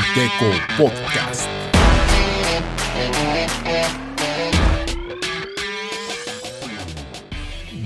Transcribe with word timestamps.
Giteco 0.00 0.50
Podcast. 0.78 1.48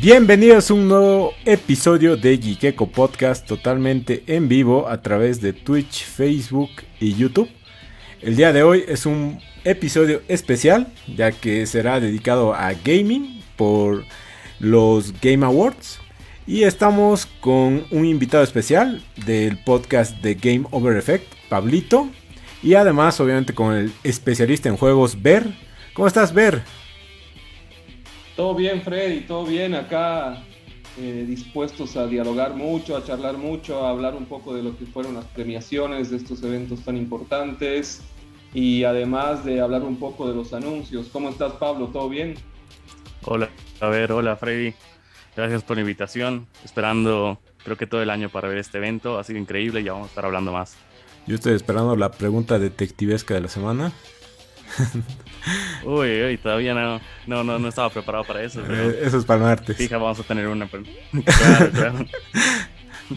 Bienvenidos 0.00 0.70
a 0.70 0.74
un 0.74 0.88
nuevo 0.88 1.32
episodio 1.44 2.16
de 2.16 2.38
Giteco 2.38 2.86
Podcast 2.86 3.46
totalmente 3.46 4.22
en 4.28 4.48
vivo 4.48 4.88
a 4.88 5.02
través 5.02 5.40
de 5.40 5.52
Twitch, 5.52 6.04
Facebook 6.04 6.70
y 7.00 7.14
YouTube. 7.14 7.48
El 8.20 8.36
día 8.36 8.52
de 8.52 8.62
hoy 8.62 8.84
es 8.86 9.06
un 9.06 9.40
episodio 9.64 10.22
especial 10.28 10.92
ya 11.16 11.32
que 11.32 11.66
será 11.66 11.98
dedicado 11.98 12.54
a 12.54 12.72
gaming 12.74 13.42
por 13.56 14.04
los 14.60 15.12
Game 15.20 15.44
Awards 15.44 15.98
y 16.46 16.64
estamos 16.64 17.26
con 17.40 17.86
un 17.90 18.04
invitado 18.04 18.44
especial 18.44 19.02
del 19.24 19.58
podcast 19.58 20.16
de 20.20 20.34
Game 20.34 20.66
Over 20.70 20.96
Effect, 20.96 21.24
Pablito. 21.54 22.08
Y 22.64 22.74
además, 22.74 23.20
obviamente, 23.20 23.54
con 23.54 23.76
el 23.76 23.92
especialista 24.02 24.68
en 24.68 24.76
juegos, 24.76 25.22
Ver. 25.22 25.54
¿Cómo 25.92 26.08
estás, 26.08 26.34
Ver? 26.34 26.64
Todo 28.34 28.56
bien, 28.56 28.82
Freddy, 28.82 29.20
todo 29.20 29.46
bien. 29.46 29.76
Acá 29.76 30.42
eh, 30.98 31.24
dispuestos 31.28 31.96
a 31.96 32.08
dialogar 32.08 32.56
mucho, 32.56 32.96
a 32.96 33.04
charlar 33.04 33.36
mucho, 33.36 33.86
a 33.86 33.90
hablar 33.90 34.16
un 34.16 34.26
poco 34.26 34.52
de 34.52 34.64
lo 34.64 34.76
que 34.76 34.84
fueron 34.84 35.14
las 35.14 35.26
premiaciones 35.26 36.10
de 36.10 36.16
estos 36.16 36.42
eventos 36.42 36.80
tan 36.80 36.96
importantes. 36.96 38.02
Y 38.52 38.82
además 38.82 39.44
de 39.44 39.60
hablar 39.60 39.82
un 39.82 39.96
poco 39.96 40.28
de 40.28 40.34
los 40.34 40.52
anuncios. 40.54 41.06
¿Cómo 41.12 41.28
estás, 41.28 41.52
Pablo? 41.52 41.86
¿Todo 41.92 42.08
bien? 42.08 42.34
Hola, 43.26 43.48
a 43.78 43.86
ver, 43.86 44.10
hola, 44.10 44.34
Freddy. 44.34 44.74
Gracias 45.36 45.62
por 45.62 45.76
la 45.76 45.82
invitación. 45.82 46.48
Esperando, 46.64 47.38
creo 47.62 47.76
que 47.76 47.86
todo 47.86 48.02
el 48.02 48.10
año 48.10 48.28
para 48.28 48.48
ver 48.48 48.58
este 48.58 48.78
evento. 48.78 49.20
Ha 49.20 49.22
sido 49.22 49.38
increíble 49.38 49.82
y 49.82 49.84
ya 49.84 49.92
vamos 49.92 50.06
a 50.06 50.10
estar 50.10 50.24
hablando 50.24 50.50
más. 50.50 50.76
Yo 51.26 51.36
estoy 51.36 51.54
esperando 51.54 51.96
la 51.96 52.10
pregunta 52.10 52.58
detectivesca 52.58 53.34
de 53.34 53.40
la 53.40 53.48
semana. 53.48 53.92
uy, 55.84 56.22
uy, 56.22 56.38
todavía 56.38 56.74
no, 56.74 57.00
no, 57.26 57.44
no, 57.44 57.58
no 57.58 57.68
estaba 57.68 57.90
preparado 57.90 58.24
para 58.24 58.42
eso. 58.42 58.60
Eh, 58.68 59.00
eso 59.02 59.18
es 59.18 59.24
para 59.24 59.40
martes. 59.40 59.76
Fija, 59.76 59.98
vamos 59.98 60.20
a 60.20 60.22
tener 60.22 60.48
una. 60.48 60.68
claro, 60.68 61.70
claro. 61.70 62.06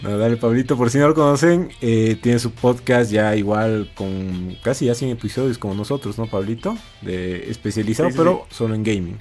No, 0.02 0.18
dale, 0.18 0.36
Pablito, 0.36 0.76
por 0.76 0.90
si 0.90 0.98
no 0.98 1.08
lo 1.08 1.14
conocen, 1.14 1.70
eh, 1.80 2.18
tiene 2.20 2.38
su 2.38 2.52
podcast 2.52 3.10
ya 3.10 3.34
igual 3.36 3.90
con 3.94 4.56
casi 4.62 4.86
ya 4.86 4.94
100 4.94 5.10
episodios 5.12 5.58
como 5.58 5.74
nosotros, 5.74 6.18
¿no, 6.18 6.26
Pablito? 6.26 6.76
De 7.00 7.50
especializado, 7.50 8.10
Sí, 8.10 8.12
sí, 8.12 8.18
pero 8.18 8.46
solo 8.50 8.74
en 8.74 8.82
gaming. 8.82 9.18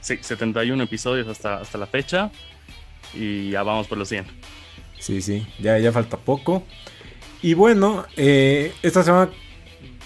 Sí, 0.00 0.18
71 0.20 0.82
episodios 0.84 1.26
hasta, 1.26 1.56
hasta 1.56 1.78
la 1.78 1.86
fecha 1.86 2.30
y 3.12 3.50
ya 3.50 3.62
vamos 3.64 3.88
por 3.88 3.98
los 3.98 4.08
100. 4.08 4.24
Sí, 5.00 5.20
sí, 5.20 5.46
ya, 5.58 5.78
ya 5.78 5.92
falta 5.92 6.16
poco. 6.16 6.64
Y 7.42 7.54
bueno, 7.54 8.04
eh, 8.16 8.72
esta 8.82 9.02
semana 9.02 9.30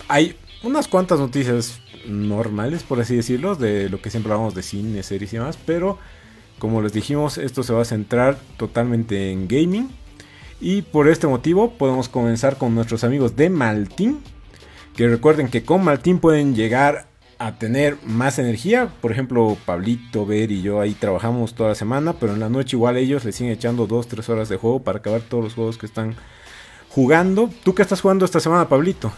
hay 0.08 0.36
unas 0.62 0.88
cuantas 0.88 1.18
noticias 1.18 1.80
normales, 2.06 2.82
por 2.82 3.00
así 3.00 3.16
decirlo, 3.16 3.54
de 3.54 3.88
lo 3.88 4.00
que 4.02 4.10
siempre 4.10 4.32
hablamos 4.32 4.54
de 4.54 4.62
cine, 4.62 5.02
series 5.02 5.32
y 5.32 5.36
demás, 5.36 5.58
pero 5.64 5.98
como 6.58 6.82
les 6.82 6.92
dijimos, 6.92 7.38
esto 7.38 7.62
se 7.62 7.72
va 7.72 7.82
a 7.82 7.84
centrar 7.84 8.38
totalmente 8.56 9.32
en 9.32 9.48
gaming. 9.48 9.90
Y 10.60 10.82
por 10.82 11.08
este 11.08 11.26
motivo 11.26 11.72
podemos 11.72 12.08
comenzar 12.08 12.56
con 12.56 12.74
nuestros 12.74 13.02
amigos 13.02 13.34
de 13.34 13.50
Maltín. 13.50 14.20
Que 14.94 15.08
recuerden 15.08 15.48
que 15.48 15.64
con 15.64 15.82
Maltín 15.82 16.20
pueden 16.20 16.54
llegar 16.54 17.08
a 17.38 17.58
tener 17.58 17.96
más 18.04 18.38
energía. 18.38 18.92
Por 19.00 19.10
ejemplo, 19.10 19.56
Pablito, 19.66 20.24
Ver 20.24 20.52
y 20.52 20.62
yo 20.62 20.80
ahí 20.80 20.94
trabajamos 20.94 21.54
toda 21.54 21.70
la 21.70 21.74
semana, 21.74 22.12
pero 22.12 22.34
en 22.34 22.38
la 22.38 22.48
noche 22.48 22.76
igual 22.76 22.96
ellos 22.96 23.24
le 23.24 23.32
siguen 23.32 23.52
echando 23.52 23.88
2-3 23.88 24.28
horas 24.28 24.48
de 24.48 24.56
juego 24.56 24.84
para 24.84 25.00
acabar 25.00 25.22
todos 25.22 25.42
los 25.42 25.54
juegos 25.54 25.78
que 25.78 25.86
están 25.86 26.14
jugando. 26.94 27.50
¿Tú 27.64 27.74
qué 27.74 27.82
estás 27.82 28.00
jugando 28.00 28.24
esta 28.24 28.40
semana, 28.40 28.68
Pablito? 28.68 29.12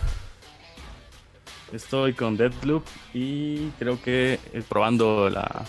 Estoy 1.72 2.12
con 2.12 2.36
Deadloop 2.36 2.85
y 3.12 3.70
creo 3.79 4.01
que 4.01 4.39
eh, 4.52 4.62
probando 4.68 5.29
la, 5.29 5.64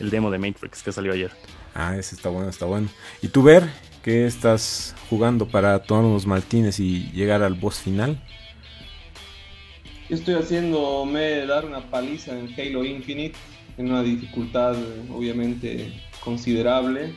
el 0.00 0.10
demo 0.10 0.30
de 0.30 0.38
Matrix 0.38 0.82
que 0.82 0.90
salió 0.90 1.12
ayer. 1.12 1.30
Ah, 1.74 1.96
ese 1.96 2.16
está 2.16 2.30
bueno, 2.30 2.48
está 2.48 2.66
bueno. 2.66 2.88
¿Y 3.22 3.28
tú, 3.28 3.42
Ver, 3.42 3.70
qué 4.02 4.26
estás 4.26 4.96
jugando 5.08 5.46
para 5.46 5.78
tomar 5.82 6.04
unos 6.04 6.26
maltines 6.26 6.80
y 6.80 7.10
llegar 7.12 7.42
al 7.42 7.54
boss 7.54 7.78
final? 7.78 8.20
Yo 10.08 10.16
estoy 10.16 10.34
haciéndome 10.34 11.46
dar 11.46 11.64
una 11.64 11.90
paliza 11.90 12.36
en 12.36 12.52
Halo 12.58 12.84
Infinite, 12.84 13.36
en 13.76 13.90
una 13.90 14.02
dificultad 14.02 14.76
obviamente 15.12 15.92
considerable. 16.20 17.12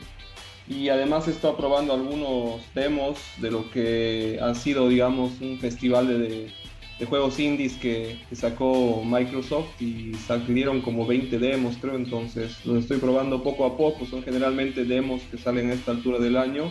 Y 0.70 0.88
además 0.88 1.26
estado 1.26 1.56
probando 1.56 1.92
algunos 1.92 2.62
demos 2.76 3.18
de 3.38 3.50
lo 3.50 3.68
que 3.72 4.38
ha 4.40 4.54
sido, 4.54 4.88
digamos, 4.88 5.32
un 5.40 5.58
festival 5.58 6.06
de, 6.06 6.52
de 7.00 7.06
juegos 7.06 7.40
indies 7.40 7.72
que, 7.72 8.20
que, 8.28 8.36
sacó 8.36 9.02
Microsoft 9.04 9.82
y 9.82 10.14
salieron 10.28 10.80
como 10.80 11.04
20 11.06 11.40
demos, 11.40 11.76
creo. 11.80 11.96
Entonces 11.96 12.64
los 12.64 12.84
estoy 12.84 12.98
probando 12.98 13.42
poco 13.42 13.66
a 13.66 13.76
poco. 13.76 14.06
Son 14.06 14.22
generalmente 14.22 14.84
demos 14.84 15.20
que 15.22 15.38
salen 15.38 15.70
a 15.70 15.74
esta 15.74 15.90
altura 15.90 16.20
del 16.20 16.36
año 16.36 16.70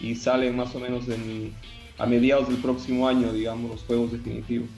y 0.00 0.16
salen 0.16 0.56
más 0.56 0.74
o 0.74 0.80
menos 0.80 1.06
en, 1.08 1.54
a 1.98 2.06
mediados 2.06 2.48
del 2.48 2.56
próximo 2.56 3.06
año, 3.06 3.32
digamos, 3.32 3.70
los 3.70 3.82
juegos 3.84 4.10
definitivos. 4.10 4.68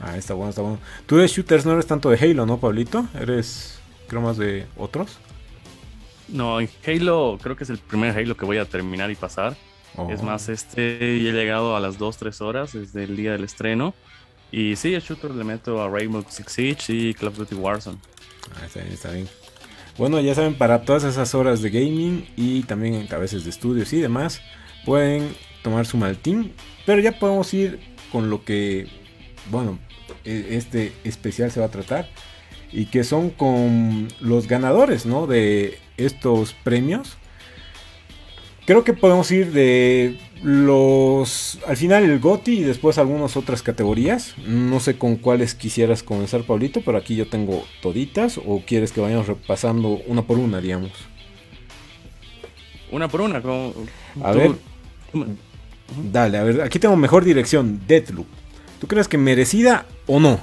Ah, 0.00 0.16
está 0.16 0.32
bueno, 0.32 0.48
está 0.48 0.62
bueno. 0.62 0.78
Tú 1.04 1.16
de 1.16 1.26
shooters 1.26 1.66
no 1.66 1.72
eres 1.72 1.86
tanto 1.86 2.08
de 2.08 2.16
Halo, 2.16 2.46
¿no, 2.46 2.56
Pablito? 2.56 3.06
Eres, 3.20 3.78
creo, 4.06 4.22
más 4.22 4.38
de 4.38 4.64
otros. 4.78 5.18
No, 6.28 6.60
en 6.60 6.68
Halo 6.86 7.38
creo 7.42 7.56
que 7.56 7.64
es 7.64 7.70
el 7.70 7.78
primer 7.78 8.16
Halo 8.16 8.36
que 8.36 8.44
voy 8.44 8.58
a 8.58 8.64
terminar 8.64 9.10
y 9.10 9.14
pasar. 9.14 9.56
Oh. 9.96 10.10
Es 10.10 10.22
más, 10.22 10.48
este 10.48 11.18
y 11.18 11.26
he 11.26 11.32
llegado 11.32 11.76
a 11.76 11.80
las 11.80 11.98
2-3 11.98 12.40
horas 12.42 12.72
desde 12.72 13.04
el 13.04 13.16
día 13.16 13.32
del 13.32 13.44
estreno. 13.44 13.94
Y 14.50 14.76
sí, 14.76 14.94
el 14.94 15.02
shooter 15.02 15.30
le 15.30 15.44
meto 15.44 15.82
a 15.82 15.88
Rainbow 15.88 16.24
Six 16.28 16.52
Siege 16.52 16.92
y 16.92 17.14
Call 17.14 17.28
of 17.28 17.38
Duty 17.38 17.54
Warzone. 17.54 17.98
Ah, 18.54 18.66
está 18.66 18.80
bien, 18.80 18.92
está 18.92 19.10
bien. 19.10 19.28
Bueno, 19.98 20.20
ya 20.20 20.34
saben, 20.34 20.54
para 20.54 20.82
todas 20.82 21.04
esas 21.04 21.34
horas 21.34 21.60
de 21.60 21.70
gaming 21.70 22.26
y 22.36 22.62
también 22.62 23.08
a 23.12 23.18
veces 23.18 23.44
de 23.44 23.50
estudios 23.50 23.92
y 23.92 24.00
demás, 24.00 24.40
pueden 24.84 25.34
tomar 25.62 25.86
su 25.86 25.96
maltín. 25.96 26.52
Pero 26.86 27.00
ya 27.00 27.18
podemos 27.18 27.52
ir 27.52 27.80
con 28.12 28.30
lo 28.30 28.44
que, 28.44 28.86
bueno, 29.50 29.78
este 30.24 30.92
especial 31.04 31.50
se 31.50 31.60
va 31.60 31.66
a 31.66 31.70
tratar. 31.70 32.08
Y 32.70 32.86
que 32.86 33.02
son 33.02 33.30
con 33.30 34.08
los 34.20 34.46
ganadores, 34.46 35.04
¿no? 35.04 35.26
De 35.26 35.78
estos 35.98 36.54
premios. 36.54 37.18
Creo 38.64 38.84
que 38.84 38.92
podemos 38.92 39.30
ir 39.30 39.52
de 39.52 40.18
los... 40.42 41.58
Al 41.66 41.76
final 41.76 42.04
el 42.04 42.18
GOTI 42.18 42.58
y 42.58 42.62
después 42.64 42.98
algunas 42.98 43.36
otras 43.36 43.62
categorías. 43.62 44.34
No 44.46 44.78
sé 44.78 44.98
con 44.98 45.16
cuáles 45.16 45.54
quisieras 45.54 46.02
comenzar, 46.02 46.42
Pablito, 46.42 46.82
pero 46.82 46.98
aquí 46.98 47.16
yo 47.16 47.28
tengo 47.28 47.64
toditas. 47.80 48.38
¿O 48.44 48.62
quieres 48.66 48.92
que 48.92 49.00
vayamos 49.00 49.26
repasando 49.26 50.00
una 50.06 50.22
por 50.22 50.38
una, 50.38 50.60
digamos? 50.60 50.92
Una 52.90 53.08
por 53.08 53.22
una, 53.22 53.40
como... 53.40 53.72
A 54.22 54.32
tú... 54.32 54.38
ver. 54.38 54.52
Dale, 56.12 56.36
a 56.36 56.42
ver, 56.42 56.60
aquí 56.60 56.78
tengo 56.78 56.96
mejor 56.96 57.24
dirección, 57.24 57.80
Deathloop. 57.86 58.26
¿Tú 58.78 58.86
crees 58.86 59.08
que 59.08 59.16
merecida 59.16 59.86
o 60.06 60.20
no? 60.20 60.38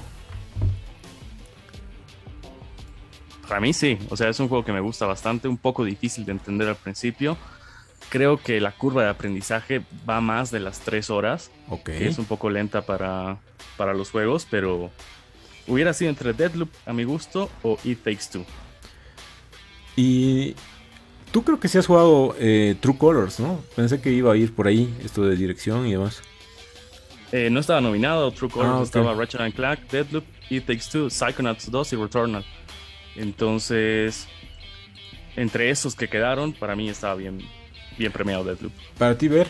Para 3.47 3.59
mí 3.59 3.73
sí, 3.73 3.97
o 4.09 4.17
sea, 4.17 4.29
es 4.29 4.39
un 4.39 4.47
juego 4.47 4.65
que 4.65 4.71
me 4.71 4.79
gusta 4.79 5.05
bastante, 5.05 5.47
un 5.47 5.57
poco 5.57 5.83
difícil 5.83 6.25
de 6.25 6.31
entender 6.31 6.67
al 6.67 6.75
principio. 6.75 7.37
Creo 8.09 8.37
que 8.37 8.59
la 8.59 8.71
curva 8.71 9.03
de 9.03 9.09
aprendizaje 9.09 9.81
va 10.07 10.21
más 10.21 10.51
de 10.51 10.59
las 10.59 10.79
tres 10.79 11.09
horas, 11.09 11.51
okay. 11.69 11.99
que 11.99 12.07
es 12.07 12.17
un 12.17 12.25
poco 12.25 12.49
lenta 12.49 12.83
para, 12.83 13.37
para 13.77 13.93
los 13.93 14.11
juegos, 14.11 14.47
pero 14.49 14.91
hubiera 15.67 15.93
sido 15.93 16.09
entre 16.09 16.33
Deadloop 16.33 16.69
a 16.85 16.93
mi 16.93 17.03
gusto 17.03 17.49
o 17.63 17.77
It 17.83 18.03
Takes 18.03 18.25
Two. 18.31 18.45
Y 19.95 20.55
tú 21.31 21.43
creo 21.43 21.59
que 21.59 21.67
sí 21.67 21.77
has 21.77 21.87
jugado 21.87 22.35
eh, 22.39 22.75
True 22.79 22.97
Colors, 22.97 23.39
¿no? 23.39 23.61
Pensé 23.75 24.01
que 24.01 24.11
iba 24.11 24.33
a 24.33 24.37
ir 24.37 24.53
por 24.53 24.67
ahí 24.67 24.93
esto 25.03 25.23
de 25.23 25.35
dirección 25.35 25.87
y 25.87 25.91
demás. 25.91 26.21
Eh, 27.31 27.49
no 27.49 27.59
estaba 27.59 27.81
nominado, 27.81 28.31
True 28.31 28.49
Colors 28.49 28.69
ah, 28.69 28.75
okay. 28.75 28.85
estaba 28.85 29.13
Ratchet 29.13 29.41
and 29.41 29.53
Clank, 29.53 29.79
Deadloop, 29.91 30.25
It 30.49 30.65
Takes 30.65 30.89
Two, 30.91 31.09
Psychonauts 31.09 31.69
2 31.69 31.93
y 31.93 31.95
Returnal. 31.95 32.45
Entonces, 33.15 34.27
entre 35.35 35.69
esos 35.69 35.95
que 35.95 36.07
quedaron, 36.07 36.53
para 36.53 36.75
mí 36.75 36.89
estaba 36.89 37.15
bien, 37.15 37.39
bien 37.97 38.11
premiado 38.11 38.43
Deadloop. 38.43 38.73
Para 38.97 39.17
ti, 39.17 39.27
ver. 39.27 39.47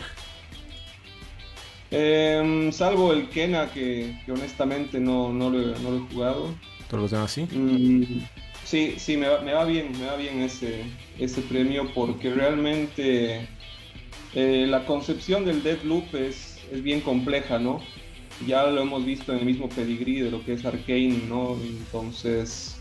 Eh, 1.90 2.68
salvo 2.72 3.12
el 3.12 3.28
Kena, 3.28 3.70
que, 3.70 4.18
que 4.24 4.32
honestamente 4.32 4.98
no, 4.98 5.32
no, 5.32 5.50
lo, 5.50 5.78
no, 5.78 5.90
lo, 5.90 5.96
he 5.96 6.12
jugado. 6.12 6.54
¿Todos 6.88 7.02
los 7.02 7.10
demás 7.10 7.30
sí? 7.30 7.42
Mm, 7.42 8.24
sí, 8.64 8.94
sí, 8.98 9.16
me 9.16 9.28
va, 9.28 9.40
me 9.40 9.52
va, 9.52 9.64
bien, 9.64 9.92
me 9.98 10.06
va 10.06 10.16
bien 10.16 10.42
ese, 10.42 10.84
ese 11.18 11.42
premio 11.42 11.88
porque 11.94 12.30
realmente 12.30 13.48
eh, 14.34 14.66
la 14.68 14.84
concepción 14.84 15.44
del 15.44 15.62
Deadloop 15.62 16.14
es, 16.14 16.58
es 16.72 16.82
bien 16.82 17.00
compleja, 17.00 17.58
¿no? 17.58 17.80
Ya 18.46 18.66
lo 18.66 18.82
hemos 18.82 19.04
visto 19.04 19.32
en 19.32 19.38
el 19.38 19.46
mismo 19.46 19.68
pedigrí 19.68 20.20
de 20.20 20.30
lo 20.30 20.44
que 20.44 20.54
es 20.54 20.64
Arkane, 20.64 21.22
¿no? 21.28 21.56
Entonces, 21.62 22.75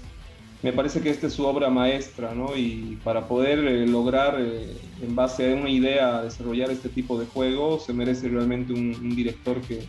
me 0.65 0.73
parece 0.73 0.99
que 0.99 1.11
esta 1.11 1.27
es 1.27 1.33
su 1.33 1.45
obra 1.45 1.69
maestra, 1.69 2.33
¿no? 2.33 2.57
Y 2.57 2.97
para 3.03 3.27
poder 3.27 3.59
eh, 3.59 3.85
lograr, 3.85 4.37
eh, 4.39 4.75
en 4.99 5.15
base 5.15 5.53
a 5.53 5.55
una 5.55 5.69
idea, 5.69 6.23
desarrollar 6.23 6.71
este 6.71 6.89
tipo 6.89 7.19
de 7.19 7.27
juego, 7.27 7.77
se 7.77 7.93
merece 7.93 8.29
realmente 8.29 8.73
un, 8.73 8.95
un 8.99 9.15
director 9.15 9.61
que, 9.61 9.85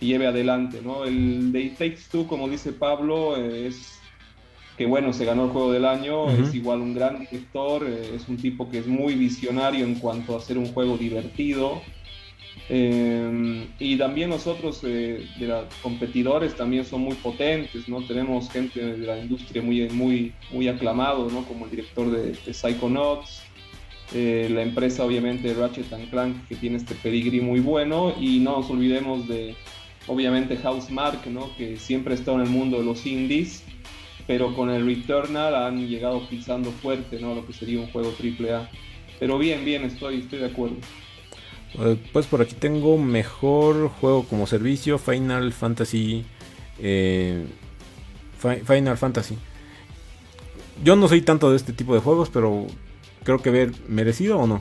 lleve 0.00 0.26
adelante, 0.26 0.80
¿no? 0.82 1.04
El 1.04 1.52
de 1.52 1.60
It 1.60 1.76
Takes 1.76 2.00
Two, 2.10 2.26
como 2.26 2.48
dice 2.48 2.72
Pablo, 2.72 3.36
eh, 3.36 3.66
es 3.66 3.98
que 4.78 4.86
bueno, 4.86 5.12
se 5.12 5.26
ganó 5.26 5.44
el 5.44 5.50
juego 5.50 5.70
del 5.70 5.84
año, 5.84 6.30
es 6.30 6.54
igual 6.54 6.80
un 6.80 6.94
gran 6.94 7.20
director, 7.20 7.84
es 7.84 8.26
un 8.28 8.38
tipo 8.38 8.70
que 8.70 8.78
es 8.78 8.86
muy 8.86 9.14
visionario 9.14 9.84
en 9.84 9.96
cuanto 9.96 10.34
a 10.34 10.38
hacer 10.38 10.56
un 10.56 10.72
juego 10.72 10.96
divertido. 10.96 11.82
Eh, 12.68 13.66
y 13.78 13.96
también 13.96 14.30
nosotros 14.30 14.82
de 14.82 15.24
los 15.38 15.64
competidores 15.82 16.54
también 16.54 16.84
son 16.84 17.02
muy 17.02 17.14
potentes, 17.14 17.88
¿no? 17.88 18.02
Tenemos 18.02 18.50
gente 18.50 18.84
de 18.84 19.06
la 19.06 19.18
industria 19.18 19.62
muy, 19.62 19.88
muy, 19.90 20.32
muy 20.50 20.68
aclamado, 20.68 21.30
¿no? 21.30 21.44
Como 21.44 21.66
el 21.66 21.70
director 21.70 22.10
de, 22.10 22.32
de 22.32 22.54
Psychonauts, 22.54 23.42
la 24.12 24.62
empresa 24.62 25.04
obviamente 25.04 25.52
Ratchet 25.52 25.86
Clank 26.10 26.46
que 26.48 26.54
tiene 26.54 26.76
este 26.76 26.94
pedigrí 26.94 27.40
muy 27.40 27.60
bueno 27.60 28.14
y 28.18 28.38
no 28.38 28.58
nos 28.58 28.70
olvidemos 28.70 29.26
de 29.26 29.56
obviamente 30.06 30.56
Housemark, 30.56 31.26
¿no? 31.26 31.54
que 31.56 31.76
siempre 31.76 32.14
está 32.14 32.32
en 32.32 32.40
el 32.40 32.48
mundo 32.48 32.78
de 32.78 32.84
los 32.84 33.06
indies, 33.06 33.64
pero 34.26 34.54
con 34.54 34.70
el 34.70 34.86
Returnal 34.86 35.54
han 35.54 35.88
llegado 35.88 36.26
pisando 36.28 36.70
fuerte, 36.70 37.20
¿no? 37.20 37.34
lo 37.34 37.46
que 37.46 37.52
sería 37.52 37.80
un 37.80 37.88
juego 37.88 38.12
AAA. 38.12 38.68
Pero 39.18 39.38
bien, 39.38 39.64
bien, 39.64 39.84
estoy, 39.84 40.18
estoy 40.18 40.40
de 40.40 40.46
acuerdo. 40.46 40.76
Eh, 41.78 41.96
pues 42.12 42.26
por 42.26 42.40
aquí 42.40 42.54
tengo 42.54 42.98
mejor 42.98 43.88
juego 43.88 44.24
como 44.24 44.46
servicio, 44.46 44.98
Final 44.98 45.52
Fantasy. 45.52 46.24
Eh, 46.78 47.46
Final 48.38 48.96
Fantasy. 48.96 49.36
Yo 50.84 50.94
no 50.96 51.08
soy 51.08 51.22
tanto 51.22 51.50
de 51.50 51.56
este 51.56 51.72
tipo 51.72 51.94
de 51.94 52.00
juegos, 52.00 52.30
pero 52.30 52.66
creo 53.24 53.40
que 53.40 53.50
ver 53.50 53.72
merecido 53.88 54.38
o 54.38 54.46
no. 54.46 54.60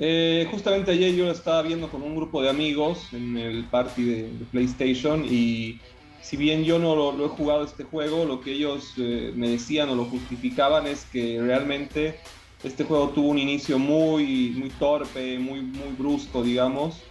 Eh, 0.00 0.46
justamente 0.50 0.92
ayer 0.92 1.12
yo 1.14 1.30
estaba 1.30 1.60
viendo 1.62 1.88
con 1.88 2.02
un 2.02 2.14
grupo 2.14 2.40
de 2.40 2.50
amigos 2.50 3.08
en 3.12 3.36
el 3.36 3.64
party 3.64 4.04
de, 4.04 4.30
PlayStation 4.52 5.24
y 5.24 5.80
si 6.22 6.36
bien 6.36 6.62
yo 6.62 6.78
no 6.78 6.94
lo, 6.94 7.24
he 7.24 7.28
jugado 7.28 7.64
este 7.64 7.82
juego, 7.82 8.24
lo 8.24 8.40
que 8.40 8.52
ellos 8.52 8.92
eh, 8.96 9.32
me 9.34 9.48
decían 9.48 9.88
o 9.88 9.96
lo 9.96 10.04
justificaban 10.04 10.86
es 10.86 11.04
que 11.06 11.40
realmente 11.42 12.20
este 12.64 12.84
juego 12.84 13.10
tuvo 13.10 13.28
un 13.28 13.38
inicio 13.38 13.78
muy, 13.78 14.50
muy 14.56 14.70
torpe, 14.70 15.38
muy, 15.38 15.60
muy 15.60 15.92
brusco, 15.96 16.42
digamos, 16.42 17.02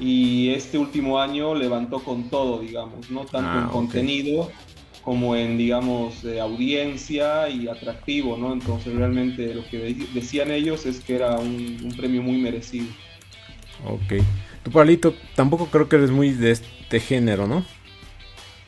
y 0.00 0.50
este 0.50 0.78
último 0.78 1.20
año 1.20 1.54
levantó 1.54 2.00
con 2.00 2.30
todo, 2.30 2.60
digamos, 2.60 3.10
no 3.10 3.24
tanto 3.24 3.58
en 3.58 3.64
ah, 3.64 3.70
contenido, 3.70 4.50
como 5.02 5.34
en, 5.34 5.56
digamos, 5.56 6.24
audiencia 6.40 7.48
y 7.48 7.68
atractivo, 7.68 8.36
¿no? 8.36 8.52
Entonces 8.52 8.94
realmente 8.94 9.54
lo 9.54 9.66
que 9.66 9.94
decían 10.12 10.50
ellos 10.50 10.86
es 10.86 11.00
que 11.00 11.16
era 11.16 11.36
un, 11.38 11.94
premio 11.96 12.22
muy 12.22 12.38
merecido. 12.38 12.86
Ok. 13.86 14.22
Tu 14.62 14.70
palito, 14.70 15.14
tampoco 15.34 15.66
creo 15.66 15.88
que 15.88 15.96
eres 15.96 16.10
muy 16.10 16.30
de 16.30 16.50
este 16.52 17.00
género, 17.00 17.46
¿no? 17.46 17.64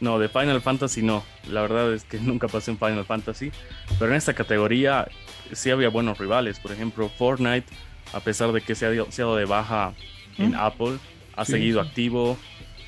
No, 0.00 0.18
de 0.18 0.28
Final 0.28 0.62
Fantasy 0.62 1.02
no. 1.02 1.22
La 1.48 1.60
verdad 1.60 1.92
es 1.92 2.04
que 2.04 2.18
nunca 2.20 2.48
pasé 2.48 2.70
en 2.70 2.78
Final 2.78 3.04
Fantasy. 3.04 3.52
Pero 3.98 4.10
en 4.10 4.16
esta 4.16 4.34
categoría 4.34 5.06
sí 5.52 5.70
había 5.70 5.88
buenos 5.88 6.18
rivales. 6.18 6.58
Por 6.58 6.72
ejemplo, 6.72 7.08
Fortnite, 7.08 7.66
a 8.12 8.20
pesar 8.20 8.52
de 8.52 8.60
que 8.60 8.74
se 8.74 8.86
ha, 8.86 8.90
dado 8.90 9.36
de 9.36 9.44
baja 9.44 9.94
en 10.38 10.54
Apple, 10.54 10.98
ha 11.36 11.44
seguido 11.44 11.80
activo 11.80 12.36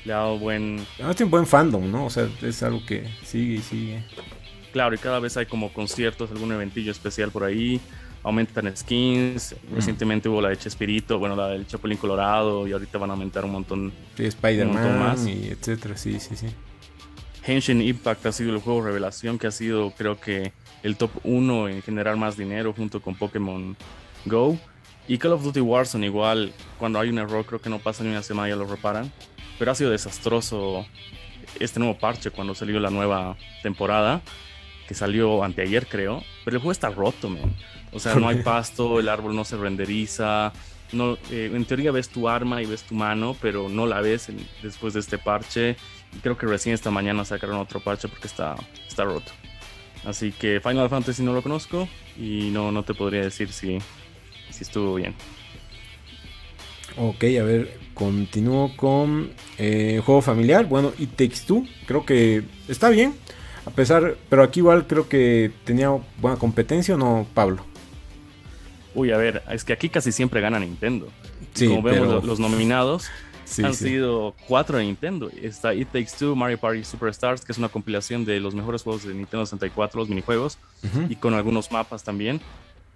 le 0.05 0.13
ha 0.13 0.17
dado 0.17 0.37
buen... 0.37 0.85
tiene 0.97 1.23
un 1.23 1.31
buen 1.31 1.47
fandom, 1.47 1.89
¿no? 1.89 2.05
O 2.05 2.09
sea, 2.09 2.27
es 2.41 2.63
algo 2.63 2.85
que 2.85 3.07
sigue 3.23 3.55
y 3.55 3.61
sigue. 3.61 4.03
Claro, 4.71 4.95
y 4.95 4.97
cada 4.97 5.19
vez 5.19 5.37
hay 5.37 5.45
como 5.45 5.71
conciertos, 5.71 6.31
algún 6.31 6.51
eventillo 6.51 6.91
especial 6.91 7.31
por 7.31 7.43
ahí, 7.43 7.79
aumentan 8.23 8.75
skins, 8.75 9.55
mm. 9.69 9.75
recientemente 9.75 10.29
hubo 10.29 10.41
la 10.41 10.49
de 10.49 10.57
Chespirito, 10.57 11.19
bueno, 11.19 11.35
la 11.35 11.49
del 11.49 11.67
Chapulín 11.67 11.97
Colorado, 11.97 12.67
y 12.67 12.71
ahorita 12.71 12.97
van 12.97 13.11
a 13.11 13.13
aumentar 13.13 13.45
un 13.45 13.51
montón, 13.51 13.93
sí, 14.17 14.25
Spider-Man 14.25 14.99
más. 14.99 15.27
y 15.27 15.49
etcétera, 15.49 15.95
sí, 15.95 16.19
sí, 16.19 16.35
sí. 16.35 16.47
Henshin 17.45 17.81
Impact 17.81 18.25
ha 18.25 18.31
sido 18.31 18.53
el 18.53 18.59
juego 18.59 18.81
revelación 18.81 19.37
que 19.37 19.47
ha 19.47 19.51
sido, 19.51 19.91
creo 19.91 20.19
que, 20.19 20.53
el 20.83 20.97
top 20.97 21.11
1 21.23 21.69
en 21.69 21.81
generar 21.81 22.17
más 22.17 22.37
dinero 22.37 22.73
junto 22.73 23.01
con 23.01 23.15
Pokémon 23.15 23.75
Go. 24.25 24.57
Y 25.07 25.17
Call 25.17 25.33
of 25.33 25.43
Duty 25.43 25.59
Warzone 25.59 26.05
igual, 26.05 26.53
cuando 26.77 26.99
hay 26.99 27.09
un 27.09 27.17
error 27.17 27.45
creo 27.45 27.59
que 27.59 27.69
no 27.69 27.79
pasa 27.79 28.03
ni 28.03 28.09
una 28.09 28.23
semana 28.23 28.49
ya 28.49 28.55
lo 28.55 28.65
reparan 28.65 29.11
pero 29.57 29.71
ha 29.71 29.75
sido 29.75 29.91
desastroso 29.91 30.85
este 31.59 31.79
nuevo 31.79 31.97
parche 31.97 32.31
cuando 32.31 32.55
salió 32.55 32.79
la 32.79 32.89
nueva 32.89 33.37
temporada, 33.61 34.21
que 34.87 34.93
salió 34.93 35.43
anteayer 35.43 35.87
creo, 35.87 36.23
pero 36.43 36.57
el 36.57 36.61
juego 36.61 36.71
está 36.71 36.89
roto, 36.89 37.29
man. 37.29 37.55
O 37.91 37.99
sea, 37.99 38.15
no 38.15 38.27
hay 38.27 38.41
pasto, 38.43 38.99
el 38.99 39.09
árbol 39.09 39.35
no 39.35 39.45
se 39.45 39.57
renderiza, 39.57 40.51
no, 40.91 41.17
eh, 41.31 41.51
en 41.53 41.65
teoría 41.65 41.91
ves 41.91 42.09
tu 42.09 42.27
arma 42.27 42.61
y 42.61 42.65
ves 42.65 42.83
tu 42.83 42.95
mano, 42.95 43.35
pero 43.41 43.69
no 43.69 43.85
la 43.85 44.01
ves 44.01 44.31
después 44.61 44.93
de 44.93 44.99
este 44.99 45.17
parche. 45.17 45.75
Y 46.15 46.19
creo 46.19 46.37
que 46.37 46.45
recién 46.45 46.75
esta 46.75 46.91
mañana 46.91 47.25
sacaron 47.25 47.57
otro 47.57 47.79
parche 47.79 48.07
porque 48.07 48.27
está, 48.27 48.55
está 48.87 49.03
roto. 49.03 49.31
Así 50.05 50.31
que 50.31 50.59
Final 50.59 50.89
Fantasy 50.89 51.23
no 51.23 51.33
lo 51.33 51.41
conozco 51.41 51.87
y 52.17 52.49
no, 52.51 52.71
no 52.71 52.83
te 52.83 52.93
podría 52.93 53.21
decir 53.21 53.51
si, 53.51 53.79
si 54.49 54.63
estuvo 54.63 54.95
bien. 54.95 55.15
Ok, 56.97 57.23
a 57.39 57.43
ver, 57.43 57.79
continúo 57.93 58.75
con 58.75 59.31
eh, 59.57 60.01
juego 60.05 60.21
familiar. 60.21 60.65
Bueno, 60.65 60.93
y 60.97 61.07
Takes 61.07 61.41
Two, 61.47 61.65
creo 61.87 62.05
que 62.05 62.43
está 62.67 62.89
bien. 62.89 63.15
A 63.65 63.71
pesar, 63.71 64.17
pero 64.29 64.43
aquí 64.43 64.59
igual 64.59 64.87
creo 64.87 65.07
que 65.07 65.51
tenía 65.63 65.89
buena 66.19 66.37
competencia, 66.37 66.95
¿o 66.95 66.97
no, 66.97 67.25
Pablo? 67.33 67.65
Uy, 68.93 69.11
a 69.11 69.17
ver, 69.17 69.41
es 69.49 69.63
que 69.63 69.73
aquí 69.73 69.89
casi 69.89 70.11
siempre 70.11 70.41
gana 70.41 70.59
Nintendo. 70.59 71.07
Como 71.57 71.81
vemos, 71.81 72.23
los 72.25 72.39
nominados 72.39 73.09
han 73.63 73.73
sido 73.73 74.35
cuatro 74.47 74.77
de 74.77 74.85
Nintendo. 74.85 75.29
Está 75.41 75.73
It 75.73 75.89
Takes 75.91 76.11
Two, 76.17 76.35
Mario 76.35 76.57
Party 76.57 76.83
Superstars, 76.83 77.43
que 77.43 77.51
es 77.51 77.57
una 77.57 77.69
compilación 77.69 78.25
de 78.25 78.39
los 78.39 78.55
mejores 78.55 78.83
juegos 78.83 79.03
de 79.03 79.13
Nintendo 79.13 79.45
64, 79.45 79.99
los 79.99 80.09
minijuegos, 80.09 80.57
y 81.09 81.15
con 81.15 81.33
algunos 81.33 81.71
mapas 81.71 82.03
también. 82.03 82.41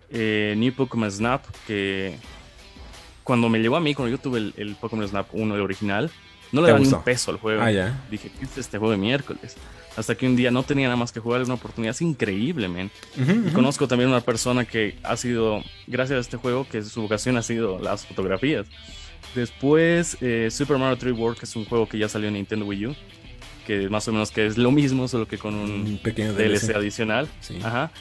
Eh, 0.09 0.55
New 0.57 0.73
Pokémon 0.73 1.11
Snap, 1.11 1.43
que 1.65 2.17
cuando 3.23 3.49
me 3.49 3.59
llegó 3.59 3.75
a 3.75 3.81
mí, 3.81 3.93
cuando 3.93 4.15
yo 4.15 4.21
tuve 4.21 4.53
el, 4.55 4.75
Pokémon 4.79 5.07
Snap 5.07 5.27
1 5.33 5.55
de 5.55 5.61
original, 5.61 6.09
no 6.53 6.61
le 6.61 6.67
daba 6.67 6.79
ni 6.79 6.87
un 6.87 7.03
peso 7.03 7.31
al 7.31 7.37
juego. 7.37 7.61
Ah, 7.61 7.71
ya. 7.71 8.05
Dije, 8.09 8.31
¿qué 8.39 8.45
es 8.45 8.57
este 8.57 8.77
juego 8.77 8.91
de 8.91 8.97
miércoles? 8.97 9.57
Hasta 9.97 10.15
que 10.15 10.27
un 10.27 10.35
día 10.35 10.51
no 10.51 10.63
tenía 10.63 10.85
nada 10.87 10.95
más 10.95 11.11
que 11.11 11.19
jugar, 11.19 11.41
una 11.41 11.55
oportunidad 11.55 11.91
es 11.91 12.01
increíble, 12.01 12.69
man. 12.69 12.91
conozco 13.53 13.87
también 13.87 14.09
una 14.09 14.21
persona 14.21 14.63
que 14.63 14.97
ha 15.03 15.17
sido, 15.17 15.61
gracias 15.87 16.17
a 16.17 16.21
este 16.21 16.37
juego, 16.37 16.67
que 16.69 16.83
su 16.83 17.01
vocación 17.01 17.35
ha 17.35 17.41
sido 17.41 17.79
las 17.79 18.05
fotografías. 18.05 18.67
Después, 19.35 20.17
eh, 20.21 20.49
Super 20.51 20.77
Mario 20.77 20.97
3 20.97 21.13
World, 21.13 21.39
que 21.39 21.45
es 21.45 21.55
un 21.55 21.65
juego 21.65 21.87
que 21.87 21.97
ya 21.97 22.09
salió 22.09 22.27
en 22.27 22.35
Nintendo 22.35 22.65
Wii 22.65 22.87
U, 22.87 22.95
que 23.65 23.89
más 23.89 24.07
o 24.07 24.11
menos 24.11 24.31
que 24.31 24.45
es 24.45 24.57
lo 24.57 24.71
mismo, 24.71 25.07
solo 25.07 25.27
que 25.27 25.37
con 25.37 25.53
un, 25.53 25.99
pequeño 26.01 26.33
DLC, 26.33 26.75
adicional. 26.75 27.27
Ajá. 27.63 27.91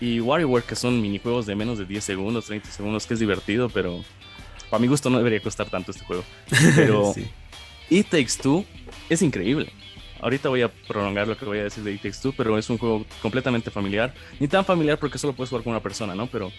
Y 0.00 0.20
WarioWare, 0.20 0.64
que 0.64 0.74
son 0.74 1.00
minijuegos 1.00 1.46
de 1.46 1.54
menos 1.54 1.78
de 1.78 1.84
10 1.84 2.02
segundos, 2.02 2.46
30 2.46 2.70
segundos, 2.70 3.06
que 3.06 3.14
es 3.14 3.20
divertido, 3.20 3.68
pero 3.68 4.02
para 4.68 4.80
mi 4.80 4.88
gusto 4.88 5.10
no 5.10 5.18
debería 5.18 5.40
costar 5.40 5.70
tanto 5.70 5.92
este 5.92 6.04
juego. 6.04 6.24
Pero 6.74 7.14
It 7.90 8.08
Takes 8.08 8.42
Two 8.42 8.64
es 9.10 9.22
increíble. 9.22 9.70
Ahorita 10.20 10.48
voy 10.48 10.62
a 10.62 10.68
prolongar 10.68 11.28
lo 11.28 11.36
que 11.36 11.44
voy 11.44 11.58
a 11.58 11.64
decir 11.64 11.84
de 11.84 11.92
It 11.92 12.00
Takes 12.00 12.18
Two, 12.22 12.32
pero 12.36 12.56
es 12.56 12.70
un 12.70 12.78
juego 12.78 13.04
completamente 13.20 13.70
familiar. 13.70 14.14
Ni 14.40 14.48
tan 14.48 14.64
familiar 14.64 14.98
porque 14.98 15.18
solo 15.18 15.34
puedes 15.34 15.50
jugar 15.50 15.62
con 15.62 15.72
una 15.72 15.82
persona, 15.82 16.14
¿no? 16.14 16.26
Pero 16.26 16.50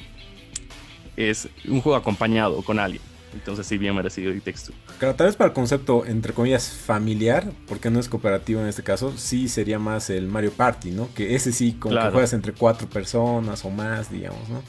es 1.17 1.47
un 1.65 1.81
juego 1.81 1.95
acompañado 1.95 2.61
con 2.61 2.77
alguien. 2.77 3.01
Entonces 3.33 3.65
sí, 3.65 3.77
bien 3.77 3.95
merecido 3.95 4.31
Takes 4.33 4.65
Two. 4.65 4.73
Claro, 4.99 5.15
tal 5.15 5.27
vez 5.27 5.35
para 5.35 5.49
el 5.49 5.53
concepto, 5.53 6.05
entre 6.05 6.33
comillas, 6.33 6.69
familiar, 6.69 7.51
porque 7.67 7.89
no 7.89 7.99
es 7.99 8.07
cooperativo 8.07 8.61
en 8.61 8.67
este 8.67 8.83
caso, 8.83 9.13
sí 9.17 9.47
sería 9.47 9.79
más 9.79 10.09
el 10.09 10.27
Mario 10.27 10.51
Party, 10.51 10.91
¿no? 10.91 11.09
Que 11.13 11.35
ese 11.35 11.51
sí, 11.51 11.73
como 11.73 11.95
que 11.95 12.11
juegas 12.11 12.33
entre 12.33 12.53
cuatro 12.53 12.87
personas 12.87 13.65
o 13.65 13.69
más, 13.69 14.11
digamos, 14.11 14.47
¿no? 14.49 14.61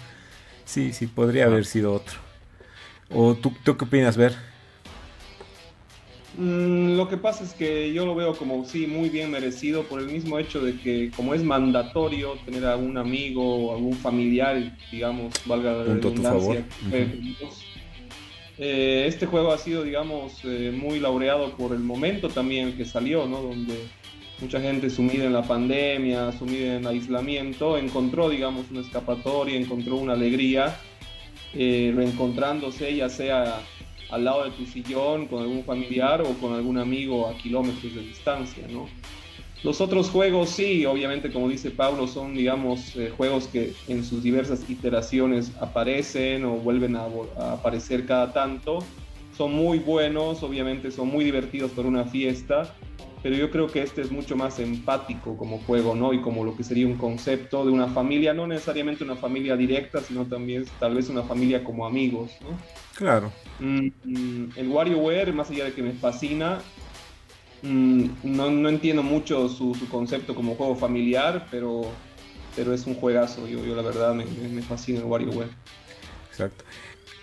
Sí, 0.64 0.92
sí, 0.92 1.06
podría 1.06 1.46
haber 1.46 1.66
sido 1.66 1.92
otro. 1.92 2.18
¿O 3.10 3.34
tú, 3.34 3.52
qué 3.62 3.70
opinas, 3.70 4.16
Ver? 4.16 4.34
Mm, 6.36 6.96
lo 6.96 7.08
que 7.08 7.16
pasa 7.16 7.44
es 7.44 7.52
que 7.52 7.92
yo 7.92 8.06
lo 8.06 8.14
veo 8.14 8.34
como 8.34 8.64
sí, 8.64 8.88
muy 8.88 9.08
bien 9.08 9.30
merecido 9.30 9.84
por 9.84 10.00
el 10.00 10.06
mismo 10.06 10.38
hecho 10.38 10.60
de 10.60 10.76
que 10.76 11.12
como 11.14 11.32
es 11.32 11.44
mandatorio 11.44 12.32
tener 12.44 12.66
a 12.66 12.76
un 12.76 12.98
amigo 12.98 13.68
o 13.68 13.76
algún 13.76 13.94
familiar, 13.94 14.76
digamos, 14.90 15.32
valga 15.46 15.72
la 15.72 15.84
redundancia, 15.84 16.64
eh, 16.90 17.36
este 18.58 19.26
juego 19.26 19.52
ha 19.52 19.58
sido, 19.58 19.82
digamos, 19.82 20.40
eh, 20.44 20.72
muy 20.76 21.00
laureado 21.00 21.56
por 21.56 21.72
el 21.72 21.80
momento 21.80 22.28
también 22.28 22.76
que 22.76 22.84
salió, 22.84 23.26
¿no? 23.26 23.42
Donde 23.42 23.74
mucha 24.40 24.60
gente 24.60 24.90
sumida 24.90 25.24
en 25.24 25.32
la 25.32 25.42
pandemia, 25.42 26.30
sumida 26.32 26.76
en 26.76 26.86
aislamiento, 26.86 27.76
encontró, 27.76 28.28
digamos, 28.28 28.70
una 28.70 28.80
escapatoria, 28.80 29.56
encontró 29.56 29.96
una 29.96 30.12
alegría 30.12 30.76
eh, 31.52 31.92
reencontrándose, 31.94 32.94
ya 32.94 33.08
sea 33.08 33.60
al 34.10 34.24
lado 34.24 34.44
de 34.44 34.50
tu 34.52 34.66
sillón 34.66 35.26
con 35.26 35.42
algún 35.42 35.64
familiar 35.64 36.22
o 36.22 36.34
con 36.34 36.52
algún 36.52 36.78
amigo 36.78 37.28
a 37.28 37.36
kilómetros 37.36 37.94
de 37.94 38.02
distancia, 38.02 38.66
¿no? 38.70 38.88
Los 39.64 39.80
otros 39.80 40.10
juegos, 40.10 40.50
sí, 40.50 40.84
obviamente, 40.84 41.32
como 41.32 41.48
dice 41.48 41.70
Pablo, 41.70 42.06
son, 42.06 42.34
digamos, 42.34 42.94
eh, 42.96 43.10
juegos 43.16 43.48
que 43.48 43.72
en 43.88 44.04
sus 44.04 44.22
diversas 44.22 44.68
iteraciones 44.68 45.52
aparecen 45.58 46.44
o 46.44 46.56
vuelven 46.56 46.96
a, 46.96 47.06
aparecer 47.50 48.04
cada 48.04 48.30
tanto. 48.34 48.80
son 49.34 49.54
muy 49.54 49.78
buenos, 49.78 50.42
obviamente 50.42 50.90
son 50.90 51.08
muy 51.08 51.24
divertidos 51.24 51.70
para 51.70 51.88
una 51.88 52.04
fiesta, 52.04 52.74
pero 53.22 53.36
yo 53.36 53.50
creo 53.50 53.66
que 53.66 53.82
este 53.82 54.02
es 54.02 54.12
mucho 54.12 54.36
más 54.36 54.60
empático 54.60 55.34
como 55.38 55.58
juego, 55.60 55.94
¿no? 55.94 56.12
Y 56.12 56.20
como 56.20 56.44
lo 56.44 56.54
que 56.54 56.62
sería 56.62 56.86
un 56.86 56.98
concepto 56.98 57.64
de 57.64 57.72
una 57.72 57.88
familia, 57.88 58.34
no 58.34 58.46
necesariamente 58.46 59.02
una 59.02 59.16
familia 59.16 59.56
directa, 59.56 60.00
sino 60.02 60.26
también 60.26 60.66
tal 60.78 60.94
vez 60.94 61.08
una 61.08 61.22
familia 61.22 61.64
como 61.64 61.86
amigos, 61.86 62.32
¿no? 62.42 62.48
Claro. 62.96 63.32
Mm, 63.60 63.88
mm, 64.04 64.50
el 64.56 64.68
WarioWare, 64.68 65.32
más 65.32 65.50
allá 65.50 65.64
de 65.64 65.72
que 65.72 65.82
me 65.82 65.92
fascina, 65.92 66.60
mm, 67.64 68.04
no, 68.22 68.50
no, 68.50 68.68
entiendo 68.68 69.02
mucho 69.02 69.48
su, 69.48 69.74
su, 69.74 69.88
concepto 69.88 70.34
como 70.34 70.54
juego 70.54 70.76
familiar, 70.76 71.48
pero, 71.50 71.90
pero 72.54 72.72
es 72.72 72.86
un 72.86 72.94
juegazo. 72.94 73.48
Yo, 73.48 73.64
yo 73.64 73.74
la 73.74 73.82
verdad 73.82 74.14
me, 74.14 74.24
me 74.24 74.62
fascina 74.62 75.00
el 75.00 75.06
WarioWare. 75.06 75.50
Exacto. 76.30 76.64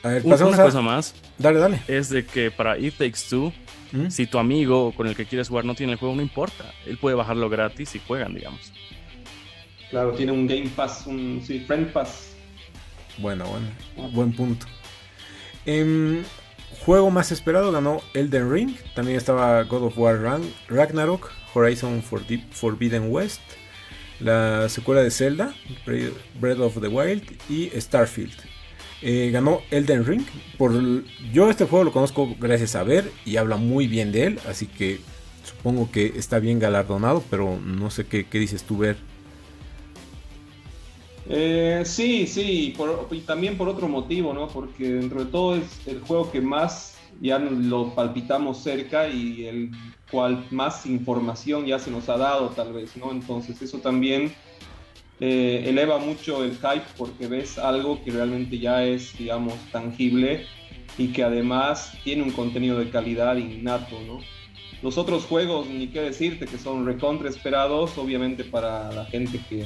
A 0.03 0.10
ver, 0.10 0.24
pasamos 0.24 0.55
Una 0.55 0.63
cosa 0.63 0.81
más. 0.81 1.15
Dale, 1.38 1.60
dale. 1.60 1.81
Es 1.88 2.10
de 2.10 2.25
que 2.25 2.51
para 2.51 2.77
It 2.77 2.95
Takes 2.98 3.19
Two 3.29 3.53
¿Mm? 3.91 4.10
Si 4.10 4.25
tu 4.25 4.38
amigo 4.38 4.93
con 4.93 5.07
el 5.07 5.15
que 5.15 5.25
quieres 5.25 5.50
jugar 5.50 5.65
no 5.65 5.75
tiene 5.75 5.93
el 5.93 6.00
juego, 6.00 6.15
no 6.15 6.21
importa. 6.21 6.74
Él 6.86 6.98
puede 6.98 7.15
bajarlo 7.15 7.50
gratis 7.50 7.95
y 7.95 8.00
juegan, 8.00 8.33
digamos. 8.33 8.71
Claro, 9.89 10.13
tiene 10.13 10.31
un 10.31 10.48
Game 10.48 10.69
Pass, 10.69 11.05
un 11.05 11.41
sí, 11.45 11.60
Friend 11.60 11.91
Pass. 11.91 12.33
Bueno, 13.17 13.45
bueno, 13.45 14.10
buen 14.12 14.31
punto. 14.31 14.65
Em, 15.65 16.24
juego 16.85 17.11
más 17.11 17.31
esperado 17.31 17.71
ganó 17.71 18.01
Elden 18.13 18.51
Ring. 18.51 18.75
También 18.95 19.17
estaba 19.17 19.63
God 19.63 19.83
of 19.83 19.97
War 19.97 20.19
Ragnarok, 20.67 21.31
Horizon 21.53 22.01
Forbidden 22.01 23.11
West, 23.11 23.41
la 24.19 24.69
secuela 24.69 25.01
de 25.01 25.11
Zelda, 25.11 25.53
Breath 26.39 26.59
of 26.59 26.81
the 26.81 26.88
Wild 26.88 27.23
y 27.50 27.69
Starfield. 27.79 28.33
Eh, 29.01 29.31
ganó 29.31 29.61
Elden 29.71 30.05
Ring. 30.05 30.25
Por, 30.57 30.73
yo 31.33 31.50
este 31.50 31.65
juego 31.65 31.85
lo 31.85 31.91
conozco 31.91 32.35
gracias 32.39 32.75
a 32.75 32.83
ver 32.83 33.11
y 33.25 33.38
habla 33.38 33.57
muy 33.57 33.88
bien 33.88 34.11
de 34.11 34.25
él, 34.25 34.39
así 34.47 34.67
que 34.67 35.00
supongo 35.43 35.91
que 35.91 36.13
está 36.17 36.39
bien 36.39 36.59
galardonado, 36.59 37.23
pero 37.29 37.59
no 37.59 37.89
sé 37.89 38.05
qué, 38.05 38.25
dices 38.31 38.63
tú, 38.63 38.77
Ver. 38.77 38.97
Eh, 41.33 41.83
sí, 41.85 42.27
sí, 42.27 42.75
y 43.09 43.19
también 43.21 43.57
por 43.57 43.69
otro 43.69 43.88
motivo, 43.88 44.33
¿no? 44.33 44.50
Porque 44.50 44.83
dentro 44.83 45.23
de 45.23 45.31
todo 45.31 45.55
es 45.55 45.88
el 45.88 46.01
juego 46.01 46.29
que 46.29 46.41
más 46.41 46.97
ya 47.21 47.39
lo 47.39 47.95
palpitamos 47.95 48.61
cerca 48.61 49.07
y 49.07 49.45
el 49.45 49.71
cual 50.11 50.45
más 50.51 50.85
información 50.85 51.65
ya 51.65 51.79
se 51.79 51.89
nos 51.89 52.09
ha 52.09 52.17
dado, 52.17 52.50
tal 52.50 52.73
vez, 52.73 52.97
¿no? 52.97 53.11
Entonces 53.11 53.61
eso 53.61 53.77
también 53.77 54.33
eh, 55.21 55.63
eleva 55.67 56.00
mucho 56.00 56.43
el 56.43 56.57
hype 56.57 56.83
porque 56.97 57.27
ves 57.27 57.57
algo 57.57 58.03
que 58.03 58.11
realmente 58.11 58.59
ya 58.59 58.83
es, 58.83 59.17
digamos, 59.17 59.53
tangible 59.71 60.45
y 60.97 61.13
que 61.13 61.23
además 61.23 61.93
tiene 62.03 62.23
un 62.23 62.31
contenido 62.31 62.77
de 62.77 62.89
calidad 62.89 63.38
innato, 63.38 63.95
¿no? 64.05 64.19
Los 64.81 64.97
otros 64.97 65.23
juegos, 65.23 65.67
ni 65.67 65.88
qué 65.88 66.01
decirte, 66.01 66.45
que 66.45 66.57
son 66.57 66.85
recontra 66.85 67.29
esperados, 67.29 67.97
obviamente 67.97 68.43
para 68.43 68.91
la 68.91 69.05
gente 69.05 69.39
que, 69.47 69.65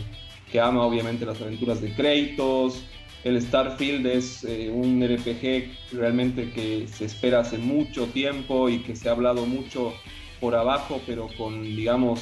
que 0.56 0.62
ama 0.62 0.86
obviamente 0.86 1.26
las 1.26 1.42
aventuras 1.42 1.82
de 1.82 1.94
Kratos, 1.94 2.82
el 3.26 3.42
Starfield 3.42 4.06
es 4.08 4.46
eh, 4.46 4.72
un 4.74 5.06
RPG 5.06 5.98
realmente 5.98 6.50
que 6.52 6.88
se 6.88 7.04
espera 7.04 7.42
hace 7.42 7.58
mucho 7.58 8.06
tiempo 8.06 8.70
y 8.70 8.80
que 8.80 8.96
se 8.96 9.10
ha 9.10 9.12
hablado 9.12 9.46
mucho 9.46 9.94
por 10.40 10.56
abajo, 10.56 11.02
pero 11.06 11.28
con, 11.38 11.62
digamos, 11.62 12.22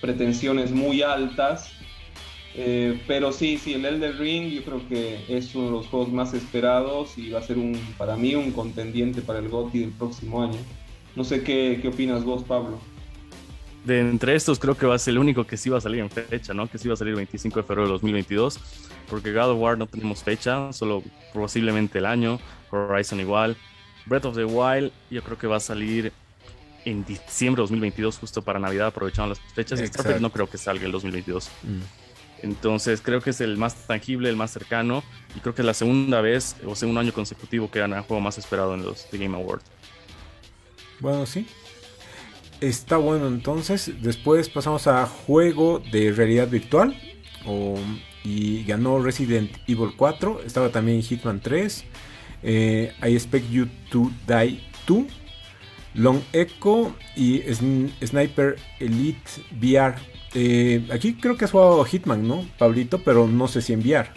pretensiones 0.00 0.70
muy 0.70 1.02
altas. 1.02 1.70
Eh, 2.54 2.98
pero 3.06 3.30
sí, 3.30 3.58
sí, 3.58 3.74
el 3.74 3.84
Elder 3.84 4.16
Ring 4.16 4.48
yo 4.52 4.64
creo 4.64 4.88
que 4.88 5.26
es 5.28 5.54
uno 5.54 5.66
de 5.66 5.72
los 5.72 5.86
juegos 5.88 6.10
más 6.10 6.32
esperados 6.32 7.18
y 7.18 7.28
va 7.28 7.40
a 7.40 7.42
ser 7.42 7.58
un, 7.58 7.78
para 7.98 8.16
mí 8.16 8.34
un 8.34 8.52
contendiente 8.52 9.20
para 9.20 9.40
el 9.40 9.50
GOTY 9.50 9.80
del 9.80 9.90
próximo 9.90 10.42
año. 10.42 10.60
No 11.14 11.24
sé 11.24 11.42
qué, 11.42 11.78
qué 11.82 11.88
opinas 11.88 12.24
vos, 12.24 12.42
Pablo. 12.42 12.80
De 13.86 14.00
entre 14.00 14.34
estos 14.34 14.58
creo 14.58 14.76
que 14.76 14.84
va 14.84 14.96
a 14.96 14.98
ser 14.98 15.12
el 15.12 15.18
único 15.18 15.46
que 15.46 15.56
sí 15.56 15.70
va 15.70 15.78
a 15.78 15.80
salir 15.80 16.00
en 16.00 16.10
fecha, 16.10 16.52
¿no? 16.52 16.68
Que 16.68 16.76
sí 16.76 16.88
va 16.88 16.94
a 16.94 16.96
salir 16.96 17.12
el 17.12 17.16
25 17.18 17.60
de 17.60 17.62
febrero 17.62 17.86
de 17.86 17.92
2022, 17.92 18.58
porque 19.08 19.32
God 19.32 19.50
of 19.50 19.60
War 19.60 19.78
no 19.78 19.86
tenemos 19.86 20.24
fecha, 20.24 20.72
solo 20.72 21.04
posiblemente 21.32 21.98
el 21.98 22.06
año, 22.06 22.40
Horizon 22.70 23.20
igual. 23.20 23.56
Breath 24.06 24.24
of 24.24 24.34
the 24.34 24.44
Wild 24.44 24.90
yo 25.08 25.22
creo 25.22 25.38
que 25.38 25.46
va 25.46 25.58
a 25.58 25.60
salir 25.60 26.12
en 26.84 27.04
diciembre 27.04 27.60
de 27.60 27.64
2022, 27.64 28.18
justo 28.18 28.42
para 28.42 28.58
Navidad, 28.58 28.88
aprovechando 28.88 29.30
las 29.30 29.40
fechas. 29.54 29.80
Y 29.80 30.20
no 30.20 30.30
creo 30.30 30.48
que 30.48 30.58
salga 30.58 30.84
el 30.84 30.92
2022. 30.92 31.48
Entonces 32.42 33.00
creo 33.00 33.20
que 33.20 33.30
es 33.30 33.40
el 33.40 33.56
más 33.56 33.86
tangible, 33.86 34.28
el 34.28 34.36
más 34.36 34.50
cercano 34.50 35.02
y 35.34 35.40
creo 35.40 35.54
que 35.54 35.62
es 35.62 35.66
la 35.66 35.74
segunda 35.74 36.20
vez 36.20 36.56
o 36.66 36.74
segundo 36.74 37.00
año 37.00 37.12
consecutivo 37.12 37.70
que 37.70 37.78
gana 37.78 37.98
el 37.98 38.02
juego 38.02 38.20
más 38.20 38.36
esperado 38.36 38.74
en 38.74 38.82
los 38.82 39.08
The 39.10 39.18
Game 39.18 39.36
Awards. 39.36 39.64
Bueno, 41.00 41.24
sí. 41.26 41.46
Está 42.60 42.96
bueno 42.96 43.28
entonces. 43.28 43.92
Después 44.02 44.48
pasamos 44.48 44.86
a 44.86 45.06
juego 45.06 45.82
de 45.92 46.12
realidad 46.12 46.48
virtual. 46.48 46.96
y 48.24 48.64
ganó 48.64 49.00
Resident 49.00 49.52
Evil 49.68 49.90
4. 49.96 50.42
Estaba 50.44 50.70
también 50.70 51.02
Hitman 51.02 51.40
3. 51.40 51.84
Eh, 52.42 52.92
I 53.02 53.14
Expect 53.14 53.50
You 53.50 53.68
to 53.90 54.10
Die 54.26 54.60
2. 54.86 55.04
Long 55.94 56.20
Echo 56.32 56.94
y 57.14 57.42
Sniper 58.04 58.56
Elite 58.80 59.30
VR 59.58 59.94
eh, 60.38 60.86
aquí 60.92 61.14
creo 61.14 61.38
que 61.38 61.46
has 61.46 61.50
jugado 61.50 61.82
Hitman, 61.82 62.28
¿no, 62.28 62.44
Pablito? 62.58 62.98
Pero 62.98 63.26
no 63.26 63.48
sé 63.48 63.62
si 63.62 63.72
en 63.72 63.80
VR. 63.80 64.10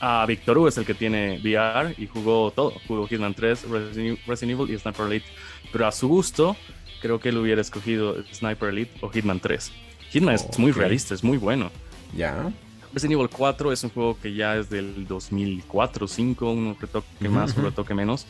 Ah, 0.00 0.24
Victor 0.26 0.58
Hugo 0.58 0.66
es 0.66 0.76
el 0.78 0.84
que 0.84 0.94
tiene 0.94 1.38
VR 1.38 1.94
y 1.96 2.08
jugó 2.08 2.50
todo. 2.50 2.72
Jugó 2.88 3.06
Hitman 3.06 3.32
3, 3.32 3.68
Resident 3.68 4.18
Evil 4.26 4.74
y 4.74 4.76
Sniper 4.76 5.06
Elite. 5.06 5.26
Pero 5.70 5.86
a 5.86 5.92
su 5.92 6.08
gusto, 6.08 6.56
creo 7.02 7.20
que 7.20 7.28
él 7.28 7.36
hubiera 7.36 7.60
escogido 7.60 8.16
Sniper 8.32 8.70
Elite 8.70 8.92
o 9.02 9.10
Hitman 9.10 9.40
3. 9.40 9.70
Hitman 10.10 10.34
es 10.34 10.58
muy 10.58 10.72
realista, 10.72 11.12
es 11.12 11.22
muy 11.22 11.36
bueno. 11.36 11.70
Ya. 12.16 12.50
Resident 12.94 13.18
Evil 13.18 13.28
4 13.28 13.72
es 13.72 13.84
un 13.84 13.90
juego 13.90 14.18
que 14.18 14.34
ya 14.34 14.56
es 14.56 14.70
del 14.70 15.06
2004 15.06 16.08
5, 16.08 16.50
un 16.50 16.76
retoque 16.80 17.28
más, 17.28 17.56
un 17.56 17.64
retoque 17.64 17.92
menos 17.94 18.26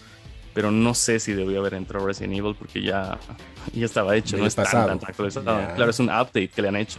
pero 0.55 0.71
no 0.71 0.95
sé 0.95 1.19
si 1.19 1.33
debió 1.33 1.61
haber 1.61 1.75
entrado 1.75 2.07
Resident 2.07 2.35
Evil 2.35 2.55
porque 2.59 2.83
ya, 2.83 3.19
ya 3.73 3.85
estaba 3.85 4.17
hecho, 4.17 4.37
no 4.37 4.47
está 4.47 4.64
tan, 4.64 4.99
Claro, 4.99 5.91
es 5.91 5.99
un 5.99 6.09
update 6.09 6.49
que 6.49 6.62
le 6.62 6.69
han 6.69 6.76
hecho. 6.76 6.99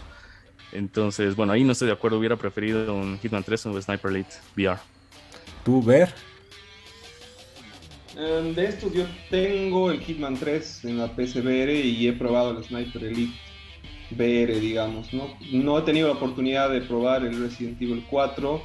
Entonces, 0.72 1.36
bueno, 1.36 1.54
ahí 1.54 1.64
no 1.64 1.74
estoy 1.74 1.88
de 1.88 1.94
acuerdo, 1.94 2.18
hubiera 2.18 2.36
preferido 2.36 2.96
un 2.96 3.20
Hitman 3.20 3.44
3 3.44 3.68
o 3.68 3.72
un 3.72 3.82
Sniper 3.82 4.12
Elite 4.12 4.34
VR. 4.58 4.80
¿Tú, 5.64 5.84
Ver? 5.84 6.14
Em, 8.16 8.54
de 8.54 8.66
estos 8.66 8.94
yo 8.94 9.06
tengo 9.30 9.92
el 9.92 10.00
Hitman 10.00 10.38
3 10.38 10.86
en 10.86 10.98
la 11.00 11.08
PSVR 11.08 11.74
y 11.74 12.08
he 12.08 12.14
probado 12.14 12.58
el 12.58 12.64
Sniper 12.64 13.04
Elite 13.06 13.34
VR, 14.12 14.60
digamos, 14.60 15.14
¿no? 15.14 15.36
No 15.52 15.80
he 15.80 15.82
tenido 15.82 16.08
la 16.08 16.14
oportunidad 16.14 16.70
de 16.70 16.82
probar 16.82 17.26
el 17.26 17.42
Resident 17.42 17.82
Evil 17.82 18.06
4 18.10 18.62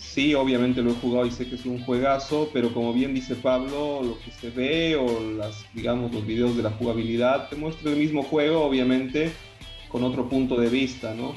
sí, 0.00 0.34
obviamente 0.34 0.82
lo 0.82 0.90
he 0.90 0.94
jugado 0.94 1.26
y 1.26 1.30
sé 1.30 1.48
que 1.48 1.54
es 1.54 1.66
un 1.66 1.84
juegazo, 1.84 2.50
pero 2.52 2.72
como 2.72 2.92
bien 2.92 3.14
dice 3.14 3.36
Pablo, 3.36 4.02
lo 4.02 4.18
que 4.20 4.30
se 4.30 4.50
ve 4.50 4.96
o 4.96 5.20
las, 5.36 5.64
digamos, 5.74 6.12
los 6.12 6.26
videos 6.26 6.56
de 6.56 6.62
la 6.62 6.70
jugabilidad 6.70 7.48
te 7.48 7.56
muestra 7.56 7.90
el 7.90 7.98
mismo 7.98 8.22
juego, 8.22 8.64
obviamente, 8.64 9.30
con 9.88 10.02
otro 10.02 10.28
punto 10.28 10.58
de 10.58 10.68
vista, 10.68 11.14
¿no? 11.14 11.34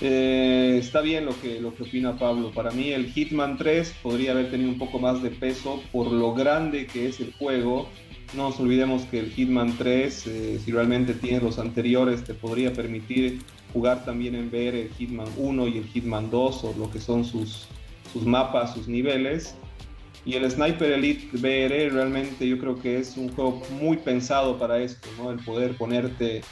Eh, 0.00 0.76
está 0.78 1.00
bien 1.00 1.24
lo 1.24 1.40
que, 1.40 1.60
lo 1.60 1.74
que 1.74 1.84
opina 1.84 2.18
Pablo. 2.18 2.50
Para 2.50 2.70
mí 2.70 2.90
el 2.90 3.12
Hitman 3.12 3.56
3 3.56 3.94
podría 4.02 4.32
haber 4.32 4.50
tenido 4.50 4.70
un 4.70 4.78
poco 4.78 4.98
más 4.98 5.22
de 5.22 5.30
peso 5.30 5.82
por 5.90 6.12
lo 6.12 6.34
grande 6.34 6.86
que 6.86 7.08
es 7.08 7.20
el 7.20 7.32
juego. 7.34 7.88
No 8.34 8.50
nos 8.50 8.60
olvidemos 8.60 9.02
que 9.04 9.20
el 9.20 9.30
Hitman 9.30 9.76
3, 9.78 10.26
eh, 10.26 10.60
si 10.62 10.72
realmente 10.72 11.14
tiene 11.14 11.40
los 11.40 11.58
anteriores, 11.58 12.24
te 12.24 12.34
podría 12.34 12.72
permitir 12.72 13.40
jugar 13.72 14.04
también 14.04 14.34
en 14.34 14.50
ver 14.50 14.74
el 14.74 14.90
Hitman 14.90 15.28
1 15.36 15.68
y 15.68 15.78
el 15.78 15.84
Hitman 15.84 16.30
2 16.30 16.64
o 16.64 16.74
lo 16.76 16.90
que 16.90 17.00
son 17.00 17.24
sus, 17.24 17.66
sus 18.12 18.26
mapas, 18.26 18.74
sus 18.74 18.88
niveles. 18.88 19.54
Y 20.26 20.34
el 20.34 20.50
Sniper 20.50 20.90
Elite 20.90 21.36
VR 21.36 21.88
realmente 21.90 22.48
yo 22.48 22.58
creo 22.58 22.74
que 22.74 22.98
es 22.98 23.16
un 23.16 23.32
juego 23.32 23.62
muy 23.80 23.96
pensado 23.96 24.58
para 24.58 24.82
esto, 24.82 25.08
¿no? 25.16 25.30
El 25.30 25.38
poder 25.38 25.76
ponerte 25.76 26.42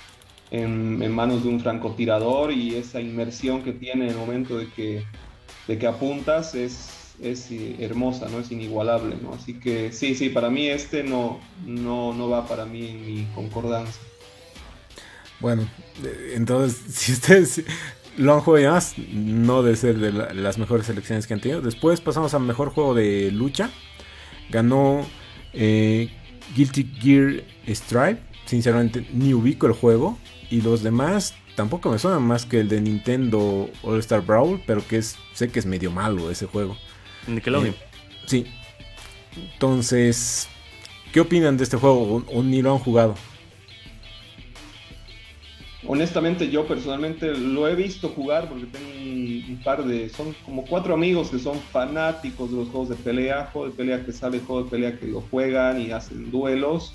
en, 0.63 1.13
manos 1.13 1.43
de 1.43 1.49
un 1.49 1.61
francotirador 1.61 2.53
y 2.53 2.75
esa 2.77 3.01
inmersión 3.01 3.63
que 3.63 3.73
tiene 3.73 4.05
en 4.05 4.11
el 4.11 4.17
momento 4.17 4.59
de 4.59 4.69
que, 4.69 5.05
de 5.67 5.79
que 5.79 5.87
apuntas 5.87 6.55
es, 6.55 7.15
es 7.21 7.49
hermosa, 7.79 8.29
¿no? 8.29 8.41
Es 8.41 8.51
inigualable, 8.51 9.17
¿no? 9.21 9.35
Así 9.35 9.55
que 9.55 9.93
sí, 9.93 10.15
sí, 10.15 10.29
para 10.29 10.51
mí 10.51 10.69
este 10.69 11.03
no, 11.03 11.41
no, 11.67 12.13
no 12.15 12.29
va 12.29 12.47
para 12.47 12.67
mí 12.67 12.87
en 12.87 13.07
mi 13.07 13.25
concordancia. 13.35 14.01
Bueno, 15.41 15.69
entonces, 16.35 16.81
si 16.95 17.13
ustedes 17.13 17.65
lo 18.17 18.35
han 18.35 18.41
jugado 18.41 18.73
más, 18.73 18.95
no 19.13 19.63
debe 19.63 19.77
ser 19.77 19.99
de 19.99 20.13
las 20.13 20.59
mejores 20.59 20.87
selecciones 20.87 21.27
que 21.27 21.35
han 21.35 21.41
tenido. 21.41 21.61
Después 21.63 22.01
pasamos 22.01 22.33
al 22.35 22.43
mejor 22.43 22.71
juego 22.71 22.95
de 22.95 23.31
lucha. 23.33 23.71
Ganó 24.51 25.05
eh, 25.53 26.11
Guilty 26.55 26.85
Gear 27.01 27.43
Stripe. 27.67 28.21
Sinceramente, 28.47 29.07
ni 29.13 29.35
ubico 29.35 29.67
el 29.67 29.73
juego. 29.73 30.19
Y 30.55 30.61
los 30.63 30.83
demás 30.83 31.35
tampoco 31.57 31.91
me 31.91 31.99
suenan 31.99 32.23
más 32.23 32.47
que 32.47 32.61
el 32.61 32.69
de 32.69 32.81
Nintendo 32.81 33.69
All 33.83 33.99
Star 33.99 34.21
Brawl. 34.21 34.61
Pero 34.67 34.87
que 34.87 34.99
es, 34.99 35.17
sé 35.33 35.49
que 35.49 35.59
es 35.59 35.67
medio 35.67 35.91
malo 35.91 36.31
ese 36.31 36.47
juego. 36.47 36.77
Nickelodeon. 37.27 37.75
Eh, 37.75 37.79
sí. 38.27 38.47
Entonces, 39.55 40.49
¿Qué 41.15 41.21
opinan 41.21 41.57
de 41.57 41.63
este 41.63 41.77
juego 41.77 42.25
o, 42.27 42.43
ni 42.43 42.61
lo 42.61 42.73
han 42.73 42.81
jugado? 42.81 43.15
Honestamente 45.87 46.51
yo 46.51 46.67
personalmente 46.67 47.33
lo 47.39 47.69
he 47.69 47.77
visto 47.77 48.09
jugar 48.09 48.49
porque 48.49 48.67
tengo 48.67 48.89
un, 48.89 49.61
par 49.63 49.85
de, 49.85 50.09
son 50.09 50.35
como 50.45 50.65
cuatro 50.65 50.93
amigos 50.93 51.31
que 51.31 51.39
son 51.39 51.61
fanáticos 51.61 52.51
de 52.51 52.57
los 52.57 52.69
juegos 52.69 52.89
de 52.89 52.97
pelea, 52.97 53.49
juego 53.53 53.69
de 53.69 53.77
pelea 53.77 54.05
que 54.05 54.11
sale, 54.11 54.41
juego 54.41 54.65
de 54.65 54.71
pelea 54.71 54.99
que 54.99 55.07
lo 55.07 55.21
juegan 55.21 55.81
y 55.81 55.93
hacen 55.93 56.33
duelos 56.33 56.95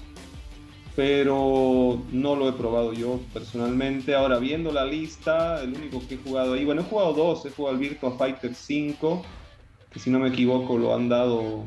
pero 0.96 2.02
no 2.12 2.36
lo 2.36 2.50
he 2.50 2.54
probado 2.54 2.94
yo 2.94 3.20
personalmente. 3.34 4.16
Ahora, 4.16 4.40
viendo 4.40 4.72
la 4.72 4.86
lista, 4.86 5.62
el 5.64 5.74
único 5.74 6.02
que 6.08 6.16
he 6.16 6.18
jugado 6.18 6.54
ahí, 6.54 6.66
bueno, 6.66 6.82
he 6.82 6.84
jugado 6.86 7.14
dos, 7.14 7.46
he 7.46 7.52
jugado 7.52 7.76
el 7.76 7.82
Virtua 7.82 8.18
Fighter 8.18 8.54
5, 8.54 9.24
que 9.92 10.00
si 10.00 10.10
no 10.10 10.20
me 10.20 10.30
equivoco 10.30 10.78
lo 10.78 10.94
han 10.94 11.10
dado 11.10 11.64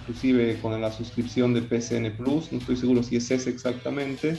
inclusive 0.00 0.58
con 0.60 0.80
la 0.80 0.92
suscripción 0.92 1.54
de 1.54 1.62
PCN 1.62 2.16
Plus, 2.16 2.52
no 2.52 2.58
estoy 2.58 2.76
seguro 2.76 3.02
si 3.02 3.16
es 3.16 3.30
ese 3.30 3.50
exactamente. 3.50 4.38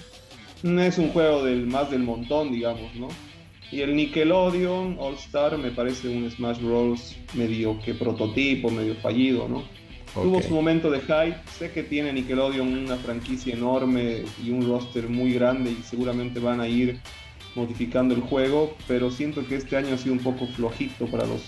Es 0.64 0.98
un 0.98 1.10
juego 1.10 1.44
del 1.44 1.68
más 1.68 1.90
del 1.90 2.04
montón, 2.04 2.52
digamos, 2.52 2.94
¿no? 2.96 3.08
Y 3.72 3.82
el 3.82 3.96
Nickelodeon 3.96 4.98
All 5.00 5.14
Star 5.16 5.58
me 5.58 5.70
parece 5.70 6.10
un 6.10 6.30
Smash 6.30 6.60
Bros. 6.60 7.16
medio 7.36 7.80
que 7.80 7.94
prototipo, 7.94 8.72
medio 8.72 8.96
fallido, 8.96 9.48
¿no? 9.48 9.64
Tuvo 10.14 10.42
su 10.42 10.54
momento 10.54 10.90
de 10.90 11.02
hype. 11.02 11.38
Sé 11.58 11.72
que 11.72 11.84
tiene 11.84 12.12
Nickelodeon 12.14 12.68
una 12.68 12.96
franquicia 12.98 13.54
enorme 13.54 14.24
y 14.44 14.52
un 14.52 14.68
roster 14.68 15.08
muy 15.08 15.34
grande 15.34 15.72
y 15.72 15.84
seguramente 15.84 16.40
van 16.40 16.62
a 16.62 16.68
ir 16.68 17.00
modificando 17.56 18.14
el 18.14 18.22
juego, 18.22 18.76
pero 18.88 19.12
siento 19.12 19.46
que 19.48 19.56
este 19.56 19.76
año 19.78 19.94
ha 19.94 19.98
sido 19.98 20.14
un 20.14 20.20
poco 20.20 20.48
flojito 20.48 21.08
para 21.08 21.26
los 21.26 21.42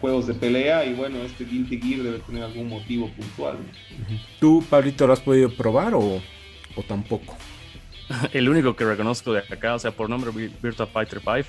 juegos 0.00 0.26
de 0.26 0.34
pelea 0.34 0.84
y 0.84 0.94
bueno, 0.94 1.18
este 1.18 1.44
Guilty 1.44 1.80
Gear 1.80 2.02
debe 2.02 2.18
tener 2.20 2.44
algún 2.44 2.68
motivo 2.68 3.08
puntual. 3.10 3.56
¿Tú, 4.38 4.64
Pablito, 4.68 5.06
lo 5.06 5.12
has 5.12 5.20
podido 5.20 5.50
probar 5.50 5.94
o, 5.94 6.20
o 6.76 6.82
tampoco? 6.86 7.36
El 8.32 8.48
único 8.48 8.74
que 8.76 8.84
reconozco 8.84 9.32
de 9.32 9.40
acá, 9.40 9.74
o 9.74 9.78
sea, 9.78 9.90
por 9.90 10.08
nombre 10.08 10.30
Virtua 10.62 10.86
Fighter 10.86 11.20
5, 11.20 11.48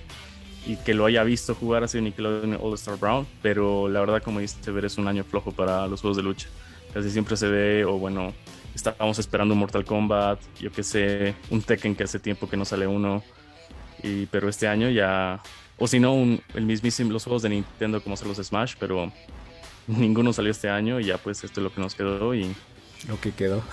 y 0.66 0.76
que 0.78 0.94
lo 0.94 1.06
haya 1.06 1.24
visto 1.24 1.56
jugar 1.56 1.84
así 1.84 2.00
Nickelodeon 2.02 2.58
All 2.62 2.74
Star 2.76 2.98
Brown, 2.98 3.26
pero 3.42 3.88
la 3.88 4.00
verdad, 4.00 4.22
como 4.22 4.40
dice 4.40 4.72
ver, 4.72 4.86
es 4.86 4.98
un 4.98 5.08
año 5.08 5.24
flojo 5.24 5.52
para 5.52 5.88
los 5.88 6.02
juegos 6.02 6.18
de 6.18 6.24
lucha. 6.24 6.48
Casi 6.94 7.10
siempre 7.12 7.38
se 7.38 7.48
ve, 7.48 7.86
o 7.86 7.98
bueno, 7.98 8.34
estábamos 8.76 9.20
esperando 9.20 9.54
un 9.54 9.60
Mortal 9.60 9.86
Kombat, 9.86 10.40
yo 10.60 10.72
que 10.72 10.84
sé, 10.84 11.36
un 11.50 11.62
Tekken 11.62 11.96
que 11.96 12.04
hace 12.04 12.20
tiempo 12.20 12.50
que 12.50 12.58
no 12.58 12.66
sale 12.66 12.88
uno, 12.88 13.24
y, 14.04 14.26
pero 14.28 14.50
este 14.50 14.68
año 14.68 14.90
ya, 14.90 15.42
o 15.78 15.88
si 15.88 16.00
no, 16.00 16.14
el 16.54 16.66
mismísimo, 16.66 17.12
los 17.12 17.24
juegos 17.24 17.44
de 17.44 17.50
Nintendo 17.50 18.02
como 18.02 18.18
son 18.18 18.30
los 18.30 18.38
Smash, 18.38 18.76
pero 18.80 19.12
ninguno 19.88 20.34
salió 20.34 20.52
este 20.52 20.70
año 20.70 21.00
y 21.00 21.06
ya 21.06 21.18
pues 21.18 21.44
esto 21.44 21.60
es 21.60 21.64
lo 21.64 21.74
que 21.74 21.82
nos 21.82 21.96
quedó 21.96 22.34
y... 22.34 22.56
Lo 23.08 23.20
que 23.22 23.32
quedó. 23.32 23.64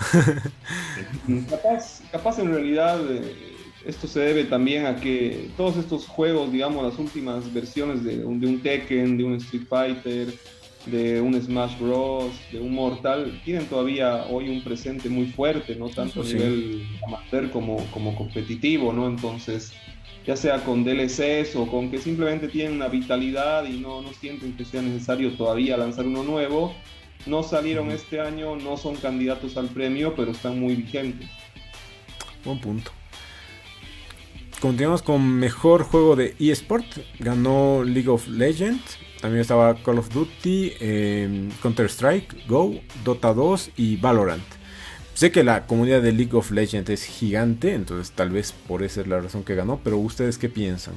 capaz, 1.51 2.01
capaz 2.13 2.39
en 2.39 2.53
realidad... 2.53 3.01
Eh, 3.11 3.56
esto 3.87 4.09
se 4.09 4.21
debe 4.21 4.45
también 4.45 4.87
a 4.87 4.97
que 4.97 5.49
todos 5.57 5.77
estos 5.77 6.07
juegos, 6.07 6.53
digamos, 6.53 6.85
las 6.85 6.99
últimas 6.99 7.53
versiones 7.53 8.03
de 8.05 8.25
un, 8.25 8.41
de 8.41 8.47
un 8.49 8.61
Tekken, 8.61 9.17
de 9.17 9.25
un 9.25 9.35
Street 9.35 9.67
Fighter, 9.69 10.35
de 10.87 11.21
un 11.21 11.41
Smash 11.41 11.79
Bros, 11.79 12.33
de 12.53 12.61
un 12.61 12.75
Mortal, 12.75 13.41
tienen 13.45 13.67
todavía 13.67 14.27
hoy 14.27 14.49
un 14.49 14.63
presente 14.63 15.09
muy 15.09 15.27
fuerte, 15.27 15.77
¿no? 15.77 15.89
Tanto 15.89 16.23
a 16.23 16.25
nivel 16.25 16.83
amateur 17.07 17.51
como, 17.51 17.77
como 17.93 18.15
competitivo, 18.17 18.93
¿no? 18.93 19.07
Entonces, 19.07 19.73
ya 20.27 20.37
sea 20.37 20.65
con 20.65 20.85
DLCs 20.85 21.55
o 21.55 21.67
con 21.67 21.91
que 21.91 21.99
simplemente 21.99 22.49
tienen 22.49 22.75
una 22.75 22.89
vitalidad 22.89 23.65
y 23.67 23.79
no, 23.79 24.03
no 24.03 24.13
sienten 24.13 24.57
que 24.57 24.65
sea 24.65 24.83
necesario 24.83 25.33
todavía 25.33 25.77
lanzar 25.77 26.07
uno 26.07 26.25
nuevo, 26.25 26.75
no 27.27 27.43
salieron 27.43 27.91
este 27.91 28.21
año, 28.21 28.57
no 28.57 28.77
son 28.77 28.97
candidatos 28.97 29.57
al 29.57 29.69
premio, 29.69 30.15
pero 30.15 30.33
están 30.33 30.59
muy 30.59 30.75
vigentes. 30.75 31.29
Buen 32.45 32.61
punto. 32.61 32.91
Continuamos 34.61 35.03
con 35.03 35.23
mejor 35.39 35.85
juego 35.85 36.17
de 36.17 36.35
eSport. 36.39 36.87
Ganó 37.19 37.85
League 37.85 38.09
of 38.09 38.27
Legends. 38.27 38.99
También 39.21 39.43
estaba 39.43 39.75
Call 39.75 39.99
of 39.99 40.09
Duty, 40.13 40.73
em, 40.81 41.51
Counter-Strike, 41.63 42.47
Go, 42.47 42.75
Dota 43.05 43.35
2 43.35 43.71
y 43.77 43.97
Valorant. 43.97 44.45
Sé 45.15 45.31
que 45.31 45.45
la 45.45 45.67
comunidad 45.67 46.03
de 46.03 46.13
League 46.13 46.35
of 46.35 46.51
Legends 46.51 46.91
es 46.91 47.05
gigante, 47.05 47.75
entonces 47.75 48.13
tal 48.15 48.31
vez 48.31 48.53
por 48.53 48.83
esa 48.83 49.01
es 49.01 49.07
la 49.07 49.21
razón 49.21 49.45
que 49.45 49.55
ganó, 49.55 49.81
pero 49.83 49.97
¿ustedes 49.97 50.37
qué 50.37 50.49
piensan? 50.51 50.95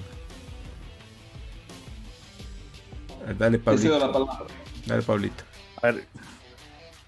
Dale, 3.37 3.59
Pablito. 3.59 4.47
Dale, 4.85 5.01
Pablito. 5.03 5.43
A 5.81 5.91
ver, 5.91 6.05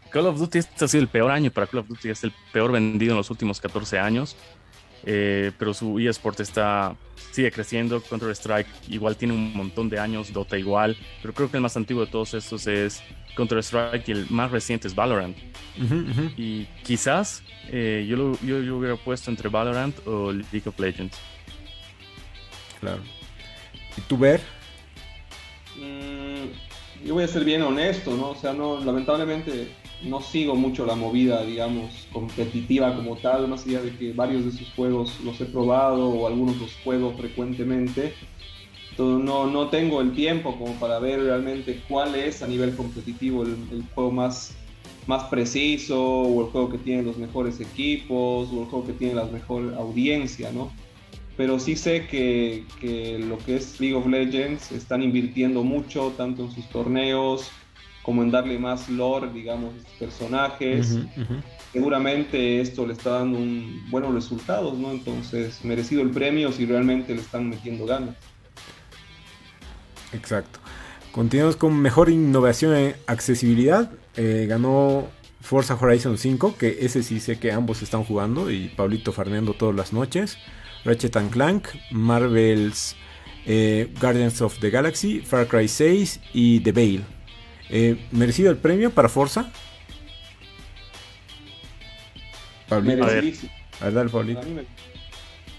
Call 0.10 0.28
of 0.28 0.38
Duty 0.38 0.60
este 0.60 0.86
ha 0.86 0.88
sido 0.88 1.04
el 1.04 1.10
peor 1.10 1.32
año 1.32 1.52
para 1.52 1.68
Call 1.68 1.82
of 1.82 1.88
Duty, 1.88 2.10
es 2.10 2.24
el 2.24 2.34
peor 2.54 2.72
vendido 2.72 3.12
en 3.12 3.18
los 3.18 3.30
últimos 3.30 3.60
14 3.60 4.00
años. 4.00 4.38
Eh, 5.06 5.52
pero 5.58 5.74
su 5.74 6.00
eSport 6.00 6.40
está, 6.40 6.96
sigue 7.32 7.52
creciendo. 7.52 8.02
Counter-Strike 8.02 8.68
igual 8.90 9.16
tiene 9.16 9.34
un 9.34 9.54
montón 9.54 9.90
de 9.90 10.00
años, 10.00 10.32
Dota 10.32 10.58
igual, 10.58 10.98
pero 11.22 11.34
creo 11.34 11.50
que 11.50 11.58
el 11.58 11.64
más 11.64 11.76
antiguo 11.78 12.06
de 12.06 12.12
todos 12.12 12.34
estos 12.34 12.68
es 12.68 13.02
Counter-Strike 13.36 14.08
y 14.08 14.12
el 14.12 14.28
más 14.30 14.52
reciente 14.52 14.88
es 14.88 14.96
Valorant. 14.96 15.38
Y 16.38 16.66
quizás 16.84 17.44
eh, 17.70 18.06
yo, 18.08 18.18
lo, 18.18 18.40
yo, 18.42 18.78
hubiera 18.78 18.96
puesto 18.96 19.32
entre 19.32 19.50
Valorant 19.50 19.96
o 20.06 20.32
League 20.32 20.64
of 20.66 20.80
Legends. 20.80 21.18
Claro. 22.80 23.02
¿Y 23.98 24.02
tú, 24.02 24.18
Ver? 24.18 24.42
Mm, 25.78 27.06
yo 27.06 27.14
voy 27.14 27.24
a 27.24 27.28
ser 27.28 27.44
bien 27.44 27.62
honesto, 27.62 28.16
¿no? 28.16 28.32
O 28.32 28.36
sea, 28.36 28.54
no, 28.54 28.80
lamentablemente 28.84 29.72
no 30.04 30.22
sigo 30.22 30.56
mucho 30.56 30.86
la 30.86 30.96
movida, 30.96 31.44
digamos, 31.44 32.08
competitiva 32.12 32.96
como 32.96 33.18
tal, 33.18 33.48
más 33.48 33.66
allá 33.66 33.82
de 33.82 33.96
que 33.96 34.14
varios 34.14 34.46
de 34.46 34.52
sus 34.52 34.70
juegos 34.74 35.20
los 35.24 35.40
he 35.42 35.46
probado 35.46 36.10
o 36.10 36.28
algunos 36.28 36.58
los 36.58 36.74
juego 36.84 37.14
frecuentemente. 37.14 38.14
No, 38.98 39.48
no 39.48 39.70
tengo 39.70 40.02
el 40.02 40.14
tiempo 40.14 40.58
como 40.58 40.74
para 40.74 41.00
ver 41.00 41.22
realmente 41.22 41.82
cuál 41.88 42.14
es 42.14 42.44
a 42.44 42.48
nivel 42.48 42.76
competitivo 42.76 43.44
el, 43.44 43.84
juego 43.96 44.12
más, 44.12 44.56
más 45.08 45.24
preciso 45.24 46.00
o 46.00 46.46
el 46.46 46.52
juego 46.52 46.70
que 46.70 46.78
tiene 46.78 47.04
los 47.04 47.18
mejores 47.18 47.60
equipos 47.60 48.50
o 48.52 48.62
el 48.62 48.66
juego 48.68 48.86
que 48.86 48.94
tiene 48.94 49.16
la 49.16 49.26
mejor 49.26 49.74
audiencia, 49.76 50.52
¿no? 50.52 50.72
Pero 51.36 51.58
sí 51.58 51.76
sé 51.76 52.06
que, 52.08 52.66
que 52.80 53.18
lo 53.18 53.38
que 53.40 53.56
es 53.56 53.80
League 53.80 53.96
of 53.96 54.06
Legends 54.06 54.72
están 54.72 55.02
invirtiendo 55.02 55.64
mucho, 55.64 56.14
tanto 56.16 56.44
en 56.44 56.52
sus 56.52 56.68
torneos, 56.70 57.50
como 58.04 58.24
en 58.24 58.32
darle 58.32 58.58
más 58.58 58.90
lore, 58.90 59.30
digamos, 59.32 59.74
a 59.74 59.78
estos 59.78 59.94
personajes. 59.94 60.98
Seguramente 61.72 62.60
esto 62.60 62.86
le 62.86 62.94
está 62.94 63.12
dando 63.20 63.38
un, 63.38 63.86
buenos 63.90 64.14
resultados, 64.14 64.78
¿no? 64.78 64.92
Entonces, 64.92 65.64
merecido 65.64 66.02
el 66.02 66.10
premio 66.10 66.52
si 66.52 66.66
realmente 66.66 67.14
le 67.14 67.22
están 67.22 67.50
metiendo 67.50 67.86
ganas. 67.86 68.16
Exacto. 70.14 70.60
Continuamos 71.12 71.56
con 71.56 71.78
mejor 71.80 72.10
innovación 72.10 72.76
en 72.76 72.96
accesibilidad. 73.08 73.92
Eh, 74.16 74.46
ganó 74.50 75.08
Forza 75.42 75.78
Horizon 75.80 76.18
5, 76.18 76.56
que 76.58 76.80
ese 76.82 77.04
sí 77.04 77.20
sé 77.20 77.40
que 77.40 77.52
ambos 77.52 77.82
están 77.82 78.04
jugando 78.04 78.52
y 78.52 78.70
Pablito 78.70 79.12
farneando 79.12 79.54
todas 79.54 79.76
las 79.76 79.94
noches. 79.94 80.38
Ratchet 80.84 81.18
Clank, 81.30 81.68
Marvel's 81.92 82.96
eh, 83.46 83.94
Guardians 84.00 84.42
of 84.42 84.60
the 84.60 84.70
Galaxy, 84.70 85.20
Far 85.20 85.48
Cry 85.48 85.68
6 85.68 86.20
y 86.34 86.60
The 86.62 86.72
Veil. 86.72 87.04
Eh, 87.72 87.98
¿Merecido 88.12 88.52
el 88.52 88.58
premio 88.58 88.92
para 88.92 89.08
Forza? 89.08 89.50
Pablito. 92.68 93.06
A 93.06 93.08
ver, 93.08 93.34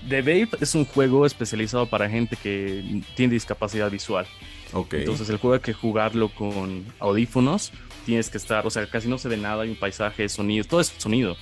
The 0.09 0.21
Vape 0.21 0.63
es 0.63 0.75
un 0.75 0.85
juego 0.85 1.25
especializado 1.25 1.87
para 1.87 2.11
gente 2.11 2.37
que 2.37 3.03
tiene 3.17 3.33
discapacidad 3.33 3.91
visual. 3.91 4.27
Okay. 4.73 5.01
Entonces 5.01 5.29
el 5.31 5.39
juego 5.39 5.55
hay 5.55 5.61
que 5.61 5.73
jugarlo 5.73 6.29
con 6.29 6.85
audífonos. 6.99 7.73
Tienes 8.05 8.29
que 8.29 8.37
estar, 8.37 8.67
o 8.67 8.71
sea, 8.71 8.87
casi 8.87 9.09
no 9.09 9.17
se 9.17 9.29
ve 9.29 9.37
nada, 9.39 9.63
hay 9.63 9.71
un 9.71 9.77
paisaje, 9.77 10.29
sonido, 10.29 10.65
todo 10.65 10.81
es 10.81 10.93
sonido. 10.99 11.37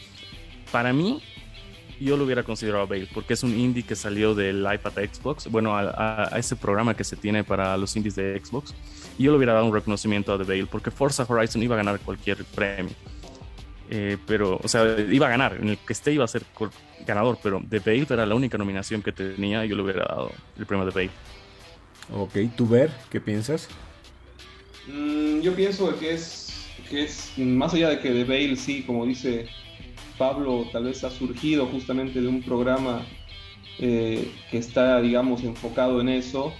Para 0.71 0.93
mí, 0.93 1.23
yo 2.01 2.17
lo 2.17 2.25
hubiera 2.25 2.43
considerado 2.43 2.87
Vape 2.87 3.09
porque 3.13 3.35
es 3.35 3.43
un 3.43 3.59
indie 3.59 3.83
que 3.83 3.97
salió 3.97 4.35
del 4.35 4.61
iPad 4.61 4.93
Xbox, 5.13 5.49
bueno, 5.49 5.77
a, 5.77 6.35
a, 6.35 6.39
ese 6.39 6.57
programa 6.57 6.95
que 6.95 7.05
se 7.05 7.17
tiene 7.17 7.43
para 7.43 7.77
los 7.77 7.97
indies 7.97 8.15
de 8.15 8.41
Xbox 8.45 8.75
y 9.19 9.25
yo 9.25 9.31
le 9.33 9.37
hubiera 9.37 9.53
dado 9.53 9.67
un 9.67 9.75
reconocimiento 9.75 10.33
a 10.33 10.39
The 10.39 10.45
Veil 10.45 10.67
porque 10.67 10.91
Forza 10.91 11.27
Horizon 11.29 11.63
iba 11.63 11.75
a 11.75 11.79
ganar 11.79 12.01
cualquier 12.01 12.45
premio. 12.45 12.95
Eh, 13.93 14.17
pero, 14.25 14.61
o 14.63 14.69
sea, 14.69 14.97
iba 15.01 15.27
a 15.27 15.31
ganar, 15.31 15.59
en 15.61 15.71
el 15.71 15.79
que 15.79 15.93
esté 15.93 16.13
iba 16.13 16.25
a 16.25 16.29
ser 16.29 16.45
ganador, 17.05 17.39
pero 17.43 17.61
The 17.69 17.81
Veil 17.81 18.07
era 18.09 18.25
la 18.25 18.37
única 18.37 18.57
nominación 18.57 19.03
que 19.03 19.11
tenía 19.11 19.65
y 19.65 19.69
yo 19.69 19.77
le 19.77 19.83
hubiera 19.83 20.05
dado 20.05 20.31
el 20.57 20.65
premio 20.65 20.87
de 20.87 20.93
Veil. 20.93 21.11
Ok, 22.13 22.33
¿tú 22.57 22.69
ver 22.69 22.91
qué 23.11 23.21
piensas? 23.21 23.69
Mm, 24.87 25.41
yo 25.41 25.55
pienso 25.55 25.99
que 25.99 26.15
es, 26.15 26.69
que 26.89 27.05
es, 27.05 27.33
más 27.37 27.75
allá 27.75 27.91
de 27.91 28.01
que 28.01 28.11
The 28.11 28.25
Veil 28.25 28.57
sí, 28.57 28.83
como 28.83 29.07
dice 29.07 29.49
Pablo, 30.19 30.67
tal 30.73 30.85
vez 30.85 31.03
ha 31.03 31.11
surgido 31.11 31.67
justamente 31.67 32.21
de 32.21 32.29
un 32.29 32.43
programa 32.43 33.05
eh, 33.79 34.31
que 34.51 34.59
está, 34.59 35.01
digamos, 35.01 35.43
enfocado 35.43 36.01
en 36.01 36.11
eso, 36.11 36.53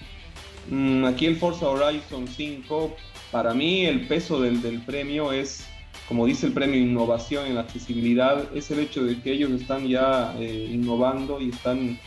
aquí 1.07 1.25
el 1.25 1.35
Forza 1.37 1.67
Horizon 1.67 2.27
5, 2.27 2.95
para 3.31 3.53
mí 3.53 3.85
el 3.85 4.07
peso 4.07 4.41
del, 4.41 4.81
premio 4.85 5.31
es 5.31 5.65
como 6.07 6.25
dice 6.25 6.47
el 6.47 6.51
premio 6.51 6.77
Innovación 6.77 7.47
en 7.47 7.57
Accesibilidad, 7.57 8.53
es 8.53 8.69
el 8.69 8.79
hecho 8.79 9.03
de 9.03 9.21
que 9.21 9.31
ellos 9.31 9.51
están 9.51 9.87
ya 9.87 10.35
eh, 10.37 10.69
innovando 10.69 11.39
y 11.39 11.49
están 11.49 11.97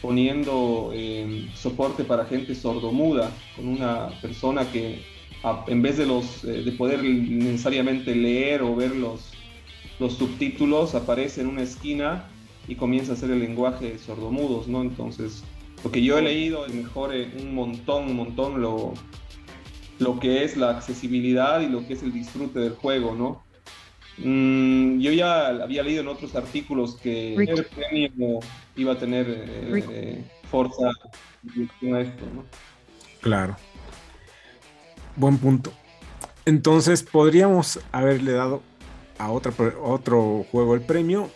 poniendo 0.00 0.90
eh, 0.92 1.48
soporte 1.54 2.02
para 2.02 2.24
gente 2.24 2.56
sordomuda, 2.56 3.30
con 3.54 3.68
una 3.68 4.08
persona 4.20 4.68
que 4.72 5.02
en 5.68 5.82
vez 5.82 5.96
de, 5.96 6.06
los, 6.06 6.44
eh, 6.44 6.62
de 6.64 6.72
poder 6.72 7.04
necesariamente 7.04 8.14
leer 8.14 8.62
o 8.62 8.74
ver 8.74 8.96
los, 8.96 9.30
los 10.00 10.14
subtítulos, 10.14 10.96
aparece 10.96 11.40
en 11.40 11.46
una 11.46 11.62
esquina 11.62 12.28
y 12.66 12.74
comienza 12.74 13.12
a 13.12 13.14
hacer 13.14 13.30
el 13.30 13.40
lenguaje 13.40 13.98
sordomudos, 13.98 14.66
¿no? 14.68 14.82
Entonces, 14.82 15.44
lo 15.84 15.90
que 15.90 16.02
yo 16.02 16.18
he 16.18 16.22
leído 16.22 16.66
mejore 16.68 17.30
un 17.40 17.54
montón, 17.54 18.04
un 18.04 18.16
montón 18.16 18.60
lo, 18.60 18.94
lo 19.98 20.20
que 20.20 20.44
es 20.44 20.56
la 20.56 20.70
accesibilidad 20.70 21.60
y 21.60 21.68
lo 21.68 21.86
que 21.86 21.94
es 21.94 22.02
el 22.02 22.12
disfrute 22.12 22.60
del 22.60 22.74
juego, 22.74 23.14
¿no? 23.14 23.42
Mm, 24.18 25.00
yo 25.00 25.10
ya 25.12 25.48
había 25.48 25.82
leído 25.82 26.02
en 26.02 26.08
otros 26.08 26.36
artículos 26.36 26.96
que 26.96 27.34
el 27.34 27.64
premio 27.64 28.40
iba 28.76 28.92
a 28.92 28.98
tener 28.98 29.26
eh, 29.28 29.84
eh, 29.90 30.24
fuerza 30.50 30.88
a 30.88 32.00
esto, 32.00 32.24
¿no? 32.34 32.44
Claro. 33.20 33.56
Buen 35.16 35.38
punto. 35.38 35.72
Entonces 36.44 37.02
podríamos 37.02 37.80
haberle 37.92 38.32
dado 38.32 38.62
a 39.18 39.30
otro, 39.30 39.54
otro 39.82 40.44
juego 40.50 40.74
el 40.74 40.82
premio. 40.82 41.30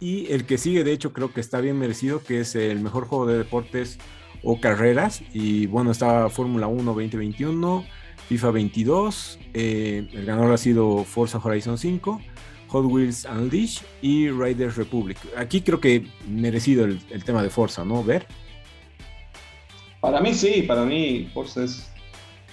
Y 0.00 0.32
el 0.32 0.46
que 0.46 0.58
sigue, 0.58 0.84
de 0.84 0.92
hecho, 0.92 1.12
creo 1.12 1.32
que 1.32 1.40
está 1.40 1.60
bien 1.60 1.78
merecido, 1.78 2.22
que 2.22 2.40
es 2.40 2.54
el 2.54 2.80
mejor 2.80 3.06
juego 3.06 3.26
de 3.26 3.38
deportes 3.38 3.98
o 4.42 4.60
carreras. 4.60 5.22
Y 5.32 5.66
bueno, 5.66 5.90
está 5.90 6.28
Fórmula 6.28 6.68
1 6.68 6.84
2021, 6.84 7.84
FIFA 8.28 8.50
22. 8.50 9.38
Eh, 9.54 10.08
el 10.12 10.24
ganador 10.24 10.52
ha 10.52 10.58
sido 10.58 11.04
Forza 11.04 11.38
Horizon 11.42 11.78
5, 11.78 12.20
Hot 12.68 12.84
Wheels 12.84 13.26
Unleashed 13.30 13.84
y 14.00 14.30
Riders 14.30 14.76
Republic. 14.76 15.18
Aquí 15.36 15.62
creo 15.62 15.80
que 15.80 16.06
merecido 16.28 16.84
el, 16.84 17.24
tema 17.24 17.42
de 17.42 17.50
Forza, 17.50 17.84
¿no? 17.84 18.04
Ver. 18.04 18.26
Para 20.00 20.20
mí 20.20 20.32
sí, 20.32 20.62
para 20.62 20.84
mí 20.84 21.28
Forza 21.34 21.64
es 21.64 21.90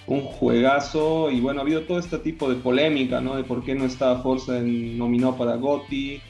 un 0.08 0.22
juegazo 0.22 1.30
y 1.32 1.42
bueno, 1.42 1.60
ha 1.60 1.64
habido 1.64 1.82
todo 1.82 2.00
este 2.00 2.18
tipo 2.20 2.50
de 2.50 2.56
polémica, 2.56 3.22
¿no? 3.22 3.36
De 3.36 3.44
por 3.44 3.64
qué 3.64 3.76
no 3.76 3.86
estaba 3.86 4.22
Forza 4.24 4.58
en, 4.58 4.98
nominado 4.98 5.36
para 5.36 5.56
GOTY, 5.58 6.22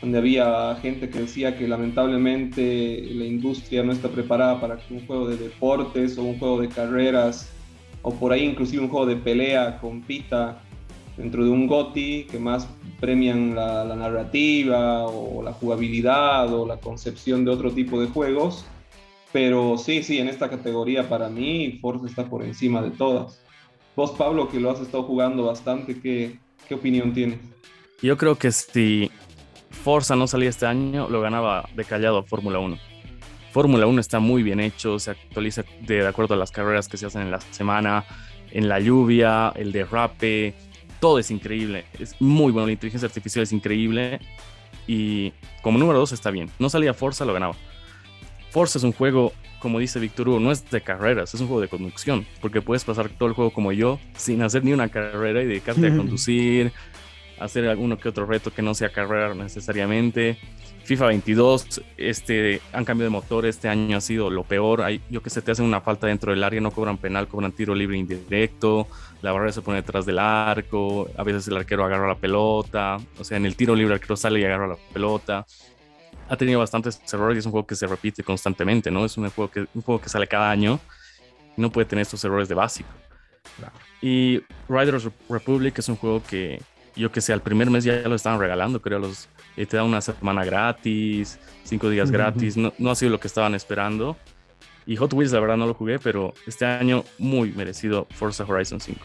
donde 0.00 0.18
había 0.18 0.76
gente 0.80 1.10
que 1.10 1.20
decía 1.20 1.56
que 1.56 1.68
lamentablemente 1.68 3.06
la 3.12 3.24
industria 3.24 3.82
no 3.82 3.92
está 3.92 4.08
preparada 4.08 4.60
para 4.60 4.78
que 4.78 4.94
un 4.94 5.06
juego 5.06 5.28
de 5.28 5.36
deportes 5.36 6.16
o 6.16 6.22
un 6.22 6.38
juego 6.38 6.60
de 6.60 6.68
carreras 6.68 7.50
o 8.02 8.14
por 8.14 8.32
ahí 8.32 8.44
inclusive 8.44 8.82
un 8.82 8.88
juego 8.88 9.06
de 9.06 9.16
pelea 9.16 9.78
compita 9.78 10.62
dentro 11.16 11.44
de 11.44 11.50
un 11.50 11.66
GOTY 11.66 12.28
que 12.30 12.38
más 12.38 12.66
premian 12.98 13.54
la, 13.54 13.84
la 13.84 13.96
narrativa 13.96 15.04
o 15.06 15.42
la 15.42 15.52
jugabilidad 15.52 16.52
o 16.54 16.66
la 16.66 16.78
concepción 16.78 17.44
de 17.44 17.50
otro 17.50 17.70
tipo 17.72 18.00
de 18.00 18.06
juegos 18.06 18.64
pero 19.32 19.78
sí, 19.78 20.02
sí, 20.02 20.18
en 20.18 20.28
esta 20.28 20.48
categoría 20.48 21.08
para 21.08 21.28
mí 21.28 21.78
Forza 21.80 22.06
está 22.06 22.28
por 22.28 22.42
encima 22.42 22.82
de 22.82 22.90
todas. 22.90 23.40
Vos, 23.94 24.12
Pablo, 24.12 24.48
que 24.48 24.58
lo 24.58 24.70
has 24.70 24.80
estado 24.80 25.04
jugando 25.04 25.44
bastante, 25.44 26.00
¿qué, 26.00 26.38
qué 26.68 26.74
opinión 26.74 27.12
tienes? 27.12 27.38
Yo 28.02 28.16
creo 28.16 28.36
que 28.36 28.50
si 28.50 29.10
Forza 29.82 30.14
no 30.14 30.26
salía 30.26 30.50
este 30.50 30.66
año, 30.66 31.08
lo 31.08 31.20
ganaba 31.20 31.68
de 31.74 31.84
callado 31.84 32.22
Fórmula 32.22 32.58
1. 32.58 32.78
Fórmula 33.52 33.86
1 33.86 34.00
está 34.00 34.20
muy 34.20 34.42
bien 34.42 34.60
hecho, 34.60 34.98
se 34.98 35.12
actualiza 35.12 35.64
de 35.80 36.06
acuerdo 36.06 36.34
a 36.34 36.36
las 36.36 36.50
carreras 36.50 36.86
que 36.88 36.96
se 36.96 37.06
hacen 37.06 37.22
en 37.22 37.30
la 37.30 37.40
semana, 37.40 38.04
en 38.52 38.68
la 38.68 38.78
lluvia, 38.78 39.52
el 39.56 39.72
derrape, 39.72 40.54
todo 41.00 41.18
es 41.18 41.30
increíble. 41.30 41.86
Es 41.98 42.14
muy 42.20 42.52
bueno, 42.52 42.66
la 42.66 42.72
inteligencia 42.72 43.06
artificial 43.06 43.42
es 43.42 43.52
increíble. 43.52 44.20
Y 44.86 45.32
como 45.62 45.78
número 45.78 45.98
2 45.98 46.12
está 46.12 46.30
bien. 46.30 46.50
No 46.58 46.68
salía 46.68 46.94
Forza, 46.94 47.24
lo 47.24 47.32
ganaba. 47.32 47.54
Forza 48.50 48.78
es 48.78 48.84
un 48.84 48.92
juego, 48.92 49.32
como 49.60 49.78
dice 49.78 49.98
Víctor 49.98 50.28
Hugo, 50.28 50.40
no 50.40 50.52
es 50.52 50.68
de 50.70 50.80
carreras, 50.80 51.32
es 51.32 51.40
un 51.40 51.46
juego 51.46 51.60
de 51.62 51.68
conducción, 51.68 52.26
porque 52.40 52.60
puedes 52.60 52.84
pasar 52.84 53.08
todo 53.08 53.28
el 53.28 53.34
juego 53.34 53.52
como 53.52 53.70
yo, 53.72 54.00
sin 54.16 54.42
hacer 54.42 54.64
ni 54.64 54.72
una 54.72 54.88
carrera 54.88 55.42
y 55.42 55.46
dedicarte 55.46 55.86
a 55.86 55.90
conducir, 55.96 56.72
hacer 57.40 57.68
alguno 57.68 57.98
que 57.98 58.08
otro 58.08 58.26
reto 58.26 58.52
que 58.52 58.62
no 58.62 58.74
sea 58.74 58.90
carrera 58.90 59.34
necesariamente. 59.34 60.38
FIFA 60.84 61.06
22, 61.06 61.82
este, 61.96 62.60
han 62.72 62.84
cambiado 62.84 63.10
de 63.10 63.12
motor, 63.12 63.46
este 63.46 63.68
año 63.68 63.96
ha 63.96 64.00
sido 64.00 64.30
lo 64.30 64.44
peor. 64.44 64.82
Hay, 64.82 65.00
yo 65.10 65.22
que 65.22 65.30
sé, 65.30 65.42
te 65.42 65.52
hacen 65.52 65.64
una 65.64 65.80
falta 65.80 66.06
dentro 66.06 66.32
del 66.32 66.42
área, 66.42 66.60
no 66.60 66.70
cobran 66.70 66.98
penal, 66.98 67.28
cobran 67.28 67.52
tiro 67.52 67.74
libre 67.74 67.96
indirecto, 67.96 68.88
la 69.22 69.32
barrera 69.32 69.52
se 69.52 69.62
pone 69.62 69.76
detrás 69.76 70.06
del 70.06 70.18
arco, 70.18 71.08
a 71.16 71.22
veces 71.22 71.46
el 71.48 71.56
arquero 71.56 71.84
agarra 71.84 72.08
la 72.08 72.16
pelota, 72.16 72.98
o 73.18 73.24
sea, 73.24 73.36
en 73.36 73.46
el 73.46 73.56
tiro 73.56 73.74
libre 73.74 73.94
el 73.94 74.00
arquero 74.00 74.16
sale 74.16 74.40
y 74.40 74.44
agarra 74.44 74.68
la 74.68 74.76
pelota 74.92 75.46
ha 76.30 76.36
tenido 76.36 76.60
bastantes 76.60 77.00
errores 77.12 77.36
y 77.36 77.38
es 77.40 77.46
un 77.46 77.50
juego 77.50 77.66
que 77.66 77.74
se 77.74 77.88
repite 77.88 78.22
constantemente, 78.22 78.88
¿no? 78.88 79.04
Es 79.04 79.16
un 79.18 79.28
juego 79.30 79.50
que, 79.50 79.66
un 79.74 79.82
juego 79.82 80.00
que 80.00 80.08
sale 80.08 80.28
cada 80.28 80.48
año 80.48 80.78
y 81.56 81.60
no 81.60 81.72
puede 81.72 81.86
tener 81.86 82.02
estos 82.02 82.24
errores 82.24 82.48
de 82.48 82.54
básico. 82.54 82.88
Y 84.00 84.40
Riders 84.68 85.08
Republic 85.28 85.80
es 85.80 85.88
un 85.88 85.96
juego 85.96 86.22
que 86.22 86.62
yo 86.96 87.12
que 87.12 87.20
sé, 87.20 87.32
al 87.32 87.42
primer 87.42 87.70
mes 87.70 87.84
ya 87.84 87.96
lo 88.08 88.14
estaban 88.14 88.40
regalando, 88.40 88.80
creo, 88.80 88.98
los, 88.98 89.28
eh, 89.56 89.66
te 89.66 89.76
da 89.76 89.84
una 89.84 90.00
semana 90.00 90.44
gratis, 90.44 91.38
cinco 91.64 91.88
días 91.90 92.10
gratis, 92.10 92.56
no, 92.56 92.72
no, 92.78 92.90
ha 92.90 92.94
sido 92.94 93.12
lo 93.12 93.20
que 93.20 93.28
estaban 93.28 93.54
esperando. 93.54 94.16
Y 94.86 94.96
Hot 94.96 95.12
Wheels, 95.12 95.32
la 95.32 95.40
verdad, 95.40 95.56
no 95.56 95.66
lo 95.66 95.74
jugué, 95.74 95.98
pero 95.98 96.34
este 96.46 96.64
año 96.64 97.04
muy 97.18 97.52
merecido 97.52 98.06
Forza 98.10 98.44
Horizon 98.44 98.80
5. 98.80 99.00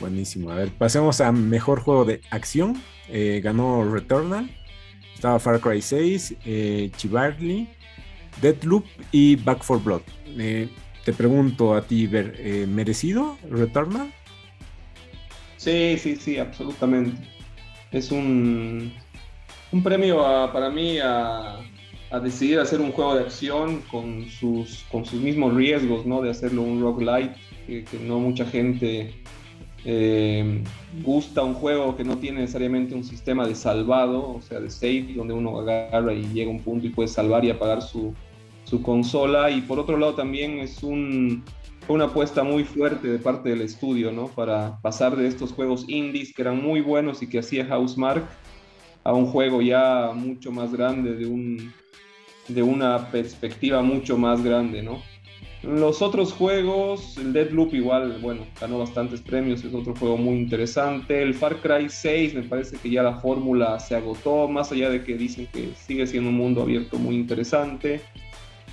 Buenísimo. 0.00 0.50
A 0.50 0.56
ver, 0.56 0.70
pasemos 0.70 1.20
a 1.20 1.32
mejor 1.32 1.80
juego 1.80 2.04
de 2.04 2.20
acción. 2.30 2.82
Eh, 3.08 3.40
ganó 3.42 3.84
Returnal. 3.90 4.50
Estaba 5.14 5.38
Far 5.38 5.60
Cry 5.60 5.80
6, 5.80 6.36
eh, 6.44 6.90
Chivarly, 6.96 7.68
Deadloop 8.42 8.84
y 9.12 9.36
Back 9.36 9.64
4 9.66 9.84
Blood. 9.84 10.02
Eh, 10.38 10.68
te 11.04 11.12
pregunto 11.12 11.74
a 11.74 11.82
ti, 11.82 12.06
Ver, 12.06 12.34
eh, 12.38 12.66
¿merecido 12.68 13.38
Returnal? 13.50 14.12
Sí, 15.56 15.96
sí, 15.98 16.16
sí, 16.16 16.38
absolutamente. 16.38 17.16
Es 17.92 18.10
un, 18.10 18.92
un 19.72 19.82
premio 19.82 20.18
para 20.52 20.70
mí 20.70 20.98
a, 20.98 21.60
decidir 22.22 22.58
hacer 22.60 22.80
un 22.80 22.92
juego 22.92 23.14
de 23.14 23.22
acción 23.22 23.82
con 23.90 24.26
sus, 24.26 24.84
con 24.90 25.04
sus 25.04 25.20
mismos 25.20 25.54
riesgos, 25.54 26.06
¿no? 26.06 26.22
De 26.22 26.30
hacerlo 26.30 26.62
un 26.62 26.80
roguelite, 26.80 27.34
que, 27.66 27.84
que 27.84 27.98
no 27.98 28.18
mucha 28.18 28.46
gente 28.46 29.14
eh, 29.88 30.64
gusta 31.04 31.44
un 31.44 31.54
juego 31.54 31.96
que 31.96 32.02
no 32.02 32.18
tiene 32.18 32.40
necesariamente 32.40 32.92
un 32.92 33.04
sistema 33.04 33.46
de 33.46 33.54
salvado, 33.54 34.34
o 34.34 34.42
sea, 34.42 34.58
de 34.58 34.68
save, 34.68 35.14
donde 35.14 35.32
uno 35.32 35.60
agarra 35.60 36.12
y 36.12 36.24
llega 36.32 36.50
a 36.50 36.54
un 36.54 36.60
punto 36.60 36.88
y 36.88 36.90
puede 36.90 37.06
salvar 37.06 37.44
y 37.44 37.50
apagar 37.50 37.80
su, 37.80 38.12
su 38.64 38.82
consola. 38.82 39.48
Y 39.48 39.60
por 39.60 39.78
otro 39.78 39.96
lado 39.96 40.14
también 40.14 40.58
es 40.58 40.82
un, 40.82 41.44
una 41.88 42.04
apuesta 42.06 42.42
muy 42.42 42.64
fuerte 42.64 43.08
de 43.08 43.18
parte 43.18 43.50
del 43.50 43.60
estudio, 43.60 44.12
¿no? 44.12 44.28
Para 44.28 44.80
pasar 44.80 45.16
de 45.16 45.26
estos 45.26 45.52
juegos 45.52 45.84
indies 45.88 46.32
que 46.34 46.42
eran 46.42 46.62
muy 46.62 46.80
buenos 46.80 47.22
y 47.22 47.28
que 47.28 47.38
hacía 47.38 47.66
Housemark 47.66 48.24
a 49.04 49.12
un 49.12 49.26
juego 49.26 49.62
ya 49.62 50.10
mucho 50.14 50.50
más 50.50 50.72
grande, 50.72 51.14
de, 51.14 51.26
un, 51.26 51.72
de 52.48 52.62
una 52.62 53.10
perspectiva 53.10 53.82
mucho 53.82 54.18
más 54.18 54.42
grande, 54.42 54.82
¿no? 54.82 55.00
Los 55.62 56.02
otros 56.02 56.32
juegos, 56.32 57.16
el 57.16 57.32
Deadloop 57.32 57.74
igual, 57.74 58.18
bueno, 58.20 58.46
ganó 58.60 58.78
bastantes 58.78 59.20
premios, 59.20 59.64
es 59.64 59.74
otro 59.74 59.94
juego 59.96 60.16
muy 60.16 60.36
interesante. 60.36 61.22
El 61.22 61.34
Far 61.34 61.56
Cry 61.56 61.88
6 61.88 62.34
me 62.34 62.42
parece 62.42 62.76
que 62.76 62.90
ya 62.90 63.02
la 63.02 63.14
fórmula 63.14 63.80
se 63.80 63.96
agotó, 63.96 64.48
más 64.48 64.70
allá 64.70 64.90
de 64.90 65.02
que 65.02 65.16
dicen 65.16 65.48
que 65.52 65.70
sigue 65.74 66.06
siendo 66.06 66.30
un 66.30 66.36
mundo 66.36 66.62
abierto 66.62 66.98
muy 66.98 67.16
interesante. 67.16 68.00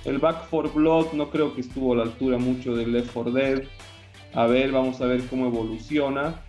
El 0.04 0.18
Back 0.18 0.48
4 0.50 0.70
Blood 0.72 1.12
no 1.12 1.30
creo 1.30 1.54
que 1.54 1.62
estuvo 1.62 1.92
a 1.94 1.96
la 1.96 2.02
altura 2.02 2.38
mucho 2.38 2.74
del 2.74 2.92
Left 2.92 3.12
4 3.12 3.32
Dead. 3.32 3.62
A 4.34 4.46
ver, 4.46 4.72
vamos 4.72 5.00
a 5.00 5.06
ver 5.06 5.22
cómo 5.26 5.46
evoluciona. 5.46 6.42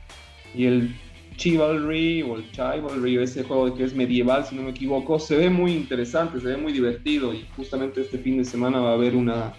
Y 0.54 0.66
el 0.66 0.96
Chivalry 1.38 2.22
o 2.24 2.36
el 2.36 2.52
Chivalry, 2.52 3.18
ese 3.18 3.44
juego 3.44 3.74
que 3.76 3.84
es 3.84 3.94
medieval, 3.94 4.46
si 4.46 4.56
no 4.56 4.64
me 4.64 4.72
equivoco, 4.72 5.20
se 5.20 5.38
ve 5.38 5.50
muy 5.50 5.74
interesante, 5.74 6.40
se 6.40 6.48
ve 6.48 6.58
muy 6.58 6.72
divertido 6.72 7.34
y 7.34 7.46
justamente 7.56 8.02
este 8.02 8.18
fin 8.18 8.38
de 8.38 8.46
semana 8.46 8.80
va 8.80 8.92
a 8.92 8.94
haber 8.94 9.16
una 9.16 9.54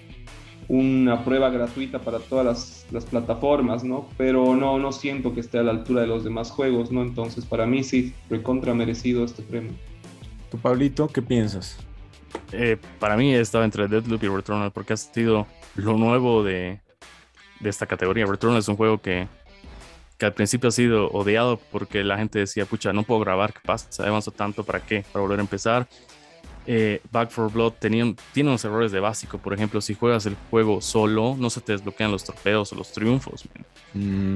una 0.68 1.24
prueba 1.24 1.50
gratuita 1.50 2.00
para 2.00 2.18
todas 2.18 2.87
las, 2.90 3.04
plataformas, 3.04 3.85
¿no? 3.85 4.09
Pero 4.16 4.56
no, 4.56 4.78
no 4.78 4.92
siento 4.92 5.32
que 5.35 5.40
esté 5.40 5.59
a 5.59 5.62
la 5.62 5.70
altura 5.70 6.00
de 6.02 6.06
los 6.09 6.24
demás 6.24 6.50
juegos, 6.50 6.90
¿no? 6.90 7.02
Entonces, 7.02 7.44
para 7.44 7.66
mí 7.66 7.85
sí, 7.85 8.14
recontra 8.28 8.74
merecido 8.74 9.24
este 9.24 9.42
premio. 9.42 9.72
¿Tú, 10.50 10.59
Pablito, 10.59 11.09
qué 11.09 11.22
piensas? 11.22 11.86
Eh, 12.53 12.77
para 12.99 13.16
mí 13.16 13.35
estaba 13.35 13.64
entre 13.64 13.88
Deadloop 13.88 14.22
y 14.22 14.29
Returnal 14.29 14.70
porque 14.72 14.92
ha 14.92 14.96
sido 14.96 15.46
lo 15.75 15.96
nuevo 15.96 16.42
de, 16.42 16.81
de 17.61 17.70
esta 17.70 17.87
categoría. 17.87 18.27
Returnal 18.27 18.59
es 18.59 18.68
un 18.68 18.77
juego 18.77 18.99
que, 18.99 19.29
que 20.18 20.27
al 20.27 20.35
principio 20.35 20.68
ha 20.68 20.72
sido 20.72 21.09
odiado 21.11 21.59
porque 21.70 22.05
la 22.05 22.18
gente 22.18 22.38
decía, 22.38 22.66
pucha, 22.66 22.92
no 22.92 23.03
puedo 23.03 23.20
grabar, 23.20 23.53
¿qué 23.53 23.61
pasa? 23.64 24.07
Avanzó 24.07 24.31
tanto, 24.31 24.64
¿para 24.64 24.81
qué? 24.81 25.05
Para 25.12 25.22
volver 25.22 25.38
a 25.38 25.42
empezar 25.42 25.88
eh, 26.66 27.01
Back 27.12 27.31
for 27.31 27.51
Blood 27.51 27.75
tiene 27.81 28.16
unos 28.37 28.64
errores 28.64 28.92
de 28.92 29.01
básico. 29.01 29.38
Por 29.38 29.55
ejemplo, 29.55 29.81
si 29.81 29.94
juegas 29.94 30.27
el 30.27 30.37
juego 30.51 30.81
solo, 30.81 31.37
no 31.38 31.49
se 31.49 31.61
te 31.61 31.72
desbloquean 31.72 32.11
los 32.11 32.25
trofeos 32.25 32.72
o 32.72 32.77
los 32.77 32.92
triunfos. 32.92 33.44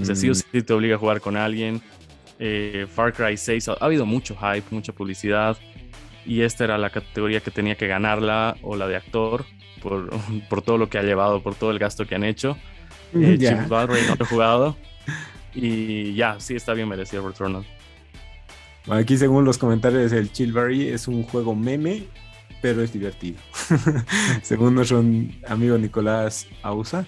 Es 0.00 0.08
decir, 0.08 0.34
si 0.34 0.62
te 0.62 0.72
obliga 0.72 0.96
a 0.96 0.98
jugar 0.98 1.20
con 1.20 1.36
alguien. 1.36 1.82
eh, 2.38 2.86
Far 2.94 3.12
Cry 3.12 3.36
6, 3.36 3.68
ha, 3.68 3.72
habido 3.74 4.06
mucho 4.06 4.34
hype, 4.34 4.64
mucha 4.70 4.92
publicidad, 4.92 5.58
y 6.26 6.42
esta 6.42 6.64
era 6.64 6.78
la 6.78 6.90
categoría 6.90 7.40
que 7.40 7.50
tenía 7.50 7.76
que 7.76 7.86
ganarla, 7.86 8.56
o 8.62 8.76
la 8.76 8.86
de 8.86 8.96
actor, 8.96 9.44
por, 9.82 10.10
por 10.48 10.62
todo 10.62 10.78
lo 10.78 10.88
que 10.88 10.98
ha 10.98 11.02
llevado, 11.02 11.42
por 11.42 11.54
todo 11.54 11.70
el 11.70 11.78
gasto 11.78 12.06
que 12.06 12.14
han 12.14 12.24
hecho. 12.24 12.56
Eh, 13.14 13.36
Chip 13.38 13.68
no 13.68 13.86
lo 13.86 13.94
he 13.94 14.24
jugado, 14.24 14.76
y 15.54 16.14
ya, 16.14 16.38
sí 16.38 16.54
está 16.54 16.74
bien 16.74 16.88
merecido 16.88 17.26
Returnal. 17.26 17.64
Aquí 18.88 19.16
según 19.18 19.44
los 19.44 19.58
comentarios 19.58 20.12
el 20.12 20.32
Chillberry 20.32 20.88
es 20.88 21.06
un 21.06 21.22
juego 21.22 21.54
meme, 21.54 22.04
pero 22.62 22.82
es 22.82 22.92
divertido. 22.92 23.38
según 24.42 24.74
nuestro 24.74 25.04
amigo 25.48 25.78
Nicolás 25.78 26.46
Ausa. 26.62 27.06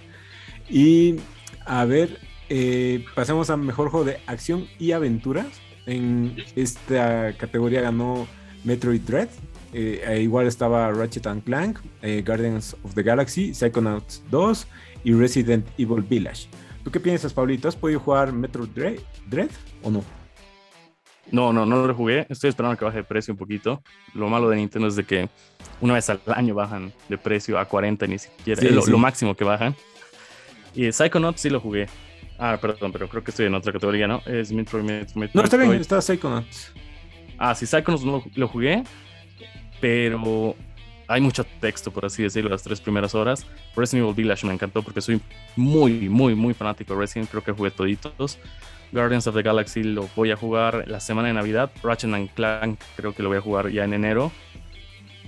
Y 0.68 1.16
a 1.64 1.84
ver, 1.84 2.18
eh, 2.48 3.04
pasemos 3.14 3.50
a 3.50 3.56
mejor 3.56 3.90
juego 3.90 4.04
de 4.04 4.18
acción 4.26 4.66
y 4.78 4.92
aventuras. 4.92 5.46
En 5.86 6.36
esta 6.54 7.32
categoría 7.36 7.80
ganó 7.80 8.26
Metroid 8.64 9.02
Dread. 9.02 9.28
Eh, 9.74 10.04
e 10.06 10.20
igual 10.20 10.46
estaba 10.46 10.92
Ratchet 10.92 11.26
and 11.26 11.42
Clank, 11.44 11.78
eh, 12.02 12.22
Guardians 12.26 12.76
of 12.82 12.94
the 12.94 13.02
Galaxy, 13.02 13.54
Psychonauts 13.54 14.22
2 14.30 14.66
y 15.04 15.14
Resident 15.14 15.66
Evil 15.78 16.02
Village. 16.02 16.46
¿Tú 16.84 16.90
qué 16.90 17.00
piensas, 17.00 17.32
Pablito? 17.32 17.68
¿Has 17.68 17.76
podido 17.76 18.00
jugar 18.00 18.32
Metroid 18.32 18.68
Dread 19.30 19.50
o 19.82 19.90
no? 19.90 20.04
No, 21.30 21.52
no, 21.52 21.64
no 21.64 21.86
lo 21.86 21.94
jugué. 21.94 22.26
Estoy 22.28 22.50
esperando 22.50 22.76
que 22.76 22.84
baje 22.84 22.98
de 22.98 23.04
precio 23.04 23.32
un 23.32 23.38
poquito. 23.38 23.82
Lo 24.14 24.28
malo 24.28 24.50
de 24.50 24.56
Nintendo 24.56 24.88
es 24.88 24.96
de 24.96 25.04
que 25.04 25.30
una 25.80 25.94
vez 25.94 26.10
al 26.10 26.20
año 26.26 26.54
bajan 26.54 26.92
de 27.08 27.16
precio 27.16 27.58
a 27.58 27.64
40, 27.64 28.06
ni 28.06 28.18
siquiera. 28.18 28.60
es 28.60 28.88
lo, 28.88 28.98
máximo 28.98 29.34
que 29.34 29.44
bajan. 29.44 29.74
Y 30.74 30.92
Psychonauts 30.92 31.40
sí 31.40 31.48
lo 31.48 31.60
jugué. 31.60 31.86
Ah, 32.38 32.58
perdón, 32.60 32.92
pero 32.92 33.08
creo 33.08 33.22
que 33.24 33.30
estoy 33.30 33.46
en 33.46 33.54
otra 33.54 33.72
categoría, 33.72 34.08
¿no? 34.08 34.20
Es 34.26 34.52
Metroid, 34.52 34.84
Metroid, 34.84 35.30
No, 35.32 35.42
está 35.42 35.56
bien, 35.56 35.72
está 35.74 36.02
Psychonauts. 36.02 36.72
Ah, 37.38 37.54
sí, 37.54 37.66
Psychonauts 37.66 38.04
no 38.04 38.22
lo, 38.34 38.48
jugué, 38.48 38.84
pero 39.80 40.54
hay 41.08 41.20
mucho 41.20 41.44
texto, 41.60 41.90
por 41.90 42.04
así 42.04 42.22
decirlo, 42.22 42.50
las 42.50 42.62
tres 42.62 42.80
primeras 42.80 43.14
horas. 43.14 43.46
Resident 43.76 44.04
Evil 44.04 44.14
Village 44.14 44.46
me 44.46 44.52
encantó 44.52 44.82
porque 44.82 45.00
soy 45.00 45.20
muy, 45.56 46.08
muy, 46.08 46.34
muy 46.34 46.54
fanático 46.54 46.94
de 46.94 47.00
Resident. 47.00 47.30
Creo 47.30 47.42
que 47.42 47.52
jugué 47.52 47.70
toditos. 47.70 48.38
Guardians 48.92 49.26
of 49.26 49.34
the 49.34 49.42
Galaxy 49.42 49.82
lo 49.82 50.08
voy 50.14 50.30
a 50.30 50.36
jugar 50.36 50.84
la 50.86 51.00
semana 51.00 51.28
de 51.28 51.34
Navidad. 51.34 51.70
Ratchet 51.82 52.12
and 52.12 52.30
Clank 52.34 52.78
creo 52.96 53.14
que 53.14 53.22
lo 53.22 53.30
voy 53.30 53.38
a 53.38 53.40
jugar 53.40 53.70
ya 53.70 53.84
en 53.84 53.94
enero. 53.94 54.30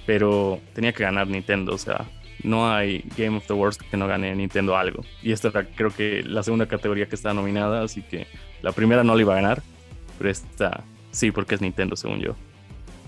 Pero 0.06 0.60
tenía 0.74 0.92
que 0.92 1.02
ganar 1.02 1.26
Nintendo, 1.26 1.74
o 1.74 1.78
sea, 1.78 2.04
no 2.42 2.70
hay 2.70 3.02
Game 3.16 3.38
of 3.38 3.46
the 3.46 3.54
World 3.54 3.78
que 3.90 3.96
no 3.96 4.06
gane 4.06 4.34
Nintendo 4.34 4.76
algo. 4.76 5.02
Y 5.22 5.32
esta 5.32 5.48
era 5.48 5.64
creo 5.64 5.90
que 5.90 6.22
la 6.22 6.42
segunda 6.42 6.66
categoría 6.66 7.06
que 7.06 7.14
está 7.14 7.32
nominada, 7.32 7.82
así 7.82 8.02
que 8.02 8.26
la 8.62 8.72
primera 8.72 9.02
no 9.02 9.14
la 9.14 9.20
iba 9.22 9.32
a 9.32 9.36
ganar, 9.36 9.62
pero 10.18 10.30
esta 10.30 10.84
sí, 11.14 11.30
porque 11.30 11.54
es 11.54 11.60
Nintendo 11.60 11.96
según 11.96 12.20
yo. 12.20 12.34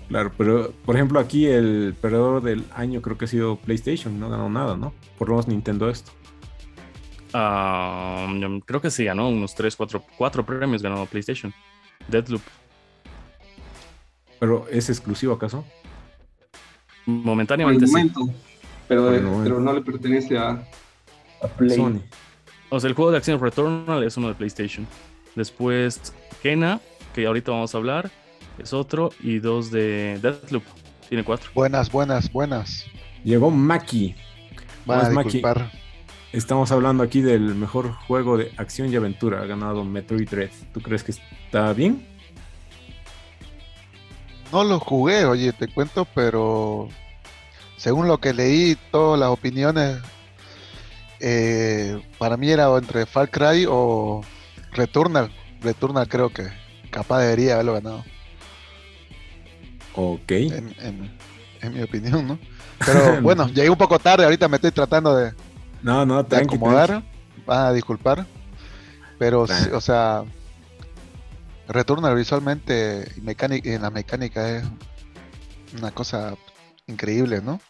Claro, 0.09 0.33
pero 0.39 0.73
por 0.85 0.95
ejemplo 0.95 1.19
aquí 1.19 1.47
el 1.47 1.95
perdedor 2.01 2.43
del 2.43 2.65
año 2.75 3.03
creo 3.03 3.19
que 3.19 3.25
ha 3.25 3.29
sido 3.29 3.57
PlayStation, 3.57 4.21
no 4.21 4.31
ganó 4.31 4.49
nada, 4.49 4.77
¿no? 4.77 4.95
Por 5.19 5.29
lo 5.29 5.35
menos 5.35 5.49
Nintendo 5.49 5.91
esto. 5.91 6.13
Ah, 7.33 8.29
creo 8.65 8.81
que 8.81 8.91
sí 8.91 9.05
ganó 9.05 9.29
unos 9.29 9.55
3, 9.55 9.75
4, 9.75 10.05
4 10.17 10.47
premios 10.47 10.83
ganó 10.83 11.05
PlayStation. 11.07 11.53
Deadloop. 12.09 12.43
¿Pero 14.39 14.67
es 14.71 14.89
exclusivo 14.89 15.35
acaso? 15.35 15.65
Momentáneamente 17.05 17.87
sí. 17.87 18.13
Pero, 18.89 19.11
pero, 19.43 19.61
no 19.61 19.73
le 19.73 19.81
pertenece 19.81 20.39
a, 20.39 20.65
a 21.43 21.49
Play. 21.49 21.77
Sony. 21.77 22.01
O 22.69 22.79
sea, 22.79 22.89
el 22.89 22.95
juego 22.95 23.11
de 23.11 23.17
acción 23.17 23.41
Returnal 23.41 24.03
es 24.05 24.17
uno 24.17 24.29
de 24.29 24.35
PlayStation. 24.35 24.87
Después 25.35 26.15
Kena, 26.43 26.81
que 27.17 27.27
ahorita 27.27 27.51
vamos 27.51 27.75
a 27.75 27.79
hablar, 27.79 28.11
es 28.59 28.75
otro. 28.75 29.11
Y 29.21 29.39
dos 29.39 29.71
de 29.71 30.19
Deadloop. 30.21 30.63
Tiene 31.09 31.25
cuatro. 31.25 31.51
Buenas, 31.55 31.91
buenas, 31.91 32.31
buenas. 32.31 32.85
Llegó 33.25 33.51
Maki. 33.51 34.15
Va 34.89 35.07
a 35.07 35.09
disculpar. 35.09 35.71
Estamos 36.33 36.71
hablando 36.73 37.03
aquí 37.03 37.23
del 37.23 37.55
mejor 37.55 37.93
juego 37.93 38.37
de 38.37 38.53
acción 38.59 38.93
y 38.93 38.97
aventura. 38.97 39.41
Ha 39.41 39.47
ganado 39.47 39.83
Metroid 39.83 40.29
Dread. 40.29 40.51
¿Tú 40.75 40.83
crees 40.83 41.03
que 41.03 41.13
está 41.13 41.73
bien? 41.73 42.07
No 44.53 44.63
lo 44.63 44.79
jugué, 44.79 45.25
oye, 45.25 45.53
te 45.53 45.69
cuento, 45.69 46.07
pero 46.15 46.89
según 47.79 48.07
lo 48.07 48.19
que 48.19 48.33
leí, 48.33 48.77
todas 48.93 49.19
las 49.19 49.31
opiniones, 49.31 49.99
eh, 51.21 52.01
para 52.19 52.37
mí 52.37 52.51
era 52.51 52.69
entre 52.77 53.07
Far 53.07 53.31
Cry 53.31 53.67
o 53.69 54.23
Returnal. 54.73 55.33
Returnal 55.63 56.07
creo 56.09 56.29
que 56.29 56.66
capaz 56.97 57.21
debería 57.21 57.55
haberlo 57.55 57.75
ganado. 57.75 58.05
Ok. 59.95 60.31
En, 60.31 61.11
mi 61.75 61.83
opinión, 61.83 62.27
¿no? 62.27 62.39
Pero 62.85 63.21
bueno, 63.23 63.49
llegué 63.49 63.69
un 63.69 63.77
poco 63.77 63.99
tarde, 63.99 64.25
ahorita 64.25 64.49
me 64.49 64.57
estoy 64.57 64.71
tratando 64.71 65.15
de, 65.15 65.35
no, 65.83 66.07
no, 66.07 66.23
de 66.23 66.37
acomodar. 66.37 67.03
Van 67.45 67.67
a 67.67 67.73
disculpar. 67.73 68.25
Pero, 69.19 69.43
o 69.43 69.81
sea, 69.81 70.25
Returnal 71.69 72.15
visualmente 72.15 73.13
y 73.17 73.21
mecánica, 73.21 73.71
en 73.71 73.83
la 73.83 73.91
mecánica 73.91 74.49
es 74.57 74.65
una 75.79 75.91
cosa 75.91 76.35
increíble, 76.87 77.43
¿no? 77.43 77.61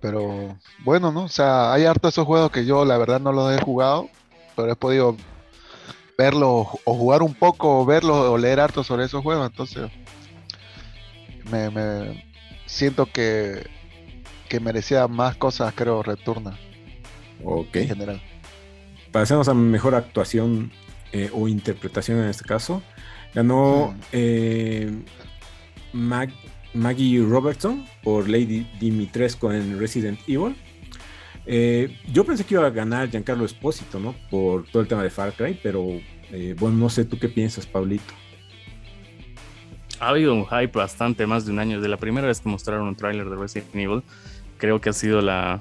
Pero 0.00 0.56
bueno, 0.84 1.12
¿no? 1.12 1.24
O 1.24 1.28
sea, 1.28 1.72
hay 1.72 1.84
harto 1.84 2.08
esos 2.08 2.26
juegos 2.26 2.50
que 2.50 2.64
yo 2.64 2.84
la 2.84 2.96
verdad 2.96 3.20
no 3.20 3.32
los 3.32 3.52
he 3.52 3.62
jugado, 3.62 4.08
pero 4.56 4.72
he 4.72 4.76
podido 4.76 5.16
verlos 6.16 6.66
o 6.84 6.94
jugar 6.94 7.22
un 7.22 7.34
poco, 7.34 7.80
o 7.80 7.86
verlos 7.86 8.16
o 8.16 8.38
leer 8.38 8.60
harto 8.60 8.84
sobre 8.84 9.04
esos 9.04 9.22
juegos, 9.22 9.50
entonces 9.50 9.90
me, 11.50 12.24
siento 12.66 13.06
que, 13.06 13.66
que 14.48 14.60
merecía 14.60 15.08
más 15.08 15.36
cosas, 15.36 15.72
creo, 15.74 16.02
Returnal. 16.02 16.58
Ok. 17.44 17.76
En 17.76 17.88
general. 17.88 18.22
Pasemos 19.10 19.48
a 19.48 19.54
mejor 19.54 19.94
actuación 19.94 20.72
eh, 21.12 21.30
o 21.32 21.48
interpretación 21.48 22.18
en 22.18 22.28
este 22.28 22.44
caso. 22.44 22.82
Ganó 23.34 23.94
eh, 24.12 24.90
Maggie 25.92 27.22
Robertson 27.22 27.84
por 28.02 28.28
Lady 28.28 28.66
Dimitrescu 28.80 29.50
en 29.50 29.78
Resident 29.78 30.18
Evil. 30.26 30.56
Eh, 31.46 31.98
yo 32.12 32.24
pensé 32.24 32.44
que 32.44 32.54
iba 32.54 32.66
a 32.66 32.70
ganar 32.70 33.10
Giancarlo 33.10 33.44
Espósito, 33.44 33.98
¿no? 33.98 34.14
Por 34.30 34.64
todo 34.68 34.82
el 34.82 34.88
tema 34.88 35.02
de 35.02 35.10
Far 35.10 35.32
Cry, 35.32 35.58
pero 35.62 35.84
bueno, 36.58 36.76
no 36.78 36.88
sé 36.88 37.04
tú 37.04 37.18
qué 37.18 37.28
piensas, 37.28 37.66
Pablito. 37.66 38.14
Ha 40.00 40.08
habido 40.08 40.34
un 40.34 40.46
hype 40.46 40.78
bastante 40.78 41.26
más 41.26 41.44
de 41.44 41.52
un 41.52 41.58
año. 41.58 41.80
De 41.80 41.88
la 41.88 41.98
primera 41.98 42.26
vez 42.26 42.40
que 42.40 42.48
mostraron 42.48 42.88
un 42.88 42.96
tráiler 42.96 43.28
de 43.28 43.36
Resident 43.36 43.74
Evil, 43.74 44.02
creo 44.56 44.80
que 44.80 44.88
ha 44.88 44.92
sido 44.92 45.20
la 45.20 45.60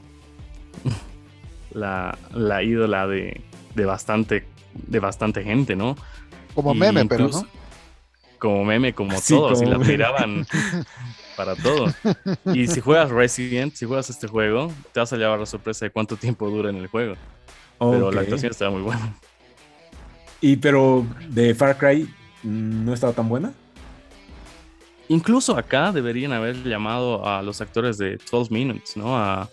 la, 1.73 2.17
la 2.33 2.63
ídola 2.63 3.07
de, 3.07 3.41
de, 3.75 3.85
bastante, 3.85 4.45
de 4.73 4.99
bastante 4.99 5.43
gente, 5.43 5.75
¿no? 5.75 5.95
Como 6.53 6.73
meme, 6.73 7.05
pero 7.05 7.29
¿no? 7.29 7.45
Como 8.37 8.65
meme, 8.65 8.93
como 8.93 9.19
todos, 9.27 9.61
y 9.61 9.65
la 9.65 9.79
tiraban 9.79 10.45
para 11.41 11.56
todo. 11.56 11.88
Y 12.54 12.67
si 12.67 12.80
juegas 12.80 13.10
Resident, 13.10 13.73
si 13.73 13.86
juegas 13.86 14.10
este 14.10 14.27
juego, 14.27 14.71
te 14.91 14.99
vas 14.99 15.12
a 15.12 15.17
llevar 15.17 15.39
la 15.39 15.45
sorpresa 15.45 15.86
de 15.86 15.91
cuánto 15.91 16.15
tiempo 16.15 16.49
dura 16.49 16.69
en 16.69 16.77
el 16.77 16.88
juego. 16.88 17.15
Pero 17.80 18.12
la 18.12 18.21
actuación 18.21 18.51
estaba 18.51 18.69
muy 18.71 18.84
buena. 18.84 19.13
Y 20.39 20.58
pero 20.58 21.06
de 21.30 21.56
Far 21.56 21.77
Cry 21.77 22.08
no 22.43 22.93
estaba 22.93 23.13
tan 23.13 23.27
buena. 23.27 23.54
Incluso 25.08 25.58
acá 25.58 25.91
deberían 25.91 26.32
haber 26.32 26.63
llamado 26.63 27.27
a 27.27 27.41
los 27.41 27.60
actores 27.60 27.97
de 27.97 28.17
12 28.32 28.54
Minutes, 28.54 28.97
¿no? 28.97 29.17
A, 29.17 29.49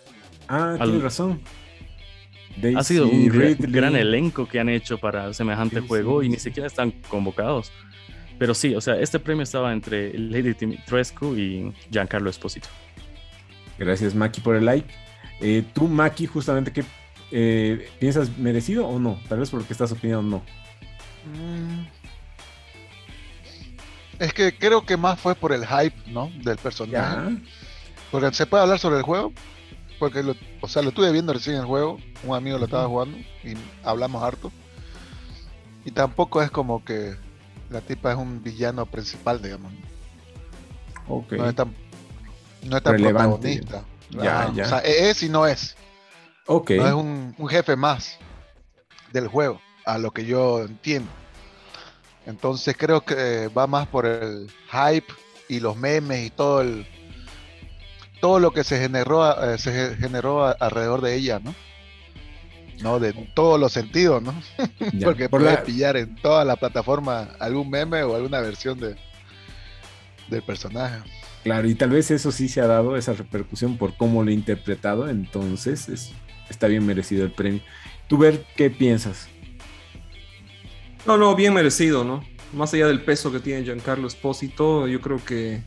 ah, 0.48 0.77
tienes 0.79 1.03
razón 1.03 1.40
ha 2.77 2.83
sido 2.83 3.09
un 3.09 3.29
gran, 3.29 3.96
elenco 3.96 4.46
que 4.46 4.59
han 4.61 4.68
hecho 4.68 4.98
para 4.98 5.33
semejante 5.33 5.81
juego 5.81 6.22
y 6.22 6.29
ni 6.29 6.37
siquiera 6.37 6.66
están 6.66 6.92
convocados. 7.09 7.72
Pero 8.38 8.55
sí, 8.55 8.74
o 8.74 8.81
sea, 8.81 8.98
este 8.98 9.18
premio 9.18 9.42
estaba 9.42 9.72
entre 9.72 10.16
Lady 10.16 10.55
Dimitrescu 10.55 11.35
y 11.35 11.72
Giancarlo 11.90 12.31
Esposito. 12.31 12.68
Gracias, 13.79 14.14
Maki, 14.14 14.40
por 14.40 14.57
el 14.57 14.64
like. 14.64 14.88
Eh, 15.40 15.64
tú, 15.74 15.88
Maki, 15.88 16.27
justamente, 16.27 16.72
¿qué 16.72 16.85
eh, 17.31 17.90
piensas 17.98 18.37
merecido 18.38 18.87
o 18.87 18.98
no? 18.98 19.20
Tal 19.29 19.40
vez 19.40 19.51
por 19.51 19.61
lo 19.61 19.66
que 19.66 19.72
estás 19.72 19.90
opinando, 19.92 20.22
no. 20.22 20.38
Mm. 21.33 21.87
Es 24.20 24.33
que 24.33 24.57
creo 24.57 24.85
que 24.85 24.96
más 24.96 25.20
fue 25.20 25.35
por 25.35 25.53
el 25.53 25.64
hype, 25.66 26.11
¿no? 26.11 26.31
Del 26.42 26.57
personaje. 26.57 27.38
Porque 28.11 28.33
se 28.33 28.46
puede 28.46 28.62
hablar 28.62 28.79
sobre 28.79 28.96
el 28.96 29.03
juego, 29.03 29.33
porque, 29.98 30.22
lo, 30.22 30.35
o 30.61 30.68
sea, 30.68 30.83
lo 30.83 30.88
estuve 30.88 31.12
viendo 31.12 31.33
recién 31.33 31.57
en 31.57 31.62
el 31.62 31.66
juego. 31.68 31.98
Un 32.24 32.37
amigo 32.37 32.59
lo 32.59 32.64
estaba 32.64 32.87
jugando 32.87 33.16
y 33.44 33.55
hablamos 33.85 34.22
harto. 34.22 34.51
Y 35.85 35.90
tampoco 35.92 36.42
es 36.42 36.51
como 36.51 36.85
que 36.85 37.14
la 37.70 37.81
tipa 37.81 38.12
es 38.12 38.18
un 38.18 38.42
villano 38.42 38.87
principal, 38.87 39.40
digamos. 39.42 39.72
No 41.09 41.48
es 41.48 41.54
tan, 41.54 41.74
no 42.64 42.76
es 42.76 42.83
tan 42.83 42.96
protagonista. 42.96 43.85
Ya, 44.11 44.50
ya. 44.54 44.64
O 44.64 44.68
sea, 44.68 44.78
es 44.78 45.22
y 45.22 45.28
no 45.28 45.46
es. 45.46 45.76
Okay. 46.46 46.78
No 46.78 46.87
es 46.87 46.94
un, 46.94 47.35
un, 47.37 47.48
jefe 47.48 47.76
más 47.76 48.18
del 49.12 49.28
juego, 49.28 49.61
a 49.85 49.98
lo 49.98 50.11
que 50.11 50.24
yo 50.24 50.61
entiendo. 50.61 51.11
Entonces 52.26 52.76
creo 52.76 53.02
que 53.02 53.48
va 53.48 53.66
más 53.66 53.87
por 53.87 54.07
el 54.07 54.50
hype 54.70 55.12
y 55.48 55.61
los 55.61 55.76
memes 55.76 56.26
y 56.26 56.31
todo 56.31 56.61
el 56.61 56.87
todo 58.20 58.40
lo 58.40 58.50
que 58.52 58.64
se 58.64 58.78
generó 58.78 59.52
eh, 59.52 59.59
se 59.59 59.96
generó 59.96 60.44
alrededor 60.61 61.00
de 61.00 61.14
ella, 61.14 61.38
¿no? 61.38 61.54
No, 62.82 63.00
de 63.00 63.12
todos 63.34 63.58
los 63.58 63.72
sentidos, 63.72 64.22
¿no? 64.22 64.34
Porque 65.04 65.28
por 65.28 65.40
puedes 65.40 65.60
pillar 65.60 65.96
en 65.96 66.14
toda 66.16 66.44
la 66.44 66.56
plataforma 66.56 67.30
algún 67.40 67.70
meme 67.70 68.02
o 68.02 68.14
alguna 68.14 68.40
versión 68.40 68.78
de 68.78 68.96
del 70.30 70.42
personaje. 70.42 70.98
Claro, 71.42 71.68
y 71.68 71.74
tal 71.74 71.90
vez 71.90 72.10
eso 72.10 72.32
sí 72.32 72.48
se 72.48 72.60
ha 72.60 72.66
dado, 72.66 72.96
esa 72.96 73.12
repercusión 73.12 73.76
por 73.76 73.96
cómo 73.96 74.22
lo 74.22 74.30
he 74.30 74.34
interpretado, 74.34 75.08
entonces 75.08 75.88
es, 75.88 76.12
está 76.50 76.66
bien 76.66 76.84
merecido 76.84 77.24
el 77.24 77.32
premio. 77.32 77.62
¿Tú 78.06 78.18
ver 78.18 78.44
qué 78.56 78.70
piensas? 78.70 79.28
No, 81.06 81.16
no, 81.16 81.34
bien 81.34 81.54
merecido, 81.54 82.04
¿no? 82.04 82.22
Más 82.52 82.72
allá 82.74 82.86
del 82.86 83.02
peso 83.02 83.30
que 83.30 83.40
tiene 83.40 83.64
Giancarlo 83.64 84.08
Espósito, 84.08 84.88
yo 84.88 85.00
creo 85.00 85.24
que 85.24 85.62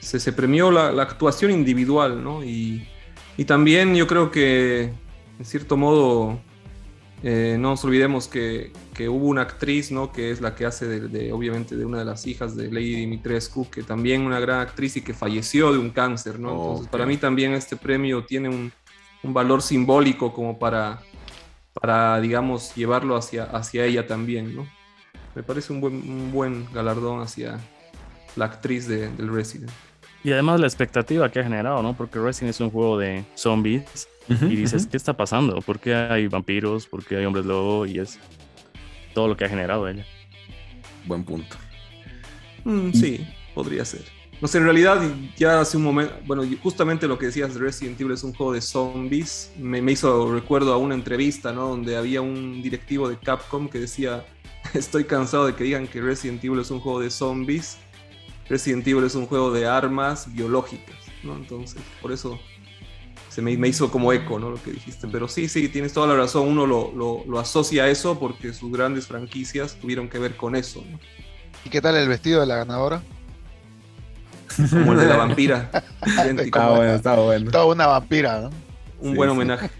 se, 0.00 0.32
premió 0.32 0.70
la, 0.70 1.02
actuación 1.02 1.50
individual, 1.50 2.22
¿no? 2.22 2.44
Y, 2.44 2.86
también 3.46 3.94
yo 3.94 4.06
creo 4.06 4.30
que, 4.30 4.92
en 5.38 5.44
cierto 5.44 5.76
modo, 5.76 6.40
eh, 7.22 7.56
no 7.58 7.70
nos 7.70 7.84
olvidemos 7.84 8.28
que, 8.28 8.72
hubo 9.08 9.26
una 9.26 9.42
actriz, 9.42 9.90
¿no? 9.90 10.12
Que 10.12 10.30
es 10.30 10.40
la 10.40 10.54
que 10.54 10.66
hace, 10.66 10.86
de, 10.86 11.32
obviamente, 11.32 11.76
de 11.76 11.84
una 11.84 11.98
de 11.98 12.04
las 12.04 12.26
hijas 12.26 12.56
de 12.56 12.70
Lady 12.70 12.94
Dimitrescu, 12.94 13.68
que 13.70 13.82
también 13.82 14.22
una 14.22 14.38
gran 14.40 14.60
actriz 14.60 14.96
y 14.96 15.02
que 15.02 15.14
falleció 15.14 15.72
de 15.72 15.78
un 15.78 15.90
cáncer, 15.90 16.38
¿no? 16.38 16.50
Entonces, 16.50 16.88
para 16.88 17.06
mí 17.06 17.16
también 17.16 17.52
este 17.52 17.76
premio 17.76 18.24
tiene 18.24 18.48
un, 18.48 18.72
un 19.22 19.34
valor 19.34 19.62
simbólico 19.62 20.32
como 20.32 20.58
para, 20.58 21.00
para 21.72 22.20
digamos, 22.20 22.74
llevarlo 22.74 23.16
hacia, 23.16 23.44
hacia 23.44 23.84
ella 23.84 24.06
también, 24.06 24.54
¿no? 24.54 24.68
Me 25.34 25.42
parece 25.42 25.72
un 25.72 25.80
buen, 25.80 25.94
un 25.94 26.32
buen 26.32 26.66
galardón 26.72 27.20
hacia 27.20 27.58
la 28.36 28.46
actriz 28.46 28.86
de, 28.86 29.10
del 29.10 29.32
Resident. 29.32 29.70
Y 30.24 30.32
además 30.32 30.60
la 30.60 30.66
expectativa 30.66 31.30
que 31.30 31.40
ha 31.40 31.44
generado, 31.44 31.82
¿no? 31.82 31.96
Porque 31.96 32.18
Resident 32.18 32.50
es 32.50 32.60
un 32.60 32.70
juego 32.70 32.98
de 32.98 33.24
zombies 33.34 34.08
y 34.28 34.56
dices, 34.56 34.86
¿qué 34.86 34.96
está 34.96 35.16
pasando? 35.16 35.60
¿Por 35.62 35.78
qué 35.78 35.94
hay 35.94 36.28
vampiros? 36.28 36.86
¿Por 36.86 37.04
qué 37.04 37.16
hay 37.16 37.24
hombres 37.24 37.46
lobo? 37.46 37.86
Y 37.86 37.98
es 37.98 38.18
todo 39.14 39.28
lo 39.28 39.36
que 39.36 39.44
ha 39.44 39.48
generado 39.48 39.88
ella. 39.88 40.04
Buen 41.06 41.24
punto. 41.24 41.56
Mm, 42.64 42.92
sí, 42.92 43.26
podría 43.54 43.84
ser. 43.84 44.02
No 44.40 44.46
sé, 44.46 44.58
en 44.58 44.64
realidad 44.64 45.02
ya 45.36 45.60
hace 45.60 45.76
un 45.76 45.82
momento, 45.82 46.14
bueno, 46.24 46.44
justamente 46.62 47.08
lo 47.08 47.18
que 47.18 47.26
decías 47.26 47.54
de 47.54 47.60
Resident 47.60 48.00
Evil 48.00 48.12
es 48.12 48.22
un 48.22 48.32
juego 48.32 48.52
de 48.52 48.60
zombies, 48.60 49.52
me, 49.58 49.82
me, 49.82 49.92
hizo 49.92 50.32
recuerdo 50.32 50.72
a 50.72 50.76
una 50.76 50.94
entrevista, 50.94 51.52
¿no? 51.52 51.68
Donde 51.70 51.96
había 51.96 52.20
un 52.20 52.62
directivo 52.62 53.08
de 53.08 53.16
Capcom 53.16 53.68
que 53.68 53.80
decía, 53.80 54.24
estoy 54.74 55.04
cansado 55.04 55.46
de 55.46 55.54
que 55.54 55.64
digan 55.64 55.88
que 55.88 56.00
Resident 56.00 56.44
Evil 56.44 56.60
es 56.60 56.70
un 56.70 56.78
juego 56.78 57.00
de 57.00 57.10
zombies, 57.10 57.78
Resident 58.48 58.86
Evil 58.86 59.04
es 59.04 59.16
un 59.16 59.26
juego 59.26 59.50
de 59.50 59.66
armas 59.66 60.32
biológicas, 60.32 60.96
¿no? 61.24 61.34
Entonces, 61.34 61.82
por 62.00 62.12
eso 62.12 62.38
se 63.38 63.42
me, 63.42 63.56
me 63.56 63.68
hizo 63.68 63.88
como 63.88 64.12
eco, 64.12 64.40
¿no? 64.40 64.50
Lo 64.50 64.60
que 64.60 64.72
dijiste, 64.72 65.06
pero 65.06 65.28
sí, 65.28 65.48
sí, 65.48 65.68
tienes 65.68 65.92
toda 65.92 66.08
la 66.08 66.16
razón, 66.16 66.48
uno 66.48 66.66
lo, 66.66 66.90
lo, 66.92 67.22
lo 67.24 67.38
asocia 67.38 67.84
a 67.84 67.88
eso 67.88 68.18
porque 68.18 68.52
sus 68.52 68.72
grandes 68.72 69.06
franquicias 69.06 69.76
tuvieron 69.76 70.08
que 70.08 70.18
ver 70.18 70.34
con 70.34 70.56
eso, 70.56 70.82
¿no? 70.90 70.98
¿Y 71.64 71.70
qué 71.70 71.80
tal 71.80 71.94
el 71.94 72.08
vestido 72.08 72.40
de 72.40 72.46
la 72.46 72.56
ganadora? 72.56 73.00
Como 74.70 74.92
el 74.92 74.98
de 74.98 75.06
la 75.06 75.16
vampira. 75.18 75.70
Estaba 76.36 76.78
bueno, 76.78 76.94
estaba 76.94 77.22
bueno. 77.22 77.50
Toda 77.52 77.66
una 77.66 77.86
vampira, 77.86 78.40
¿no? 78.40 78.50
Un 78.98 79.14
buen 79.14 79.30
homenaje. 79.30 79.70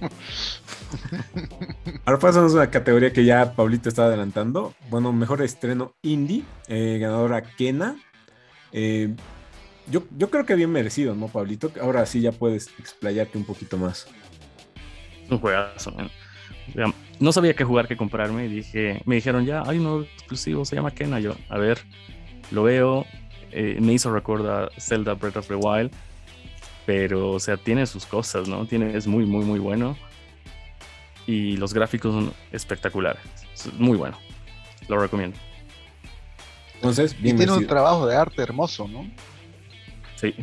Ahora 2.04 2.20
pasamos 2.20 2.52
a 2.52 2.58
una 2.58 2.70
categoría 2.70 3.12
que 3.12 3.24
ya 3.24 3.54
Pablito 3.54 3.88
estaba 3.88 4.06
adelantando. 4.06 4.72
Bueno, 4.88 5.12
mejor 5.12 5.42
estreno 5.42 5.96
indie. 6.02 6.44
Eh, 6.68 6.98
ganadora 7.00 7.42
Kena. 7.42 7.96
Eh, 8.70 9.16
yo, 9.90 10.04
yo 10.16 10.30
creo 10.30 10.44
que 10.44 10.54
bien 10.54 10.70
merecido, 10.70 11.14
¿no, 11.14 11.28
Pablito? 11.28 11.70
Ahora 11.80 12.04
sí 12.06 12.20
ya 12.20 12.32
puedes 12.32 12.68
explayarte 12.78 13.38
un 13.38 13.44
poquito 13.44 13.76
más. 13.76 14.06
Un 15.30 15.38
juegazo, 15.38 15.94
No 17.20 17.32
sabía 17.32 17.54
qué 17.54 17.64
jugar, 17.64 17.88
qué 17.88 17.96
comprarme. 17.96 18.46
Y 18.46 18.48
dije, 18.48 19.02
me 19.04 19.16
dijeron 19.16 19.44
ya, 19.44 19.62
hay 19.66 19.78
uno 19.78 20.02
exclusivo, 20.02 20.64
se 20.64 20.76
llama 20.76 20.90
Kena. 20.90 21.20
Yo, 21.20 21.34
a 21.48 21.58
ver, 21.58 21.78
lo 22.50 22.62
veo, 22.62 23.06
eh, 23.50 23.78
me 23.80 23.92
hizo 23.92 24.12
recordar 24.12 24.70
Zelda 24.78 25.14
Breath 25.14 25.36
of 25.36 25.48
the 25.48 25.54
Wild, 25.54 25.90
pero 26.86 27.32
o 27.32 27.40
sea, 27.40 27.56
tiene 27.56 27.86
sus 27.86 28.06
cosas, 28.06 28.48
¿no? 28.48 28.66
Tiene, 28.66 28.96
es 28.96 29.06
muy, 29.06 29.26
muy, 29.26 29.44
muy 29.44 29.58
bueno. 29.58 29.96
Y 31.26 31.58
los 31.58 31.74
gráficos 31.74 32.14
son 32.14 32.32
espectaculares. 32.52 33.22
muy 33.78 33.98
bueno. 33.98 34.18
Lo 34.88 34.98
recomiendo. 34.98 35.36
Entonces, 36.76 37.20
bien 37.20 37.36
y 37.36 37.38
tiene 37.40 37.52
un 37.52 37.66
trabajo 37.66 38.06
de 38.06 38.16
arte 38.16 38.40
hermoso, 38.40 38.88
¿no? 38.88 39.06
Sí. 40.18 40.34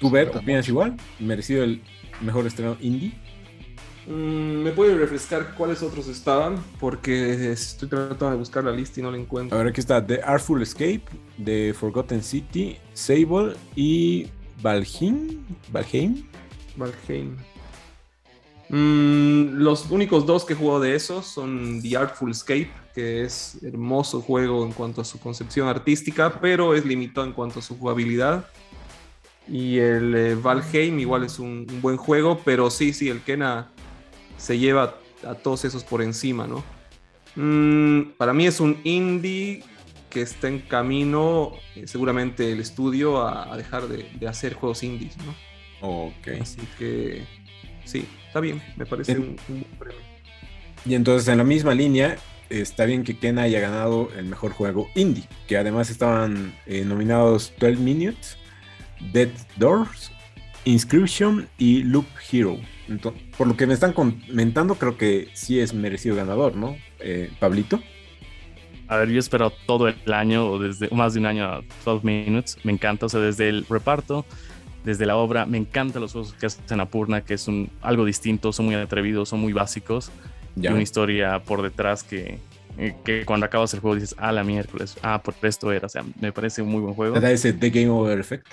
¿Tú, 0.00 0.10
Ver, 0.10 0.28
opinas 0.34 0.68
igual? 0.68 0.96
¿Merecido 1.18 1.62
el 1.64 1.82
mejor 2.20 2.46
estreno 2.46 2.76
indie? 2.80 3.12
Mm, 4.06 4.62
¿Me 4.62 4.72
puede 4.72 4.96
refrescar 4.96 5.54
cuáles 5.54 5.82
otros 5.82 6.08
estaban? 6.08 6.56
Porque 6.78 7.52
estoy 7.52 7.88
tratando 7.88 8.30
de 8.30 8.36
buscar 8.36 8.64
la 8.64 8.72
lista 8.72 9.00
y 9.00 9.02
no 9.02 9.10
la 9.10 9.18
encuentro. 9.18 9.56
A 9.56 9.62
ver, 9.62 9.70
aquí 9.70 9.80
está 9.80 10.04
The 10.04 10.20
Artful 10.22 10.62
Escape, 10.62 11.02
The 11.44 11.74
Forgotten 11.74 12.22
City, 12.22 12.76
Sable 12.94 13.54
y 13.76 14.26
Valheim. 14.62 15.44
Valheim. 15.70 16.24
Valheim. 16.76 17.36
Mm, 18.70 19.58
los 19.58 19.90
únicos 19.90 20.26
dos 20.26 20.44
que 20.44 20.54
juego 20.54 20.78
de 20.78 20.94
esos 20.94 21.26
son 21.26 21.82
The 21.82 21.96
Artful 21.96 22.30
Escape, 22.30 22.70
que 22.94 23.24
es 23.24 23.58
hermoso 23.62 24.20
juego 24.20 24.64
en 24.64 24.72
cuanto 24.72 25.00
a 25.00 25.04
su 25.04 25.18
concepción 25.18 25.66
artística, 25.66 26.40
pero 26.40 26.74
es 26.74 26.86
limitado 26.86 27.26
en 27.26 27.32
cuanto 27.32 27.58
a 27.58 27.62
su 27.62 27.76
jugabilidad. 27.76 28.46
Y 29.48 29.78
el 29.78 30.14
eh, 30.14 30.34
Valheim 30.36 31.00
igual 31.00 31.24
es 31.24 31.40
un, 31.40 31.66
un, 31.68 31.82
buen 31.82 31.96
juego, 31.96 32.40
pero 32.44 32.70
sí, 32.70 32.92
sí, 32.92 33.08
el 33.08 33.20
Kena 33.20 33.68
se 34.36 34.56
lleva 34.58 34.94
a 35.26 35.34
todos 35.34 35.64
esos 35.64 35.82
por 35.82 36.00
encima, 36.00 36.46
¿no? 36.46 36.62
Mm, 37.34 38.12
para 38.16 38.32
mí 38.32 38.46
es 38.46 38.60
un 38.60 38.78
indie 38.84 39.64
que 40.10 40.22
está 40.22 40.48
en 40.48 40.60
camino, 40.60 41.52
eh, 41.74 41.86
seguramente 41.86 42.52
el 42.52 42.60
estudio, 42.60 43.26
a, 43.26 43.56
dejar 43.56 43.88
de, 43.88 44.28
hacer 44.28 44.54
juegos 44.54 44.82
indies, 44.82 45.16
¿no? 45.18 45.34
Ok. 46.06 46.28
Así 46.40 46.60
que 46.78 47.24
sí, 47.90 48.06
está 48.26 48.40
bien, 48.40 48.62
me 48.76 48.86
parece 48.86 49.18
un, 49.18 49.36
buen 49.48 49.64
premio. 49.78 49.98
Y 50.86 50.94
entonces 50.94 51.28
en 51.28 51.38
la 51.38 51.44
misma 51.44 51.74
línea, 51.74 52.16
está 52.48 52.84
bien 52.84 53.04
que 53.04 53.18
Ken 53.18 53.38
haya 53.38 53.60
ganado 53.60 54.10
el 54.16 54.24
mejor 54.24 54.52
juego 54.52 54.88
indie, 54.94 55.24
que 55.46 55.56
además 55.56 55.90
estaban 55.90 56.54
eh, 56.66 56.84
nominados 56.84 57.52
12 57.58 57.76
Minutes, 57.76 58.38
Dead 59.12 59.30
Doors, 59.56 60.10
Inscription 60.64 61.48
y 61.58 61.82
Loop 61.82 62.06
Hero 62.30 62.58
por 63.36 63.46
lo 63.46 63.56
que 63.56 63.66
me 63.66 63.74
están 63.74 63.92
comentando, 63.92 64.74
creo 64.74 64.96
que 64.96 65.28
sí 65.32 65.60
es 65.60 65.74
merecido 65.74 66.16
ganador, 66.16 66.56
¿no? 66.56 66.76
Eh, 66.98 67.30
Pablito. 67.38 67.80
A 68.88 68.96
ver, 68.96 69.08
yo 69.08 69.16
he 69.16 69.18
esperado 69.18 69.52
todo 69.66 69.86
el 69.86 70.12
año, 70.12 70.46
o 70.50 70.58
desde 70.58 70.88
más 70.90 71.14
de 71.14 71.20
un 71.20 71.26
año 71.26 71.44
a 71.44 71.62
12 71.84 72.04
Minutes. 72.04 72.58
Me 72.64 72.72
encanta, 72.72 73.06
o 73.06 73.08
sea, 73.08 73.20
desde 73.20 73.48
el 73.48 73.64
reparto, 73.66 74.26
desde 74.84 75.06
la 75.06 75.16
obra, 75.16 75.46
me 75.46 75.58
encantan 75.58 76.02
los 76.02 76.12
juegos 76.12 76.34
que 76.34 76.46
hacen 76.46 76.80
Apurna, 76.80 77.22
que 77.22 77.34
es 77.34 77.48
un, 77.48 77.70
algo 77.82 78.04
distinto, 78.04 78.52
son 78.52 78.66
muy 78.66 78.74
atrevidos, 78.74 79.28
son 79.28 79.40
muy 79.40 79.52
básicos. 79.52 80.10
Y 80.56 80.66
una 80.66 80.82
historia 80.82 81.38
por 81.44 81.62
detrás 81.62 82.02
que, 82.02 82.38
eh, 82.76 82.96
que 83.04 83.24
cuando 83.24 83.46
acabas 83.46 83.72
el 83.74 83.80
juego 83.80 83.94
dices, 83.94 84.14
ah, 84.18 84.32
la 84.32 84.42
miércoles, 84.42 84.96
ah, 85.02 85.22
por 85.22 85.34
esto 85.42 85.70
era. 85.72 85.86
O 85.86 85.88
sea, 85.88 86.04
me 86.20 86.32
parece 86.32 86.62
un 86.62 86.68
muy 86.70 86.80
buen 86.80 86.94
juego. 86.94 87.14
¿Te 87.14 87.20
da 87.20 87.30
ese 87.30 87.52
The 87.52 87.70
Game 87.70 87.90
Over 87.90 88.18
Effect? 88.18 88.46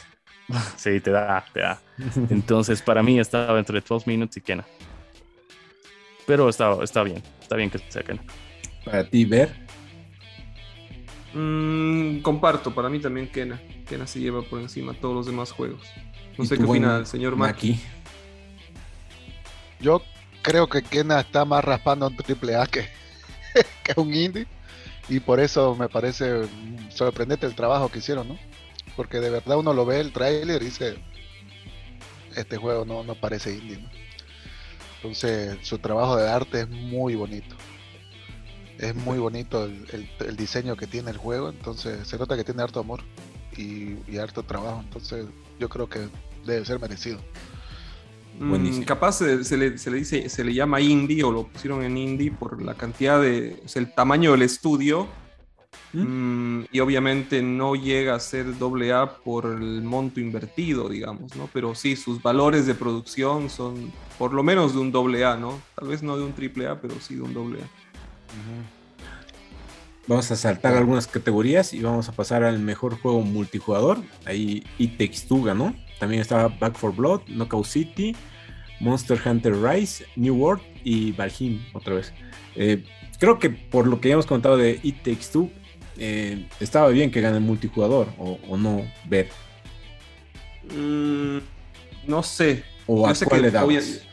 Sí, 0.78 1.02
te 1.02 1.12
da, 1.12 1.44
te 1.54 1.60
da. 1.60 1.82
Entonces, 2.30 2.82
para 2.82 3.04
mí 3.04 3.20
estaba 3.20 3.60
entre 3.60 3.82
12 3.82 4.10
Minutes 4.10 4.38
y 4.38 4.42
Kena. 4.42 4.66
Pero 6.26 6.48
está, 6.48 6.78
está 6.82 7.04
bien, 7.04 7.22
está 7.42 7.56
bien 7.56 7.70
que 7.70 7.80
sea 7.90 8.04
Kena. 8.04 8.22
Para 8.86 9.10
ti, 9.10 9.26
Ver. 9.26 9.68
Mm, 11.34 12.22
comparto, 12.22 12.74
para 12.74 12.90
mí 12.90 13.00
también 13.00 13.28
Kena. 13.28 13.62
Kena 13.86 14.08
se 14.08 14.20
lleva 14.20 14.42
por 14.42 14.60
encima 14.60 14.94
todos 14.94 15.16
los 15.16 15.26
demás 15.26 15.52
juegos. 15.52 15.82
No 16.38 16.46
sé 16.46 16.58
qué 16.58 16.64
opina 16.64 16.98
el 16.98 17.06
señor 17.06 17.36
Maki. 17.36 17.80
Yo 19.80 20.02
creo 20.42 20.68
que 20.68 20.82
Kena 20.82 21.20
está 21.20 21.46
más 21.46 21.64
raspando 21.64 22.08
un 22.08 22.16
triple 22.16 22.56
A 22.56 22.66
que, 22.66 22.88
que 23.84 24.00
un 24.00 24.14
indie. 24.14 24.48
Y 25.10 25.20
por 25.20 25.40
eso 25.40 25.76
me 25.76 25.88
parece 25.88 26.48
sorprendente 26.90 27.46
el 27.46 27.56
trabajo 27.56 27.90
que 27.90 28.00
hicieron, 28.00 28.28
¿no? 28.28 28.38
porque 28.98 29.20
de 29.20 29.30
verdad 29.30 29.58
uno 29.58 29.74
lo 29.74 29.86
ve 29.86 30.02
el 30.02 30.12
trailer 30.12 30.62
y 30.62 30.66
dice, 30.66 30.98
este 32.36 32.58
juego 32.58 32.84
no, 32.84 33.04
no 33.04 33.16
parece 33.16 33.54
indie, 33.54 33.80
Entonces 34.98 35.60
su 35.62 35.78
trabajo 35.78 36.18
de 36.18 36.28
arte 36.28 36.62
es 36.62 36.70
muy 36.70 37.16
bonito. 37.16 37.56
Es 38.80 38.96
muy 38.96 39.20
bonito 39.20 39.66
el, 39.66 40.36
diseño 40.36 40.76
que 40.76 40.88
tiene 40.88 41.12
el 41.12 41.18
juego, 41.18 41.50
entonces 41.50 42.08
se 42.08 42.18
nota 42.18 42.36
que 42.36 42.44
tiene 42.44 42.64
harto 42.64 42.80
amor 42.80 43.02
y, 43.56 44.18
harto 44.18 44.44
trabajo, 44.44 44.82
entonces 44.84 45.26
yo 45.60 45.70
creo 45.70 45.88
que 45.88 46.10
debe 46.54 46.66
ser 46.66 46.80
merecido. 46.80 47.20
Mm, 48.40 48.82
capaz 48.84 49.14
se, 49.14 49.58
le, 49.58 49.72
dice, 49.72 50.30
se 50.30 50.44
le 50.44 50.54
llama 50.54 50.80
indie 50.80 51.24
o 51.24 51.32
lo 51.32 51.48
pusieron 51.48 51.84
en 51.84 51.98
indie 51.98 52.32
por 52.32 52.62
la 52.62 52.76
cantidad 52.76 53.20
de, 53.20 53.64
el 53.74 53.94
tamaño 53.94 54.32
del 54.34 54.44
estudio 54.44 55.08
Mm, 55.94 56.66
y 56.72 56.80
obviamente 56.82 57.42
no 57.42 57.76
llega 57.76 58.16
a 58.16 58.20
ser 58.20 58.58
doble 58.58 58.92
A 58.92 59.18
por 59.18 59.46
el 59.46 59.82
monto 59.82 60.20
invertido, 60.20 60.90
digamos, 60.90 61.36
¿no? 61.36 61.50
Pero 61.54 61.76
sí, 61.76 61.96
sus 61.96 62.22
valores 62.22 62.66
de 62.66 62.76
producción 62.76 63.50
son 63.50 63.92
por 64.18 64.34
lo 64.34 64.44
menos 64.44 64.74
de 64.74 64.80
un 64.80 64.92
doble 64.92 65.24
A, 65.24 65.38
¿no? 65.38 65.60
Tal 65.76 65.88
vez 65.88 66.04
no 66.04 66.18
de 66.18 66.24
un 66.24 66.34
triple 66.34 66.68
A, 66.68 66.82
pero 66.82 66.96
sí 67.00 67.16
de 67.16 67.22
un 67.22 67.34
doble 67.34 67.62
A. 67.62 67.68
Vamos 70.08 70.30
a 70.32 70.36
saltar 70.36 70.76
algunas 70.76 71.08
categorías 71.08 71.74
y 71.74 71.82
vamos 71.82 72.08
a 72.10 72.12
pasar 72.12 72.44
al 72.44 72.60
mejor 72.60 73.00
juego 73.00 73.22
multijugador. 73.22 74.00
Ahí 74.26 74.64
It 74.78 74.98
Takes 74.98 75.44
ganó. 75.44 75.74
También 76.00 76.22
estaba 76.22 76.48
Back 76.48 76.78
for 76.78 76.96
Blood, 76.96 77.22
Knockout 77.28 77.66
City, 77.66 78.16
Monster 78.80 79.20
Hunter 79.24 79.56
Rise, 79.56 80.06
New 80.16 80.36
World 80.36 80.62
y 80.84 81.12
Valheim 81.14 81.64
otra 81.74 81.96
vez. 81.96 82.14
Eh, 82.56 82.84
creo 83.20 83.40
que 83.40 83.50
por 83.50 83.88
lo 83.88 84.00
que 84.00 84.10
ya 84.10 84.14
hemos 84.14 84.26
contado 84.26 84.58
de 84.58 84.80
It 84.84 84.98
Takes 84.98 85.28
Two, 85.32 85.50
eh, 85.98 86.48
estaba 86.60 86.90
bien 86.90 87.10
que 87.10 87.22
gane 87.22 87.38
el 87.38 87.44
multijugador 87.44 88.08
o, 88.18 88.58
no 88.58 88.84
ver. 89.06 89.30
Mm, 90.76 91.38
no 92.08 92.24
sé. 92.24 92.64
¿O 92.86 93.08
a 93.08 93.14
cuál 93.14 93.42
le 93.42 93.52
dabas? 93.52 94.04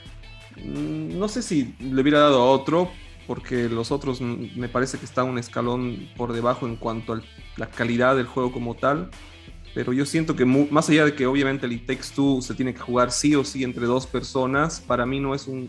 Mm, 0.56 1.18
no 1.18 1.28
sé 1.28 1.42
si 1.42 1.74
le 1.78 2.00
hubiera 2.00 2.20
dado 2.20 2.40
a 2.40 2.50
otro, 2.50 2.90
porque 3.26 3.68
los 3.68 3.90
otros 3.90 4.20
me 4.20 4.68
parece 4.68 4.98
que 4.98 5.04
está 5.04 5.24
un 5.24 5.38
escalón 5.38 6.08
por 6.16 6.32
debajo 6.32 6.66
en 6.66 6.76
cuanto 6.76 7.14
a 7.14 7.22
la 7.56 7.68
calidad 7.68 8.16
del 8.16 8.26
juego 8.26 8.52
como 8.52 8.74
tal. 8.74 9.10
Pero 9.74 9.92
yo 9.92 10.06
siento 10.06 10.36
que 10.36 10.44
más 10.44 10.88
allá 10.88 11.04
de 11.04 11.14
que 11.14 11.26
obviamente 11.26 11.66
el 11.66 11.72
It 11.72 11.86
Takes 11.86 12.14
Two 12.14 12.40
se 12.40 12.54
tiene 12.54 12.72
que 12.72 12.80
jugar 12.80 13.10
sí 13.10 13.34
o 13.34 13.44
sí 13.44 13.64
entre 13.64 13.86
dos 13.86 14.06
personas, 14.06 14.80
para 14.80 15.04
mí 15.04 15.18
no 15.18 15.34
es 15.34 15.48
un... 15.48 15.68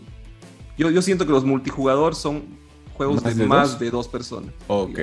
Yo, 0.78 0.90
yo 0.90 1.02
siento 1.02 1.26
que 1.26 1.32
los 1.32 1.44
multijugador 1.44 2.14
son 2.14 2.44
juegos 2.94 3.22
de, 3.22 3.46
más 3.46 3.78
de 3.78 3.90
dos 3.90 4.06
personas. 4.06 4.52
Ok. 4.68 5.00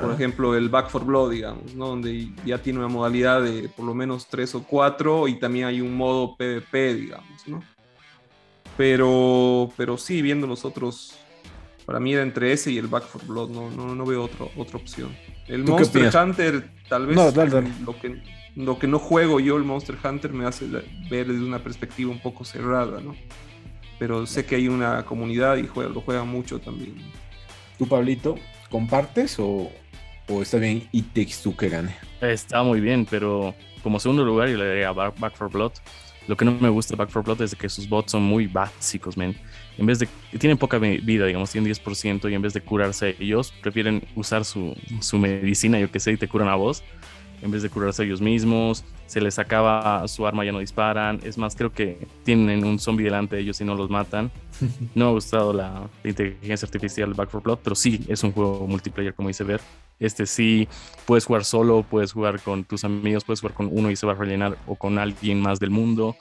Por 0.00 0.12
ejemplo, 0.12 0.56
el 0.56 0.68
Back 0.68 0.90
for 0.90 1.04
Blood, 1.04 1.32
digamos, 1.32 1.74
¿no? 1.74 1.88
donde 1.88 2.28
ya 2.44 2.62
tiene 2.62 2.78
una 2.78 2.88
modalidad 2.88 3.42
de 3.42 3.68
por 3.68 3.84
lo 3.84 3.94
menos 3.94 4.28
tres 4.28 4.54
o 4.54 4.62
cuatro 4.62 5.26
y 5.26 5.38
también 5.38 5.66
hay 5.66 5.80
un 5.80 5.96
modo 5.96 6.36
PvP, 6.36 6.94
digamos, 6.94 7.48
¿no? 7.48 7.62
Pero, 8.76 9.72
pero 9.76 9.96
sí, 9.96 10.22
viendo 10.22 10.46
los 10.46 10.64
otros, 10.64 11.14
para 11.86 11.98
mí 11.98 12.12
era 12.12 12.22
entre 12.22 12.52
ese 12.52 12.70
y 12.72 12.78
el 12.78 12.88
Back 12.88 13.04
for 13.04 13.24
Blood, 13.26 13.50
no, 13.50 13.70
no, 13.70 13.94
no 13.94 14.04
veo 14.04 14.24
otro, 14.24 14.50
otra 14.56 14.78
opción. 14.78 15.10
El 15.46 15.64
Monster 15.64 16.10
Hunter, 16.16 16.70
tal 16.88 17.06
vez 17.06 17.16
Lo, 17.16 17.98
que, 18.00 18.22
lo 18.56 18.78
que 18.78 18.86
no 18.86 18.98
juego 18.98 19.40
yo, 19.40 19.56
el 19.56 19.64
Monster 19.64 19.96
Hunter, 20.02 20.32
me 20.32 20.46
hace 20.46 20.66
ver 21.10 21.26
desde 21.26 21.44
una 21.44 21.58
perspectiva 21.58 22.10
un 22.10 22.20
poco 22.20 22.44
cerrada, 22.44 23.00
¿no? 23.00 23.14
Pero 23.98 24.26
sé 24.26 24.44
que 24.44 24.56
hay 24.56 24.68
una 24.68 25.04
comunidad 25.04 25.56
y 25.56 25.66
juega, 25.66 25.90
lo 25.90 26.00
juega 26.00 26.24
mucho 26.24 26.58
también. 26.58 26.94
¿Tú, 27.78 27.86
Pablito, 27.86 28.36
compartes 28.70 29.38
o, 29.38 29.70
o 30.28 30.42
está 30.42 30.58
bien 30.58 30.88
y 30.92 31.02
Takes 31.02 31.36
Two 31.42 31.56
que 31.56 31.68
gane? 31.68 31.94
Está 32.20 32.62
muy 32.62 32.80
bien, 32.80 33.06
pero 33.08 33.54
como 33.82 34.00
segundo 34.00 34.24
lugar 34.24 34.48
yo 34.48 34.56
le 34.56 34.66
daría 34.66 34.92
Back, 34.92 35.18
Back 35.18 35.36
for 35.36 35.50
Blood. 35.50 35.72
Lo 36.26 36.36
que 36.36 36.44
no 36.44 36.52
me 36.52 36.70
gusta 36.70 36.94
de 36.94 36.96
Back 36.96 37.10
for 37.10 37.22
Blood 37.22 37.42
es 37.42 37.54
que 37.54 37.68
sus 37.68 37.88
bots 37.88 38.12
son 38.12 38.22
muy 38.22 38.46
básicos, 38.46 39.16
men. 39.16 39.36
En 39.78 39.86
vez 39.86 39.98
de. 39.98 40.08
Tienen 40.38 40.58
poca 40.58 40.78
vida, 40.78 41.26
digamos, 41.26 41.50
tienen 41.50 41.72
10%, 41.72 42.30
y 42.30 42.34
en 42.34 42.42
vez 42.42 42.54
de 42.54 42.60
curarse 42.60 43.16
ellos, 43.18 43.52
prefieren 43.60 44.02
usar 44.14 44.44
su, 44.44 44.76
su 45.00 45.18
medicina, 45.18 45.78
yo 45.78 45.90
que 45.90 46.00
sé, 46.00 46.12
y 46.12 46.16
te 46.16 46.28
curan 46.28 46.48
a 46.48 46.54
vos 46.54 46.82
en 47.44 47.50
vez 47.50 47.62
de 47.62 47.68
curarse 47.68 48.02
ellos 48.04 48.22
mismos, 48.22 48.84
se 49.06 49.20
les 49.20 49.38
acaba 49.38 50.08
su 50.08 50.26
arma, 50.26 50.44
ya 50.46 50.52
no 50.52 50.60
disparan. 50.60 51.20
Es 51.22 51.36
más, 51.36 51.54
creo 51.54 51.70
que 51.70 52.06
tienen 52.24 52.64
un 52.64 52.78
zombie 52.78 53.04
delante 53.04 53.36
de 53.36 53.42
ellos 53.42 53.60
y 53.60 53.64
no 53.64 53.74
los 53.74 53.90
matan. 53.90 54.30
No 54.94 55.06
me 55.06 55.10
ha 55.10 55.14
gustado 55.14 55.52
la, 55.52 55.88
inteligencia 56.04 56.66
artificial 56.66 57.10
de 57.10 57.14
Back 57.14 57.28
4 57.30 57.40
Blood, 57.40 57.58
pero 57.62 57.76
sí 57.76 58.04
es 58.08 58.22
un 58.24 58.32
juego 58.32 58.66
multiplayer, 58.66 59.14
como 59.14 59.28
dice 59.28 59.44
Ver. 59.44 59.60
Este 60.00 60.26
sí, 60.26 60.68
puedes 61.06 61.26
jugar 61.26 61.44
solo, 61.44 61.84
puedes 61.88 62.12
jugar 62.12 62.40
con 62.40 62.64
tus 62.64 62.84
amigos, 62.84 63.24
puedes 63.24 63.40
jugar 63.40 63.54
con 63.54 63.68
uno 63.70 63.90
y 63.90 63.96
se 63.96 64.06
va 64.06 64.12
a 64.12 64.16
rellenar, 64.16 64.56
o 64.66 64.74
con 64.74 64.98
alguien 64.98 65.40
más 65.40 65.60
del 65.60 65.70
mundo, 65.70 66.16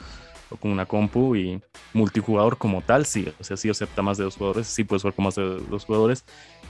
o 0.53 0.57
con 0.57 0.71
una 0.71 0.85
compu. 0.85 1.35
Y 1.35 1.61
multijugador 1.93 2.57
como 2.57 2.81
tal, 2.81 3.05
sí. 3.05 3.27
O 3.39 3.43
sea, 3.43 3.57
sí 3.57 3.69
acepta 3.69 4.01
más 4.01 4.17
de 4.17 4.23
dos 4.23 4.37
jugadores, 4.37 4.67
sí 4.67 4.83
puedes 4.83 5.01
jugar 5.01 5.15
con 5.15 5.25
más 5.25 5.35
de 5.35 5.43
dos 5.69 5.85
jugadores. 5.85 6.23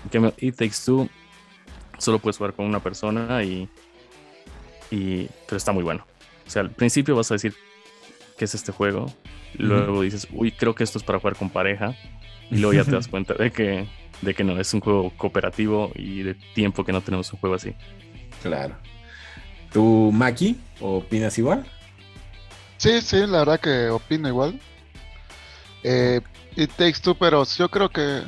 En 0.03 0.09
cambio, 0.09 0.33
It 0.37 0.55
Takes 0.55 0.77
Two, 0.85 1.09
solo 1.97 2.19
puedes 2.19 2.37
jugar 2.37 2.53
con 2.53 2.65
una 2.65 2.79
persona 2.81 3.43
y 3.43 3.69
pero 5.47 5.57
está 5.57 5.71
muy 5.71 5.83
bueno. 5.83 6.05
O 6.45 6.49
sea, 6.49 6.61
al 6.61 6.71
principio 6.71 7.15
vas 7.15 7.31
a 7.31 7.35
decir, 7.35 7.55
¿qué 8.37 8.45
es 8.45 8.55
este 8.55 8.71
juego? 8.71 9.11
Luego 9.57 10.01
dices, 10.01 10.27
uy, 10.31 10.51
creo 10.51 10.75
que 10.75 10.83
esto 10.83 10.97
es 10.97 11.03
para 11.03 11.19
jugar 11.19 11.35
con 11.35 11.49
pareja. 11.49 11.95
Y 12.51 12.57
luego 12.57 12.73
ya 12.73 12.83
te 12.83 12.91
das 12.91 13.07
cuenta 13.09 13.33
de 13.33 13.51
que, 13.51 13.87
de 14.21 14.33
que 14.33 14.43
no, 14.43 14.59
es 14.59 14.73
un 14.73 14.81
juego 14.81 15.11
cooperativo 15.17 15.91
y 15.95 16.23
de 16.23 16.35
tiempo 16.53 16.83
que 16.83 16.91
no 16.91 17.01
tenemos 17.01 17.31
un 17.33 17.39
juego 17.39 17.55
así. 17.55 17.73
Claro. 18.41 18.75
¿Tú, 19.71 20.11
Maki, 20.13 20.57
opinas 20.81 21.37
igual? 21.37 21.65
Sí, 22.83 22.99
sí, 22.99 23.25
la 23.25 23.39
verdad 23.39 23.61
que 23.61 23.87
opino 23.89 24.27
igual. 24.27 24.59
Eh, 25.83 26.19
It 26.57 26.69
Takes 26.71 26.99
Two, 27.01 27.15
pero 27.15 27.45
yo 27.45 27.71
creo 27.71 27.89
que, 27.89 28.23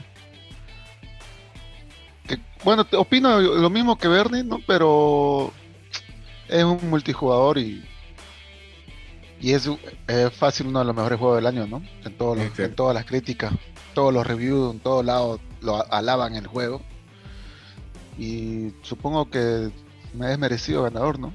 que 2.26 2.40
bueno, 2.64 2.88
opino 2.94 3.42
lo 3.42 3.70
mismo 3.70 3.98
que 3.98 4.08
Bernie, 4.08 4.46
¿no? 4.46 4.60
Pero 4.66 5.52
es 6.48 6.64
un 6.64 6.90
multijugador 6.90 7.58
y, 7.58 7.84
y 9.42 9.52
es, 9.52 9.70
fácil 10.32 10.68
uno 10.68 10.80
de 10.80 10.86
los 10.86 10.96
mejores 10.96 11.20
juegos 11.20 11.36
del 11.36 11.48
año, 11.48 11.68
¿no? 11.68 11.84
En, 12.06 12.16
en 12.58 12.76
todas 12.76 12.94
las 12.94 13.06
críticas, 13.06 13.52
todos 13.94 14.14
los 14.14 14.26
reviews, 14.26 14.74
en 14.74 14.80
todos 14.80 15.04
lados 15.04 15.42
lo 15.60 15.86
alaban 15.92 16.34
el 16.34 16.48
juego. 16.48 16.82
Y 18.18 18.72
supongo 18.84 19.30
que 19.30 19.70
me 20.14 20.32
es 20.32 20.40
merecido 20.40 20.84
ganador, 20.84 21.20
¿no? 21.20 21.34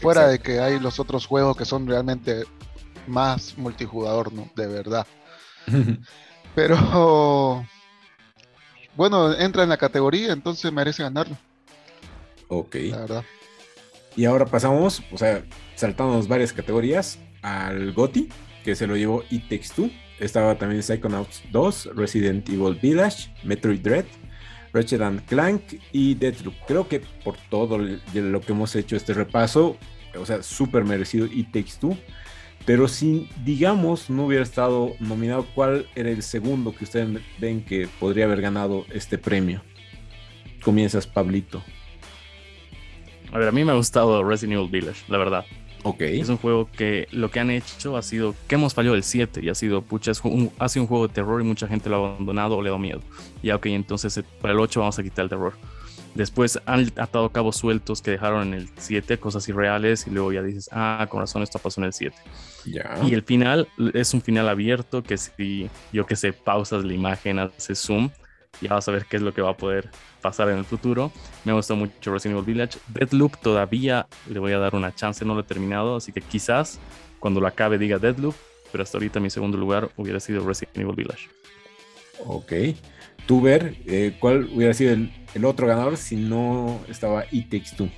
Fuera 0.00 0.28
de 0.28 0.38
que 0.38 0.60
hay 0.60 0.78
los 0.78 1.00
otros 1.00 1.26
juegos 1.26 1.56
que 1.56 1.64
son 1.64 1.86
realmente 1.86 2.44
más 3.06 3.56
multijugador, 3.58 4.32
¿no? 4.32 4.48
De 4.54 4.66
verdad. 4.66 5.06
Pero 6.54 7.66
bueno, 8.96 9.34
entra 9.34 9.62
en 9.62 9.68
la 9.68 9.76
categoría, 9.76 10.32
entonces 10.32 10.72
merece 10.72 11.02
ganarlo. 11.02 11.36
Ok. 12.48 12.74
La 12.90 12.98
verdad. 12.98 13.24
Y 14.16 14.24
ahora 14.24 14.46
pasamos, 14.46 15.02
o 15.12 15.18
sea, 15.18 15.44
saltamos 15.76 16.26
varias 16.26 16.52
categorías 16.52 17.18
al 17.42 17.92
GOTI, 17.92 18.28
que 18.64 18.74
se 18.74 18.86
lo 18.86 18.96
llevó 18.96 19.22
It 19.30 19.44
Takes 19.44 19.68
Two. 19.74 19.90
Estaba 20.18 20.56
también 20.56 20.82
Psychonauts 20.82 21.42
2, 21.52 21.90
Resident 21.94 22.48
Evil 22.48 22.74
Village, 22.74 23.32
Metroid 23.44 23.80
Dread, 23.80 24.06
Ratchet 24.78 25.00
and 25.00 25.24
Clank 25.26 25.62
y 25.92 26.14
Deathloop. 26.14 26.54
Creo 26.66 26.88
que 26.88 27.00
por 27.24 27.36
todo 27.50 27.78
lo 27.78 28.40
que 28.40 28.52
hemos 28.52 28.74
hecho 28.76 28.96
este 28.96 29.12
repaso, 29.12 29.76
o 30.16 30.24
sea, 30.24 30.42
súper 30.42 30.84
merecido 30.84 31.26
It 31.26 31.46
Takes 31.52 31.72
Two. 31.80 31.96
Pero 32.64 32.86
si, 32.86 33.28
digamos, 33.44 34.10
no 34.10 34.26
hubiera 34.26 34.42
estado 34.42 34.92
nominado, 35.00 35.46
¿cuál 35.54 35.86
era 35.94 36.10
el 36.10 36.22
segundo 36.22 36.74
que 36.74 36.84
ustedes 36.84 37.20
ven 37.38 37.64
que 37.64 37.88
podría 37.98 38.26
haber 38.26 38.40
ganado 38.40 38.84
este 38.92 39.16
premio? 39.16 39.62
Comienzas, 40.62 41.06
Pablito. 41.06 41.62
A 43.32 43.38
ver, 43.38 43.48
a 43.48 43.52
mí 43.52 43.64
me 43.64 43.72
ha 43.72 43.76
gustado 43.76 44.22
Resident 44.22 44.58
Evil 44.58 44.70
Village, 44.70 45.04
la 45.08 45.18
verdad. 45.18 45.44
Ok. 45.82 46.00
Es 46.02 46.28
un 46.28 46.36
juego 46.36 46.68
que 46.70 47.08
lo 47.12 47.30
que 47.30 47.40
han 47.40 47.50
hecho 47.50 47.96
ha 47.96 48.02
sido 48.02 48.34
que 48.46 48.56
hemos 48.56 48.74
fallado 48.74 48.94
el 48.94 49.02
7 49.02 49.40
y 49.42 49.48
ha 49.48 49.54
sido, 49.54 49.82
pucha, 49.82 50.10
es 50.10 50.20
un, 50.22 50.50
ha 50.58 50.68
sido 50.68 50.84
un 50.84 50.88
juego 50.88 51.08
de 51.08 51.14
terror 51.14 51.40
y 51.40 51.44
mucha 51.44 51.68
gente 51.68 51.88
lo 51.88 51.96
ha 51.96 52.08
abandonado 52.10 52.56
o 52.56 52.62
le 52.62 52.70
da 52.70 52.78
miedo. 52.78 53.00
Ya, 53.42 53.56
ok, 53.56 53.66
entonces 53.66 54.16
eh, 54.18 54.24
para 54.40 54.54
el 54.54 54.60
8 54.60 54.80
vamos 54.80 54.98
a 54.98 55.02
quitar 55.02 55.24
el 55.24 55.28
terror. 55.28 55.54
Después 56.14 56.58
han 56.66 56.90
atado 56.96 57.30
cabos 57.30 57.56
sueltos 57.56 58.02
que 58.02 58.10
dejaron 58.10 58.48
en 58.48 58.54
el 58.54 58.68
7, 58.76 59.18
cosas 59.18 59.48
irreales, 59.48 60.06
y 60.06 60.10
luego 60.10 60.32
ya 60.32 60.42
dices, 60.42 60.68
ah, 60.72 61.06
con 61.08 61.20
razón, 61.20 61.42
esto 61.42 61.58
pasó 61.58 61.80
en 61.80 61.86
el 61.86 61.92
7. 61.92 62.16
Ya. 62.66 62.98
Y 63.06 63.14
el 63.14 63.22
final 63.22 63.68
es 63.94 64.14
un 64.14 64.22
final 64.22 64.48
abierto 64.48 65.02
que 65.02 65.16
si, 65.16 65.70
yo 65.92 66.06
que 66.06 66.16
sé, 66.16 66.32
pausas 66.32 66.84
la 66.84 66.92
imagen, 66.92 67.38
haces 67.38 67.78
zoom, 67.78 68.10
ya 68.60 68.74
vas 68.74 68.88
a 68.88 68.92
ver 68.92 69.06
qué 69.06 69.16
es 69.16 69.22
lo 69.22 69.32
que 69.32 69.42
va 69.42 69.50
a 69.50 69.56
poder 69.56 69.90
pasar 70.20 70.48
en 70.50 70.58
el 70.58 70.64
futuro. 70.64 71.12
Me 71.44 71.52
gustó 71.52 71.76
mucho 71.76 72.12
Resident 72.12 72.38
Evil 72.38 72.54
Village. 72.54 72.78
Deadloop 72.88 73.36
todavía 73.38 74.06
le 74.28 74.38
voy 74.38 74.52
a 74.52 74.58
dar 74.58 74.74
una 74.74 74.94
chance, 74.94 75.24
no 75.24 75.34
lo 75.34 75.40
he 75.40 75.44
terminado, 75.44 75.96
así 75.96 76.12
que 76.12 76.20
quizás 76.20 76.80
cuando 77.20 77.40
lo 77.40 77.46
acabe 77.46 77.78
diga 77.78 77.98
Deadloop, 77.98 78.34
pero 78.72 78.82
hasta 78.82 78.98
ahorita 78.98 79.20
mi 79.20 79.30
segundo 79.30 79.56
lugar 79.56 79.90
hubiera 79.96 80.20
sido 80.20 80.46
Resident 80.46 80.78
Evil 80.78 80.96
Village. 80.96 81.28
Ok. 82.26 82.52
Tú 83.26 83.40
ver, 83.40 83.76
eh, 83.86 84.16
¿cuál 84.18 84.48
hubiera 84.54 84.72
sido 84.72 84.92
el, 84.94 85.44
otro 85.44 85.66
ganador 85.66 85.96
si 85.96 86.16
no 86.16 86.80
estaba 86.88 87.24
It 87.30 87.50
Takes 87.50 87.76
Two? 87.76 87.90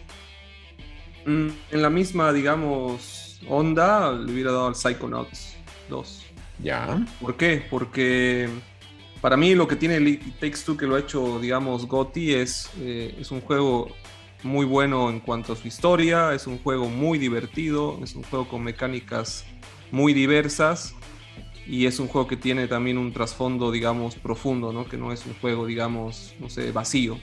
Mm, 1.25 1.49
en 1.71 1.83
la 1.83 1.91
misma, 1.91 2.33
digamos, 2.33 3.41
onda, 3.49 4.13
le 4.13 4.33
hubiera 4.33 4.51
dado 4.53 4.69
al 4.69 4.75
Psychonauts 4.75 5.57
2. 5.89 6.27
Ya. 6.63 7.07
¿Por 7.21 7.37
qué? 7.37 7.65
Porque 7.71 8.49
para 9.21 9.37
mí 9.37 9.55
lo 9.55 9.69
que 9.69 9.77
tiene 9.77 9.99
It 10.09 10.41
Takes 10.41 10.61
Two 10.65 10.77
que 10.77 10.87
lo 10.87 10.97
ha 10.97 11.01
hecho, 11.01 11.39
digamos, 11.41 11.87
Gotti 11.87 12.35
es, 12.35 12.71
eh, 12.79 13.15
es 13.19 13.31
un 13.31 13.41
juego 13.41 13.89
muy 14.43 14.65
bueno 14.65 15.11
en 15.11 15.21
cuanto 15.21 15.53
a 15.53 15.57
su 15.57 15.69
historia, 15.69 16.35
es 16.35 16.47
un 16.47 16.59
juego 16.59 16.89
muy 16.89 17.19
divertido, 17.19 17.99
es 18.03 18.15
un 18.15 18.23
juego 18.23 18.49
con 18.49 18.63
mecánicas 18.63 19.45
muy 19.91 20.15
diversas 20.15 20.95
y 21.67 21.87
es 21.87 22.01
un 22.01 22.09
juego 22.09 22.27
que 22.27 22.37
tiene 22.37 22.67
también 22.67 22.99
un 22.99 23.13
trasfondo, 23.13 23.71
digamos, 23.71 24.17
profundo, 24.17 24.73
¿no? 24.73 24.87
Que 24.87 24.97
no 24.97 25.13
es 25.13 25.27
un 25.27 25.35
juego, 25.35 25.67
digamos, 25.67 26.35
no 26.41 26.49
sé, 26.49 26.73
vacío. 26.73 27.19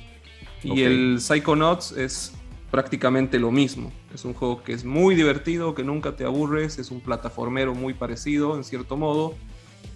Y 0.64 0.82
el 0.84 1.20
Psychonauts 1.20 1.92
es 1.94 2.34
prácticamente 2.72 3.40
lo 3.40 3.52
mismo. 3.52 3.92
Es 4.14 4.26
un 4.26 4.34
juego 4.34 4.64
que 4.64 4.74
es 4.74 4.86
muy 4.86 5.16
divertido, 5.16 5.74
que 5.76 5.84
nunca 5.84 6.16
te 6.16 6.26
aburres, 6.26 6.78
es 6.78 6.92
un 6.92 7.02
plataformero 7.02 7.74
muy 7.74 7.94
parecido 7.94 8.56
en 8.56 8.64
cierto 8.64 8.98
modo. 8.98 9.36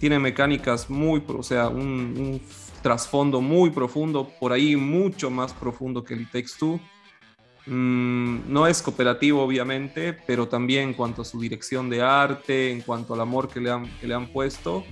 Tiene 0.02 0.18
mecánicas 0.18 0.90
muy, 0.90 1.22
o 1.28 1.44
sea, 1.44 1.68
un, 1.68 2.40
trasfondo 2.82 3.40
muy 3.40 3.70
profundo, 3.70 4.32
por 4.40 4.52
ahí 4.52 4.74
mucho 4.74 5.30
más 5.30 5.52
profundo 5.52 6.02
que 6.02 6.14
el 6.14 6.28
Takes 6.28 6.54
Two. 6.58 6.80
Mm, 7.66 8.52
no 8.52 8.66
es 8.66 8.82
cooperativo, 8.82 9.40
obviamente, 9.40 10.12
pero 10.12 10.48
también 10.48 10.88
en 10.88 10.94
cuanto 10.94 11.22
a 11.22 11.24
su 11.24 11.38
dirección 11.38 11.88
de 11.88 12.02
arte, 12.02 12.72
en 12.72 12.80
cuanto 12.80 13.14
al 13.14 13.20
amor 13.20 13.48
que 13.48 13.60
le 13.60 13.70
han, 13.70 13.86
que 14.00 14.08
le 14.08 14.14
han 14.14 14.26
puesto. 14.26 14.82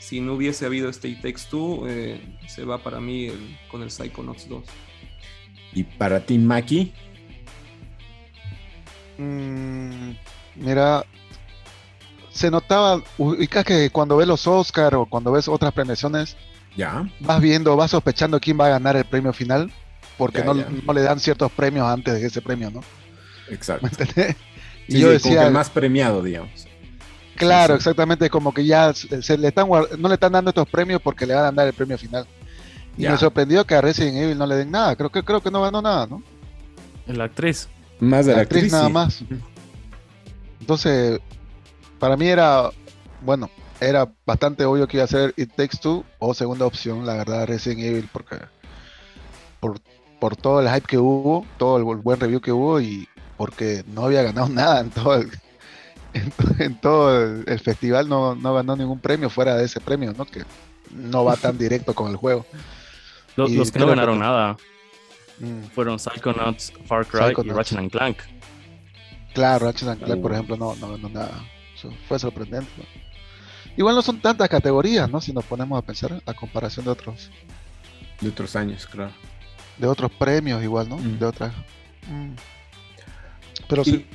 Si 0.00 0.20
no 0.20 0.32
hubiese 0.32 0.66
habido 0.66 0.88
este 0.88 1.06
It 1.06 1.20
Takes 1.20 1.42
Two, 1.48 1.84
eh, 1.86 2.20
se 2.48 2.64
va 2.64 2.78
para 2.78 2.98
mí 2.98 3.30
con 3.70 3.84
el 3.84 3.92
Psychonauts 3.92 4.48
2. 4.48 4.64
¿Y 5.74 5.84
para 5.84 6.18
ti, 6.18 6.36
Maki? 6.36 6.92
Mm, 9.18 10.10
mira, 10.56 11.04
se 12.38 12.50
notaba, 12.50 13.02
ubicas 13.18 13.64
que 13.64 13.90
cuando 13.90 14.16
ves 14.16 14.28
los 14.28 14.46
Oscar 14.46 14.94
o 14.94 15.06
cuando 15.06 15.32
ves 15.32 15.48
otras 15.48 15.72
premiaciones, 15.72 16.36
ya. 16.76 17.10
vas 17.20 17.40
viendo, 17.40 17.76
vas 17.76 17.90
sospechando 17.90 18.38
quién 18.38 18.58
va 18.58 18.66
a 18.66 18.70
ganar 18.70 18.96
el 18.96 19.04
premio 19.04 19.32
final, 19.32 19.72
porque 20.16 20.44
no, 20.44 20.54
le 20.54 21.02
dan 21.02 21.18
ciertos 21.18 21.50
premios 21.50 21.86
antes 21.86 22.14
de 22.14 22.26
ese 22.26 22.40
premio, 22.40 22.70
¿no? 22.70 22.80
Exacto. 23.50 23.88
y 24.88 25.00
yo 25.00 25.10
decía. 25.10 25.46
el 25.46 25.52
más 25.52 25.68
premiado, 25.68 26.22
digamos. 26.22 26.66
Claro, 27.34 27.74
exactamente, 27.74 28.30
como 28.30 28.54
que 28.54 28.64
ya 28.64 28.92
se 28.94 29.38
le 29.38 29.48
están 29.48 29.68
no 29.68 30.08
le 30.08 30.14
están 30.14 30.32
dando 30.32 30.50
estos 30.50 30.68
premios 30.68 31.00
porque 31.02 31.26
le 31.26 31.34
van 31.34 31.46
a 31.46 31.52
dar 31.52 31.66
el 31.66 31.72
premio 31.72 31.98
final. 31.98 32.26
Y 32.96 33.08
me 33.08 33.16
sorprendió 33.16 33.64
que 33.64 33.74
a 33.74 33.80
Resident 33.80 34.16
Evil 34.16 34.38
no 34.38 34.46
le 34.46 34.56
den 34.56 34.70
nada. 34.70 34.96
Creo 34.96 35.10
que 35.10 35.22
creo 35.22 35.40
que 35.40 35.50
no 35.50 35.62
ganó 35.62 35.82
nada, 35.82 36.06
¿no? 36.06 36.22
La 37.06 37.24
actriz. 37.24 37.68
Más 38.00 38.26
de 38.26 38.34
la, 38.34 38.42
actriz, 38.42 38.72
nada 38.72 38.88
más. 38.88 39.22
Entonces, 40.60 41.20
para 41.98 42.16
mí 42.16 42.28
era, 42.28 42.70
bueno, 43.22 43.50
era 43.80 44.10
bastante 44.26 44.64
obvio 44.64 44.86
que 44.86 44.98
iba 44.98 45.04
a 45.04 45.08
ser 45.08 45.34
It 45.36 45.52
Takes 45.54 45.78
Two 45.78 46.04
o 46.18 46.34
segunda 46.34 46.66
opción, 46.66 47.06
la 47.06 47.14
verdad, 47.14 47.46
Resident 47.46 47.80
Evil, 47.80 48.08
porque 48.12 48.36
por, 49.60 49.80
por 50.20 50.36
todo 50.36 50.60
el 50.60 50.68
hype 50.68 50.86
que 50.86 50.98
hubo, 50.98 51.46
todo 51.58 51.78
el 51.78 51.84
buen 51.84 52.20
review 52.20 52.40
que 52.40 52.52
hubo 52.52 52.80
y 52.80 53.08
porque 53.36 53.84
no 53.88 54.04
había 54.04 54.22
ganado 54.22 54.48
nada 54.50 54.80
en 54.80 54.90
todo 54.90 55.14
el, 55.16 55.30
en, 56.58 56.80
todo 56.80 57.42
el, 57.46 57.60
festival, 57.60 58.08
no, 58.08 58.34
no, 58.34 58.54
ganó 58.54 58.76
ningún 58.76 59.00
premio 59.00 59.30
fuera 59.30 59.56
de 59.56 59.64
ese 59.64 59.80
premio, 59.80 60.12
¿no? 60.16 60.24
Que 60.24 60.44
no 60.90 61.24
va 61.24 61.36
tan 61.36 61.58
directo 61.58 61.94
con 61.94 62.10
el 62.10 62.16
juego. 62.16 62.46
Los, 63.36 63.70
que 63.70 63.78
no 63.78 63.86
ganaron 63.86 64.18
nada 64.18 64.56
Mm. 65.40 65.64
fueron 65.74 65.98
Psychonauts, 65.98 66.72
Far 66.86 67.06
Cry 67.06 67.32
y 67.44 67.50
Ratchet 67.50 67.90
Clank. 67.90 68.18
Claro, 69.34 69.66
Ratchet 69.66 69.98
Clank, 69.98 70.20
por 70.20 70.32
uh. 70.32 70.34
ejemplo, 70.34 70.56
no, 70.56 70.74
no, 70.76 70.98
no 70.98 71.08
nada. 71.08 71.44
Fue 72.06 72.18
sorprendente. 72.18 72.70
Igual 73.76 73.94
no 73.94 74.02
son 74.02 74.20
tantas 74.20 74.48
categorías, 74.48 75.08
¿no? 75.08 75.20
Si 75.20 75.32
nos 75.32 75.44
ponemos 75.44 75.78
a 75.78 75.82
pensar 75.82 76.20
a 76.26 76.34
comparación 76.34 76.84
de 76.84 76.90
otros. 76.90 77.30
De 78.20 78.28
otros 78.28 78.56
años, 78.56 78.86
claro. 78.86 79.12
De 79.76 79.86
otros 79.86 80.10
premios 80.10 80.62
igual, 80.62 80.88
¿no? 80.88 80.96
Mm. 80.96 81.18
De 81.18 81.26
otras. 81.26 81.52
Mm. 82.08 82.32
Pero 83.68 83.84
sí. 83.84 84.06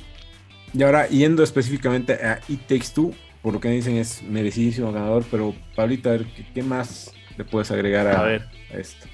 Y 0.74 0.82
ahora, 0.82 1.08
yendo 1.08 1.42
específicamente 1.42 2.14
a 2.14 2.40
It 2.48 2.66
Takes 2.66 2.88
Two, 2.94 3.14
por 3.42 3.54
lo 3.54 3.60
que 3.60 3.68
dicen 3.68 3.96
es 3.96 4.22
merecidísimo 4.22 4.92
ganador, 4.92 5.24
pero 5.30 5.54
Pablito, 5.76 6.08
a 6.08 6.12
ver, 6.12 6.26
¿qué, 6.52 6.62
más 6.62 7.12
le 7.36 7.44
puedes 7.44 7.70
agregar 7.70 8.06
a, 8.06 8.24
a 8.24 8.36
esto? 8.72 9.06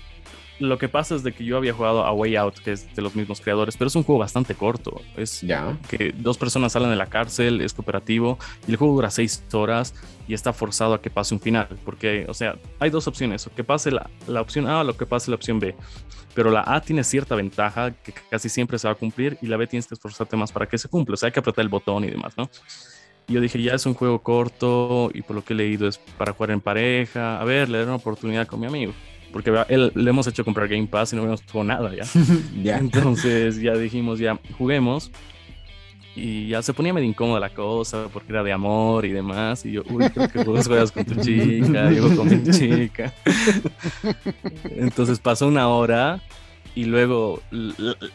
Lo 0.61 0.79
que 0.79 0.89
pasa 0.89 1.15
es 1.15 1.23
de 1.23 1.33
que 1.33 1.45
yo 1.45 1.57
había 1.57 1.73
jugado 1.73 2.05
a 2.05 2.13
Way 2.13 2.37
Out, 2.37 2.59
que 2.59 2.73
es 2.73 2.95
de 2.95 3.03
los 3.03 3.17
mismos 3.17 3.41
creadores, 3.41 3.77
pero 3.77 3.89
es 3.89 3.97
un 3.97 4.05
juego 4.05 4.19
bastante 4.19 4.55
corto. 4.55 5.01
Es 5.17 5.41
ya. 5.41 5.77
que 5.89 6.13
dos 6.17 6.37
personas 6.37 6.73
salen 6.73 6.91
de 6.91 6.97
la 6.97 7.07
cárcel, 7.07 7.63
es 7.63 7.73
cooperativo 7.73 8.39
y 8.67 8.71
el 8.71 8.77
juego 8.77 8.95
dura 8.95 9.11
seis 9.11 9.43
horas 9.53 9.95
y 10.29 10.35
está 10.35 10.53
forzado 10.53 10.95
a 10.95 11.01
que 11.01 11.09
pase 11.11 11.35
un 11.35 11.41
final. 11.41 11.67
Porque, 11.85 12.27
o 12.29 12.35
sea, 12.35 12.57
hay 12.79 12.91
dos 12.91 13.09
opciones: 13.09 13.47
o 13.47 13.55
que 13.55 13.65
pase 13.65 13.91
la, 13.91 14.09
la 14.29 14.43
opción 14.43 14.69
A 14.69 14.81
o 14.81 14.85
lo 14.85 14.97
que 14.97 15.07
pase 15.07 15.31
la 15.31 15.37
opción 15.37 15.59
B. 15.59 15.75
Pero 16.35 16.51
la 16.51 16.63
A 16.67 16.81
tiene 16.83 17.03
cierta 17.05 17.35
ventaja 17.35 17.91
que 17.91 18.13
casi 18.31 18.49
siempre 18.49 18.79
se 18.79 18.87
va 18.87 18.93
a 18.93 18.97
cumplir 18.97 19.39
y 19.41 19.47
la 19.47 19.57
B 19.57 19.67
tienes 19.67 19.87
que 19.87 19.95
esforzarte 19.95 20.37
más 20.37 20.53
para 20.53 20.67
que 20.67 20.77
se 20.77 20.89
cumpla. 20.89 21.15
O 21.15 21.17
sea, 21.17 21.29
hay 21.29 21.33
que 21.33 21.41
apretar 21.41 21.63
el 21.63 21.71
botón 21.71 22.05
y 22.05 22.09
demás, 22.09 22.35
¿no? 22.37 22.51
Y 23.27 23.33
yo 23.35 23.41
dije, 23.41 23.63
ya 23.63 23.75
es 23.75 23.87
un 23.87 23.95
juego 23.95 24.23
corto 24.23 25.11
y 25.15 25.23
por 25.23 25.37
lo 25.37 25.45
que 25.45 25.55
he 25.55 25.57
leído 25.57 25.89
es 25.89 25.99
para 26.19 26.33
jugar 26.33 26.51
en 26.51 26.61
pareja. 26.61 27.41
A 27.41 27.45
ver, 27.45 27.69
le 27.69 27.79
daré 27.79 27.89
una 27.89 27.97
oportunidad 27.97 28.47
con 28.47 28.61
mi 28.61 28.67
amigo 28.67 28.93
porque 29.33 29.53
él, 29.69 29.93
le 29.95 30.11
hemos 30.11 30.27
hecho 30.27 30.45
comprar 30.45 30.69
Game 30.69 30.87
Pass 30.87 31.13
y 31.13 31.17
no 31.17 31.23
habíamos 31.23 31.43
jugado 31.43 31.65
nada 31.65 31.93
ya. 32.63 32.79
Entonces 32.79 33.61
ya 33.61 33.75
dijimos, 33.75 34.19
ya 34.19 34.39
juguemos. 34.59 35.11
Y 36.17 36.49
ya 36.49 36.61
se 36.61 36.75
ponía 36.75 36.93
medio 36.93 37.09
incómoda 37.09 37.39
la 37.39 37.51
cosa 37.51 38.09
porque 38.13 38.33
era 38.33 38.43
de 38.43 38.53
amor 38.53 39.05
y 39.05 39.13
demás. 39.13 39.65
Y 39.65 39.73
yo, 39.73 39.83
uy, 39.89 40.11
creo 40.11 40.29
que 40.29 40.43
vos 40.43 40.67
juegas 40.67 40.91
con 40.91 41.05
tu 41.05 41.15
chica, 41.23 41.91
yo 41.93 42.15
con 42.17 42.29
mi 42.29 42.43
chica. 42.51 43.15
Entonces 44.77 45.21
pasó 45.21 45.47
una 45.47 45.69
hora 45.69 46.21
y 46.75 46.85
luego 46.85 47.41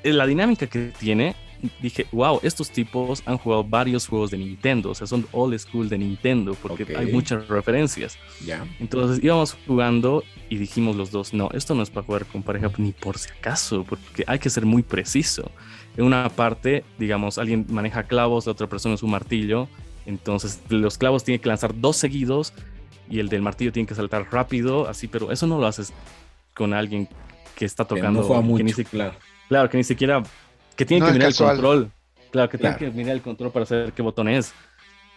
la 0.03 0.27
dinámica 0.27 0.67
que 0.67 0.91
tiene 0.99 1.35
dije, 1.81 2.07
wow, 2.11 2.39
estos 2.43 2.69
tipos 2.69 3.23
han 3.25 3.37
jugado 3.37 3.63
varios 3.63 4.07
juegos 4.07 4.31
de 4.31 4.37
Nintendo, 4.37 4.91
o 4.91 4.95
sea, 4.95 5.07
son 5.07 5.27
old 5.31 5.57
school 5.59 5.89
de 5.89 5.97
Nintendo, 5.97 6.55
porque 6.61 6.95
hay 6.95 7.11
muchas 7.11 7.47
referencias. 7.47 8.17
Ya. 8.45 8.65
Entonces 8.79 9.23
íbamos 9.23 9.57
jugando 9.67 10.23
y 10.49 10.57
dijimos 10.57 10.95
los 10.95 11.11
dos, 11.11 11.33
no, 11.33 11.49
esto 11.53 11.75
no 11.75 11.83
es 11.83 11.89
para 11.89 12.05
jugar 12.05 12.25
con 12.25 12.43
pareja 12.43 12.71
ni 12.77 12.91
por 12.91 13.17
si 13.17 13.29
acaso, 13.29 13.83
porque 13.83 14.23
hay 14.27 14.39
que 14.39 14.49
ser 14.49 14.65
muy 14.65 14.83
preciso. 14.83 15.51
En 15.97 16.05
una 16.05 16.29
parte, 16.29 16.83
digamos, 16.97 17.37
alguien 17.37 17.65
maneja 17.69 18.03
clavos, 18.03 18.45
la 18.45 18.51
otra 18.51 18.67
persona 18.67 18.95
es 18.95 19.03
un 19.03 19.11
martillo, 19.11 19.67
entonces 20.05 20.59
los 20.69 20.97
clavos 20.97 21.23
tienen 21.23 21.41
que 21.41 21.49
lanzar 21.49 21.79
dos 21.79 21.97
seguidos 21.97 22.53
y 23.09 23.19
el 23.19 23.29
del 23.29 23.41
martillo 23.41 23.71
tiene 23.71 23.87
que 23.87 23.95
saltar 23.95 24.27
rápido, 24.31 24.87
así, 24.87 25.07
pero 25.07 25.31
eso 25.31 25.47
no 25.47 25.59
lo 25.59 25.67
haces 25.67 25.93
con 26.53 26.73
alguien 26.73 27.07
que 27.55 27.65
está 27.65 27.85
tocando. 27.85 28.21
Que 28.21 28.33
no 28.33 28.41
mucho, 28.41 28.83
claro. 28.89 29.13
Claro, 29.47 29.69
que 29.69 29.77
ni 29.77 29.83
siquiera 29.83 30.23
que 30.75 30.85
tiene 30.85 31.05
que 31.05 31.11
mirar 31.13 31.29
el 31.29 31.35
control. 31.35 31.91
Claro, 32.31 32.49
que 32.49 32.57
tiene 32.57 32.77
que 32.77 32.91
mirar 32.91 33.15
el 33.15 33.21
control 33.21 33.51
para 33.51 33.65
saber 33.65 33.93
qué 33.93 34.01
botón 34.01 34.27
es. 34.27 34.53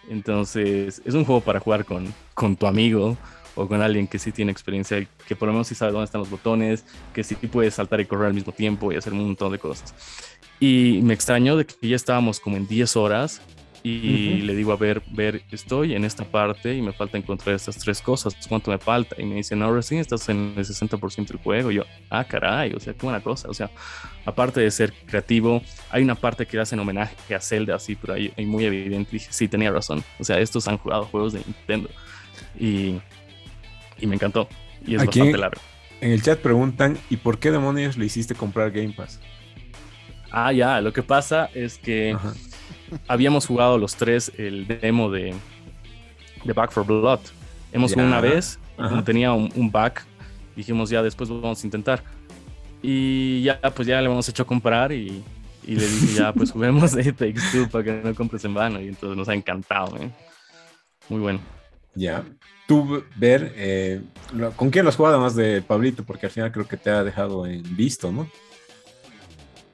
Entonces, 0.09 1.03
es 1.05 1.15
un 1.15 1.25
juego 1.25 1.41
para 1.41 1.61
jugar 1.61 1.85
con, 1.85 2.13
con 2.35 2.57
tu 2.57 2.67
amigo 2.67 3.17
o 3.55 3.67
con 3.67 3.83
alguien 3.83 4.07
que 4.07 4.19
sí 4.19 4.31
tiene 4.31 4.53
experiencia, 4.53 5.07
que 5.27 5.37
por 5.37 5.49
lo 5.49 5.53
menos 5.53 5.67
sí 5.67 5.75
sabe 5.75 5.91
dónde 5.93 6.05
están 6.05 6.21
los 6.21 6.31
botones, 6.31 6.85
que 7.13 7.25
sí 7.25 7.35
puede 7.35 7.71
saltar 7.71 8.01
y 8.01 8.07
correr 8.07 8.29
al 8.29 8.35
mismo 8.35 8.53
tiempo 8.53 8.93
y 8.93 8.97
hacer 8.97 9.13
un 9.13 9.27
montón 9.27 9.51
de 9.53 9.59
cosas. 9.59 9.95
Y 10.61 11.01
me 11.03 11.15
extrañó 11.15 11.57
de 11.57 11.67
que 11.67 11.89
ya 11.89 11.97
estábamos 11.97 12.41
como 12.41 12.57
en 12.57 12.67
10 12.67 12.97
horas 12.97 13.43
y 13.91 14.41
le 14.43 14.55
digo, 14.55 14.73
a 14.73 14.77
ver, 14.77 15.03
ver, 15.11 15.43
estoy 15.51 15.95
en 15.95 16.05
esta 16.05 16.25
parte 16.25 16.75
y 16.75 16.83
me 16.83 16.93
falta 16.93 17.17
encontrar 17.17 17.55
estas 17.55 17.79
tres 17.79 18.03
cosas, 18.03 18.37
¿cuánto 18.49 18.71
me 18.71 18.79
falta? 18.79 19.17
Y 19.19 19.25
me 19.25 19.37
dice, 19.37 19.57
no, 19.57 19.73
recién 19.73 20.01
estás 20.01 20.29
en 20.29 20.55
el 20.57 20.65
60% 20.65 21.27
del 21.27 21.39
juego. 21.39 21.71
Y 21.71 21.77
yo, 21.77 21.85
ah, 22.11 22.25
caray, 22.25 22.75
o 22.75 22.81
sea, 22.81 22.93
qué 22.93 23.03
buena 23.03 23.21
cosa. 23.21 23.49
O 23.49 23.55
sea, 23.55 23.71
aparte 24.27 24.61
de 24.61 24.71
ser 24.71 24.93
creativo, 25.07 25.63
hay 25.91 26.03
una 26.03 26.15
parte 26.15 26.47
que 26.47 26.59
hacen 26.59 26.79
homenaje 26.79 27.35
a 27.35 27.41
Zelda, 27.41 27.77
así, 27.77 27.97
pero 27.97 28.15
ahí, 28.15 28.33
muy 28.45 28.65
evidente. 28.65 29.13
Dije, 29.13 29.29
sí, 29.31 29.49
tenía 29.49 29.71
razón. 29.71 30.05
O 30.19 30.25
sea, 30.25 30.39
estos 30.39 30.69
han 30.69 30.77
jugado 30.79 31.05
juegos 31.07 31.33
de 31.33 31.41
Nintendo. 31.47 31.89
Y, 32.59 32.97
y 33.99 34.07
me 34.07 34.17
encantó. 34.17 34.49
Y 34.87 34.97
es 34.97 35.05
bastante 35.05 35.39
largo. 35.39 35.61
En 36.01 36.13
el 36.13 36.23
chat 36.23 36.39
preguntan, 36.41 36.99
¿y 37.11 37.17
por 37.17 37.39
qué 37.39 37.51
demonios 37.51 37.97
le 37.97 38.07
hiciste 38.07 38.35
comprar 38.35 38.71
Game 38.71 38.93
Pass? 38.93 39.19
Ah, 40.31 40.53
ya, 40.53 40.81
lo 40.81 40.93
que 40.93 41.03
pasa 41.03 41.49
es 41.55 41.79
que 41.79 42.15
habíamos 43.07 43.47
jugado 43.47 43.79
los 43.79 43.97
tres 43.97 44.33
el 44.37 44.67
demo 44.67 45.11
de, 45.11 45.35
de 46.45 46.53
Back 46.53 46.73
for 46.73 46.87
Blood. 46.87 47.21
Hemos 47.73 47.93
jugado 47.93 48.09
una 48.09 48.21
vez, 48.21 48.59
y 48.79 49.03
tenía 49.03 49.33
un, 49.33 49.71
back, 49.71 50.07
dijimos 50.57 50.91
ya 50.91 51.03
después 51.03 51.29
vamos 51.29 51.63
a 51.63 51.67
intentar. 51.67 52.03
Y 52.83 53.43
ya, 53.43 53.61
pues 53.61 53.89
ya 53.89 54.01
le 54.01 54.07
hemos 54.07 54.29
hecho 54.29 54.47
comprar 54.47 54.93
y, 54.93 55.23
y 55.67 55.75
le 55.75 55.87
dije 55.87 56.15
ya, 56.15 56.33
pues 56.33 56.51
juguemos 56.53 56.93
de 56.93 57.13
Takes 57.13 57.43
Two 57.53 57.69
para 57.69 57.85
que 57.85 57.93
no 57.93 58.15
compres 58.15 58.45
en 58.45 58.55
vano. 58.55 58.81
Y 58.81 58.89
entonces 58.89 59.17
nos 59.17 59.29
ha 59.29 59.35
encantado, 59.35 59.97
¿eh? 59.97 60.11
Muy 61.09 61.21
bueno. 61.21 61.41
Ya. 61.95 62.25
Tú, 62.67 63.03
ver, 63.17 63.53
eh, 63.57 64.01
¿con 64.55 64.71
quién 64.71 64.85
lo 64.85 64.91
has 64.91 64.97
jugado 64.97 65.21
más 65.21 65.35
de 65.35 65.63
Pablito? 65.63 66.05
Porque 66.05 66.27
al 66.27 66.33
final 66.33 66.53
creo 66.53 66.69
que 66.69 66.77
te 66.77 66.91
ha 66.91 67.03
dejado 67.03 67.47
en 67.47 67.63
visto, 67.77 68.13
¿no? 68.13 68.31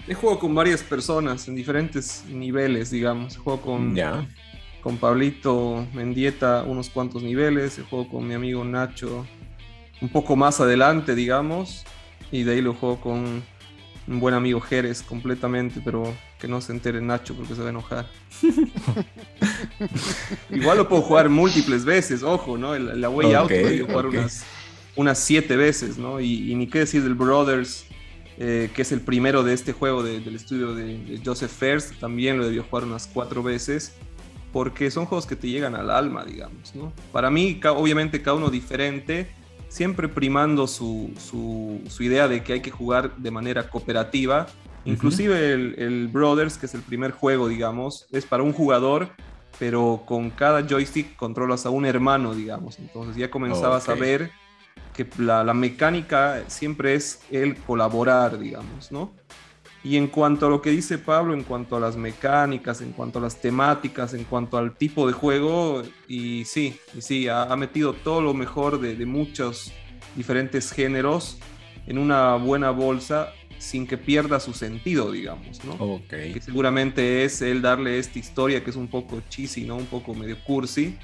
He 0.07 0.13
jugado 0.13 0.39
con 0.39 0.55
varias 0.55 0.83
personas 0.83 1.49
en 1.49 1.55
diferentes 1.55 2.25
niveles, 2.29 2.91
digamos. 2.91 3.39
Juego 3.39 3.63
con, 3.63 3.97
con 4.83 4.99
Pablito 4.99 5.87
Mendieta 5.95 6.63
unos 6.63 6.91
cuantos 6.91 7.23
niveles. 7.23 7.79
He 7.79 7.83
jugado 7.83 8.11
con 8.11 8.29
mi 8.29 8.35
amigo 8.35 8.63
Nacho 8.65 9.27
un 10.03 10.11
poco 10.11 10.37
más 10.37 10.61
adelante, 10.61 11.15
digamos. 11.15 11.85
Y 12.31 12.43
de 12.43 12.53
ahí 12.53 12.61
lo 12.61 12.75
juego 12.75 13.01
con 13.01 13.43
un 14.07 14.21
buen 14.21 14.35
amigo 14.35 14.61
Jerez 14.61 15.03
completamente, 15.03 15.81
pero 15.83 16.15
que 16.39 16.49
no 16.49 16.61
se 16.61 16.73
entere 16.73 17.01
Nacho 17.01 17.35
porque 17.35 17.55
se 17.55 17.63
va 17.63 17.69
a 17.69 17.71
enojar. 17.71 18.07
Igual 20.51 20.77
lo 20.77 20.87
puedo 20.87 21.01
jugar 21.01 21.31
múltiples 21.31 21.87
veces, 21.87 22.23
ojo, 22.23 22.59
¿no? 22.59 22.77
La, 22.77 23.09
Way 23.09 23.33
Out 23.33 23.51
lo 23.51 23.87
jugar 23.87 24.07
unas, 24.07 24.45
unas 24.97 25.19
siete 25.19 25.57
veces, 25.57 25.97
¿no? 25.97 26.21
Y, 26.21 26.53
y, 26.53 26.55
ni 26.55 26.67
qué 26.67 26.81
decir 26.81 27.03
del 27.03 27.15
Brothers 27.15 27.87
eh, 28.39 28.71
que 28.75 28.83
es 28.83 28.91
el 28.91 29.01
primero 29.01 29.45
de 29.45 29.55
este 29.55 29.73
juego 29.73 30.03
del 30.03 30.35
estudio 30.35 30.75
de, 30.75 31.21
Joseph 31.25 31.53
First, 31.53 32.01
también 32.01 32.39
lo 32.39 32.47
debió 32.47 32.65
jugar 32.65 32.85
unas 32.85 33.07
cuatro 33.07 33.43
veces, 33.43 33.95
porque 34.53 34.91
son 34.91 35.07
juegos 35.07 35.27
que 35.27 35.37
te 35.37 35.49
llegan 35.49 35.77
al 35.77 35.91
alma, 35.91 36.25
digamos, 36.25 36.75
¿no? 36.75 36.93
Para 37.13 37.31
mí, 37.31 37.61
obviamente, 37.77 38.23
cada 38.23 38.37
uno 38.37 38.51
diferente, 38.51 39.29
siempre 39.69 40.09
primando 40.09 40.67
su, 40.67 41.13
su, 41.19 42.03
idea 42.03 42.27
de 42.27 42.43
que 42.43 42.55
hay 42.55 42.61
que 42.61 42.71
jugar 42.71 43.17
de 43.17 43.31
manera 43.31 43.69
cooperativa. 43.71 44.47
Inclusive 44.85 45.53
el, 45.53 45.75
el, 45.79 46.09
Brothers, 46.09 46.59
que 46.59 46.67
es 46.67 46.75
el 46.75 46.83
primer 46.83 47.13
juego, 47.13 47.49
digamos, 47.49 48.07
es 48.11 48.27
para 48.27 48.43
un 48.43 48.53
jugador, 48.53 49.11
pero 49.59 50.03
con 50.05 50.31
cada 50.31 50.67
joystick 50.67 51.17
controlas 51.17 51.67
a 51.67 51.71
un 51.71 51.87
hermano, 51.87 52.35
digamos. 52.35 52.79
Entonces 52.79 53.17
ya 53.17 53.31
comenzabas 53.31 53.89
a 53.89 53.95
ver 53.95 54.31
que 54.95 55.07
la, 55.19 55.53
mecánica 55.53 56.45
siempre 56.47 56.95
es 56.95 57.21
el 57.31 57.57
colaborar, 57.57 58.39
digamos, 58.39 58.91
¿no? 58.91 59.13
Y 59.83 59.99
en 59.99 60.07
cuanto 60.07 60.47
a 60.47 60.49
lo 60.49 60.63
que 60.63 60.71
dice 60.71 60.97
Pablo, 60.97 61.35
en 61.35 61.43
cuanto 61.43 61.77
a 61.77 61.81
las 61.81 61.97
mecánicas, 61.97 62.81
en 62.81 62.93
cuanto 62.93 63.19
a 63.19 63.23
las 63.23 63.43
temáticas, 63.43 64.15
en 64.15 64.25
cuanto 64.25 64.57
al 64.57 64.77
tipo 64.77 65.07
de 65.07 65.13
juego, 65.13 65.83
y 66.09 66.47
sí, 66.47 66.79
y 66.97 67.03
sí, 67.03 67.29
ha, 67.29 67.55
metido 67.57 67.93
todo 67.93 68.23
lo 68.23 68.33
mejor 68.33 68.81
de, 68.81 69.05
muchos 69.05 69.73
diferentes 70.17 70.73
géneros 70.73 71.39
en 71.87 71.99
una 71.99 72.37
buena 72.37 72.71
bolsa 72.71 73.35
sin 73.65 73.87
que 73.87 73.97
pierda 73.97 74.41
su 74.41 74.53
sentido, 74.53 75.11
digamos, 75.11 75.65
¿no? 75.65 75.73
Ok. 75.75 76.09
Que 76.09 76.41
seguramente 76.41 77.25
es 77.25 77.43
el 77.43 77.63
darle 77.63 77.99
esta 77.99 78.19
historia 78.19 78.63
que 78.63 78.71
es 78.71 78.77
un 78.77 78.89
poco 78.89 79.23
cheesy, 79.29 79.65
¿no? 79.65 79.77
Un 79.77 79.87
poco 79.87 80.15
medio 80.15 80.37
cursi, 80.45 80.97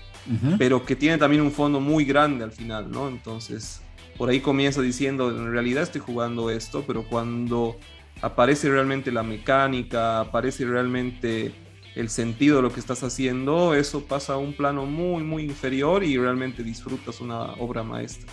pero 0.59 0.85
que 0.85 0.95
tiene 0.95 1.19
también 1.19 1.43
un 1.43 1.51
fondo 1.51 1.81
muy 1.81 2.05
grande 2.05 2.45
al 2.45 2.53
final, 2.53 2.91
¿no? 2.91 3.09
Entonces, 3.09 3.81
por 4.17 4.29
ahí 4.29 4.41
comienza 4.41 4.83
diciendo, 4.83 5.31
en 5.31 5.51
realidad 5.51 5.83
estoy 5.83 6.03
jugando 6.03 6.51
esto, 6.51 6.85
pero 6.87 7.05
cuando 7.05 7.79
aparece 8.21 8.69
realmente 8.69 9.11
la 9.11 9.23
mecánica, 9.23 10.21
aparece 10.21 10.67
realmente 10.67 11.53
el 11.95 12.09
sentido 12.11 12.57
de 12.57 12.63
lo 12.63 12.73
que 12.73 12.81
estás 12.81 13.03
haciendo, 13.03 13.75
eso 13.75 14.05
pasa 14.05 14.35
a 14.35 14.37
un 14.37 14.53
plano 14.53 14.87
muy, 14.87 15.23
muy 15.23 15.45
inferior 15.45 16.05
y 16.05 16.17
realmente 16.17 16.63
disfrutas 16.63 17.21
una 17.21 17.55
obra 17.55 17.83
maestra. 17.83 18.31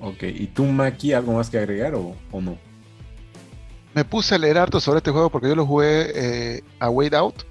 Ok, 0.00 0.22
¿y 0.22 0.46
tú, 0.46 0.64
Maki, 0.64 1.12
algo 1.12 1.32
más 1.32 1.50
que 1.50 1.58
agregar 1.58 1.94
o, 1.94 2.14
no? 2.40 2.67
Me 3.98 4.04
puse 4.04 4.36
a 4.36 4.38
leer 4.38 4.58
harto 4.58 4.78
sobre 4.78 4.98
este 4.98 5.10
juego 5.10 5.28
porque 5.28 5.48
yo 5.48 5.56
lo 5.56 5.66
jugué 5.66 6.12
eh, 6.14 6.62
a 6.78 6.88
Wait 6.88 7.14
Out. 7.14 7.42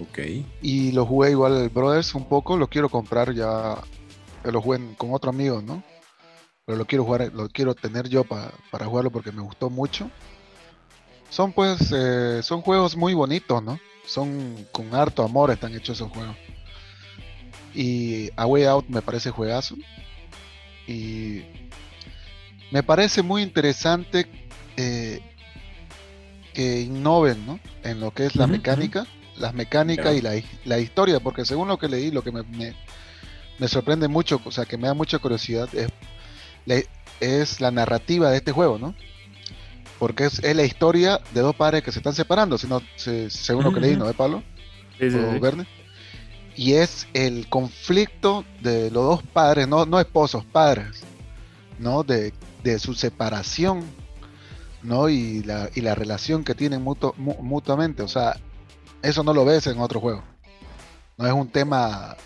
Ok. 0.00 0.18
Y 0.62 0.92
lo 0.92 1.04
jugué 1.04 1.32
igual 1.32 1.58
el 1.58 1.68
Brothers 1.68 2.14
un 2.14 2.26
poco, 2.26 2.56
lo 2.56 2.68
quiero 2.68 2.88
comprar 2.88 3.34
ya, 3.34 3.76
lo 4.44 4.62
jugué 4.62 4.80
con 4.96 5.12
otro 5.12 5.28
amigo, 5.28 5.60
¿no? 5.60 5.82
Pero 6.64 6.78
lo 6.78 6.86
quiero 6.86 7.04
jugar, 7.04 7.30
lo 7.34 7.50
quiero 7.50 7.74
tener 7.74 8.08
yo 8.08 8.24
para 8.24 8.86
jugarlo 8.86 9.10
porque 9.10 9.30
me 9.30 9.42
gustó 9.42 9.68
mucho 9.68 10.10
son 11.34 11.52
pues, 11.52 11.92
eh, 11.94 12.42
son 12.42 12.62
juegos 12.62 12.96
muy 12.96 13.12
bonitos, 13.12 13.62
¿no? 13.62 13.78
Son 14.06 14.66
con 14.72 14.94
harto 14.94 15.22
amor 15.22 15.50
están 15.50 15.74
hechos 15.74 15.98
esos 15.98 16.10
juegos. 16.12 16.36
Y 17.74 18.30
A 18.36 18.46
Way 18.46 18.64
Out 18.64 18.86
me 18.88 19.02
parece 19.02 19.30
juegazo. 19.30 19.74
Y 20.86 21.42
me 22.70 22.82
parece 22.82 23.20
muy 23.20 23.42
interesante 23.42 24.26
eh, 24.78 25.33
que 26.54 26.80
innoven, 26.80 27.44
¿no? 27.46 27.60
En 27.82 28.00
lo 28.00 28.12
que 28.12 28.24
es 28.26 28.36
la 28.36 28.46
mecánica, 28.46 29.06
las 29.36 29.52
mecánicas 29.52 30.14
y 30.14 30.22
la, 30.22 30.78
historia, 30.78 31.20
porque 31.20 31.44
según 31.44 31.68
lo 31.68 31.78
que 31.78 31.88
leí, 31.88 32.10
lo 32.10 32.22
que 32.22 32.32
me, 32.32 32.42
me, 33.58 33.68
sorprende 33.68 34.08
mucho, 34.08 34.40
o 34.44 34.50
sea, 34.50 34.64
que 34.64 34.78
me 34.78 34.86
da 34.86 34.94
mucha 34.94 35.18
curiosidad, 35.18 35.68
es, 35.74 36.88
es 37.20 37.60
la 37.60 37.70
narrativa 37.70 38.30
de 38.30 38.38
este 38.38 38.52
juego, 38.52 38.78
¿no? 38.78 38.94
porque 39.98 40.24
es, 40.24 40.42
la 40.42 40.64
historia 40.64 41.20
de 41.32 41.40
dos 41.40 41.54
padres 41.54 41.82
que 41.82 41.92
se 41.92 41.98
están 41.98 42.14
separando, 42.14 42.58
sino, 42.58 42.82
según 42.96 43.64
lo 43.64 43.72
que 43.72 43.80
leí, 43.80 43.96
¿no? 43.96 44.06
¿De 44.06 44.14
Pablo? 44.14 44.42
Sí, 44.98 45.10
sí, 45.10 45.18
Y 46.56 46.74
es 46.74 47.08
el 47.14 47.48
conflicto 47.48 48.44
de 48.60 48.90
los 48.90 49.04
dos 49.04 49.22
padres, 49.22 49.66
no, 49.68 49.86
no 49.86 49.98
esposos, 50.00 50.44
padres, 50.44 51.02
¿no? 51.78 52.02
De, 52.02 52.32
su 52.78 52.94
separación, 52.94 53.84
¿no? 54.84 55.08
Y 55.08 55.42
la, 55.42 55.70
y 55.74 55.80
la 55.80 55.94
relación 55.94 56.44
que 56.44 56.54
tienen 56.54 56.82
mutuamente. 56.82 58.02
O 58.02 58.08
sea, 58.08 58.36
eso 59.02 59.22
no 59.22 59.34
lo 59.34 59.44
ves 59.44 59.66
en 59.66 59.80
otro 59.80 60.00
juego. 60.00 60.22
No 61.16 61.26
es 61.26 61.32
un 61.32 61.48
tema. 61.48 62.16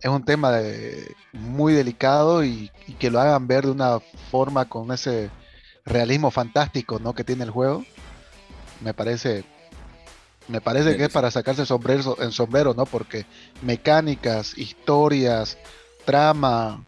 Es 0.00 0.10
un 0.10 0.24
tema 0.24 0.52
de, 0.52 1.16
muy 1.32 1.72
delicado 1.72 2.44
y 2.44 2.70
que 2.98 3.10
lo 3.10 3.18
hagan 3.18 3.48
ver 3.48 3.64
de 3.64 3.72
una 3.72 3.98
forma 4.30 4.66
con 4.66 4.92
ese 4.92 5.30
realismo 5.86 6.30
fantástico 6.30 6.98
¿no? 6.98 7.14
que 7.14 7.24
tiene 7.24 7.44
el 7.44 7.50
juego, 7.50 7.84
me 8.82 8.92
parece 8.92 9.44
me 10.48 10.60
parece 10.60 10.96
que 10.96 11.04
es 11.04 11.12
para 11.12 11.30
sacarse 11.32 11.62
el 11.62 11.66
sombrero, 11.66 12.16
en 12.20 12.30
sombrero, 12.30 12.72
¿no? 12.72 12.86
Porque 12.86 13.26
mecánicas, 13.62 14.56
historias, 14.56 15.58
trama, 16.04 16.84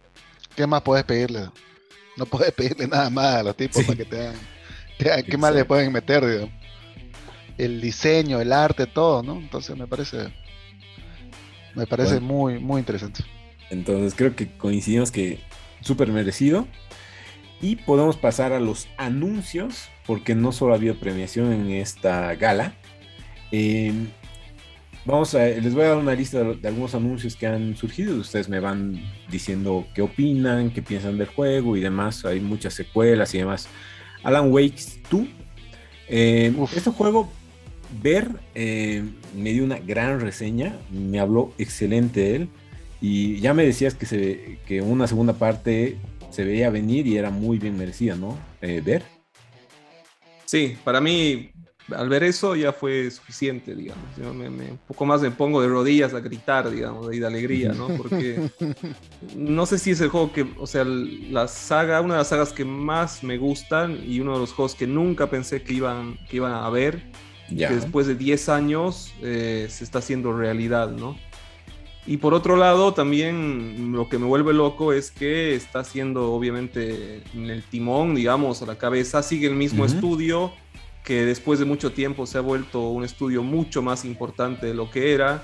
¿qué 0.55 0.65
más 0.69 0.83
puedes 0.83 1.05
pedirle? 1.05 1.51
No 2.17 2.25
puedes 2.27 2.53
pedirle 2.53 2.87
nada 2.87 3.11
más 3.11 3.35
a 3.35 3.43
los 3.43 3.57
tipos 3.57 3.83
para 3.83 3.97
que 3.97 4.05
te 4.05 4.21
hagan, 4.29 4.37
¿qué 5.29 5.39
más 5.39 5.55
le 5.55 5.65
pueden 5.65 5.93
meter, 5.93 6.51
El 7.57 7.81
diseño, 7.81 8.41
el 8.41 8.53
arte, 8.53 8.87
todo, 8.87 9.23
¿no? 9.23 9.37
Entonces 9.37 9.77
me 9.77 9.87
parece, 9.87 10.33
me 11.75 11.87
parece 11.87 12.21
muy, 12.21 12.59
muy 12.59 12.81
interesante. 12.81 13.25
Entonces 13.71 14.15
creo 14.15 14.35
que 14.35 14.57
coincidimos 14.57 15.11
que 15.11 15.41
súper 15.81 16.09
merecido. 16.09 16.67
Y 17.61 17.77
podemos 17.77 18.17
pasar 18.17 18.53
a 18.53 18.61
los 18.61 18.89
anuncios, 18.99 19.89
porque 20.07 20.35
no 20.35 20.53
solo 20.53 20.73
ha 20.73 20.77
habido 20.77 20.95
premiación 20.95 21.53
en 21.53 21.71
esta 21.73 22.35
gala. 22.37 22.75
Em, 23.51 24.07
vamos 25.05 25.35
a, 25.35 25.45
les 25.45 25.75
voy 25.75 25.83
a 25.83 25.89
dar 25.89 25.97
una 25.97 26.15
lista 26.15 26.45
de, 26.45 26.69
algunos 26.69 26.95
anuncios 26.95 27.35
que 27.35 27.49
han 27.49 27.77
surgido. 27.77 28.17
Ustedes 28.17 28.49
me 28.49 28.61
van 28.61 29.03
diciendo 29.29 29.87
qué 29.93 30.03
opinan, 30.03 30.71
qué 30.71 30.83
piensan 30.83 31.19
del 31.19 31.27
juego 31.27 31.77
y 31.77 31.81
demás. 31.81 32.25
Hay 32.25 32.39
muchas 32.39 32.75
secuelas 32.75 33.35
y 33.35 33.39
demás. 33.39 33.69
Alan 34.23 34.53
Wakes 34.53 35.01
2. 35.11 35.23
Eh, 36.09 36.55
este 36.75 36.91
juego, 36.91 37.31
Ver 38.03 38.29
em, 38.55 39.15
me 39.35 39.53
dio 39.53 39.65
una 39.65 39.79
gran 39.79 40.21
reseña. 40.21 40.77
Me 40.91 41.21
habló 41.21 41.53
excelente 41.59 42.21
de 42.21 42.37
él. 42.37 42.49
Y 43.01 43.41
ya 43.41 43.55
me 43.55 43.65
decías 43.65 43.95
que, 43.95 44.07
se, 44.07 44.59
que 44.67 44.83
una 44.83 45.07
segunda 45.07 45.33
parte 45.35 45.97
se 46.31 46.45
veía 46.45 46.71
venir 46.71 47.07
y 47.07 47.17
era 47.17 47.31
muy 47.31 47.59
bien 47.59 47.79
merecida, 47.79 48.17
¿no? 48.17 48.37
Eh, 48.61 48.83
ver. 48.85 49.03
Sí, 50.45 50.77
para 50.85 51.01
mí, 51.01 51.51
al 51.95 52.09
ver 52.09 52.23
eso 52.23 52.55
ya 52.55 52.73
fue 52.73 53.11
suficiente, 53.11 53.75
digamos. 53.75 54.05
Yo 54.17 54.33
me, 54.35 54.49
un 54.49 54.79
poco 54.87 55.07
más 55.07 55.23
me 55.23 55.31
pongo 55.31 55.61
de 55.61 55.69
rodillas 55.69 56.15
a 56.15 56.21
gritar, 56.21 56.71
digamos, 56.71 57.13
y 57.15 57.19
de 57.19 57.27
alegría, 57.27 57.73
¿no? 57.73 57.89
Porque 57.89 58.51
no 59.37 59.67
sé 59.67 59.79
si 59.79 59.93
es 59.93 60.01
el 60.01 60.09
juego 60.09 60.33
que, 60.33 60.47
o 60.59 60.67
sea, 60.67 60.85
la 60.85 61.49
saga, 61.49 62.01
una 62.01 62.15
de 62.15 62.19
las 62.19 62.29
sagas 62.29 62.53
que 62.53 62.65
más 62.65 63.23
me 63.23 63.39
gustan 63.39 63.99
y 64.07 64.21
uno 64.21 64.35
de 64.35 64.41
los 64.41 64.53
juegos 64.53 64.75
que 64.75 64.87
nunca 64.87 65.31
pensé 65.31 65.63
que 65.63 65.75
iban, 65.75 66.19
que 66.29 66.37
iban 66.37 66.53
a 66.53 66.69
ver, 66.71 67.03
que 67.49 67.69
después 67.69 68.07
de 68.07 68.15
10 68.15 68.49
años 68.51 69.15
eh, 69.23 69.67
se 69.71 69.85
está 69.85 70.01
haciendo 70.01 70.37
realidad, 70.37 70.91
¿no? 70.91 71.17
Y 72.09 72.17
por 72.17 72.33
otro 72.33 72.57
lado, 72.57 72.95
también 72.95 73.93
lo 73.93 74.09
que 74.09 74.19
me 74.19 74.25
vuelve 74.25 74.55
loco 74.55 74.95
es 74.95 75.11
que 75.11 75.55
está 75.55 75.81
haciendo, 75.81 76.33
obviamente, 76.33 77.23
en 77.35 77.51
el 77.51 77.63
timón, 77.63 78.15
digamos, 78.15 78.63
a 78.63 78.67
la 78.67 78.79
cabeza, 78.79 79.23
sigue 79.23 79.47
el 79.47 79.55
mismo 79.55 79.85
estudio, 79.85 80.53
que 81.09 81.25
después 81.25 81.59
de 81.59 81.65
mucho 81.65 81.91
tiempo 81.91 82.27
se 82.27 82.37
ha 82.37 82.43
vuelto 82.43 82.91
un 82.91 83.03
estudio 83.03 83.43
mucho 83.43 83.81
más 83.81 84.05
importante 84.05 84.67
de 84.67 84.75
lo 84.75 84.91
que 84.91 85.15
era, 85.15 85.43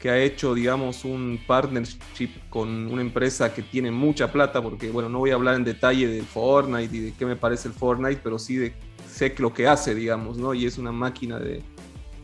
que 0.00 0.10
ha 0.10 0.18
hecho, 0.20 0.54
digamos, 0.54 1.04
un 1.04 1.40
partnership 1.44 2.30
con 2.48 2.86
una 2.86 3.02
empresa 3.02 3.52
que 3.52 3.62
tiene 3.62 3.90
mucha 3.90 4.30
plata, 4.30 4.62
porque, 4.62 4.92
bueno, 4.92 5.08
no 5.08 5.18
voy 5.18 5.32
a 5.32 5.34
hablar 5.34 5.56
en 5.56 5.64
detalle 5.64 6.06
del 6.06 6.24
Fortnite 6.24 6.96
y 6.96 7.00
de 7.00 7.12
qué 7.14 7.26
me 7.26 7.34
parece 7.34 7.66
el 7.66 7.74
Fortnite, 7.74 8.20
pero 8.22 8.38
sí 8.38 8.54
de 8.54 8.74
sé 9.10 9.34
lo 9.38 9.52
que 9.52 9.66
hace, 9.66 9.92
digamos, 9.92 10.38
¿no? 10.38 10.54
Y 10.54 10.66
es 10.66 10.78
una 10.78 10.92
máquina 10.92 11.40
de, 11.40 11.64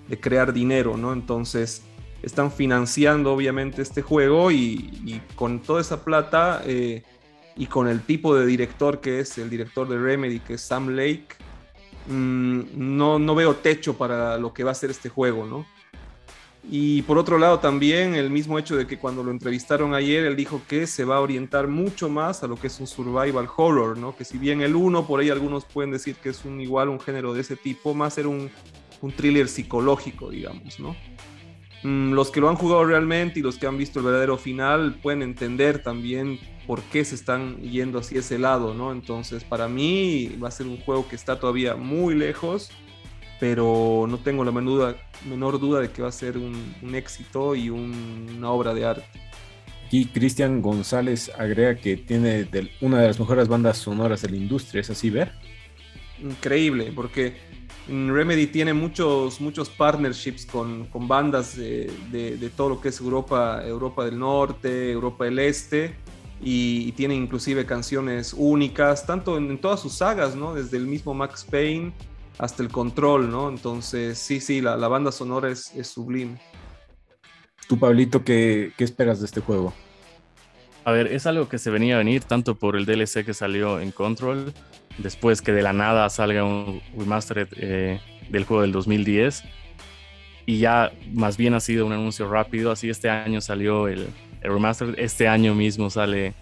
de 0.06 0.20
crear 0.20 0.52
dinero, 0.52 0.96
¿no? 0.96 1.12
Entonces 1.12 1.82
están 2.22 2.52
financiando 2.52 3.32
obviamente 3.32 3.82
este 3.82 4.02
juego 4.02 4.52
y, 4.52 5.20
con 5.34 5.58
toda 5.62 5.80
esa 5.80 6.04
plata 6.04 6.62
eh, 6.64 7.02
y 7.56 7.66
con 7.66 7.88
el 7.88 8.02
tipo 8.02 8.36
de 8.36 8.46
director 8.46 9.00
que 9.00 9.18
es 9.18 9.36
el 9.36 9.50
director 9.50 9.88
de 9.88 9.98
Remedy, 9.98 10.38
que 10.38 10.54
es 10.54 10.60
Sam 10.60 10.90
Lake, 10.90 11.26
mm, 12.08 12.60
no, 12.74 13.18
no 13.18 13.34
veo 13.34 13.56
techo 13.56 13.96
para 13.96 14.38
lo 14.38 14.52
que 14.52 14.64
va 14.64 14.72
a 14.72 14.74
ser 14.74 14.90
este 14.90 15.08
juego, 15.08 15.46
¿no? 15.46 15.66
Y 16.70 17.02
por 17.02 17.16
otro 17.16 17.38
lado 17.38 17.60
también 17.60 18.14
el 18.14 18.28
mismo 18.30 18.58
hecho 18.58 18.76
de 18.76 18.86
que 18.86 18.98
cuando 18.98 19.22
lo 19.22 19.30
entrevistaron 19.30 19.94
ayer, 19.94 20.26
él 20.26 20.36
dijo 20.36 20.60
que 20.68 20.86
se 20.86 21.04
va 21.04 21.16
a 21.16 21.20
orientar 21.20 21.66
mucho 21.66 22.10
más 22.10 22.42
a 22.42 22.46
lo 22.46 22.56
que 22.56 22.66
es 22.66 22.78
un 22.78 22.86
survival 22.86 23.48
horror, 23.56 23.96
¿no? 23.96 24.14
Que 24.14 24.24
si 24.24 24.36
bien 24.36 24.60
el 24.60 24.76
uno, 24.76 25.06
por 25.06 25.20
ahí 25.20 25.30
algunos 25.30 25.64
pueden 25.64 25.92
decir 25.92 26.16
que 26.16 26.28
es 26.28 26.44
un 26.44 26.60
igual 26.60 26.90
un 26.90 27.00
género 27.00 27.32
de 27.32 27.40
ese 27.40 27.56
tipo, 27.56 27.94
más 27.94 28.14
ser 28.14 28.26
un, 28.26 28.50
un 29.00 29.12
thriller 29.12 29.48
psicológico, 29.48 30.30
digamos, 30.30 30.78
¿no? 30.78 30.94
Mm, 31.84 32.12
los 32.12 32.30
que 32.30 32.40
lo 32.40 32.50
han 32.50 32.56
jugado 32.56 32.84
realmente 32.84 33.38
y 33.40 33.42
los 33.42 33.56
que 33.56 33.66
han 33.66 33.78
visto 33.78 34.00
el 34.00 34.04
verdadero 34.04 34.36
final 34.36 34.96
pueden 35.00 35.22
entender 35.22 35.82
también 35.82 36.38
por 36.68 36.82
qué 36.82 37.02
se 37.02 37.14
están 37.14 37.56
yendo 37.62 37.98
hacia 37.98 38.20
ese 38.20 38.38
lado, 38.38 38.74
¿no? 38.74 38.92
Entonces, 38.92 39.42
para 39.42 39.68
mí 39.68 40.36
va 40.40 40.48
a 40.48 40.50
ser 40.50 40.66
un 40.66 40.76
juego 40.76 41.08
que 41.08 41.16
está 41.16 41.40
todavía 41.40 41.76
muy 41.76 42.14
lejos, 42.14 42.70
pero 43.40 44.04
no 44.06 44.18
tengo 44.18 44.44
la 44.44 44.52
menor 44.52 45.58
duda, 45.58 45.80
de 45.80 45.90
que 45.90 46.02
va 46.02 46.08
a 46.08 46.12
ser 46.12 46.36
un, 46.36 46.94
éxito 46.94 47.54
y 47.54 47.70
una 47.70 48.50
obra 48.50 48.74
de 48.74 48.84
arte. 48.84 49.06
Aquí 49.86 50.04
Cristian 50.04 50.60
González 50.60 51.32
agrega 51.38 51.74
que 51.74 51.96
tiene 51.96 52.46
una 52.82 53.00
de 53.00 53.06
las 53.06 53.18
mejores 53.18 53.48
bandas 53.48 53.78
sonoras 53.78 54.20
de 54.20 54.28
la 54.28 54.36
industria, 54.36 54.82
¿es 54.82 54.90
así 54.90 55.08
ver? 55.08 55.32
Increíble, 56.22 56.92
porque 56.94 57.34
Remedy 57.88 58.48
tiene 58.48 58.74
muchos, 58.74 59.40
muchos 59.40 59.70
partnerships 59.70 60.44
con, 60.44 60.86
bandas 60.92 61.56
de, 61.56 62.50
todo 62.54 62.68
lo 62.68 62.80
que 62.82 62.90
es 62.90 63.00
Europa, 63.00 63.62
Europa 63.66 64.04
del 64.04 64.18
Norte, 64.18 64.92
Europa 64.92 65.24
del 65.24 65.38
Este, 65.38 65.94
y, 66.40 66.92
tiene 66.92 67.14
inclusive 67.14 67.66
canciones 67.66 68.34
únicas, 68.36 69.06
tanto 69.06 69.36
en, 69.36 69.58
todas 69.58 69.80
sus 69.80 69.94
sagas, 69.94 70.36
¿no? 70.36 70.54
Desde 70.54 70.76
el 70.76 70.86
mismo 70.86 71.14
Max 71.14 71.46
Payne 71.48 71.92
hasta 72.38 72.62
el 72.62 72.68
Control, 72.68 73.30
¿no? 73.30 73.48
Entonces, 73.48 74.18
sí, 74.18 74.40
sí, 74.40 74.60
la, 74.60 74.76
banda 74.88 75.10
sonora 75.10 75.50
es, 75.50 75.74
es 75.74 75.88
sublime. 75.88 76.38
Tú, 77.66 77.78
Pablito, 77.78 78.24
¿qué, 78.24 78.72
esperas 78.78 79.20
de 79.20 79.26
este 79.26 79.40
juego? 79.40 79.74
A 80.84 80.92
ver, 80.92 81.08
es 81.08 81.26
algo 81.26 81.48
que 81.48 81.58
se 81.58 81.70
venía 81.70 81.96
a 81.96 81.98
venir 81.98 82.24
tanto 82.24 82.54
por 82.54 82.76
el 82.76 82.86
DLC 82.86 83.24
que 83.24 83.34
salió 83.34 83.80
en 83.80 83.90
Control, 83.90 84.54
después 84.98 85.42
que 85.42 85.52
de 85.52 85.62
la 85.62 85.72
nada 85.72 86.08
salga 86.08 86.44
un 86.44 86.80
remastered 86.96 87.48
eh, 87.56 88.00
del 88.30 88.44
juego 88.44 88.62
del 88.62 88.72
2010, 88.72 89.42
y 90.46 90.60
ya 90.60 90.92
más 91.12 91.36
bien 91.36 91.52
ha 91.52 91.60
sido 91.60 91.84
un 91.84 91.92
anuncio 91.92 92.30
rápido, 92.30 92.70
así 92.70 92.88
este 92.88 93.10
año 93.10 93.42
salió 93.42 93.86
el, 93.86 94.08
el 94.42 94.52
remastered, 94.52 94.98
este 94.98 95.28
año 95.28 95.54
mismo 95.54 95.90
sale 95.90 96.34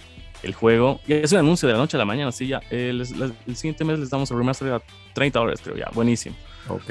el 0.42 0.54
juego, 0.54 1.00
y 1.06 1.14
es 1.14 1.32
un 1.32 1.38
anuncio 1.38 1.66
de 1.66 1.74
la 1.74 1.80
noche 1.80 1.96
a 1.96 1.98
la 1.98 2.04
mañana, 2.04 2.28
así 2.28 2.46
ya, 2.46 2.60
el, 2.70 3.00
el 3.46 3.56
siguiente 3.56 3.84
mes 3.84 3.98
les 3.98 4.10
damos 4.10 4.30
el 4.30 4.36
remastered 4.38 4.72
a 4.72 4.82
30 5.14 5.38
dólares, 5.38 5.60
creo 5.62 5.76
ya, 5.76 5.90
buenísimo. 5.94 6.36
Ok. 6.68 6.90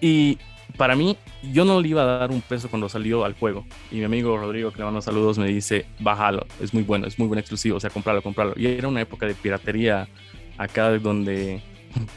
Y 0.00 0.38
para 0.76 0.94
mí, 0.94 1.16
yo 1.52 1.64
no 1.64 1.80
le 1.80 1.88
iba 1.88 2.02
a 2.02 2.18
dar 2.18 2.30
un 2.30 2.40
peso 2.40 2.68
cuando 2.68 2.88
salió 2.88 3.24
al 3.24 3.34
juego. 3.34 3.64
Y 3.90 3.96
mi 3.96 4.04
amigo 4.04 4.36
Rodrigo, 4.36 4.70
que 4.72 4.78
le 4.78 4.84
mando 4.84 5.00
saludos, 5.00 5.38
me 5.38 5.46
dice, 5.46 5.86
bájalo, 6.00 6.46
es 6.60 6.74
muy 6.74 6.82
bueno, 6.82 7.06
es 7.06 7.18
muy 7.18 7.28
buen 7.28 7.38
exclusivo, 7.38 7.76
o 7.76 7.80
sea, 7.80 7.90
comprarlo, 7.90 8.22
comprarlo. 8.22 8.54
Y 8.56 8.66
era 8.66 8.88
una 8.88 9.00
época 9.00 9.26
de 9.26 9.34
piratería 9.34 10.08
acá 10.58 10.90
donde 10.98 11.62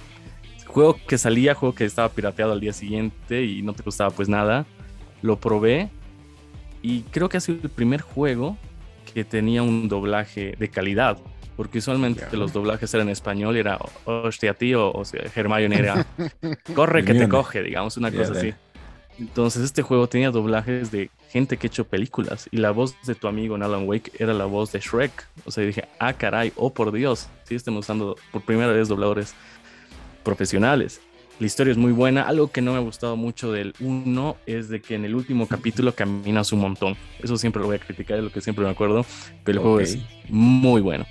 juego 0.67 0.97
que 1.07 1.17
salía, 1.17 1.53
juego 1.53 1.75
que 1.75 1.85
estaba 1.85 2.09
pirateado 2.09 2.51
al 2.51 2.59
día 2.59 2.73
siguiente 2.73 3.43
y 3.43 3.61
no 3.61 3.73
te 3.73 3.83
costaba 3.83 4.09
pues 4.09 4.27
nada. 4.27 4.65
Lo 5.21 5.39
probé 5.39 5.89
y 6.82 7.01
creo 7.03 7.30
que 7.30 7.38
ha 7.38 7.41
sido 7.41 7.59
el 7.63 7.69
primer 7.69 8.01
juego 8.01 8.57
que 9.13 9.23
tenía 9.23 9.63
un 9.63 9.88
doblaje 9.88 10.55
de 10.57 10.69
calidad 10.69 11.17
porque 11.59 11.80
usualmente 11.80 12.25
los 12.38 12.53
doblajes 12.53 12.93
eran 12.93 13.07
en 13.07 13.11
español 13.11 13.57
y 13.57 13.59
era, 13.59 13.77
hostia, 14.05 14.53
tío, 14.53 14.93
o 14.93 15.03
sea, 15.03 15.23
Hermione 15.36 15.77
era, 15.77 16.05
corre 16.73 17.03
que 17.03 17.13
te 17.13 17.27
coge, 17.27 17.61
digamos, 17.61 17.97
una 17.97 18.13
cosa 18.13 18.32
así. 18.32 18.53
Entonces 19.19 19.63
este 19.63 19.82
juego 19.82 20.07
tenía 20.07 20.32
doblajes 20.32 20.89
de 20.89 21.09
gente 21.27 21.57
que 21.57 21.67
ha 21.67 21.69
hecho 21.69 21.84
películas 21.84 22.47
y 22.49 22.57
la 22.59 22.71
voz 22.71 22.95
de 23.05 23.13
tu 23.13 23.27
amigo 23.27 23.57
en 23.57 23.63
Alan 23.63 23.86
Wake 23.86 24.13
era 24.19 24.34
la 24.34 24.45
voz 24.45 24.71
de 24.71 24.80
Shrek. 24.80 25.11
O 25.43 25.51
sea, 25.51 25.65
dije, 25.65 25.84
ah, 25.99 26.13
caray, 26.13 26.53
oh 26.55 26.73
por 26.73 26.93
Dios, 26.93 27.27
sí 27.43 27.55
estamos 27.55 27.82
usando 27.82 28.15
por 28.32 28.41
primera 28.43 28.71
vez 28.71 28.88
dobladores 28.88 29.36
profesionales. 30.23 31.01
La 31.39 31.45
historia 31.45 31.71
es 31.71 31.77
muy 31.77 31.91
buena. 31.91 32.23
Algo 32.23 32.51
que 32.51 32.61
no 32.61 32.73
me 32.73 32.77
ha 32.77 32.81
gustado 32.81 33.15
mucho 33.15 33.51
del 33.51 33.73
1 33.79 34.37
es 34.45 34.69
de 34.69 34.81
que 34.81 34.95
en 34.95 35.05
el 35.05 35.15
último 35.15 35.47
capítulo 35.47 35.95
caminas 35.95 36.51
un 36.51 36.59
montón. 36.59 36.97
Eso 37.23 37.37
siempre 37.37 37.61
lo 37.61 37.67
voy 37.67 37.77
a 37.77 37.79
criticar, 37.79 38.17
es 38.17 38.23
lo 38.23 38.31
que 38.31 38.41
siempre 38.41 38.65
me 38.65 38.71
acuerdo. 38.71 39.05
Pero 39.43 39.57
el 39.57 39.61
juego 39.61 39.79
es 39.79 39.97
muy 40.27 40.81
bueno 40.81 41.05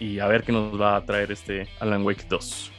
y 0.00 0.18
a 0.18 0.26
ver 0.26 0.42
qué 0.42 0.50
nos 0.50 0.80
va 0.80 0.96
a 0.96 1.04
traer 1.04 1.30
este 1.30 1.68
Alan 1.78 2.02
Wake 2.04 2.24
2. 2.28 2.72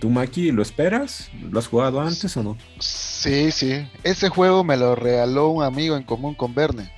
¿Tú, 0.00 0.10
Maki, 0.10 0.50
lo 0.50 0.62
esperas? 0.62 1.30
¿Lo 1.50 1.58
has 1.58 1.68
jugado 1.68 2.00
antes 2.00 2.36
o 2.36 2.42
no? 2.42 2.58
Sí, 2.80 3.52
sí. 3.52 3.86
Ese 4.02 4.28
juego 4.28 4.64
me 4.64 4.76
lo 4.76 4.96
regaló 4.96 5.48
un 5.48 5.62
amigo 5.62 5.96
en 5.96 6.02
común 6.02 6.34
con 6.34 6.54
Verne. 6.54 6.90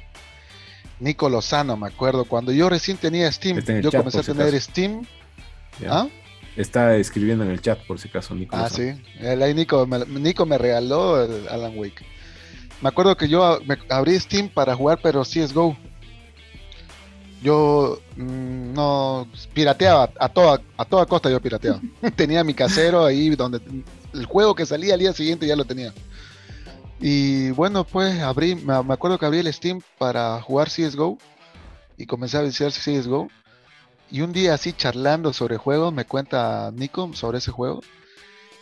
Nico 0.98 1.28
Lozano, 1.28 1.76
me 1.76 1.88
acuerdo. 1.88 2.24
Cuando 2.24 2.52
yo 2.52 2.70
recién 2.70 2.96
tenía 2.96 3.30
Steam, 3.30 3.60
yo 3.82 3.92
comencé 3.92 4.20
a 4.20 4.22
tener 4.22 4.58
Steam. 4.60 5.04
¿Ah? 5.86 6.08
Está 6.56 6.96
escribiendo 6.96 7.44
en 7.44 7.50
el 7.50 7.60
chat 7.60 7.78
por 7.86 7.98
si 7.98 8.08
acaso, 8.08 8.34
Nico. 8.34 8.56
Ah, 8.56 8.70
sí. 8.70 8.92
Nico, 9.54 9.86
me, 9.86 9.98
Nico 10.06 10.46
me 10.46 10.58
regaló 10.58 11.22
el 11.22 11.48
Alan 11.48 11.76
Wake. 11.76 12.04
Me 12.80 12.88
acuerdo 12.88 13.16
que 13.16 13.28
yo 13.28 13.60
me 13.66 13.76
abrí 13.88 14.18
Steam 14.18 14.48
para 14.48 14.74
jugar, 14.74 15.00
pero 15.02 15.22
CSGO 15.22 15.76
yo 17.42 18.00
mm, 18.16 18.72
no 18.72 19.28
pirateaba 19.54 20.10
a 20.18 20.28
toda, 20.28 20.60
a 20.76 20.84
toda 20.84 21.06
costa 21.06 21.30
yo 21.30 21.40
pirateaba. 21.40 21.80
tenía 22.16 22.42
mi 22.44 22.54
casero 22.54 23.04
ahí 23.04 23.30
donde 23.30 23.60
el 24.12 24.24
juego 24.26 24.54
que 24.54 24.66
salía 24.66 24.94
al 24.94 25.00
día 25.00 25.12
siguiente 25.12 25.46
ya 25.46 25.56
lo 25.56 25.64
tenía. 25.64 25.92
Y 26.98 27.50
bueno, 27.50 27.84
pues 27.84 28.20
abrí, 28.20 28.54
me, 28.54 28.74
acuerdo 28.74 29.18
que 29.18 29.26
abrí 29.26 29.38
el 29.38 29.52
Steam 29.52 29.80
para 29.98 30.40
jugar 30.40 30.68
CSGO 30.68 31.18
y 31.98 32.06
comencé 32.06 32.38
a 32.38 32.42
viciar 32.42 32.72
CSGO. 32.72 33.28
Y 34.10 34.20
un 34.20 34.32
día 34.32 34.54
así 34.54 34.72
charlando 34.72 35.32
sobre 35.32 35.56
juegos 35.56 35.92
me 35.92 36.04
cuenta 36.04 36.70
Nico 36.74 37.10
sobre 37.14 37.38
ese 37.38 37.50
juego. 37.50 37.80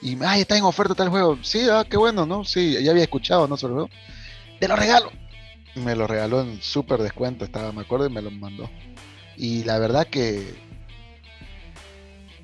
Y, 0.03 0.23
ay, 0.25 0.43
está 0.43 0.57
en 0.57 0.65
oferta 0.65 0.95
tal 0.95 1.09
juego. 1.09 1.39
Sí, 1.43 1.67
ah, 1.71 1.85
qué 1.89 1.97
bueno, 1.97 2.27
¿no? 2.27 2.45
Sí, 2.45 2.83
ya 2.83 2.91
había 2.91 3.05
escuchado, 3.05 3.47
¿no? 3.49 3.57
Sobre 3.57 3.83
el. 3.83 3.91
Te 4.61 4.69
lo 4.69 4.77
regalo 4.77 5.11
me 5.75 5.97
lo 5.97 6.07
regaló 6.07 6.41
en 6.41 6.63
súper 6.63 7.03
descuento, 7.03 7.45
estaba, 7.45 7.73
me 7.73 7.83
acuerdo, 7.83 8.07
y 8.07 8.11
me 8.11 8.23
lo 8.23 8.31
mandó. 8.31 8.69
Y 9.37 9.65
la 9.65 9.79
verdad 9.79 10.07
que 10.07 10.55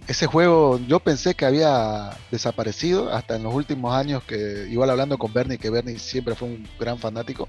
ese 0.09 0.27
juego 0.27 0.81
yo 0.89 1.01
pensé 1.01 1.35
que 1.35 1.45
había 1.45 2.11
desaparecido 2.31 3.13
hasta 3.13 3.37
en 3.37 3.45
los 3.45 3.55
últimos 3.55 3.95
años 3.95 4.25
que 4.25 4.67
igual 4.69 4.91
hablando 4.91 5.19
con 5.19 5.33
Bernie 5.33 5.59
que 5.59 5.71
Bernie 5.71 6.01
siempre 6.01 6.35
fue 6.35 6.49
un 6.49 6.69
gran 6.81 6.99
fanático 6.99 7.49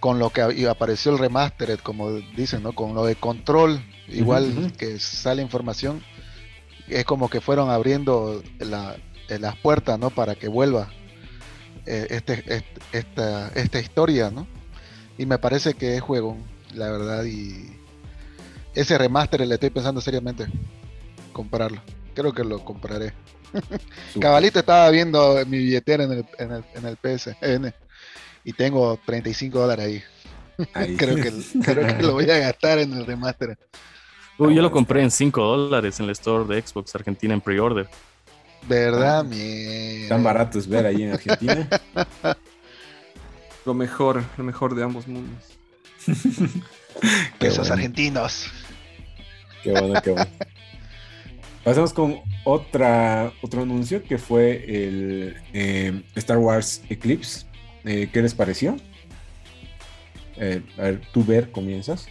con 0.00 0.18
lo 0.18 0.30
que 0.30 0.68
apareció 0.68 1.12
el 1.12 1.18
remastered 1.18 1.78
como 1.80 2.10
dicen 2.12 2.62
no 2.62 2.72
con 2.72 2.94
lo 2.94 3.04
de 3.04 3.16
control 3.16 3.82
igual 4.08 4.72
que 4.78 4.98
sale 4.98 5.42
información 5.42 6.02
es 6.88 7.04
como 7.04 7.28
que 7.28 7.40
fueron 7.40 7.70
abriendo 7.70 8.42
las 8.58 9.56
puertas 9.56 9.98
no 9.98 10.10
para 10.10 10.34
que 10.34 10.48
vuelva 10.48 10.88
eh, 11.86 12.08
este, 12.10 12.64
esta, 12.90 13.48
esta 13.54 13.78
historia, 13.78 14.30
¿no? 14.30 14.46
Y 15.18 15.24
me 15.24 15.38
parece 15.38 15.74
que 15.74 15.94
es 15.94 16.00
juego, 16.00 16.36
la 16.74 16.90
verdad, 16.90 17.24
y 17.24 17.78
ese 18.74 18.98
remaster 18.98 19.46
le 19.46 19.54
estoy 19.54 19.70
pensando 19.70 20.00
seriamente 20.00 20.46
comprarlo. 21.32 21.80
Creo 22.12 22.32
que 22.32 22.42
lo 22.42 22.64
compraré. 22.64 23.12
Cabalito 24.20 24.58
estaba 24.58 24.90
viendo 24.90 25.36
mi 25.46 25.58
billetera 25.58 26.04
en 26.04 26.12
el, 26.12 26.26
en 26.38 26.52
el, 26.52 26.64
en 26.74 26.86
el 26.86 26.96
PSN 26.96 27.85
y 28.46 28.52
tengo 28.52 28.98
35 29.04 29.58
dólares 29.58 30.04
ahí. 30.72 30.96
creo, 30.96 31.16
que, 31.16 31.32
creo 31.62 31.96
que 31.96 32.02
lo 32.02 32.12
voy 32.12 32.30
a 32.30 32.38
gastar 32.38 32.78
en 32.78 32.92
el 32.92 33.04
remaster. 33.04 33.58
yo 34.38 34.48
lo 34.48 34.70
compré 34.70 35.02
en 35.02 35.10
5 35.10 35.42
dólares 35.42 35.98
en 35.98 36.06
el 36.06 36.12
store 36.12 36.54
de 36.54 36.62
Xbox 36.62 36.94
Argentina 36.94 37.34
en 37.34 37.40
pre-order. 37.40 37.88
¿Verdad? 38.68 39.24
Mi... 39.24 40.08
Tan 40.08 40.22
barato 40.22 40.60
es 40.60 40.68
ver 40.68 40.86
ahí 40.86 41.02
en 41.02 41.12
Argentina. 41.12 41.68
lo 43.66 43.74
mejor, 43.74 44.22
lo 44.36 44.44
mejor 44.44 44.76
de 44.76 44.84
ambos 44.84 45.08
mundos. 45.08 45.42
Pesos 47.40 47.68
argentinos. 47.68 48.46
Qué 49.64 49.72
bueno, 49.72 50.00
qué 50.02 50.10
bueno. 50.12 50.30
Pasamos 51.64 51.92
con 51.92 52.20
otra, 52.44 53.32
otro 53.42 53.62
anuncio 53.62 54.04
que 54.04 54.18
fue 54.18 54.64
el 54.68 55.36
eh, 55.52 56.00
Star 56.14 56.38
Wars 56.38 56.80
Eclipse. 56.88 57.45
Eh, 57.86 58.10
¿Qué 58.12 58.20
les 58.20 58.34
pareció? 58.34 58.76
Eh, 60.36 60.60
a 60.76 60.82
ver, 60.82 61.00
tú 61.12 61.24
ver, 61.24 61.52
comienzas. 61.52 62.08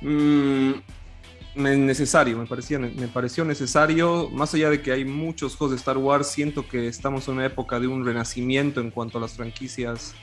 Mm, 0.00 0.74
necesario, 1.56 2.38
me, 2.38 2.46
parecía, 2.46 2.78
me 2.78 3.08
pareció 3.08 3.44
necesario, 3.44 4.30
más 4.30 4.54
allá 4.54 4.70
de 4.70 4.80
que 4.80 4.92
hay 4.92 5.04
muchos 5.04 5.56
juegos 5.56 5.72
de 5.72 5.78
Star 5.78 5.98
Wars, 5.98 6.28
siento 6.28 6.68
que 6.68 6.86
estamos 6.86 7.26
en 7.26 7.34
una 7.34 7.46
época 7.46 7.80
de 7.80 7.88
un 7.88 8.04
renacimiento 8.04 8.80
en 8.80 8.92
cuanto 8.92 9.18
a 9.18 9.20
las 9.20 9.32
franquicias 9.32 10.14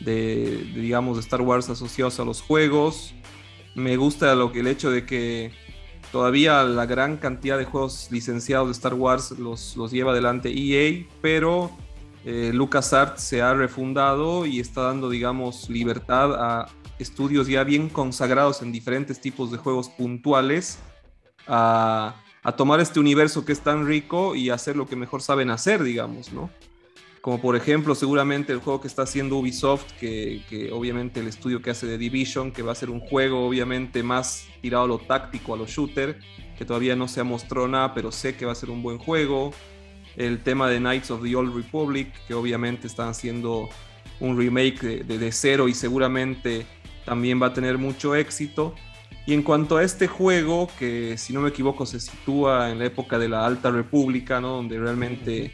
de, 0.00 0.70
digamos, 0.74 1.16
de 1.16 1.22
Star 1.22 1.40
Wars 1.40 1.70
asociados 1.70 2.20
a 2.20 2.24
los 2.24 2.42
juegos. 2.42 3.14
Me 3.74 3.96
gusta 3.96 4.34
lo 4.34 4.52
que, 4.52 4.60
el 4.60 4.66
hecho 4.66 4.90
de 4.90 5.06
que 5.06 5.52
todavía 6.12 6.64
la 6.64 6.84
gran 6.84 7.16
cantidad 7.16 7.56
de 7.56 7.64
juegos 7.64 8.08
licenciados 8.10 8.68
de 8.68 8.72
Star 8.72 8.92
Wars 8.92 9.30
los, 9.38 9.74
los 9.74 9.90
lleva 9.90 10.12
adelante 10.12 10.52
EA, 10.54 11.06
pero 11.22 11.70
eh, 12.28 12.50
LucasArts 12.52 13.22
se 13.22 13.40
ha 13.40 13.54
refundado 13.54 14.46
y 14.46 14.58
está 14.58 14.82
dando, 14.82 15.08
digamos, 15.08 15.70
libertad 15.70 16.34
a 16.34 16.66
estudios 16.98 17.46
ya 17.46 17.62
bien 17.62 17.88
consagrados 17.88 18.62
en 18.62 18.72
diferentes 18.72 19.20
tipos 19.20 19.52
de 19.52 19.58
juegos 19.58 19.88
puntuales 19.90 20.80
a, 21.46 22.16
tomar 22.56 22.80
este 22.80 22.98
universo 22.98 23.44
que 23.44 23.52
es 23.52 23.60
tan 23.60 23.86
rico 23.86 24.34
y 24.34 24.50
hacer 24.50 24.74
lo 24.76 24.86
que 24.86 24.96
mejor 24.96 25.22
saben 25.22 25.50
hacer, 25.50 25.84
digamos, 25.84 26.32
¿no? 26.32 26.50
como 27.20 27.40
por 27.40 27.56
ejemplo 27.56 27.96
seguramente 27.96 28.52
el 28.52 28.60
juego 28.60 28.80
que 28.80 28.86
está 28.86 29.02
haciendo 29.02 29.36
Ubisoft, 29.36 29.92
que, 29.98 30.70
obviamente 30.72 31.20
el 31.20 31.28
estudio 31.28 31.62
que 31.62 31.70
hace 31.70 31.86
de 31.86 31.98
Division, 31.98 32.52
que 32.52 32.62
va 32.62 32.72
a 32.72 32.76
ser 32.76 32.90
un 32.90 33.00
juego 33.00 33.46
obviamente 33.46 34.02
más 34.04 34.48
tirado 34.62 34.84
a 34.84 34.86
lo 34.86 34.98
táctico, 34.98 35.54
a 35.54 35.56
lo 35.56 35.66
shooter, 35.66 36.20
que 36.56 36.64
todavía 36.64 36.94
no 36.96 37.06
se 37.08 37.20
ha 37.20 37.24
mostrado 37.24 37.66
nada, 37.68 37.94
pero 37.94 38.10
sé 38.10 38.36
que 38.36 38.46
va 38.46 38.52
a 38.52 38.56
ser 38.56 38.70
un 38.70 38.82
buen 38.82 38.98
juego. 38.98 39.52
El 40.16 40.42
tema 40.42 40.68
de 40.68 40.78
Knights 40.78 41.10
of 41.10 41.22
the 41.22 41.34
Old 41.36 41.54
Republic, 41.54 42.12
que 42.26 42.34
obviamente 42.34 42.86
están 42.86 43.08
haciendo 43.08 43.68
un 44.20 44.38
remake 44.38 45.04
de, 45.04 45.18
de, 45.18 45.32
cero 45.32 45.68
y 45.68 45.74
seguramente 45.74 46.66
también 47.04 47.40
va 47.40 47.48
a 47.48 47.52
tener 47.52 47.78
mucho 47.78 48.14
éxito. 48.14 48.74
Y 49.26 49.34
en 49.34 49.42
cuanto 49.42 49.76
a 49.76 49.82
este 49.82 50.06
juego, 50.06 50.68
que 50.78 51.18
si 51.18 51.32
no 51.32 51.40
me 51.40 51.48
equivoco 51.48 51.84
se 51.84 52.00
sitúa 52.00 52.70
en 52.70 52.78
la 52.78 52.86
época 52.86 53.18
de 53.18 53.28
la 53.28 53.44
Alta 53.44 53.70
República, 53.70 54.40
¿no? 54.40 54.50
donde 54.50 54.78
realmente 54.78 55.52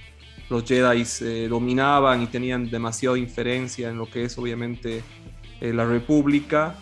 los 0.50 0.64
Jedi 0.64 1.04
eh, 1.22 1.46
dominaban 1.48 2.22
y 2.22 2.26
tenían 2.26 2.70
demasiada 2.70 3.18
inferencia 3.18 3.88
en 3.88 3.96
lo 3.96 4.08
que 4.10 4.24
es 4.24 4.36
obviamente 4.36 5.02
eh, 5.60 5.72
la 5.72 5.86
República, 5.86 6.76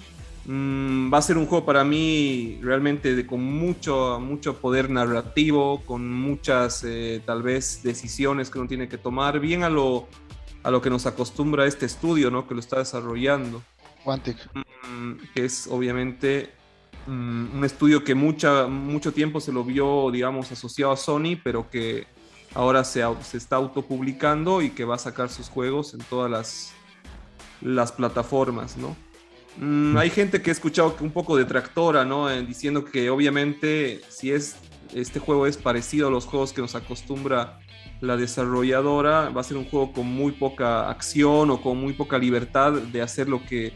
mm, 0.46 1.12
va 1.12 1.18
a 1.18 1.22
ser 1.22 1.38
un 1.38 1.46
juego 1.46 1.64
para 1.64 1.84
mí 1.84 2.58
realmente 2.62 3.14
de, 3.14 3.26
con 3.26 3.42
mucho, 3.42 4.18
mucho 4.20 4.56
poder 4.58 4.90
narrativo, 4.90 5.82
con 5.86 6.12
muchas 6.12 6.84
eh, 6.84 7.22
tal 7.24 7.42
vez 7.42 7.82
decisiones 7.82 8.50
que 8.50 8.58
uno 8.58 8.68
tiene 8.68 8.88
que 8.88 8.98
tomar, 8.98 9.40
bien 9.40 9.62
a 9.62 9.70
lo, 9.70 10.08
a 10.62 10.70
lo 10.70 10.80
que 10.80 10.90
nos 10.90 11.06
acostumbra 11.06 11.66
este 11.66 11.86
estudio, 11.86 12.30
¿no? 12.30 12.46
que 12.46 12.54
lo 12.54 12.60
está 12.60 12.78
desarrollando. 12.78 13.62
Quantic. 14.04 14.36
Mm, 14.54 15.12
que 15.34 15.44
es 15.44 15.66
obviamente 15.66 16.50
mm, 17.06 17.56
un 17.56 17.64
estudio 17.64 18.02
que 18.04 18.14
mucha, 18.14 18.66
mucho 18.66 19.12
tiempo 19.12 19.40
se 19.40 19.52
lo 19.52 19.64
vio, 19.64 20.10
digamos, 20.10 20.50
asociado 20.52 20.92
a 20.92 20.96
Sony, 20.96 21.36
pero 21.42 21.68
que 21.70 22.06
ahora 22.54 22.84
se, 22.84 23.02
se 23.22 23.36
está 23.36 23.56
autopublicando 23.56 24.62
y 24.62 24.70
que 24.70 24.84
va 24.84 24.96
a 24.96 24.98
sacar 24.98 25.28
sus 25.28 25.48
juegos 25.48 25.94
en 25.94 26.00
todas 26.00 26.30
las, 26.30 26.72
las 27.60 27.92
plataformas, 27.92 28.76
¿no? 28.76 28.96
Mm, 29.56 29.96
hay 29.96 30.10
gente 30.10 30.40
que 30.40 30.50
ha 30.50 30.52
escuchado 30.52 30.96
un 31.00 31.10
poco 31.10 31.36
detractora, 31.36 32.04
¿no? 32.04 32.28
diciendo 32.42 32.84
que 32.84 33.10
obviamente 33.10 34.00
si 34.08 34.32
es, 34.32 34.56
este 34.94 35.18
juego 35.18 35.46
es 35.46 35.56
parecido 35.56 36.08
a 36.08 36.10
los 36.10 36.26
juegos 36.26 36.52
que 36.52 36.60
nos 36.60 36.74
acostumbra 36.74 37.58
la 38.00 38.16
desarrolladora, 38.16 39.28
va 39.28 39.40
a 39.42 39.44
ser 39.44 39.56
un 39.56 39.64
juego 39.64 39.92
con 39.92 40.06
muy 40.06 40.32
poca 40.32 40.88
acción 40.88 41.50
o 41.50 41.60
con 41.60 41.78
muy 41.78 41.92
poca 41.92 42.18
libertad 42.18 42.72
de 42.72 43.02
hacer 43.02 43.28
lo 43.28 43.44
que 43.44 43.72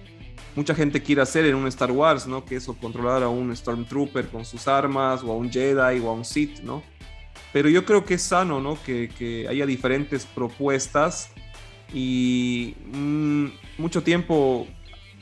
mucha 0.56 0.74
gente 0.74 1.02
quiere 1.02 1.20
hacer 1.20 1.44
en 1.44 1.54
un 1.54 1.66
Star 1.66 1.90
Wars, 1.90 2.26
¿no? 2.26 2.44
Que 2.44 2.56
es 2.56 2.66
controlar 2.80 3.22
a 3.22 3.28
un 3.28 3.54
Stormtrooper 3.54 4.28
con 4.28 4.44
sus 4.44 4.68
armas 4.68 5.22
o 5.22 5.32
a 5.32 5.36
un 5.36 5.50
Jedi 5.50 6.00
o 6.00 6.08
a 6.08 6.12
un 6.12 6.24
Sith, 6.24 6.60
¿no? 6.60 6.82
Pero 7.52 7.68
yo 7.68 7.84
creo 7.84 8.04
que 8.04 8.14
es 8.14 8.22
sano, 8.22 8.60
¿no? 8.60 8.78
Que, 8.82 9.46
haya 9.48 9.66
diferentes 9.66 10.26
propuestas 10.26 11.30
y 11.92 12.74
mm, 12.92 13.46
mucho 13.78 14.02
tiempo 14.02 14.66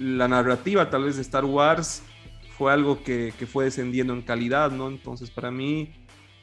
la 0.03 0.29
narrativa 0.29 0.91
tal 0.91 1.05
vez 1.05 1.17
de 1.17 1.23
Star 1.23 1.45
Wars 1.45 2.03
fue 2.57 2.73
algo 2.73 3.03
que, 3.03 3.33
fue 3.51 3.65
descendiendo 3.65 4.13
en 4.13 4.23
calidad, 4.23 4.71
¿no? 4.71 4.89
Entonces 4.89 5.31
para 5.31 5.51
mí 5.51 5.93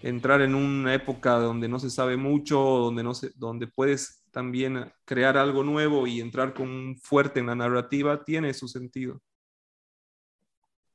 entrar 0.01 0.41
en 0.41 0.55
una 0.55 0.93
época 0.93 1.33
donde 1.33 1.67
no 1.67 1.79
se 1.79 1.89
sabe 1.89 2.17
mucho, 2.17 2.59
donde, 2.59 3.03
no 3.03 3.13
se, 3.13 3.31
donde 3.35 3.67
puedes 3.67 4.25
también 4.31 4.91
crear 5.05 5.37
algo 5.37 5.63
nuevo 5.63 6.07
y 6.07 6.21
entrar 6.21 6.53
con 6.53 6.97
fuerte 6.97 7.39
en 7.39 7.47
la 7.47 7.55
narrativa, 7.55 8.23
tiene 8.23 8.53
su 8.53 8.67
sentido. 8.67 9.21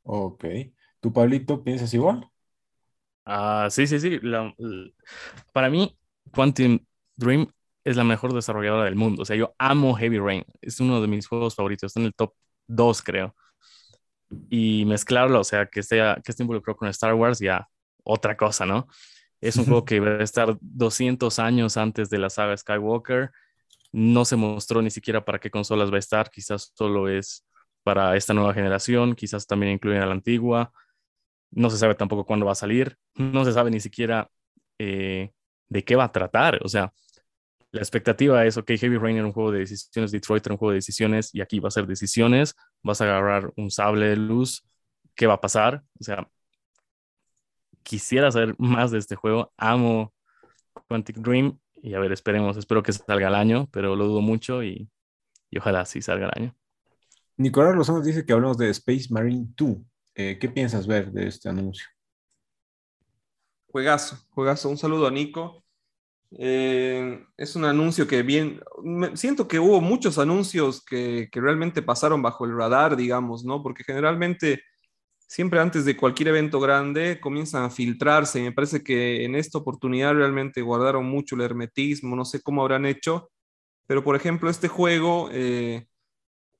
Ok. 0.03 0.45
¿Tú, 1.01 1.13
Pablito, 1.13 1.63
piensas 1.63 1.93
igual? 1.95 2.29
Ah, 3.25 3.69
sí, 3.71 3.87
sí, 3.87 4.01
sí. 4.01 4.21
para 5.53 5.71
mí, 5.71 5.97
Quantum 6.33 6.79
Dream 7.17 7.47
es 7.85 7.97
la 7.97 8.05
mejor 8.05 8.33
desarrolladora 8.33 8.85
del 8.85 8.97
mundo. 8.97 9.23
O 9.23 9.25
sea, 9.25 9.37
yo 9.37 9.55
amo 9.59 9.95
Heavy 9.95 10.19
Rain. 10.19 10.45
Es 10.61 10.81
uno 10.81 11.01
de 11.01 11.09
mis 11.09 11.27
juegos 11.27 11.55
favoritos. 11.55 11.89
Está 11.89 12.01
en 12.01 12.07
el 12.07 12.15
top 12.15 12.33
2, 12.67 13.03
creo. 13.03 13.35
Y 14.51 14.85
mezclarlo, 14.87 15.41
o 15.41 15.45
sea, 15.45 15.67
que 15.67 15.81
esté, 15.81 15.99
que 16.25 16.33
esté 16.33 16.43
involucrado 16.43 16.77
con 16.77 16.89
Star 16.89 17.15
Wars, 17.15 17.39
ya 17.39 17.69
otra 18.05 18.37
cosa, 18.37 18.67
¿no? 18.67 18.89
Es 19.41 19.57
un 19.57 19.65
juego 19.67 19.85
que 19.85 20.01
va 20.01 20.11
a 20.13 20.23
estar 20.23 20.57
200 20.61 21.39
años 21.39 21.77
antes 21.77 22.11
de 22.11 22.19
la 22.19 22.31
saga 22.31 22.57
Skywalker. 22.57 23.31
No 23.93 24.25
se 24.25 24.37
mostró 24.37 24.83
ni 24.83 24.91
siquiera 24.91 25.25
para 25.25 25.39
qué 25.39 25.51
consolas 25.51 25.91
va 25.91 25.97
a 25.97 26.01
estar. 26.01 26.31
Quizás 26.31 26.73
solo 26.75 27.09
es 27.09 27.47
para 27.83 28.17
esta 28.17 28.35
nueva 28.35 28.55
generación. 28.55 29.15
Quizás 29.15 29.47
también 29.47 29.73
incluyen 29.73 30.03
a 30.03 30.07
la 30.07 30.13
antigua. 30.13 30.73
No 31.51 31.71
se 31.71 31.79
sabe 31.79 31.95
tampoco 31.95 32.25
cuándo 32.25 32.47
va 32.47 32.53
a 32.53 32.57
salir. 32.57 32.97
No 33.15 33.45
se 33.45 33.53
sabe 33.53 33.71
ni 33.71 33.81
siquiera 33.81 34.29
eh, 34.79 35.33
de 35.69 35.85
qué 35.85 35.95
va 35.95 36.05
a 36.05 36.13
tratar. 36.13 36.61
O 36.65 36.69
sea, 36.69 36.93
la 37.75 37.81
expectativa 37.81 38.47
es, 38.47 38.57
ok, 38.57 38.71
Heavy 38.79 38.99
Rain 38.99 39.17
era 39.17 39.27
un 39.27 39.33
juego 39.33 39.51
de 39.51 39.59
decisiones, 39.59 40.13
Detroit 40.13 40.47
era 40.47 40.55
un 40.55 40.59
juego 40.59 40.71
de 40.71 40.77
decisiones 40.77 41.35
y 41.35 41.41
aquí 41.41 41.59
va 41.59 41.69
a 41.69 41.73
ser 41.73 41.89
decisiones. 41.89 42.55
Vas 42.85 43.01
a 43.01 43.05
agarrar 43.05 43.53
un 43.57 43.69
sable 43.69 44.07
de 44.07 44.17
luz. 44.17 44.65
¿Qué 45.17 45.27
va 45.27 45.35
a 45.35 45.41
pasar? 45.41 45.83
O 45.99 46.05
sea, 46.05 46.31
quisiera 47.83 48.31
saber 48.31 48.55
más 48.59 48.93
de 48.93 48.99
este 48.99 49.17
juego. 49.17 49.53
Amo 49.57 50.15
Quantic 50.87 51.17
Dream 51.17 51.59
y 51.83 51.95
a 51.95 51.99
ver, 51.99 52.13
esperemos, 52.13 52.57
espero 52.57 52.81
que 52.81 52.93
salga 52.93 53.27
el 53.27 53.35
año, 53.35 53.69
pero 53.73 53.97
lo 53.97 54.07
dudo 54.07 54.21
mucho 54.21 54.63
y, 54.63 54.89
ojalá 55.59 55.85
sí 55.85 56.01
salga 56.01 56.27
el 56.27 56.43
año. 56.43 56.57
Nicolás 57.37 57.75
Lozano 57.75 58.03
dice 58.03 58.25
que 58.25 58.33
hablamos 58.33 58.57
de 58.57 58.71
Space 58.71 59.09
Marine 59.11 59.49
2. 59.57 59.79
Eh, 60.15 60.39
¿Qué 60.41 60.49
piensas 60.49 60.87
ver 60.87 61.11
de 61.11 61.27
este 61.27 61.49
anuncio? 61.49 61.89
Juegazo, 63.67 64.17
juegazo. 64.31 64.69
Un 64.69 64.79
saludo 64.79 65.09
a 65.09 65.11
Nico. 65.11 65.64
Eh, 66.33 67.25
es 67.37 67.55
un 67.57 67.65
anuncio 67.65 68.07
que 68.07 68.23
bien, 68.23 68.61
siento 69.15 69.47
que 69.47 69.61
hubo 69.61 69.81
muchos 69.81 70.19
anuncios 70.19 70.85
que, 70.85 71.29
que, 71.31 71.41
realmente 71.41 71.83
pasaron 71.83 72.23
bajo 72.23 72.45
el 72.45 72.57
radar, 72.57 72.97
digamos, 72.97 73.45
¿no? 73.45 73.63
Porque 73.63 73.85
generalmente 73.85 74.63
siempre 75.27 75.61
antes 75.61 75.85
de 75.85 75.97
cualquier 75.97 76.29
evento 76.29 76.61
grande 76.61 77.19
comienzan 77.21 77.65
a 77.65 77.71
filtrarse. 77.71 78.41
Y 78.41 78.43
me 78.43 78.53
parece 78.53 78.83
que 78.83 79.25
en 79.25 79.35
esta 79.35 79.59
oportunidad 79.59 80.15
realmente 80.15 80.63
guardaron 80.63 81.07
mucho 81.07 81.35
el 81.35 81.43
hermetismo, 81.43 82.17
no 82.17 82.25
sé 82.25 82.43
cómo 82.43 82.63
habrán 82.63 82.87
hecho, 82.87 83.31
pero 83.87 84.05
por 84.05 84.17
ejemplo 84.17 84.51
este 84.51 84.69
juego, 84.69 85.29
eh, 85.33 85.87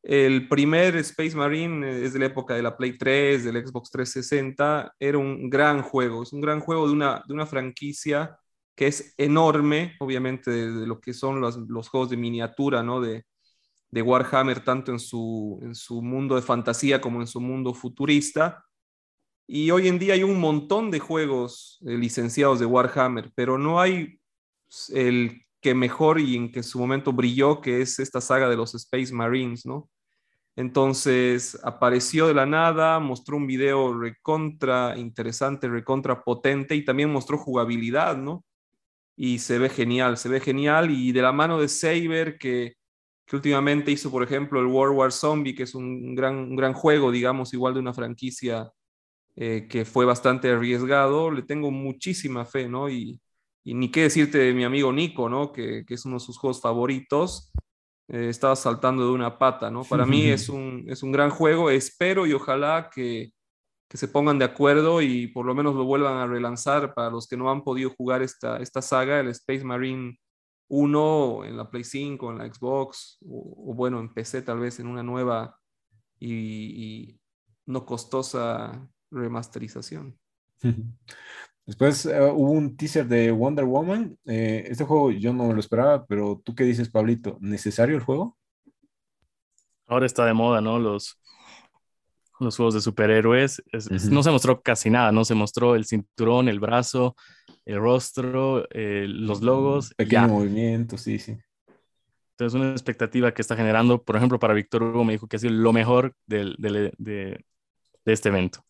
el 0.03 0.49
primer 0.49 0.97
Space 0.97 1.37
Marine 1.37 2.05
es 2.05 2.13
de 2.13 2.19
la 2.19 2.27
época 2.27 2.55
de 2.55 2.63
la 2.63 2.77
Play 2.77 2.99
3, 2.99 3.45
del 3.45 3.67
Xbox 3.67 3.91
360, 3.91 4.95
era 4.99 5.19
un 5.19 5.49
gran 5.49 5.83
juego, 5.83 6.23
es 6.23 6.33
un 6.33 6.41
gran 6.41 6.61
juego 6.61 6.87
de 6.87 6.93
una, 6.93 7.23
de 7.27 7.35
una 7.35 7.47
franquicia 7.47 8.39
que 8.75 8.87
es 8.89 9.15
enorme, 9.19 9.95
obviamente 10.01 10.51
de, 10.51 10.87
lo 10.87 11.01
que 11.01 11.15
son 11.15 11.41
los, 11.41 11.89
juegos 11.89 12.11
de 12.11 12.17
miniatura, 12.17 12.83
¿no? 12.83 13.01
De, 13.01 13.25
de 13.91 14.03
Warhammer, 14.03 14.65
tanto 14.65 14.91
en 14.91 14.99
su, 14.99 15.61
en 15.63 15.75
su 15.75 16.03
mundo 16.03 16.35
de 16.35 16.43
fantasía 16.43 17.01
como 17.01 17.21
en 17.21 17.27
su 17.27 17.41
mundo 17.41 17.75
futurista. 17.75 18.65
Y 19.47 19.71
hoy 19.71 19.89
en 19.89 19.99
día 19.99 20.15
hay 20.15 20.23
un 20.23 20.41
montón 20.41 20.91
de 20.91 20.99
juegos 20.99 21.79
eh, 21.87 21.97
licenciados 21.97 22.59
de 22.59 22.67
Warhammer, 22.67 23.31
pero 23.35 23.59
no 23.59 23.81
hay 23.81 24.19
el 24.89 25.43
que 25.61 25.75
mejor 25.75 26.19
y 26.19 26.37
en 26.37 26.51
que 26.51 26.63
su 26.63 26.79
momento 26.79 27.13
brilló, 27.13 27.61
que 27.61 27.81
es 27.81 27.99
esta 27.99 28.21
saga 28.21 28.49
de 28.49 28.57
los 28.57 28.75
Space 28.75 29.13
Marines, 29.13 29.65
¿no? 29.65 29.89
Entonces 30.57 31.59
apareció 31.65 32.27
de 32.29 32.35
la 32.35 32.47
nada, 32.47 33.01
mostró 33.01 33.37
un 33.37 33.47
video 33.47 33.99
recontra 33.99 34.95
interesante, 34.97 35.69
recontra 35.69 36.23
potente 36.23 36.77
y 36.77 36.85
también 36.85 37.13
mostró 37.13 37.39
jugabilidad, 37.39 38.17
¿no? 38.17 38.45
Y 39.17 39.39
se 39.39 39.59
ve 39.59 39.69
genial, 39.69 40.17
se 40.17 40.29
ve 40.29 40.41
genial 40.41 40.91
y 40.91 41.13
de 41.13 41.23
la 41.23 41.33
mano 41.33 41.61
de 41.61 41.69
Saber 41.69 42.39
que 42.39 42.75
que 43.27 43.37
últimamente 43.37 43.91
hizo, 43.91 44.11
por 44.11 44.23
ejemplo, 44.23 44.61
el 44.61 44.67
World 44.67 44.97
War 44.97 45.13
Zombie, 45.13 45.55
que 45.55 45.63
es 45.63 45.75
un 45.75 46.15
gran, 46.15 46.55
gran 46.57 46.75
juego, 46.75 47.11
digamos, 47.11 47.55
igual 47.55 47.75
de 47.75 47.81
una 47.81 47.95
franquicia 47.95 48.71
eh, 49.37 49.67
que 49.69 49.85
fue 49.85 50.05
bastante 50.05 50.51
arriesgado, 50.51 51.31
le 51.31 51.43
tengo 51.43 51.71
muchísima 51.71 52.45
fe, 52.45 52.69
¿no? 52.69 52.89
Y, 52.91 53.21
ni 53.65 53.91
qué 53.91 54.03
decirte 54.03 54.37
de 54.37 54.53
mi 54.53 54.65
amigo 54.65 54.93
Nico, 54.93 55.29
¿no? 55.31 55.53
Que, 55.53 55.85
es 55.89 56.05
uno 56.05 56.17
de 56.17 56.21
sus 56.21 56.37
juegos 56.37 56.61
favoritos. 56.61 57.51
Eh, 58.09 58.29
estaba 58.29 58.55
saltando 58.57 59.07
de 59.07 59.13
una 59.13 59.39
pata, 59.39 59.71
¿no? 59.71 59.85
Para 59.85 60.05
mí 60.05 60.27
es 60.29 60.51
un, 60.51 60.85
es 60.89 61.03
un 61.03 61.13
gran 61.13 61.31
juego, 61.31 61.71
espero 61.71 62.27
y 62.27 62.35
ojalá 62.35 62.91
que, 62.95 63.33
que, 63.89 63.97
se 63.97 64.09
pongan 64.09 64.39
de 64.39 64.45
acuerdo 64.45 65.03
y 65.03 65.29
por 65.29 65.47
lo 65.47 65.55
menos 65.55 65.75
lo 65.75 65.85
vuelvan 65.85 66.17
a 66.17 66.27
relanzar 66.27 66.95
para 66.95 67.11
los 67.11 67.29
que 67.29 67.37
no 67.37 67.51
han 67.51 67.63
podido 67.63 67.91
jugar 67.91 68.23
esta, 68.23 68.59
esta 68.59 68.83
saga, 68.83 69.21
el 69.21 69.29
Space 69.29 69.65
Marine 69.65 70.19
uno 70.69 71.45
en 71.45 71.57
la 71.57 71.71
Play 71.71 71.85
5, 71.85 72.31
en 72.33 72.39
la 72.39 72.53
Xbox, 72.53 73.19
o, 73.25 73.75
bueno, 73.75 74.01
en 74.01 74.13
PC 74.13 74.43
tal 74.43 74.61
vez 74.61 74.81
en 74.81 74.87
una 74.87 75.03
nueva 75.03 75.59
y, 76.19 77.19
no 77.67 77.87
costosa 77.87 78.87
remasterización. 79.11 80.19
Después 81.67 82.05
eh, 82.05 82.21
hubo 82.21 82.51
un 82.51 82.77
teaser 82.77 83.07
de 83.09 83.31
Wonder 83.31 83.65
Woman. 83.65 84.19
Eh, 84.27 84.67
este 84.69 84.85
juego 84.85 85.11
yo 85.13 85.33
no 85.33 85.47
me 85.47 85.55
lo 85.55 85.61
esperaba, 85.61 86.05
pero 86.05 86.43
tú 86.45 86.55
qué 86.55 86.65
dices, 86.65 86.91
Pablito, 86.91 87.39
¿necesario 87.41 87.97
el 87.97 88.03
juego? 88.03 88.37
Ahora 89.87 90.05
está 90.05 90.27
de 90.27 90.35
moda, 90.35 90.61
¿no? 90.61 90.79
Los, 90.79 91.19
los 92.41 92.57
juegos 92.57 92.75
de 92.75 92.81
superhéroes. 92.81 93.63
No 94.11 94.23
se 94.23 94.31
mostró 94.31 94.61
casi 94.61 94.91
nada, 94.91 95.13
no 95.13 95.25
se 95.25 95.35
mostró 95.35 95.75
el 95.75 95.85
cinturón, 95.85 96.49
el 96.49 96.61
brazo, 96.61 97.17
el 97.65 97.79
rostro, 97.79 98.67
eh, 98.71 99.07
los 99.09 99.43
logos. 99.43 99.95
Pequeño 99.95 100.29
movimiento, 100.29 100.99
sí, 100.99 101.19
sí. 101.19 101.37
Entonces, 102.37 102.61
una 102.61 102.73
expectativa 102.73 103.33
que 103.33 103.43
está 103.43 103.55
generando, 103.55 104.03
por 104.03 104.17
ejemplo, 104.17 104.41
para 104.41 104.55
Víctor 104.55 104.83
Hugo 104.83 105.05
me 105.05 105.13
dijo 105.13 105.29
que 105.29 105.37
ha 105.37 105.39
sido 105.39 105.53
lo 105.53 105.73
mejor 105.73 106.17
de, 106.27 106.53
de, 106.59 107.45
este 108.05 108.29
evento. 108.29 108.65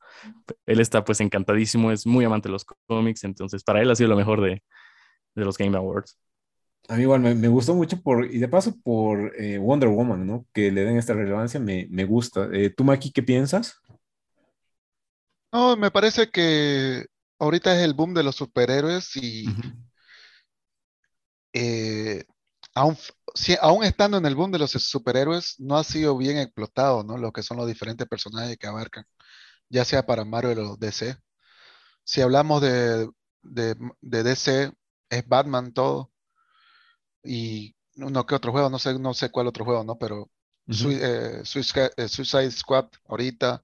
Él 0.67 0.81
está 0.81 1.03
pues 1.05 1.21
encantadísimo, 1.21 1.91
es 1.91 2.07
muy 2.07 2.27
amante 2.27 2.49
de 2.49 2.53
los 2.53 2.65
cómics, 2.65 3.25
entonces 3.25 3.65
para 3.65 3.81
él 3.81 3.91
ha 3.91 3.97
sido 3.97 4.11
lo 4.11 4.17
mejor 4.17 4.43
de, 4.43 4.63
los 5.35 5.57
Game 5.57 5.77
Awards. 5.77 6.19
A 6.89 6.97
mí 6.97 7.03
igual 7.03 7.21
me, 7.21 7.49
gustó 7.49 7.75
mucho 7.75 8.01
por, 8.03 8.27
y 8.27 8.39
de 8.39 8.49
paso 8.49 8.77
por 8.83 9.33
eh, 9.41 9.59
Wonder 9.59 9.89
Woman, 9.89 10.27
¿no? 10.27 10.47
Que 10.53 10.71
le 10.71 10.85
den 10.85 10.99
esta 10.99 11.15
relevancia, 11.15 11.59
me, 11.59 12.05
gusta. 12.05 12.49
Eh, 12.53 12.71
¿Tú, 12.71 12.85
Maki, 12.85 13.11
qué 13.11 13.23
piensas? 13.23 13.81
No, 15.53 15.77
me 15.77 15.91
parece 15.91 16.31
que 16.31 17.07
ahorita 17.39 17.75
es 17.77 17.83
el 17.85 17.95
boom 17.95 18.13
de 18.13 18.23
los 18.23 18.37
superhéroes 18.37 19.17
y 19.17 19.47
eh, 21.55 22.25
aún, 22.75 22.97
aún 23.61 23.85
estando 23.85 24.19
en 24.19 24.27
el 24.27 24.35
boom 24.35 24.51
de 24.53 24.59
los 24.59 24.73
superhéroes, 24.73 25.55
no 25.61 25.77
ha 25.77 25.85
sido 25.85 26.17
bien 26.19 26.39
explotado, 26.39 27.05
¿no? 27.05 27.17
Lo 27.19 27.33
que 27.33 27.43
son 27.43 27.57
los 27.57 27.67
diferentes 27.67 28.07
personajes 28.09 28.59
que 28.59 28.67
abarcan, 28.67 29.05
ya 29.71 29.85
sea 29.85 30.07
para 30.07 30.25
Marvel 30.25 30.59
o 30.61 30.77
DC. 30.77 31.17
Si 32.05 32.21
hablamos 32.21 32.63
de, 32.63 33.09
de, 33.43 33.75
DC, 34.01 34.73
es 35.11 35.29
Batman 35.29 35.73
todo. 35.73 36.11
Y 37.25 37.75
uno 37.97 38.27
que 38.27 38.35
otro 38.35 38.53
juego, 38.53 38.71
no 38.71 38.79
sé, 38.79 38.99
no 38.99 39.15
sé 39.15 39.31
cuál 39.31 39.47
otro 39.47 39.65
juego, 39.65 39.85
¿no? 39.85 39.97
Pero 39.99 40.31
eh, 40.69 41.43
eh, 41.43 42.09
Suicide 42.09 42.51
Squad 42.51 42.87
ahorita. 43.09 43.63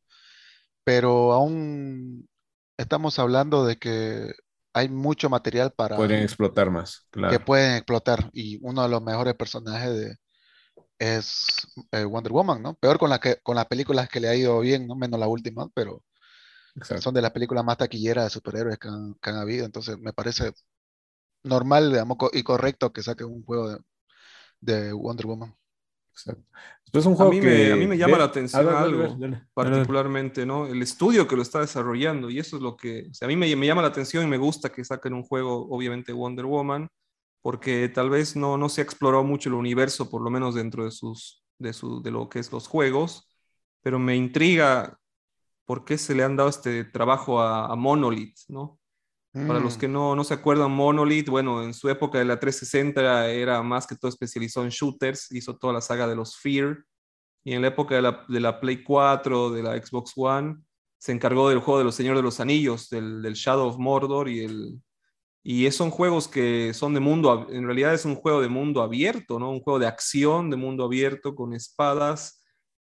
Pero 0.84 1.32
aún 1.32 2.28
estamos 2.76 3.18
hablando 3.18 3.64
de 3.64 3.76
que 3.76 4.32
hay 4.72 4.88
mucho 4.88 5.28
material 5.28 5.72
para... 5.72 5.96
Pueden 5.96 6.22
explotar 6.22 6.70
más, 6.70 7.06
claro. 7.10 7.32
Que 7.32 7.44
pueden 7.44 7.76
explotar. 7.76 8.30
Y 8.32 8.58
uno 8.62 8.82
de 8.82 8.88
los 8.88 9.02
mejores 9.02 9.34
personajes 9.34 9.94
de, 9.94 10.16
es 11.00 11.66
eh, 11.92 12.04
Wonder 12.04 12.32
Woman, 12.32 12.62
¿no? 12.62 12.74
Peor 12.74 12.98
con, 12.98 13.10
la 13.10 13.18
que, 13.18 13.36
con 13.42 13.56
las 13.56 13.66
películas 13.66 14.08
que 14.08 14.20
le 14.20 14.28
ha 14.28 14.36
ido 14.36 14.60
bien, 14.60 14.86
¿no? 14.86 14.94
Menos 14.94 15.18
la 15.18 15.26
última, 15.26 15.68
pero 15.74 16.04
son 17.00 17.14
de 17.14 17.22
las 17.22 17.32
películas 17.32 17.64
más 17.64 17.78
taquilleras 17.78 18.24
de 18.24 18.30
superhéroes 18.30 18.78
que 18.78 18.88
han, 18.88 19.14
que 19.14 19.30
han 19.30 19.36
habido. 19.36 19.64
Entonces 19.64 19.98
me 19.98 20.12
parece 20.12 20.52
normal, 21.42 21.90
digamos, 21.90 22.18
y 22.32 22.42
correcto 22.42 22.92
que 22.92 23.02
saque 23.02 23.24
un 23.24 23.44
juego 23.44 23.70
de, 23.70 23.78
de 24.60 24.92
Wonder 24.92 25.26
Woman. 25.26 25.54
un 27.06 27.14
juego 27.14 27.30
a, 27.30 27.34
mí 27.34 27.40
me, 27.40 27.72
a 27.72 27.76
mí 27.76 27.86
me 27.86 27.96
llama 27.96 28.18
la 28.18 28.24
atención 28.24 28.68
algo, 28.68 29.16
particularmente, 29.54 30.44
¿no? 30.44 30.66
El 30.66 30.82
estudio 30.82 31.26
que 31.26 31.36
lo 31.36 31.42
está 31.42 31.60
desarrollando, 31.60 32.30
y 32.30 32.38
eso 32.38 32.56
es 32.56 32.62
lo 32.62 32.76
que, 32.76 33.06
o 33.10 33.14
sea, 33.14 33.26
a 33.26 33.28
mí 33.28 33.36
me, 33.36 33.54
me, 33.56 33.66
llama 33.66 33.82
la 33.82 33.88
atención 33.88 34.24
y 34.24 34.28
me 34.28 34.38
gusta 34.38 34.70
que 34.70 34.84
saquen 34.84 35.14
un 35.14 35.22
juego, 35.22 35.68
obviamente, 35.70 36.12
Wonder 36.12 36.46
Woman, 36.46 36.88
porque 37.42 37.88
tal 37.88 38.10
vez 38.10 38.36
no, 38.36 38.58
no 38.58 38.68
se 38.68 38.80
ha 38.80 38.84
explorado 38.84 39.24
mucho 39.24 39.48
el 39.48 39.54
universo, 39.54 40.10
por 40.10 40.22
lo 40.22 40.30
menos 40.30 40.54
dentro 40.54 40.84
de, 40.84 40.90
sus, 40.90 41.44
de, 41.58 41.72
su, 41.72 42.02
de 42.02 42.10
lo 42.10 42.28
que 42.28 42.40
es 42.40 42.52
los 42.52 42.66
juegos, 42.66 43.28
pero 43.82 43.98
me 43.98 44.16
intriga 44.16 44.98
por 45.64 45.84
qué 45.84 45.96
se 45.96 46.14
le 46.14 46.24
han 46.24 46.36
dado 46.36 46.48
este 46.48 46.84
trabajo 46.84 47.40
a, 47.40 47.66
a 47.66 47.76
Monolith, 47.76 48.36
¿no? 48.48 48.79
Para 49.32 49.60
los 49.60 49.76
mm. 49.76 49.80
que 49.80 49.88
no, 49.88 50.16
no, 50.16 50.24
se 50.24 50.34
acuerdan, 50.34 50.72
Monolith, 50.72 51.28
bueno, 51.28 51.62
en 51.62 51.72
su 51.72 51.88
época 51.88 52.18
de 52.18 52.24
la 52.24 52.40
360 52.40 53.28
era, 53.30 53.62
más 53.62 53.86
que 53.86 53.94
todo 53.94 54.08
especializado 54.08 54.66
en 54.66 54.70
shooters, 54.70 55.30
hizo 55.30 55.56
toda 55.56 55.72
la 55.72 55.80
saga 55.80 56.08
de 56.08 56.16
los 56.16 56.36
Fear, 56.36 56.84
y 57.44 57.52
en 57.52 57.62
la 57.62 57.68
época 57.68 57.94
de 57.94 58.02
la, 58.02 58.24
de 58.28 58.40
la 58.40 58.58
Play 58.60 58.82
4, 58.82 59.50
de 59.50 59.62
la 59.62 59.80
Xbox 59.80 60.12
One, 60.16 60.56
se 60.98 61.12
encargó 61.12 61.48
del 61.48 61.60
juego 61.60 61.78
de 61.78 61.84
los 61.84 61.94
Señores 61.94 62.18
de 62.18 62.24
los 62.24 62.40
Anillos, 62.40 62.90
del, 62.90 63.22
del, 63.22 63.34
Shadow 63.34 63.68
of 63.68 63.78
Mordor, 63.78 64.28
y, 64.28 64.40
el, 64.40 64.80
y 65.44 65.70
son 65.70 65.90
juegos 65.90 66.26
que 66.26 66.74
son 66.74 66.92
de 66.92 67.00
mundo, 67.00 67.46
en 67.50 67.64
realidad 67.64 67.94
es 67.94 68.04
un 68.04 68.16
juego 68.16 68.40
de 68.40 68.48
mundo 68.48 68.82
abierto, 68.82 69.38
¿no? 69.38 69.50
Un 69.50 69.60
juego 69.60 69.78
de 69.78 69.86
acción 69.86 70.50
de 70.50 70.56
mundo 70.56 70.84
abierto 70.84 71.36
con 71.36 71.54
espadas, 71.54 72.39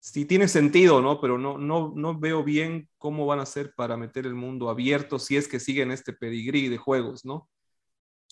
sí 0.00 0.24
tiene 0.24 0.48
sentido, 0.48 1.00
¿no? 1.00 1.20
Pero 1.20 1.38
no, 1.38 1.58
no, 1.58 1.92
no 1.94 2.18
veo 2.18 2.44
bien 2.44 2.88
cómo 2.98 3.26
van 3.26 3.40
a 3.40 3.42
hacer 3.42 3.74
para 3.74 3.96
meter 3.96 4.26
el 4.26 4.34
mundo 4.34 4.70
abierto 4.70 5.18
si 5.18 5.36
es 5.36 5.48
que 5.48 5.60
siguen 5.60 5.90
este 5.90 6.12
pedigrí 6.12 6.68
de 6.68 6.78
juegos, 6.78 7.24
¿no? 7.24 7.48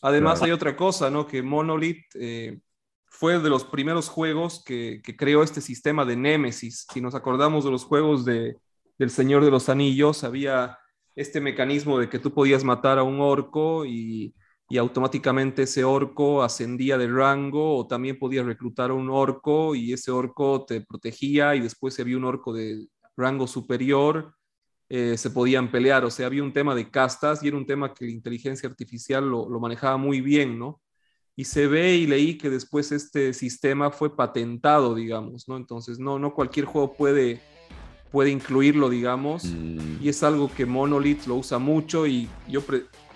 Además 0.02 0.42
hay 0.42 0.50
otra 0.50 0.76
cosa, 0.76 1.10
¿no? 1.10 1.26
Que 1.26 1.42
Monolith 1.42 2.04
eh, 2.14 2.60
fue 3.06 3.38
de 3.38 3.48
los 3.48 3.64
primeros 3.64 4.08
juegos 4.08 4.62
que, 4.62 5.00
que, 5.02 5.16
creó 5.16 5.42
este 5.42 5.60
sistema 5.60 6.04
de 6.04 6.16
Némesis. 6.16 6.86
Si 6.92 7.00
nos 7.00 7.14
acordamos 7.14 7.64
de 7.64 7.70
los 7.70 7.84
juegos 7.84 8.24
de, 8.24 8.58
del 8.98 9.10
Señor 9.10 9.44
de 9.44 9.50
los 9.50 9.68
Anillos, 9.68 10.22
había 10.24 10.78
este 11.16 11.40
mecanismo 11.40 11.98
de 11.98 12.08
que 12.08 12.18
tú 12.18 12.34
podías 12.34 12.64
matar 12.64 12.98
a 12.98 13.02
un 13.02 13.20
orco 13.20 13.86
y 13.86 14.34
y 14.74 14.78
automáticamente 14.78 15.62
ese 15.62 15.84
orco 15.84 16.42
ascendía 16.42 16.98
de 16.98 17.06
rango 17.06 17.76
o 17.76 17.86
también 17.86 18.18
podías 18.18 18.44
reclutar 18.44 18.90
a 18.90 18.94
un 18.94 19.08
orco 19.08 19.76
y 19.76 19.92
ese 19.92 20.10
orco 20.10 20.64
te 20.66 20.80
protegía 20.80 21.54
y 21.54 21.60
después 21.60 21.94
si 21.94 22.02
había 22.02 22.16
un 22.16 22.24
orco 22.24 22.52
de 22.52 22.88
rango 23.16 23.46
superior 23.46 24.34
eh, 24.88 25.16
se 25.16 25.30
podían 25.30 25.70
pelear, 25.70 26.04
o 26.04 26.10
sea, 26.10 26.26
había 26.26 26.42
un 26.42 26.52
tema 26.52 26.74
de 26.74 26.90
castas 26.90 27.40
y 27.40 27.46
era 27.46 27.56
un 27.56 27.66
tema 27.66 27.94
que 27.94 28.04
la 28.04 28.10
inteligencia 28.10 28.68
artificial 28.68 29.30
lo, 29.30 29.46
manejaba 29.60 29.96
muy 29.96 30.20
bien, 30.20 30.58
¿no? 30.58 30.82
Y 31.36 31.44
se 31.44 31.68
ve 31.68 31.94
y 31.94 32.08
leí 32.08 32.36
que 32.36 32.50
después 32.50 32.90
este 32.90 33.32
sistema 33.32 33.92
fue 33.92 34.16
patentado, 34.16 34.96
digamos, 34.96 35.46
¿no? 35.46 35.56
Entonces, 35.56 36.00
no, 36.00 36.18
no 36.18 36.34
cualquier 36.34 36.66
juego 36.66 36.94
puede, 36.94 37.40
puede 38.10 38.30
incluirlo, 38.30 38.90
digamos, 38.90 39.44
mm. 39.44 40.02
y 40.02 40.08
es 40.08 40.20
algo 40.24 40.50
que 40.52 40.66
Monolith 40.66 41.26
lo 41.26 41.36
usa 41.36 41.58
mucho 41.58 42.08
y 42.08 42.28
yo 42.48 42.60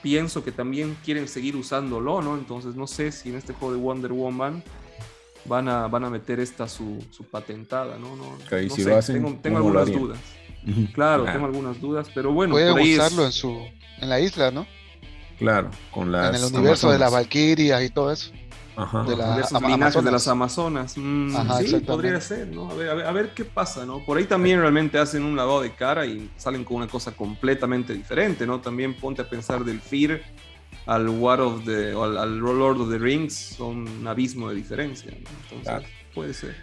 pienso 0.02 0.44
que 0.44 0.52
también 0.52 0.96
quieren 1.04 1.28
seguir 1.28 1.56
usándolo, 1.56 2.22
¿no? 2.22 2.36
Entonces 2.36 2.74
no 2.74 2.86
sé 2.86 3.12
si 3.12 3.30
en 3.30 3.36
este 3.36 3.52
juego 3.52 3.74
de 3.74 3.80
Wonder 3.80 4.12
Woman 4.12 4.62
van 5.44 5.68
a, 5.68 5.86
van 5.88 6.04
a 6.04 6.10
meter 6.10 6.40
esta 6.40 6.68
su, 6.68 7.04
su 7.10 7.24
patentada, 7.24 7.98
¿no? 7.98 8.16
no, 8.16 8.38
tengo, 9.42 9.58
algunas 9.58 9.90
dudas. 9.90 10.18
Claro, 10.92 11.24
tengo 11.24 11.46
algunas 11.46 11.80
dudas, 11.80 12.08
pero 12.14 12.32
bueno. 12.32 12.52
Pueden 12.52 12.78
usarlo 12.78 13.24
en, 13.24 13.32
su, 13.32 13.56
en 13.98 14.08
la 14.08 14.20
isla, 14.20 14.50
¿no? 14.50 14.66
Claro, 15.38 15.70
con 15.92 16.10
las... 16.10 16.30
En 16.30 16.44
el 16.44 16.54
universo 16.54 16.90
de 16.90 16.98
las 16.98 17.12
Valkyrias 17.12 17.82
y 17.82 17.90
todo 17.90 18.12
eso. 18.12 18.32
Ajá. 18.78 19.02
de, 19.02 19.16
las 19.16 20.04
de 20.04 20.10
las 20.12 20.28
Amazonas. 20.28 20.94
Mm, 20.96 21.32
sí, 21.58 21.80
podría 21.80 22.20
ser, 22.20 22.46
¿no? 22.46 22.70
A 22.70 22.74
ver, 22.74 22.90
a 22.90 23.10
ver, 23.10 23.34
qué 23.34 23.44
pasa, 23.44 23.84
¿no? 23.84 24.04
Por 24.04 24.18
ahí 24.18 24.24
también 24.24 24.60
realmente 24.60 24.98
hacen 24.98 25.24
un 25.24 25.34
lavado 25.34 25.62
de 25.62 25.74
cara 25.74 26.06
y 26.06 26.30
salen 26.36 26.62
con 26.64 26.76
una 26.76 26.86
cosa 26.86 27.10
completamente 27.10 27.92
diferente, 27.92 28.46
¿no? 28.46 28.60
También 28.60 28.94
ponte 28.94 29.22
a 29.22 29.28
pensar 29.28 29.64
del 29.64 29.80
Fear 29.80 30.20
al 30.86 31.08
War 31.08 31.40
of 31.40 31.64
the, 31.64 31.92
o 31.92 32.04
al, 32.04 32.38
Lord 32.38 32.80
of 32.80 32.90
the 32.90 32.98
Rings, 32.98 33.34
son 33.34 33.88
un 33.88 34.06
abismo 34.06 34.48
de 34.48 34.54
diferencia, 34.54 35.12
Entonces, 35.12 35.90
puede 36.14 36.32
ser. 36.32 36.54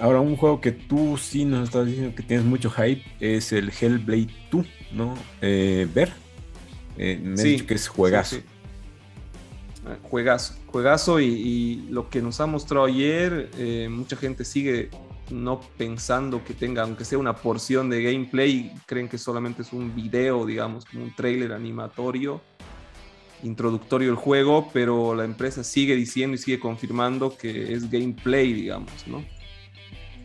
Ahora, 0.00 0.20
un 0.20 0.36
juego 0.36 0.60
que 0.60 0.72
tú 0.72 1.16
sí 1.18 1.44
nos 1.44 1.68
estás 1.68 1.86
diciendo 1.86 2.14
que 2.16 2.22
tienes 2.24 2.44
mucho 2.44 2.70
hype 2.70 3.04
es 3.20 3.52
el 3.52 3.70
Hellblade 3.70 4.28
2, 4.50 4.66
¿no? 4.92 5.14
Eh, 5.40 5.86
ver. 5.94 6.12
Eh, 6.98 7.20
me 7.22 7.36
sí, 7.36 7.50
dicho 7.50 7.66
que 7.66 7.74
es 7.74 7.86
juegazo. 7.86 8.38
Juegazo, 10.02 10.54
juegazo 10.66 11.20
y, 11.20 11.86
lo 11.90 12.10
que 12.10 12.20
nos 12.20 12.40
ha 12.40 12.46
mostrado 12.46 12.84
ayer, 12.84 13.50
eh, 13.56 13.88
mucha 13.90 14.16
gente 14.16 14.44
sigue 14.44 14.90
no 15.30 15.60
pensando 15.78 16.44
que 16.44 16.54
tenga, 16.54 16.82
aunque 16.82 17.04
sea 17.04 17.18
una 17.18 17.36
porción 17.36 17.88
de 17.88 18.02
gameplay, 18.02 18.72
creen 18.86 19.08
que 19.08 19.16
solamente 19.16 19.62
es 19.62 19.72
un 19.72 19.94
video, 19.94 20.44
digamos, 20.44 20.84
como 20.84 21.04
un 21.04 21.14
trailer 21.14 21.52
animatorio 21.52 22.40
introductorio 23.42 24.08
del 24.08 24.16
juego, 24.16 24.70
pero 24.72 25.14
la 25.14 25.24
empresa 25.24 25.64
sigue 25.64 25.96
diciendo 25.96 26.34
y 26.34 26.38
sigue 26.38 26.60
confirmando 26.60 27.36
que 27.36 27.72
es 27.72 27.90
gameplay, 27.90 28.52
digamos, 28.52 29.06
¿no? 29.06 29.24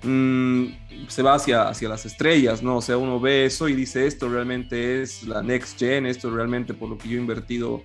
Mm, 0.04 1.08
se 1.08 1.24
va 1.24 1.36
hacia, 1.36 1.68
hacia 1.68 1.90
las 1.90 2.06
estrellas, 2.06 2.62
¿no? 2.62 2.78
O 2.78 2.82
sea, 2.82 2.98
uno 2.98 3.20
ve 3.20 3.46
eso 3.46 3.68
y 3.70 3.74
dice, 3.74 4.06
esto 4.06 4.30
realmente 4.30 5.02
es 5.02 5.24
la 5.24 5.42
next 5.42 5.80
gen, 5.80 6.06
esto 6.06 6.30
realmente 6.30 6.74
por 6.74 6.90
lo 6.90 6.98
que 6.98 7.10
yo 7.10 7.18
he 7.18 7.22
invertido 7.22 7.84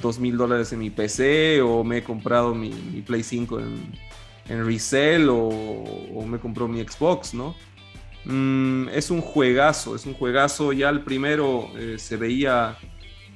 dos 0.00 0.18
mil 0.18 0.36
dólares 0.36 0.72
en 0.72 0.78
mi 0.80 0.90
PC 0.90 1.60
o 1.62 1.84
me 1.84 1.98
he 1.98 2.02
comprado 2.02 2.54
mi, 2.54 2.70
Play 3.06 3.22
5 3.22 3.60
en, 3.60 3.92
en 4.48 4.66
resell 4.66 5.28
o, 5.30 6.24
me 6.26 6.38
compró 6.38 6.68
mi 6.68 6.80
Xbox, 6.82 7.34
¿no? 7.34 7.54
Mm, 8.24 8.88
es 8.90 9.10
un 9.10 9.20
juegazo, 9.20 9.94
es 9.94 10.04
un 10.06 10.14
juegazo. 10.14 10.72
Ya 10.72 10.88
el 10.90 11.02
primero 11.02 11.70
eh, 11.76 11.96
se 11.98 12.16
veía 12.16 12.76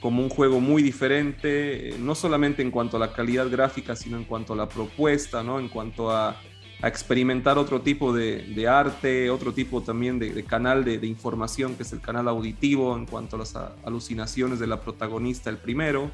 como 0.01 0.23
un 0.23 0.29
juego 0.29 0.61
muy 0.61 0.83
diferente, 0.83 1.91
eh, 1.91 1.97
no 1.99 2.15
solamente 2.15 2.61
en 2.61 2.71
cuanto 2.71 2.97
a 2.97 3.01
la 3.01 3.13
calidad 3.13 3.49
gráfica, 3.49 3.95
sino 3.97 4.17
en 4.17 4.25
cuanto 4.25 4.53
a 4.53 4.57
la 4.57 4.69
propuesta, 4.69 5.43
¿no? 5.43 5.59
En 5.59 5.69
cuanto 5.69 6.11
a, 6.11 6.37
experimentar 6.85 7.59
otro 7.59 7.81
tipo 7.81 8.13
de, 8.13 8.67
arte, 8.69 9.31
otro 9.31 9.55
tipo 9.55 9.83
también 9.83 10.19
de, 10.19 10.43
canal 10.43 10.85
de, 10.85 11.07
información, 11.07 11.77
que 11.77 11.85
es 11.85 11.93
el 11.93 12.01
canal 12.01 12.27
auditivo, 12.27 12.97
en 12.97 13.07
cuanto 13.07 13.37
a 13.37 13.39
las 13.39 13.55
alucinaciones 13.85 14.59
de 14.59 14.67
la 14.67 14.81
protagonista, 14.81 15.49
el 15.49 15.59
primero 15.59 16.11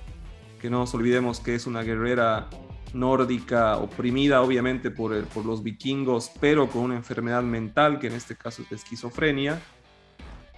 que 0.59 0.70
no 0.70 0.80
nos 0.80 0.94
olvidemos 0.94 1.40
que 1.40 1.54
es 1.54 1.66
una 1.66 1.82
guerrera 1.82 2.48
nórdica 2.92 3.76
oprimida 3.76 4.42
obviamente 4.42 4.90
por, 4.90 5.24
por 5.26 5.44
los 5.44 5.62
vikingos, 5.62 6.30
pero 6.40 6.68
con 6.68 6.82
una 6.82 6.96
enfermedad 6.96 7.42
mental, 7.42 7.98
que 7.98 8.09
en 8.09 8.14
este 8.14 8.36
caso 8.36 8.62
es 8.62 8.72
esquizofrenia. 8.72 9.61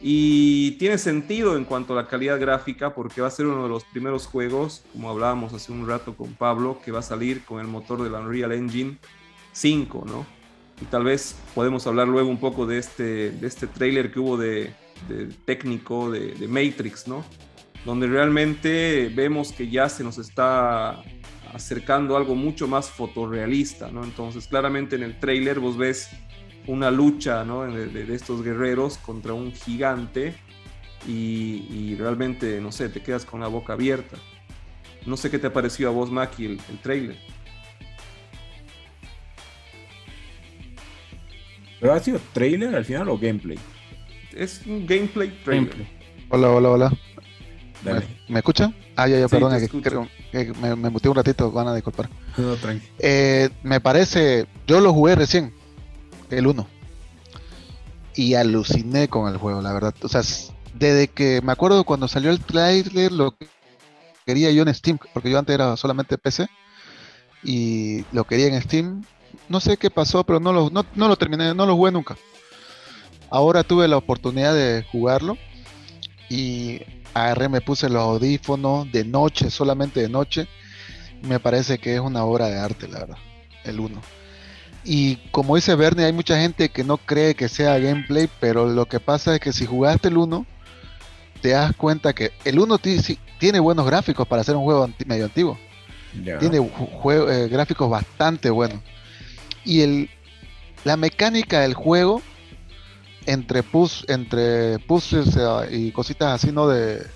Y 0.02 0.72
tiene 0.72 0.96
sentido 0.96 1.56
en 1.56 1.64
cuanto 1.64 1.92
a 1.92 1.96
la 2.02 2.08
calidad 2.08 2.40
gráfica 2.40 2.94
porque 2.94 3.20
va 3.20 3.28
a 3.28 3.30
ser 3.30 3.46
uno 3.46 3.64
de 3.64 3.68
los 3.68 3.84
primeros 3.84 4.26
juegos, 4.26 4.82
como 4.92 5.10
hablábamos 5.10 5.52
hace 5.52 5.72
un 5.72 5.86
rato 5.86 6.16
con 6.16 6.32
Pablo, 6.34 6.80
que 6.82 6.90
va 6.90 7.00
a 7.00 7.02
salir 7.02 7.44
con 7.44 7.60
el 7.60 7.66
motor 7.66 8.02
del 8.02 8.14
Unreal 8.14 8.52
Engine 8.52 8.96
5, 9.52 10.04
¿no? 10.06 10.24
Y 10.80 10.86
tal 10.86 11.04
vez 11.04 11.36
podemos 11.54 11.86
hablar 11.86 12.08
luego 12.08 12.30
un 12.30 12.40
poco 12.40 12.66
de 12.66 12.78
este, 12.78 13.30
de 13.30 13.46
este 13.46 13.66
trailer 13.66 14.10
que 14.10 14.20
hubo 14.20 14.38
de, 14.38 14.72
técnico 15.44 16.10
de, 16.10 16.32
de, 16.32 16.48
Matrix, 16.48 17.06
¿no? 17.06 17.22
Donde 17.84 18.06
realmente 18.06 19.10
vemos 19.14 19.52
que 19.52 19.68
ya 19.70 19.88
se 19.88 20.04
nos 20.04 20.18
está 20.18 21.02
acercando 21.52 22.16
algo 22.16 22.34
mucho 22.34 22.68
más 22.68 22.90
fotorrealista, 22.90 23.90
¿no? 23.90 24.04
Entonces, 24.04 24.46
claramente 24.46 24.96
en 24.96 25.02
el 25.02 25.18
trailer 25.18 25.60
vos 25.60 25.76
ves 25.76 26.10
una 26.66 26.90
lucha, 26.90 27.44
¿no? 27.44 27.64
De, 27.64 28.14
estos 28.14 28.42
guerreros 28.42 28.98
contra 28.98 29.32
un 29.32 29.52
gigante 29.52 30.34
y, 31.06 31.96
realmente, 31.96 32.60
no 32.60 32.70
sé, 32.70 32.88
te 32.88 33.00
quedas 33.00 33.24
con 33.24 33.40
la 33.40 33.48
boca 33.48 33.72
abierta. 33.72 34.16
No 35.06 35.16
sé 35.16 35.30
qué 35.30 35.38
te 35.38 35.50
pareció 35.50 35.88
a 35.88 35.92
vos, 35.92 36.10
Maki, 36.10 36.44
el, 36.44 36.60
el 36.70 36.78
trailer. 36.82 37.16
¿Pero 41.80 41.94
ha 41.94 42.00
sido 42.00 42.20
trailer 42.34 42.74
al 42.76 42.84
final 42.84 43.08
o 43.08 43.18
gameplay? 43.18 43.58
Es 44.34 44.62
un 44.66 44.86
gameplay 44.86 45.30
trailer. 45.42 45.86
Hola, 46.28 46.50
hola, 46.50 46.70
hola. 46.70 46.92
¿Me, 47.82 48.38
escuchan? 48.38 48.74
Ah, 48.96 49.08
ya, 49.08 49.18
ya, 49.18 49.28
perdón, 49.28 49.52
que, 50.32 50.52
me, 50.60 50.76
me 50.76 50.88
un 50.88 51.14
ratito, 51.14 51.50
van 51.50 51.68
a 51.68 51.74
disculpar. 51.74 52.10
No, 52.36 52.54
tranqui. 52.56 52.86
Eh, 52.98 53.48
me 53.62 53.80
parece, 53.80 54.46
yo 54.66 54.80
lo 54.80 54.92
jugué 54.92 55.14
recién, 55.14 55.54
el 56.30 56.46
1. 56.46 56.66
Y 58.14 58.34
aluciné 58.34 59.08
con 59.08 59.32
el 59.32 59.38
juego, 59.38 59.62
la 59.62 59.72
verdad. 59.72 59.94
O 60.02 60.08
sea, 60.08 60.22
desde 60.74 61.08
que 61.08 61.40
me 61.42 61.52
acuerdo 61.52 61.84
cuando 61.84 62.08
salió 62.08 62.30
el 62.30 62.40
trailer, 62.40 63.12
lo 63.12 63.34
quería 64.26 64.50
yo 64.50 64.62
en 64.62 64.74
Steam, 64.74 64.98
porque 65.14 65.30
yo 65.30 65.38
antes 65.38 65.54
era 65.54 65.76
solamente 65.76 66.18
PC. 66.18 66.48
Y 67.42 68.04
lo 68.12 68.24
quería 68.24 68.48
en 68.48 68.60
Steam. 68.60 69.04
No 69.48 69.60
sé 69.60 69.76
qué 69.78 69.90
pasó, 69.90 70.24
pero 70.24 70.38
no 70.38 70.52
lo, 70.52 70.70
no, 70.70 70.84
no 70.94 71.08
lo 71.08 71.16
terminé, 71.16 71.54
no 71.54 71.64
lo 71.64 71.76
jugué 71.76 71.92
nunca. 71.92 72.16
Ahora 73.30 73.62
tuve 73.62 73.88
la 73.88 73.96
oportunidad 73.96 74.54
de 74.54 74.84
jugarlo. 74.90 75.38
Y 76.28 76.82
agarré, 77.14 77.48
me 77.48 77.60
puse 77.60 77.88
los 77.88 78.02
audífonos 78.02 78.90
de 78.90 79.04
noche, 79.04 79.50
solamente 79.50 80.00
de 80.00 80.08
noche. 80.08 80.48
Me 81.22 81.38
parece 81.38 81.78
que 81.78 81.94
es 81.94 82.00
una 82.00 82.24
obra 82.24 82.48
de 82.48 82.58
arte, 82.58 82.88
la 82.88 83.00
verdad, 83.00 83.18
el 83.64 83.80
1. 83.80 84.00
Y 84.84 85.16
como 85.30 85.56
dice 85.56 85.74
Bernie, 85.74 86.06
hay 86.06 86.12
mucha 86.12 86.40
gente 86.40 86.70
que 86.70 86.84
no 86.84 86.96
cree 86.96 87.34
que 87.34 87.48
sea 87.48 87.78
gameplay, 87.78 88.28
pero 88.40 88.66
lo 88.66 88.86
que 88.86 89.00
pasa 89.00 89.34
es 89.34 89.40
que 89.40 89.52
si 89.52 89.66
jugaste 89.66 90.08
el 90.08 90.16
1, 90.16 90.46
te 91.42 91.50
das 91.50 91.74
cuenta 91.76 92.14
que 92.14 92.32
el 92.44 92.58
1 92.58 92.78
tiene 93.38 93.60
buenos 93.60 93.86
gráficos 93.86 94.26
para 94.26 94.42
hacer 94.42 94.56
un 94.56 94.64
juego 94.64 94.88
medio 95.06 95.26
antiguo. 95.26 95.58
Tiene 96.38 96.58
eh, 96.58 97.48
gráficos 97.48 97.88
bastante 97.88 98.50
buenos. 98.50 98.80
Y 99.64 99.82
el, 99.82 100.10
la 100.84 100.96
mecánica 100.96 101.60
del 101.60 101.74
juego 101.74 102.22
entre, 103.26 103.62
pus, 103.62 104.04
entre 104.08 104.78
puzzles 104.80 105.38
y 105.70 105.92
cositas 105.92 106.34
así, 106.34 106.52
¿no? 106.52 106.68
De, 106.68 107.06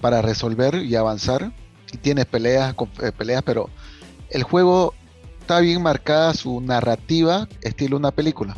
para 0.00 0.22
resolver 0.22 0.76
y 0.76 0.94
avanzar. 0.96 1.52
Y 1.92 1.96
tienes 1.98 2.26
peleas, 2.26 2.74
eh, 3.02 3.12
peleas, 3.12 3.42
pero 3.42 3.70
el 4.30 4.42
juego 4.42 4.94
está 5.40 5.60
bien 5.60 5.82
marcada 5.82 6.34
su 6.34 6.60
narrativa, 6.60 7.48
estilo 7.62 7.96
una 7.96 8.10
película. 8.10 8.56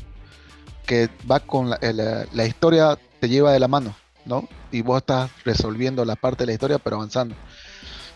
Que 0.87 1.09
va 1.31 1.41
con 1.41 1.71
la, 1.71 1.79
eh, 1.81 2.27
la, 2.33 2.45
historia, 2.45 2.99
te 3.21 3.29
lleva 3.29 3.53
de 3.53 3.61
la 3.61 3.69
mano, 3.69 3.95
¿no? 4.25 4.49
Y 4.73 4.83
vos 4.83 4.99
estás 4.99 5.31
resolviendo 5.45 6.05
la 6.05 6.17
parte 6.17 6.43
de 6.43 6.47
la 6.49 6.53
historia, 6.55 6.79
pero 6.79 6.97
avanzando. 6.97 7.37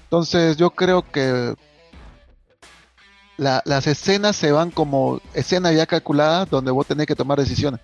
Entonces, 0.04 0.56
yo 0.56 0.70
creo 0.70 1.02
que 1.02 1.54
las 3.36 3.86
escenas 3.88 4.36
se 4.36 4.52
van 4.52 4.70
como 4.70 5.20
escenas 5.32 5.74
ya 5.74 5.86
calculadas 5.86 6.48
donde 6.48 6.70
vos 6.70 6.86
tenés 6.86 7.06
que 7.06 7.16
tomar 7.16 7.36
decisiones 7.36 7.80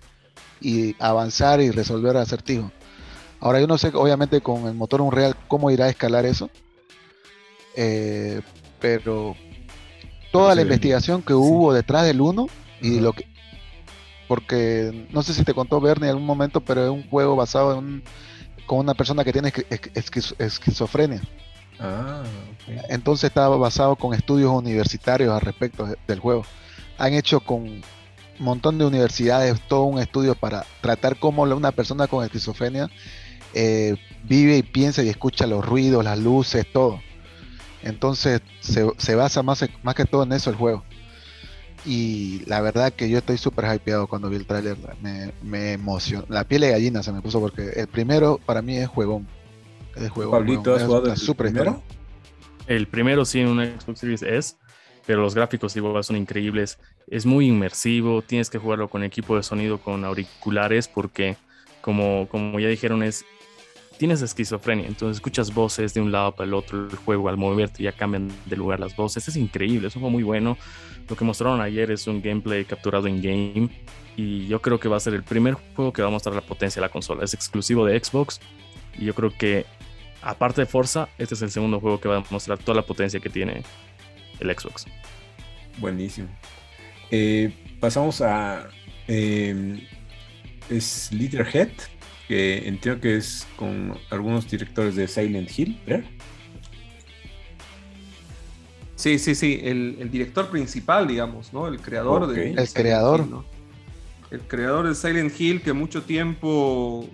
y 0.61 0.97
avanzar 0.99 1.61
y 1.61 1.71
resolver 1.71 2.17
acertijos. 2.17 2.71
Ahora 3.41 3.61
yo 3.61 3.67
no 3.67 3.79
sé, 3.79 3.91
obviamente 3.95 4.41
con 4.41 4.67
el 4.67 4.75
motor 4.75 5.01
Unreal, 5.01 5.35
cómo 5.49 5.71
irá 5.71 5.87
a 5.87 5.91
escalar 5.91 6.27
eso. 6.27 6.51
Eh, 7.77 8.41
pero 8.81 9.35
toda 10.33 10.55
la 10.55 10.63
investigación 10.63 11.23
que 11.23 11.35
hubo 11.35 11.73
detrás 11.73 12.05
del 12.05 12.21
1 12.21 12.47
y 12.83 13.01
lo 13.01 13.13
que... 13.13 13.27
Porque 14.29 15.09
no 15.11 15.23
sé 15.23 15.35
si 15.35 15.43
te 15.43 15.55
contó 15.55 15.81
Bernie 15.81 16.09
en 16.09 16.11
algún 16.11 16.27
momento, 16.27 16.61
pero 16.61 16.85
es 16.85 16.91
un 16.91 17.09
juego 17.09 17.35
basado 17.35 17.79
en 17.79 18.05
con 18.71 18.79
una 18.79 18.95
persona 18.95 19.25
que 19.25 19.33
tiene 19.33 19.53
esquizofrenia. 20.39 21.21
Ah, 21.81 22.23
Entonces 22.89 23.25
estaba 23.25 23.57
basado 23.57 23.97
con 23.97 24.15
estudios 24.15 24.53
universitarios 24.53 25.35
al 25.35 25.41
respecto 25.41 25.89
del 26.07 26.21
juego. 26.21 26.45
Han 26.97 27.15
hecho 27.15 27.41
con 27.41 27.83
montón 28.41 28.79
de 28.79 28.87
universidades, 28.87 29.61
todo 29.69 29.85
un 29.85 29.99
estudio 29.99 30.35
para 30.35 30.65
tratar 30.81 31.19
cómo 31.19 31.43
una 31.43 31.73
persona 31.73 32.07
con 32.07 32.25
esquizofrenia 32.25 32.91
eh, 33.55 33.97
vive 34.25 34.57
y 34.59 34.63
piensa 34.63 35.03
y 35.03 35.09
escucha 35.09 35.47
los 35.47 35.65
ruidos, 35.65 36.05
las 36.05 36.19
luces, 36.19 36.67
todo. 36.73 37.01
Entonces 37.83 38.43
se, 38.61 39.15
basa 39.15 39.43
más, 39.43 39.65
más 39.83 39.95
que 39.95 40.05
todo 40.05 40.23
en 40.25 40.33
eso 40.33 40.51
el 40.51 40.57
juego. 40.57 40.85
Y 41.87 42.43
la 42.47 42.61
verdad 42.61 42.93
que 42.93 43.09
yo 43.09 43.19
estoy 43.19 43.39
súper 43.39 43.75
hypeado 43.75 44.07
cuando 44.07 44.29
vi 44.29 44.37
el 44.37 44.47
tráiler. 44.47 44.77
Me, 45.01 45.33
me 45.43 45.73
emocionó. 45.73 46.27
La 46.29 46.45
piel 46.45 46.61
de 46.61 46.71
gallina 46.71 47.03
se 47.03 47.13
me 47.13 47.23
puso 47.23 47.41
porque 47.41 47.71
el 47.77 47.87
primero 47.87 48.39
para 48.45 48.61
mí 48.61 48.77
es 48.77 48.89
juegón. 48.89 49.27
Es 49.97 50.11
juego. 50.11 50.33
Pablito, 50.33 50.75
¿has 50.75 50.83
jugado 50.83 51.13
el 51.13 51.35
primero? 51.35 51.83
El 52.67 52.87
primero 52.87 53.25
sí 53.25 53.41
en 53.41 53.49
una 53.49 53.65
Xbox 53.65 54.01
Series 54.01 54.23
S 54.23 54.57
pero 55.11 55.23
los 55.23 55.35
gráficos 55.35 55.75
igual 55.75 56.05
son 56.05 56.17
increíbles. 56.17 56.79
Es 57.11 57.27
muy 57.27 57.49
inmersivo, 57.49 58.23
tienes 58.23 58.49
que 58.49 58.59
jugarlo 58.59 58.89
con 58.89 59.03
equipo 59.03 59.37
de 59.37 59.43
sonido 59.43 59.79
con 59.79 60.05
auriculares 60.05 60.89
porque, 60.89 61.37
como, 61.81 62.29
como 62.29 62.59
ya 62.61 62.69
dijeron, 62.69 63.03
es 63.03 63.25
tienes 63.99 64.23
esquizofrenia, 64.23 64.87
entonces 64.87 65.19
escuchas 65.19 65.53
voces 65.53 65.93
de 65.93 66.01
un 66.01 66.11
lado 66.11 66.35
para 66.35 66.47
el 66.47 66.55
otro, 66.55 66.89
el 66.89 66.97
juego 66.97 67.29
al 67.29 67.37
moverte 67.37 67.83
ya 67.83 67.93
cambian 67.93 68.31
de 68.47 68.57
lugar 68.57 68.81
las 68.81 68.97
voces, 68.97 69.29
es 69.29 69.37
increíble, 69.37 69.89
es 69.89 69.95
un 69.95 70.01
juego 70.01 70.13
muy 70.13 70.23
bueno. 70.23 70.57
Lo 71.07 71.17
que 71.17 71.25
mostraron 71.25 71.61
ayer 71.61 71.91
es 71.91 72.07
un 72.07 72.23
gameplay 72.23 72.65
capturado 72.65 73.09
en 73.09 73.21
game 73.21 73.69
y 74.17 74.47
yo 74.47 74.63
creo 74.63 74.81
que 74.81 74.89
va 74.89 74.97
a 74.97 75.01
ser 75.01 75.13
el 75.13 75.23
primer 75.23 75.55
juego 75.77 75.93
que 75.93 76.01
va 76.01 76.09
a 76.09 76.11
mostrar 76.11 76.35
la 76.35 76.41
potencia 76.41 76.81
de 76.81 76.87
la 76.87 76.93
consola. 76.93 77.25
Es 77.25 77.35
exclusivo 77.35 77.85
de 77.85 78.03
Xbox 78.03 78.41
y 78.99 79.05
yo 79.05 79.15
creo 79.15 79.37
que 79.37 79.67
aparte 80.23 80.63
de 80.63 80.67
Forza, 80.67 81.09
este 81.19 81.35
es 81.35 81.43
el 81.43 81.51
segundo 81.51 81.79
juego 81.79 82.01
que 82.01 82.09
va 82.09 82.19
a 82.19 82.25
mostrar 82.31 82.57
toda 82.57 82.77
la 82.77 82.87
potencia 82.87 83.21
que 83.21 83.29
tiene 83.29 83.65
el 84.39 84.59
Xbox. 84.59 84.87
Buenísimo. 85.77 86.29
Eh, 87.11 87.53
pasamos 87.81 88.21
a 88.21 88.69
eh, 89.09 89.87
es 90.69 91.11
Leaderhead, 91.13 91.71
que 92.29 92.69
entiendo 92.69 93.01
que 93.01 93.17
es 93.17 93.47
con 93.57 93.99
algunos 94.11 94.49
directores 94.49 94.95
de 94.97 95.09
Silent 95.09 95.51
Hill, 95.59 95.79
Sí, 98.95 99.19
sí, 99.19 99.35
sí, 99.35 99.59
el, 99.63 100.11
director 100.11 100.51
principal, 100.51 101.09
digamos, 101.09 101.55
¿no? 101.55 101.67
El 101.67 101.81
creador 101.81 102.27
de... 102.27 102.51
El 102.51 102.69
creador. 102.69 103.27
El 104.31 104.41
creador 104.43 104.87
de 104.87 104.95
Silent 104.95 105.41
Hill 105.41 105.63
que 105.63 105.73
mucho 105.73 106.03
tiempo 106.03 107.09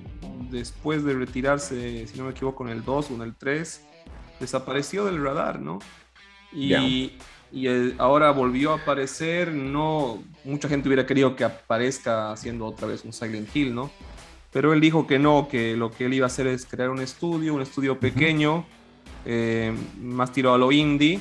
después 0.51 1.05
de 1.05 1.15
retirarse, 1.15 2.09
si 2.09 2.19
no 2.19 2.25
me 2.25 2.33
equivoco, 2.33 2.67
en 2.67 2.73
el 2.73 2.85
2 2.85 3.13
o 3.13 3.15
en 3.15 3.23
el 3.23 3.37
3, 3.37 3.87
desapareció 4.41 5.05
del 5.05 5.23
radar, 5.23 5.61
¿no? 5.61 5.79
Y, 6.53 7.13
y 7.53 7.95
ahora 7.99 8.31
volvió 8.31 8.73
a 8.73 8.77
aparecer. 8.77 9.53
No, 9.53 10.23
mucha 10.45 10.69
gente 10.69 10.89
hubiera 10.89 11.07
querido 11.07 11.37
que 11.37 11.45
aparezca 11.45 12.33
haciendo 12.33 12.67
otra 12.67 12.89
vez 12.89 13.05
un 13.05 13.13
Silent 13.13 13.55
Hill, 13.55 13.75
¿no? 13.75 13.91
Pero 14.53 14.73
él 14.73 14.81
dijo 14.81 15.07
que 15.07 15.19
no, 15.19 15.49
que 15.49 15.77
lo 15.77 15.91
que 15.91 16.07
él 16.07 16.15
iba 16.15 16.27
a 16.27 16.29
hacer 16.29 16.47
es 16.47 16.65
crear 16.65 16.91
un 16.91 17.01
estudio, 17.01 17.55
un 17.55 17.63
estudio 17.63 17.99
pequeño, 18.01 18.65
eh, 19.25 19.75
más 20.01 20.33
tirado 20.33 20.55
a 20.55 20.59
lo 20.59 20.73
indie, 20.73 21.21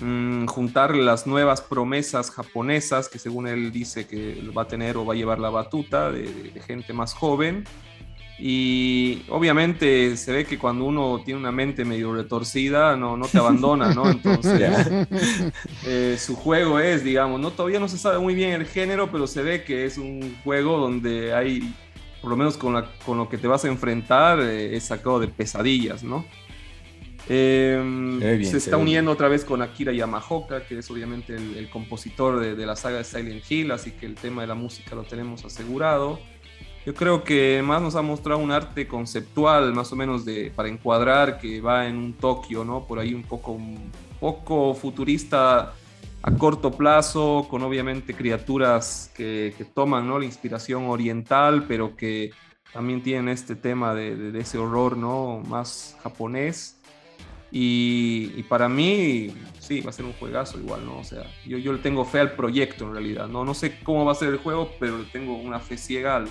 mm, 0.00 0.46
juntar 0.46 0.94
las 0.94 1.26
nuevas 1.26 1.60
promesas 1.60 2.30
japonesas 2.30 3.08
que 3.08 3.18
según 3.18 3.48
él 3.48 3.72
dice 3.72 4.06
que 4.06 4.42
va 4.56 4.62
a 4.62 4.68
tener 4.68 4.96
o 4.96 5.06
va 5.06 5.14
a 5.14 5.16
llevar 5.16 5.38
la 5.38 5.50
batuta 5.50 6.12
de 6.12 6.60
gente 6.66 6.92
más 6.92 7.14
joven 7.14 7.64
y 8.40 9.22
obviamente 9.28 10.16
se 10.16 10.30
ve 10.30 10.44
que 10.44 10.58
cuando 10.58 10.84
uno 10.84 11.20
tiene 11.24 11.40
una 11.40 11.50
mente 11.50 11.84
medio 11.84 12.14
retorcida, 12.14 12.96
no, 12.96 13.16
no 13.16 13.26
te 13.26 13.38
abandona, 13.38 13.92
¿no? 13.92 14.08
Entonces, 14.08 14.70
eh, 15.84 16.16
su 16.18 16.36
juego 16.36 16.78
es, 16.78 17.02
digamos, 17.02 17.40
no 17.40 17.50
todavía 17.50 17.80
no 17.80 17.88
se 17.88 17.98
sabe 17.98 18.20
muy 18.20 18.36
bien 18.36 18.52
el 18.52 18.66
género, 18.66 19.10
pero 19.10 19.26
se 19.26 19.42
ve 19.42 19.64
que 19.64 19.86
es 19.86 19.98
un 19.98 20.36
juego 20.44 20.78
donde 20.78 21.34
hay, 21.34 21.74
por 22.20 22.30
lo 22.30 22.36
menos 22.36 22.56
con, 22.56 22.84
con 23.04 23.18
lo 23.18 23.28
que 23.28 23.38
te 23.38 23.48
vas 23.48 23.64
a 23.64 23.68
enfrentar, 23.68 24.38
eh, 24.40 24.76
es 24.76 24.84
sacado 24.84 25.18
de 25.18 25.26
pesadillas, 25.26 26.04
¿no? 26.04 26.24
Em, 27.30 28.20
se 28.42 28.56
está 28.56 28.78
uniendo 28.78 29.10
otra 29.10 29.28
vez 29.28 29.44
con 29.44 29.60
Akira 29.60 29.92
Yamaoka, 29.92 30.64
que 30.64 30.78
es 30.78 30.90
obviamente 30.90 31.34
el, 31.34 31.68
compositor 31.68 32.40
de, 32.40 32.54
de 32.54 32.64
la 32.64 32.74
saga 32.74 32.98
de 32.98 33.04
Silent 33.04 33.44
Hill, 33.50 33.72
así 33.72 33.90
que 33.90 34.06
el 34.06 34.14
tema 34.14 34.42
de 34.42 34.48
la 34.48 34.54
música 34.54 34.94
lo 34.94 35.02
tenemos 35.02 35.44
asegurado. 35.44 36.20
Yo 36.88 36.94
creo 36.94 37.22
que 37.22 37.60
más 37.62 37.82
nos 37.82 37.96
ha 37.96 38.00
mostrado 38.00 38.40
un 38.40 38.50
arte 38.50 38.88
conceptual, 38.88 39.74
más 39.74 39.92
o 39.92 39.96
menos 39.96 40.24
de 40.24 40.50
para 40.56 40.70
encuadrar 40.70 41.38
que 41.38 41.60
va 41.60 41.86
en 41.86 41.98
un 41.98 42.14
Tokio, 42.14 42.64
¿no? 42.64 42.86
Por 42.86 42.98
ahí 42.98 43.12
un 43.12 43.24
poco, 43.24 43.52
un 43.52 43.92
poco 44.18 44.72
futurista 44.72 45.74
a 46.22 46.30
corto 46.38 46.70
plazo, 46.70 47.46
con 47.50 47.62
obviamente 47.62 48.14
criaturas 48.14 49.12
que, 49.14 49.52
toman 49.74 50.08
¿no? 50.08 50.18
la 50.18 50.24
inspiración 50.24 50.86
oriental, 50.86 51.66
pero 51.68 51.94
que 51.94 52.30
también 52.72 53.02
tienen 53.02 53.28
este 53.28 53.54
tema 53.54 53.94
de, 53.94 54.32
ese 54.40 54.56
horror 54.56 54.96
¿no? 54.96 55.42
más 55.46 55.94
japonés. 56.02 56.80
Y, 57.50 58.42
para 58.44 58.66
mí, 58.70 59.34
sí, 59.58 59.82
va 59.82 59.90
a 59.90 59.92
ser 59.92 60.06
un 60.06 60.14
juegazo 60.14 60.58
igual, 60.58 60.86
¿no? 60.86 61.00
O 61.00 61.04
sea, 61.04 61.24
yo, 61.46 61.58
yo 61.58 61.74
le 61.74 61.80
tengo 61.80 62.06
fe 62.06 62.20
al 62.20 62.32
proyecto 62.32 62.86
en 62.86 62.92
realidad, 62.94 63.28
¿no? 63.28 63.44
No 63.44 63.52
sé 63.52 63.78
cómo 63.80 64.06
va 64.06 64.12
a 64.12 64.14
ser 64.14 64.28
el 64.28 64.38
juego, 64.38 64.70
pero 64.80 64.96
le 64.96 65.04
tengo 65.04 65.36
una 65.36 65.58
fe 65.58 65.76
ciega 65.76 66.16
al, 66.16 66.28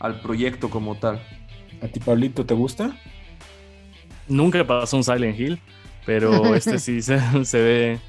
al 0.00 0.20
proyecto 0.20 0.70
como 0.70 0.96
tal. 0.96 1.22
¿A 1.82 1.88
ti, 1.88 2.00
Pablito, 2.00 2.44
te 2.46 2.54
gusta? 2.54 2.96
Nunca 4.28 4.66
pasó 4.66 4.96
un 4.96 5.04
Silent 5.04 5.38
Hill, 5.38 5.60
pero 6.06 6.54
este 6.54 6.78
sí 6.78 7.02
se, 7.02 7.44
se 7.44 7.58
ve 7.58 8.00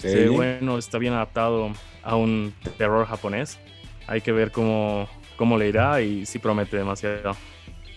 Sí. 0.00 0.28
bueno, 0.28 0.78
está 0.78 0.98
bien 0.98 1.12
adaptado 1.12 1.72
a 2.02 2.16
un 2.16 2.54
terror 2.78 3.06
japonés. 3.06 3.58
Hay 4.06 4.22
que 4.22 4.32
ver 4.32 4.50
cómo, 4.50 5.08
cómo 5.36 5.58
le 5.58 5.68
irá 5.68 6.00
y 6.00 6.24
sí 6.26 6.38
promete 6.38 6.76
demasiado. 6.76 7.36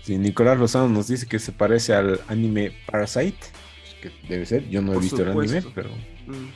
Sí, 0.01 0.17
Nicolás 0.17 0.57
Lozano 0.57 0.89
nos 0.89 1.07
dice 1.07 1.27
que 1.27 1.39
se 1.39 1.53
parece 1.53 1.93
al 1.93 2.19
anime 2.27 2.73
Parasite, 2.91 3.37
que 4.01 4.11
debe 4.27 4.45
ser, 4.45 4.67
yo 4.69 4.81
no 4.81 4.93
he 4.93 4.99
visto 4.99 5.21
el 5.21 5.29
anime, 5.29 5.63
pero... 5.73 5.89
Mm. 6.27 6.49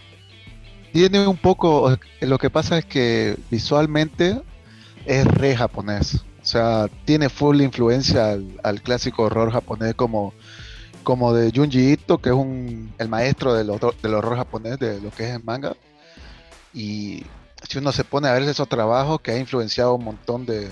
Tiene 0.91 1.27
un 1.27 1.37
poco, 1.37 1.97
lo 2.21 2.37
que 2.37 2.49
pasa 2.49 2.79
es 2.79 2.85
que 2.85 3.37
visualmente 3.51 4.41
es 5.05 5.25
re 5.25 5.55
japonés, 5.55 6.25
o 6.47 6.49
sea, 6.49 6.87
tiene 7.03 7.27
full 7.27 7.59
influencia 7.59 8.39
al, 8.63 8.81
clásico 8.81 9.23
horror 9.23 9.51
japonés 9.51 9.95
como 9.95 10.33
como 11.03 11.33
de 11.33 11.51
Junji 11.53 11.91
Ito, 11.91 12.19
que 12.19 12.29
es 12.29 12.35
un, 12.35 12.93
el 12.97 13.09
maestro 13.09 13.53
del 13.53 13.69
horror, 13.69 14.37
japonés, 14.37 14.79
de 14.79 15.01
lo 15.01 15.11
que 15.11 15.25
es 15.25 15.35
el 15.35 15.43
manga. 15.43 15.75
Y 16.73 17.25
si 17.67 17.79
uno 17.79 17.91
se 17.91 18.05
pone 18.05 18.29
a 18.29 18.33
ver 18.33 18.43
esos 18.43 18.69
trabajos 18.69 19.19
que 19.19 19.31
ha 19.31 19.37
influenciado 19.37 19.95
un 19.95 20.05
montón 20.05 20.45
de, 20.45 20.69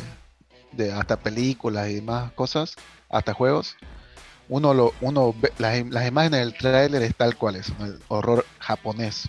de 0.71 0.93
hasta 0.93 1.17
películas 1.17 1.89
y 1.89 1.95
demás 1.95 2.31
cosas, 2.31 2.75
hasta 3.09 3.33
juegos, 3.33 3.75
uno 4.47 4.73
lo 4.73 4.93
uno 5.01 5.35
ve, 5.37 5.51
las, 5.57 5.77
imágenes 6.07 6.39
del 6.39 6.53
trailer 6.53 7.01
es 7.01 7.15
tal 7.15 7.35
cual 7.35 7.57
es, 7.57 7.67
el 7.81 7.99
horror 8.07 8.45
japonés. 8.59 9.27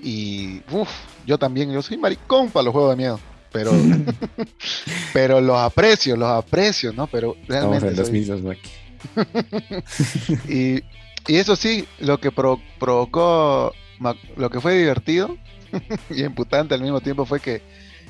Y 0.00 0.62
uff, 0.70 0.88
yo 1.26 1.36
también, 1.36 1.70
yo 1.70 1.82
soy 1.82 1.98
maricón 1.98 2.50
para 2.50 2.64
los 2.64 2.72
juegos 2.72 2.92
de 2.92 2.96
miedo, 2.96 3.20
pero 3.58 3.72
pero 5.12 5.40
los 5.40 5.58
aprecio, 5.58 6.16
los 6.16 6.28
aprecio, 6.28 6.92
¿no? 6.92 7.08
Pero 7.08 7.36
realmente 7.48 7.90
los 7.92 8.10
mismos, 8.10 8.56
y, 10.48 10.82
eso 11.26 11.56
sí, 11.56 11.86
lo 11.98 12.18
que 12.18 12.30
provocó, 12.30 13.72
lo 14.36 14.50
que 14.50 14.60
fue 14.60 14.78
divertido 14.78 15.36
y 16.10 16.22
imputante 16.22 16.74
al 16.74 16.82
mismo 16.82 17.00
tiempo 17.00 17.24
fue 17.24 17.40
que 17.40 17.62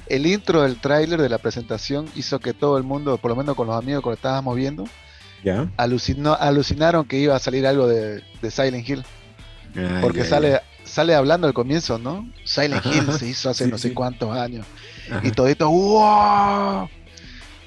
el 0.07 0.27
intro 0.27 0.63
del 0.63 0.81
tráiler 0.81 1.21
de 1.21 1.29
la 1.29 1.39
presentación 1.39 2.07
hizo 2.15 2.39
que 2.39 2.55
todo 2.55 2.79
el 2.79 2.85
mundo, 2.85 3.19
por 3.19 3.31
lo 3.31 3.37
menos 3.37 3.57
con 3.57 3.67
los 3.67 3.77
amigos 3.77 4.03
que 4.03 4.11
lo 4.11 4.15
estábamos 4.15 4.55
viendo, 4.57 4.85
¿Ya? 5.45 5.71
Alucinó, 5.77 6.35
alucinaron 6.35 7.05
que 7.05 7.19
iba 7.19 7.37
a 7.37 7.39
salir 7.39 7.65
algo 7.67 7.87
de, 7.87 8.23
Silent 8.51 8.89
Hill. 8.89 9.05
Ah, 9.77 10.01
porque 10.01 10.25
sale, 10.25 10.61
sale 10.83 11.15
hablando 11.15 11.47
al 11.47 11.55
comienzo, 11.55 11.99
¿no? 11.99 12.29
Silent 12.45 12.85
Hill 12.85 13.13
se 13.13 13.29
hizo 13.29 13.49
hace 13.49 13.69
no 13.69 13.79
sé 13.79 13.95
cuántos 13.95 14.37
años. 14.37 14.67
Y 15.23 15.31
todito, 15.31 15.71
¡wow! 15.71 16.89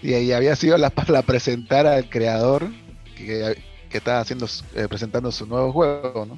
Y 0.01 0.13
ahí 0.13 0.31
había 0.31 0.55
sido 0.55 0.77
la, 0.77 0.91
la 1.07 1.21
presentar 1.21 1.87
al 1.87 2.09
creador 2.09 2.69
que, 3.15 3.57
está 3.91 4.19
haciendo, 4.19 4.47
eh, 4.75 4.87
presentando 4.87 5.31
su 5.31 5.45
nuevo 5.45 5.71
juego, 5.71 6.25
¿no? 6.25 6.37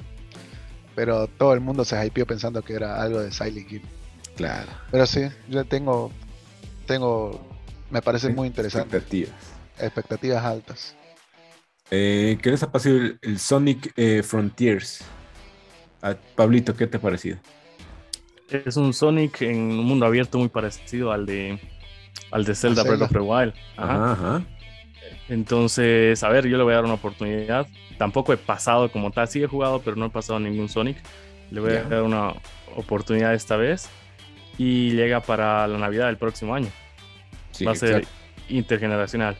Pero 0.94 1.26
todo 1.26 1.54
el 1.54 1.60
mundo 1.60 1.84
se 1.84 2.04
hypeó 2.04 2.26
pensando 2.26 2.62
que 2.62 2.74
era 2.74 3.02
algo 3.02 3.20
de 3.20 3.32
Silent 3.32 3.70
Hill. 3.70 3.82
Claro. 4.36 4.70
Pero 4.90 5.06
sí, 5.06 5.22
yo 5.48 5.64
tengo, 5.64 6.12
tengo, 6.86 7.40
me 7.90 8.02
parece 8.02 8.28
muy 8.28 8.48
interesante. 8.48 8.96
Expectativas. 8.96 9.34
Expectativas 9.78 10.44
altas. 10.44 10.96
Eh, 11.90 12.38
¿Qué 12.42 12.50
les 12.50 12.62
ha 12.62 12.70
parecido 12.70 13.16
el, 13.22 13.38
Sonic 13.38 13.92
eh, 13.96 14.22
Frontiers? 14.22 15.00
Pablito, 16.36 16.76
¿qué 16.76 16.86
te 16.86 16.98
ha 16.98 17.00
parecido? 17.00 17.38
Es 18.50 18.76
un 18.76 18.92
Sonic 18.92 19.42
en 19.42 19.56
un 19.56 19.84
mundo 19.84 20.06
abierto 20.06 20.38
muy 20.38 20.48
parecido 20.48 21.12
al 21.12 21.26
de 21.26 21.58
al 22.30 22.44
de 22.44 22.54
Zelda 22.54 22.82
Breath 22.82 23.02
of 23.02 23.12
the 23.12 23.20
Wild. 23.20 23.54
Ajá. 23.76 24.12
Ajá. 24.12 24.42
Entonces, 25.28 26.22
a 26.22 26.28
ver, 26.28 26.46
yo 26.46 26.56
le 26.58 26.64
voy 26.64 26.72
a 26.72 26.76
dar 26.76 26.84
una 26.84 26.94
oportunidad. 26.94 27.66
Tampoco 27.98 28.32
he 28.32 28.36
pasado 28.36 28.90
como 28.90 29.10
tal, 29.10 29.28
sí 29.28 29.42
he 29.42 29.46
jugado, 29.46 29.80
pero 29.80 29.96
no 29.96 30.06
he 30.06 30.10
pasado 30.10 30.38
ningún 30.40 30.68
Sonic. 30.68 30.96
Le 31.50 31.60
voy 31.60 31.72
a 31.72 31.84
dar 31.84 32.02
una 32.02 32.34
oportunidad 32.76 33.34
esta 33.34 33.56
vez. 33.56 33.88
Y 34.58 34.90
llega 34.90 35.20
para 35.20 35.66
la 35.66 35.78
Navidad 35.78 36.06
del 36.06 36.16
próximo 36.16 36.54
año. 36.54 36.68
Va 37.66 37.72
a 37.72 37.74
ser 37.74 38.06
intergeneracional. 38.48 39.36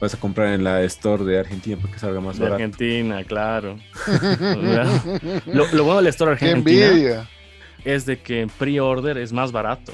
Vas 0.00 0.14
a 0.14 0.18
comprar 0.18 0.48
en 0.54 0.64
la 0.64 0.82
Store 0.82 1.24
de 1.24 1.38
Argentina 1.38 1.78
porque 1.80 1.98
salga 1.98 2.20
más 2.20 2.38
de 2.38 2.46
Argentina, 2.46 3.22
claro. 3.24 3.78
lo, 5.46 5.84
bueno 5.84 5.96
del 5.96 6.08
Store 6.08 6.32
Argentina 6.32 7.26
es 7.84 8.06
de 8.06 8.20
que 8.20 8.40
en 8.42 8.48
pre-order 8.48 9.18
es 9.18 9.32
más 9.32 9.52
barato. 9.52 9.92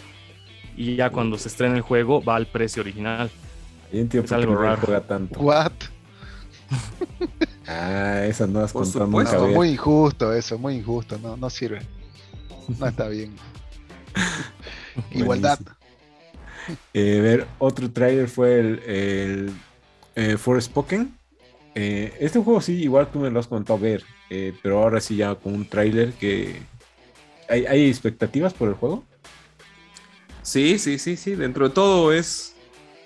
Y 0.77 0.97
ya 0.97 1.11
cuando 1.11 1.37
se 1.39 1.49
estrena 1.49 1.77
el 1.77 1.83
juego 1.83 2.23
va 2.23 2.37
al 2.37 2.47
precio 2.47 2.83
original. 2.83 3.31
Y 3.93 4.01
es 4.17 4.33
algo 4.33 4.57
raro. 4.57 4.81
Juega 4.83 5.01
tanto. 5.01 5.41
What? 5.41 5.73
Ah, 7.67 8.25
esa 8.25 8.47
no 8.47 8.61
has 8.61 8.73
contado 8.73 9.07
nunca. 9.07 9.39
muy 9.39 9.71
injusto 9.71 10.33
eso, 10.33 10.59
muy 10.59 10.75
injusto, 10.77 11.19
no, 11.23 11.37
no 11.37 11.49
sirve. 11.51 11.83
No 12.79 12.87
está 12.87 13.09
bien. 13.09 13.33
Igualdad. 15.13 15.59
Eh, 16.95 17.21
ver, 17.21 17.47
otro 17.59 17.91
trailer 17.91 18.29
fue 18.29 18.61
el, 18.61 18.79
el 18.87 19.53
eh, 20.15 20.37
Forspoken. 20.37 21.17
Eh, 21.75 22.13
este 22.19 22.41
juego 22.41 22.61
sí, 22.61 22.83
igual 22.83 23.09
tú 23.11 23.21
me 23.21 23.31
lo 23.31 23.39
has 23.39 23.47
contado 23.47 23.79
ver, 23.79 24.03
eh, 24.29 24.53
pero 24.63 24.83
ahora 24.83 25.01
sí 25.01 25.17
ya 25.17 25.35
con 25.35 25.55
un 25.55 25.67
trailer 25.67 26.13
que... 26.15 26.61
¿Hay, 27.51 27.67
¿Hay 27.67 27.89
expectativas 27.89 28.55
por 28.55 28.69
el 28.69 28.75
juego? 28.75 29.05
Sí, 30.43 30.79
sí, 30.79 30.99
sí, 30.99 31.17
sí. 31.17 31.35
Dentro 31.35 31.69
de 31.69 31.75
todo 31.75 32.13
es 32.13 32.57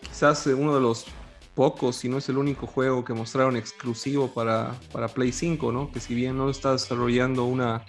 quizás 0.02 0.46
uno 0.46 0.74
de 0.74 0.80
los 0.80 1.06
pocos, 1.54 1.96
si 1.96 2.08
no 2.08 2.18
es 2.18 2.28
el 2.28 2.36
único 2.36 2.66
juego 2.66 3.04
que 3.04 3.12
mostraron 3.12 3.56
exclusivo 3.56 4.28
para, 4.28 4.74
para 4.92 5.08
Play 5.08 5.32
5, 5.32 5.72
¿no? 5.72 5.90
Que 5.90 6.00
si 6.00 6.14
bien 6.14 6.36
no 6.36 6.50
está 6.50 6.72
desarrollando 6.72 7.44
una, 7.44 7.84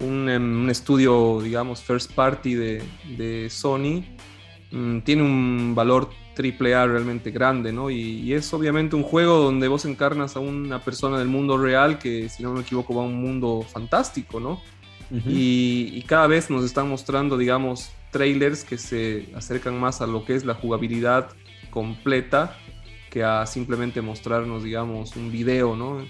un, 0.00 0.28
em, 0.28 0.68
estudio, 0.70 1.40
digamos, 1.40 1.82
first 1.82 2.12
party 2.12 2.54
de, 2.54 2.82
de 3.16 3.48
Sony, 3.50 4.04
mm, 4.70 5.00
tiene 5.00 5.22
un 5.22 5.74
valor 5.74 6.10
triple 6.34 6.74
A 6.74 6.86
realmente 6.86 7.30
grande, 7.30 7.72
¿no? 7.72 7.90
Y, 7.90 8.32
es 8.32 8.52
obviamente 8.54 8.96
un 8.96 9.02
juego 9.02 9.38
donde 9.38 9.68
vos 9.68 9.84
encarnas 9.84 10.36
a 10.36 10.40
una 10.40 10.82
persona 10.82 11.18
del 11.18 11.28
mundo 11.28 11.58
real 11.58 11.98
que, 11.98 12.28
si 12.28 12.42
no 12.42 12.52
me 12.52 12.60
equivoco, 12.62 12.94
va 12.94 13.02
a 13.02 13.06
un 13.06 13.20
mundo 13.20 13.62
fantástico, 13.68 14.40
¿no? 14.40 14.60
Y, 15.10 15.90
y, 15.92 16.02
cada 16.02 16.26
vez 16.26 16.50
nos 16.50 16.64
están 16.64 16.88
mostrando, 16.88 17.36
digamos, 17.36 17.90
trailers 18.12 18.64
que 18.64 18.78
se 18.78 19.28
acercan 19.34 19.78
más 19.78 20.00
a 20.00 20.06
lo 20.06 20.24
que 20.24 20.34
es 20.34 20.44
la 20.44 20.54
jugabilidad 20.54 21.30
completa 21.70 22.56
que 23.10 23.24
a 23.24 23.44
simplemente 23.44 24.00
mostrarnos, 24.00 24.62
digamos, 24.62 25.16
un 25.16 25.30
video, 25.32 25.76
¿no? 25.76 26.06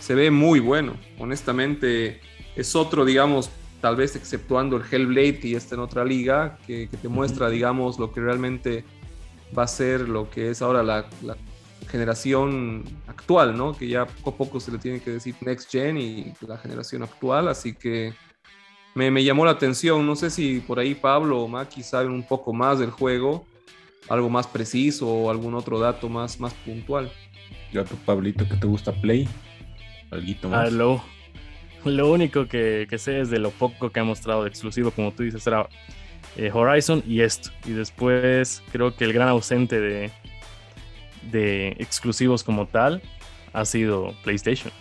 Se 0.00 0.14
ve 0.14 0.30
muy 0.30 0.60
bueno, 0.60 0.94
honestamente 1.18 2.20
es 2.56 2.76
otro, 2.76 3.04
digamos, 3.04 3.50
tal 3.80 3.96
vez 3.96 4.16
exceptuando 4.16 4.76
el 4.76 4.82
Hellblade 4.90 5.40
que 5.40 5.50
ya 5.50 5.58
está 5.58 5.74
en 5.74 5.80
otra 5.80 6.04
liga, 6.04 6.58
que, 6.66 6.88
te 6.88 7.08
muestra, 7.08 7.50
digamos, 7.50 7.98
lo 7.98 8.12
que 8.12 8.20
realmente 8.20 8.84
va 9.56 9.64
a 9.64 9.68
ser 9.68 10.08
lo 10.08 10.30
que 10.30 10.50
es 10.50 10.62
ahora 10.62 10.82
la, 10.82 11.06
la, 11.22 11.36
generación 11.88 12.82
actual, 13.06 13.56
¿no? 13.56 13.76
Que 13.76 13.86
ya 13.86 14.06
poco 14.06 14.30
a 14.30 14.36
poco 14.36 14.58
se 14.58 14.72
le 14.72 14.78
tiene 14.78 15.00
que 15.00 15.10
decir 15.10 15.34
Next 15.42 15.70
Gen 15.70 15.98
y 15.98 16.32
la 16.40 16.56
generación 16.56 17.02
actual, 17.02 17.46
así 17.46 17.74
que 17.74 18.14
me, 18.94 19.24
llamó 19.24 19.44
la 19.44 19.52
atención. 19.52 20.06
No 20.06 20.16
sé 20.16 20.30
si 20.30 20.60
por 20.60 20.78
ahí 20.78 20.94
Pablo 20.94 21.40
o 21.40 21.48
Maki 21.48 21.82
saben 21.82 22.12
un 22.12 22.22
poco 22.22 22.52
más 22.52 22.78
del 22.78 22.90
juego, 22.90 23.46
algo 24.08 24.30
más 24.30 24.46
preciso 24.46 25.08
o 25.08 25.30
algún 25.30 25.54
otro 25.54 25.78
dato 25.78 26.08
más, 26.08 26.38
más 26.40 26.54
puntual. 26.54 27.10
Ya 27.72 27.84
tu 27.84 27.96
Pablito, 27.96 28.48
que 28.48 28.56
te 28.56 28.66
gusta 28.66 28.92
Play? 28.92 29.28
Alguito 30.10 30.48
más. 30.48 30.68
Ah, 30.68 30.70
lo, 30.70 32.10
único 32.10 32.46
que, 32.46 32.86
sé 32.96 33.20
es 33.20 33.30
de 33.30 33.38
lo 33.38 33.50
poco 33.50 33.90
que 33.90 34.00
ha 34.00 34.04
mostrado 34.04 34.44
de 34.44 34.48
exclusivo, 34.48 34.90
como 34.92 35.12
tú 35.12 35.24
dices, 35.24 35.44
era 35.46 35.68
eh, 36.36 36.50
Horizon 36.52 37.02
y 37.06 37.20
esto. 37.20 37.50
Y 37.66 37.72
después 37.72 38.62
creo 38.70 38.94
que 38.94 39.04
el 39.04 39.12
gran 39.12 39.28
ausente 39.28 39.80
de, 39.80 40.10
de 41.32 41.76
exclusivos 41.80 42.44
como 42.44 42.66
tal 42.66 43.02
ha 43.52 43.64
sido 43.64 44.14
PlayStation. 44.22 44.72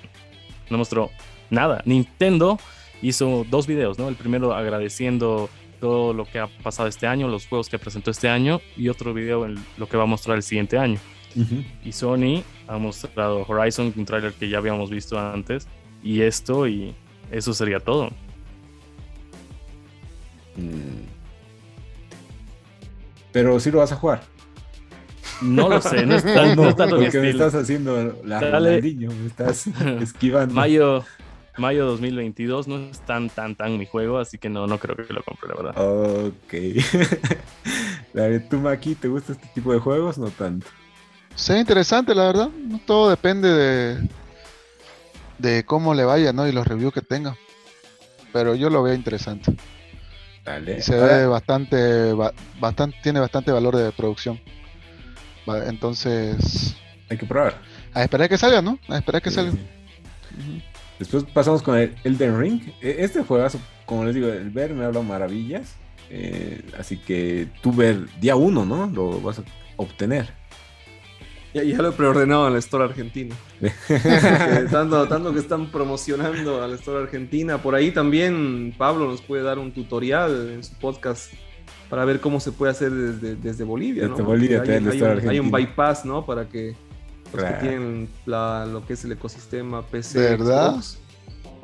No 0.70 0.78
mostró 0.78 1.10
nada. 1.50 1.82
Nintendo 1.86 2.60
hizo 3.04 3.46
dos 3.50 3.68
videos, 3.68 4.00
¿no? 4.00 4.10
El 4.10 4.16
primero 4.16 4.54
agradeciendo 4.56 5.50
todo 5.80 6.14
lo 6.14 6.26
que 6.26 6.40
ha 6.40 6.48
pasado 6.48 6.88
este 6.88 7.08
año, 7.08 7.28
los 7.28 7.46
juegos 7.46 7.68
que 7.68 7.78
presentó 7.78 8.10
este 8.10 8.30
año 8.30 8.62
y 8.78 8.88
otro 8.88 9.14
video 9.14 9.46
en 9.46 9.58
lo 9.78 9.88
que 9.88 9.98
va 9.98 10.04
a 10.04 10.08
mostrar 10.08 10.38
el 10.38 10.44
siguiente 10.44 10.78
año. 10.78 10.98
Y 11.84 11.92
Sony 11.92 12.44
ha 12.68 12.78
mostrado 12.78 13.44
Horizon, 13.48 13.92
un 13.96 14.06
trailer 14.06 14.34
que 14.34 14.48
ya 14.48 14.60
habíamos 14.60 14.90
visto 14.90 15.20
antes, 15.20 15.68
y 16.04 16.22
esto 16.22 16.68
y 16.68 16.96
eso 17.32 17.54
sería 17.54 17.80
todo. 17.80 18.10
Mm. 20.56 21.04
Pero 23.32 23.60
sí 23.60 23.72
lo 23.72 23.80
vas 23.80 23.92
a 23.92 23.96
jugar. 23.96 24.22
No 25.42 25.68
lo 25.68 25.82
sé, 25.82 26.06
no 26.06 26.16
es 26.16 26.24
tan, 26.34 26.56
no, 26.56 26.76
porque 26.76 27.20
me 27.20 27.32
estás 27.32 27.56
haciendo 27.56 28.22
la 28.24 28.40
Ronaldinho, 28.40 29.12
me 29.12 29.28
estás 29.28 29.68
esquivando. 30.02 30.54
Mayo, 30.54 31.04
mayo 31.58 31.86
2022 31.86 32.68
no 32.68 32.78
es 32.78 33.00
tan, 33.02 33.30
tan, 33.30 33.56
tan 33.56 33.78
mi 33.78 33.86
juego, 33.86 34.18
así 34.18 34.38
que 34.38 34.50
no, 34.50 34.68
no 34.68 34.80
creo 34.80 34.96
que 34.96 35.14
lo 35.14 35.24
compre, 35.24 35.50
la 35.50 35.56
verdad. 35.56 36.26
Ok. 36.26 36.54
la 38.14 38.24
de 38.24 38.40
tú, 38.40 38.58
Maki, 38.60 38.96
¿te 38.96 39.08
gusta 39.08 39.34
este 39.34 39.48
tipo 39.54 39.74
de 39.74 39.80
juegos? 39.80 40.18
No 40.18 40.30
tanto. 40.30 40.68
Sí, 41.36 41.54
interesante, 41.54 42.14
la 42.16 42.26
verdad. 42.26 42.50
Todo 42.86 43.10
depende 43.10 43.50
de, 43.50 44.10
de 45.40 45.64
cómo 45.66 45.94
le 45.94 46.04
vaya, 46.04 46.34
¿no? 46.34 46.48
Y 46.48 46.52
los 46.52 46.68
reviews 46.68 46.94
que 46.94 47.02
tenga. 47.02 47.36
Pero 48.32 48.56
yo 48.56 48.70
lo 48.70 48.84
veo 48.84 48.94
interesante. 48.94 49.56
Dale. 50.44 50.78
Y 50.80 50.82
se 50.82 50.96
ve 51.00 51.26
bastante, 51.28 52.14
bastante, 52.60 52.98
tiene 53.02 53.20
bastante 53.20 53.52
valor 53.52 53.76
de 53.76 53.92
producción. 53.92 54.40
Entonces. 55.68 56.76
Hay 57.10 57.18
que 57.18 57.26
probar. 57.26 57.62
A 57.94 58.04
esperar 58.04 58.28
que 58.28 58.38
salga, 58.38 58.62
¿no? 58.62 58.80
A 58.90 58.98
esperar 58.98 59.22
que 59.22 59.32
salga. 59.32 59.54
Después 61.00 61.24
pasamos 61.24 61.62
con 61.62 61.78
el 61.78 61.96
Elden 62.04 62.40
Ring. 62.40 62.62
E, 62.82 62.98
este 63.00 63.24
juegazo, 63.24 63.60
como 63.86 64.06
les 64.06 64.16
digo, 64.16 64.28
el 64.28 64.50
ver 64.50 64.74
me 64.74 64.86
habla 64.86 65.02
maravillas. 65.02 65.76
Eh, 66.10 66.62
así 66.78 66.98
que 66.98 67.48
tú 67.62 67.72
ver 67.72 68.06
día 68.20 68.36
uno, 68.36 68.66
¿no? 68.66 68.88
Lo 68.88 69.20
vas 69.22 69.40
a 69.40 69.44
obtener. 69.78 70.30
Ya, 71.54 71.64
lo 71.64 71.90
he 71.90 71.92
preordenado 71.92 72.48
en 72.48 72.54
la 72.54 72.60
Store 72.60 72.84
Argentina. 72.84 73.36
tanto, 74.72 75.08
tanto 75.08 75.34
que 75.34 75.40
están 75.40 75.72
promocionando 75.72 76.64
a 76.64 76.68
la 76.68 76.76
Store 76.76 77.04
Argentina. 77.04 77.60
Por 77.60 77.76
ahí 77.76 77.92
también 77.92 78.74
Pablo 78.76 79.06
nos 79.06 79.22
puede 79.22 79.44
dar 79.44 79.60
un 79.60 79.72
tutorial 79.72 80.50
en 80.52 80.64
su 80.64 80.74
podcast 80.76 81.32
para 81.92 82.06
ver 82.06 82.20
cómo 82.20 82.40
se 82.40 82.52
puede 82.52 82.72
hacer 82.72 82.92
desde, 82.92 83.36
desde 83.36 83.64
Bolivia. 83.64 84.08
Desde 84.08 84.24
Bolivia, 84.24 84.64
hay, 84.64 84.78
un, 84.78 85.30
hay, 85.30 85.40
un, 85.40 85.52
bypass, 85.52 86.06
¿no? 86.06 86.26
Para 86.26 86.50
que 86.50 86.76
los 87.34 87.44
que 87.44 87.54
tienen 87.60 88.10
lo 88.26 88.84
que 88.86 88.94
es 88.94 89.04
el 89.06 89.14
ecosistema 89.14 89.82
PC 89.82 90.20
¿verdad? 90.20 90.76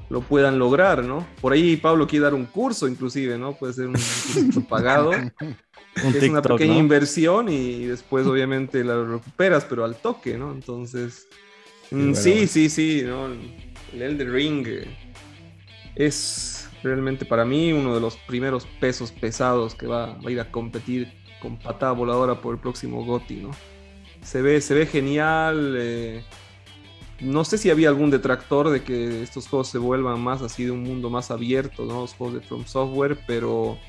lo 0.10 0.22
puedan 0.22 0.58
lograr, 0.58 1.04
¿no? 1.04 1.26
Por 1.40 1.54
ahí 1.54 1.78
Pablo 1.78 2.08
quiere 2.08 2.24
dar 2.24 2.34
un 2.34 2.46
curso, 2.46 2.88
inclusive, 2.88 3.38
¿no? 3.38 3.54
Puede 3.54 3.74
ser 3.74 3.88
un 3.88 3.94
curso 3.94 4.62
pagado. 4.68 5.12
es 5.96 6.30
una 6.30 6.42
pequeña 6.42 6.78
inversión 6.78 7.50
y 7.50 7.86
después 7.86 8.26
obviamente 8.26 8.84
la 8.84 9.04
recuperas, 9.04 9.66
pero 9.66 9.86
al 9.86 9.96
toque, 9.96 10.38
¿no? 10.38 10.52
Entonces, 10.52 11.28
mm, 11.92 12.14
sí, 12.14 12.48
sí, 12.48 12.70
sí, 12.70 13.04
¿no? 13.06 13.28
El 13.94 14.02
Elder 14.02 14.32
Ring 14.32 14.68
eh, 14.68 14.98
es 15.96 16.68
realmente 16.82 17.26
para 17.26 17.46
mí 17.46 17.72
uno 17.72 17.94
de 17.94 18.02
los 18.02 18.18
primeros 18.18 18.66
pesos 18.80 19.12
pesados 19.12 19.76
que 19.76 19.86
va, 19.86 20.18
a 20.18 20.32
ir 20.32 20.40
a 20.40 20.52
competir 20.52 21.14
con 21.40 21.58
patada 21.58 21.92
voladora 21.92 22.42
por 22.42 22.56
el 22.56 22.62
próximo 22.62 23.06
GOTI, 23.06 23.36
¿no? 23.36 23.52
Se 24.30 24.44
ve, 24.44 24.62
se 24.62 24.76
ve 24.76 24.86
genial. 24.86 25.74
Eh, 25.76 26.22
no 27.20 27.44
sé 27.44 27.58
si 27.58 27.72
había 27.72 27.90
algún 27.90 28.12
detractor 28.12 28.70
de 28.70 28.84
que 28.84 29.24
estos 29.24 29.48
juegos 29.48 29.70
se 29.70 29.80
vuelvan 29.80 30.22
más 30.22 30.44
así 30.44 30.66
de 30.66 30.70
un 30.70 30.84
mundo 30.84 31.10
más 31.10 31.32
abierto, 31.32 31.84
¿no? 31.86 32.02
Los 32.02 32.14
juegos 32.14 32.36
de 32.36 32.42
From 32.42 32.64
Software, 32.66 33.18
pero 33.26 33.80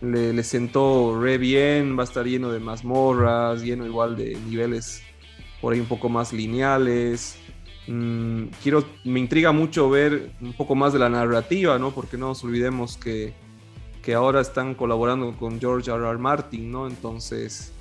le, 0.00 0.42
sentó 0.44 1.20
re 1.20 1.36
bien, 1.36 1.94
va 1.94 2.04
a 2.04 2.04
estar 2.04 2.24
lleno 2.24 2.50
de 2.50 2.58
mazmorras, 2.58 3.60
lleno 3.60 3.84
igual 3.84 4.16
de 4.16 4.38
niveles 4.48 5.02
por 5.60 5.74
ahí 5.74 5.80
un 5.80 5.88
poco 5.88 6.08
más 6.08 6.32
lineales. 6.32 7.36
Mm, 7.86 8.44
quiero, 8.62 8.82
me 9.04 9.20
intriga 9.20 9.52
mucho 9.52 9.90
ver 9.90 10.30
un 10.40 10.54
poco 10.54 10.74
más 10.74 10.94
de 10.94 11.00
la 11.00 11.10
narrativa, 11.10 11.78
¿no? 11.78 11.90
Porque 11.90 12.16
no 12.16 12.28
nos 12.28 12.42
olvidemos 12.44 12.96
que, 12.96 13.34
que 14.02 14.14
ahora 14.14 14.40
están 14.40 14.74
colaborando 14.74 15.36
con 15.36 15.60
George 15.60 15.90
R. 15.90 16.02
R. 16.02 16.16
Martin, 16.16 16.70
¿no? 16.70 16.86
Entonces 16.86 17.74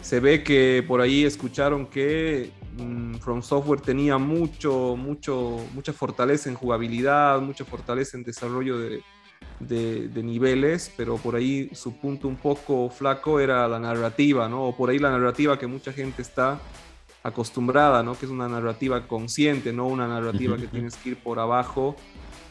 se 0.00 0.20
ve 0.20 0.42
que 0.42 0.84
por 0.86 1.00
ahí 1.00 1.24
escucharon 1.24 1.86
que 1.86 2.50
mm, 2.78 3.16
From 3.16 3.42
Software 3.42 3.80
tenía 3.80 4.18
mucho, 4.18 4.96
mucho, 4.96 5.58
mucha 5.74 5.92
fortaleza 5.92 6.48
en 6.48 6.54
jugabilidad, 6.54 7.40
mucha 7.40 7.64
fortaleza 7.64 8.16
en 8.16 8.22
desarrollo 8.22 8.78
de, 8.78 9.02
de, 9.60 10.22
niveles, 10.22 10.92
pero 10.96 11.16
por 11.16 11.34
ahí 11.34 11.70
su 11.74 11.96
punto 11.96 12.28
un 12.28 12.36
poco 12.36 12.90
flaco 12.90 13.40
era 13.40 13.66
la 13.68 13.78
narrativa, 13.78 14.48
¿no? 14.48 14.64
O 14.64 14.76
por 14.76 14.90
ahí 14.90 14.98
la 14.98 15.10
narrativa 15.10 15.58
que 15.58 15.66
mucha 15.66 15.92
gente 15.92 16.22
está 16.22 16.60
acostumbrada, 17.22 18.02
¿no? 18.02 18.18
Que 18.18 18.26
es 18.26 18.32
una 18.32 18.48
narrativa 18.48 19.08
consciente, 19.08 19.72
no 19.72 19.86
una 19.86 20.06
narrativa 20.06 20.56
que 20.56 20.66
tienes 20.66 20.96
que 20.96 21.10
ir 21.10 21.16
por 21.16 21.38
abajo 21.38 21.96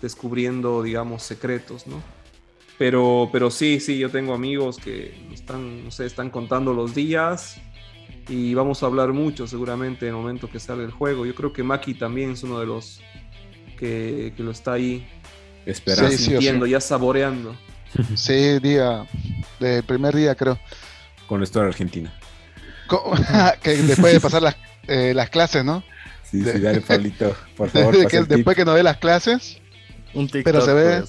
descubriendo, 0.01 0.83
digamos, 0.83 1.23
secretos, 1.23 1.87
¿no? 1.87 2.01
Pero, 2.77 3.29
pero 3.31 3.49
sí, 3.51 3.79
sí, 3.79 3.97
yo 3.97 4.09
tengo 4.09 4.33
amigos 4.33 4.77
que 4.77 5.13
están, 5.33 5.85
no 5.85 5.91
sé, 5.91 6.05
están 6.05 6.29
contando 6.29 6.73
los 6.73 6.93
días 6.93 7.57
y 8.27 8.53
vamos 8.53 8.83
a 8.83 8.87
hablar 8.87 9.13
mucho 9.13 9.47
seguramente 9.47 10.07
en 10.07 10.15
el 10.15 10.17
momento 10.17 10.49
que 10.49 10.59
sale 10.59 10.83
el 10.83 10.91
juego. 10.91 11.25
Yo 11.25 11.35
creo 11.35 11.53
que 11.53 11.63
Maki 11.63 11.93
también 11.93 12.31
es 12.31 12.43
uno 12.43 12.59
de 12.59 12.65
los 12.65 13.01
que, 13.77 14.33
que 14.35 14.43
lo 14.43 14.51
está 14.51 14.73
ahí 14.73 15.07
Esperando, 15.65 16.11
sintiendo, 16.17 16.65
ya 16.65 16.79
saboreando. 16.79 17.55
Sí, 18.15 18.59
día, 18.59 19.07
de 19.57 19.81
primer 19.81 20.13
día 20.13 20.35
creo. 20.35 20.59
Con 21.27 21.39
la 21.39 21.45
historia 21.45 21.69
argentina. 21.69 22.13
que 23.61 23.69
después 23.77 24.13
de 24.13 24.19
pasar 24.19 24.41
las, 24.41 24.57
eh, 24.87 25.13
las 25.15 25.29
clases, 25.29 25.63
¿no? 25.63 25.81
Sí, 26.23 26.43
sí, 26.43 26.59
dale, 26.59 26.81
Pablito, 26.87 27.35
por 27.55 27.69
favor. 27.69 27.95
después 28.27 28.55
que 28.57 28.65
no 28.65 28.73
ve 28.73 28.83
las 28.83 28.97
clases. 28.97 29.61
Un 30.13 30.27
TikTok, 30.27 30.43
pero 30.43 30.61
se 30.61 30.73
ve, 30.73 31.03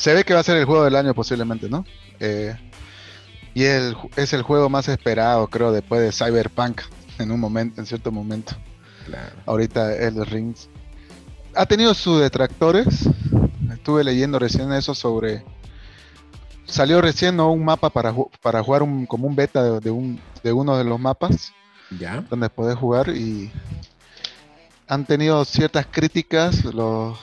se 0.00 0.14
ve 0.14 0.24
que 0.24 0.32
va 0.32 0.40
a 0.40 0.42
ser 0.42 0.56
el 0.56 0.64
juego 0.64 0.84
del 0.84 0.96
año 0.96 1.12
posiblemente, 1.12 1.68
¿no? 1.68 1.84
Eh, 2.20 2.56
y 3.52 3.64
el, 3.64 3.94
es 4.16 4.32
el 4.32 4.40
juego 4.40 4.70
más 4.70 4.88
esperado, 4.88 5.46
creo, 5.48 5.72
después 5.72 6.00
de 6.00 6.10
Cyberpunk 6.10 6.80
en 7.18 7.30
un 7.30 7.38
momento, 7.38 7.82
en 7.82 7.86
cierto 7.86 8.10
momento. 8.10 8.54
Claro. 9.04 9.36
Ahorita 9.44 9.94
el 9.94 10.24
Rings. 10.24 10.70
Ha 11.54 11.66
tenido 11.66 11.92
sus 11.92 12.18
detractores, 12.18 13.10
estuve 13.70 14.02
leyendo 14.02 14.38
recién 14.38 14.72
eso 14.72 14.94
sobre... 14.94 15.44
Salió 16.64 17.02
recién 17.02 17.38
un 17.38 17.62
mapa 17.62 17.90
para, 17.90 18.14
para 18.40 18.62
jugar 18.62 18.82
un, 18.82 19.04
como 19.04 19.26
un 19.26 19.36
beta 19.36 19.80
de, 19.80 19.90
un, 19.90 20.18
de 20.42 20.52
uno 20.52 20.78
de 20.78 20.84
los 20.84 20.98
mapas. 20.98 21.52
¿Ya? 21.98 22.24
Donde 22.30 22.48
puedes 22.48 22.78
jugar 22.78 23.10
y 23.10 23.52
han 24.88 25.04
tenido 25.04 25.44
ciertas 25.44 25.86
críticas 25.90 26.64
los, 26.64 27.18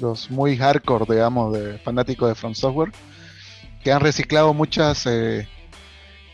los 0.00 0.30
muy 0.30 0.56
hardcore, 0.56 1.04
digamos, 1.08 1.52
de 1.52 1.78
fanáticos 1.78 2.28
de 2.28 2.34
From 2.34 2.54
Software, 2.54 2.92
que 3.82 3.92
han 3.92 4.00
reciclado 4.00 4.52
muchas 4.54 5.06
eh, 5.06 5.48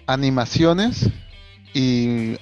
animaciones 0.07 1.09
y, 1.75 2.37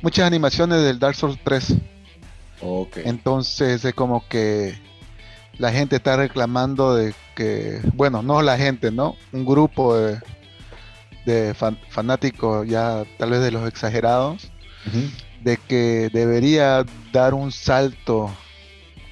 muchas 0.00 0.26
animaciones 0.26 0.82
del 0.82 0.98
Dark 0.98 1.14
Souls 1.14 1.38
3. 1.44 1.74
Okay. 2.60 3.02
Entonces 3.06 3.84
es 3.84 3.94
como 3.94 4.26
que 4.28 4.74
la 5.58 5.72
gente 5.72 5.96
está 5.96 6.16
reclamando 6.16 6.94
de 6.94 7.14
que, 7.34 7.80
bueno, 7.94 8.22
no 8.22 8.42
la 8.42 8.56
gente, 8.56 8.90
¿no? 8.90 9.16
Un 9.32 9.44
grupo 9.44 9.96
de, 9.96 11.54
fanáticos 11.88 12.66
ya 12.66 13.04
tal 13.18 13.30
vez 13.30 13.40
de 13.40 13.52
los 13.52 13.68
exagerados, 13.68 14.50
de 15.40 15.56
que 15.56 16.10
debería 16.12 16.84
dar 17.12 17.34
un 17.34 17.52
salto 17.52 18.30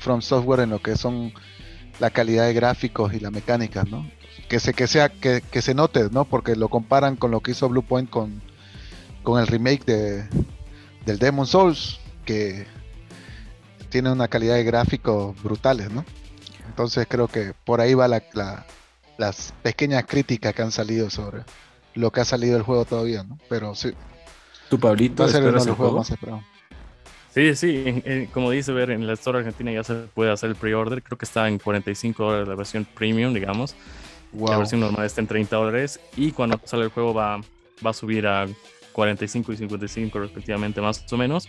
From 0.01 0.23
Software 0.23 0.61
en 0.61 0.71
lo 0.71 0.81
que 0.81 0.97
son 0.97 1.33
la 2.01 2.11
calidad 2.11 2.47
de 2.47 2.55
gráficos 2.55 3.13
y 3.13 3.21
la 3.21 3.31
mecánica, 3.31 3.85
¿no? 3.85 4.11
Que 4.49 4.59
se, 4.59 4.73
que 4.73 4.87
sea, 4.87 5.11
que, 5.11 5.63
se 5.63 5.75
note, 5.75 6.09
¿no? 6.11 6.25
Porque 6.25 6.57
lo 6.57 6.69
comparan 6.69 7.17
con 7.17 7.31
lo 7.31 7.41
que 7.41 7.53
hizo 7.53 7.69
Bluepoint 7.69 8.11
con, 8.11 8.43
con 9.23 9.41
el 9.41 9.47
remake 9.47 9.85
de, 9.85 10.25
del 11.05 11.19
Demon 11.19 11.47
Souls, 11.47 12.01
que 12.25 12.67
tiene 13.91 14.11
una 14.11 14.29
calidad 14.29 14.55
de 14.55 14.65
gráficos 14.65 15.41
brutales, 15.43 15.91
¿no? 15.91 16.05
Entonces 16.67 17.07
creo 17.09 17.29
que 17.29 17.53
por 17.65 17.81
ahí 17.81 17.95
va 17.95 18.09
la, 18.09 18.23
las 19.19 19.53
pequeñas 19.63 20.05
críticas 20.07 20.55
que 20.55 20.63
han 20.63 20.73
salido 20.73 21.11
sobre 21.11 21.45
lo 21.95 22.11
que 22.11 22.21
ha 22.21 22.25
salido 22.25 22.55
del 22.55 22.63
juego 22.63 22.87
todavía, 22.87 23.23
¿no? 23.23 23.39
Pero 23.49 23.75
sí. 23.75 23.93
¿Tu 24.71 24.81
Pablito 24.81 25.25
va 25.25 25.29
a 25.29 25.33
ser 25.33 25.43
uno 25.43 25.61
de 25.61 25.67
los 25.67 25.77
juegos 25.77 26.11
más 26.11 26.19
Sí, 27.33 27.55
sí, 27.55 28.29
como 28.33 28.51
dice 28.51 28.73
ver 28.73 28.91
en 28.91 29.07
la 29.07 29.13
Store 29.13 29.39
Argentina 29.39 29.71
ya 29.71 29.85
se 29.85 29.95
puede 29.95 30.33
hacer 30.33 30.51
el 30.51 30.57
pre-order, 30.57 31.03
creo 31.03 31.17
que 31.17 31.25
está 31.25 31.47
en 31.47 31.59
45 31.59 32.25
dólares 32.25 32.49
la 32.49 32.57
versión 32.57 32.85
premium, 32.85 33.33
digamos. 33.33 33.77
La 34.33 34.59
versión 34.59 34.81
normal 34.81 35.07
está 35.07 35.21
en 35.21 35.27
30 35.27 35.57
dólares 35.57 36.01
y 36.17 36.33
cuando 36.33 36.61
sale 36.65 36.85
el 36.85 36.91
juego 36.91 37.15
va, 37.15 37.41
va 37.85 37.91
a 37.91 37.93
subir 37.93 38.27
a 38.27 38.47
45 38.93 39.53
y 39.53 39.57
55 39.57 40.19
respectivamente 40.19 40.81
más 40.81 41.05
o 41.13 41.17
menos. 41.17 41.49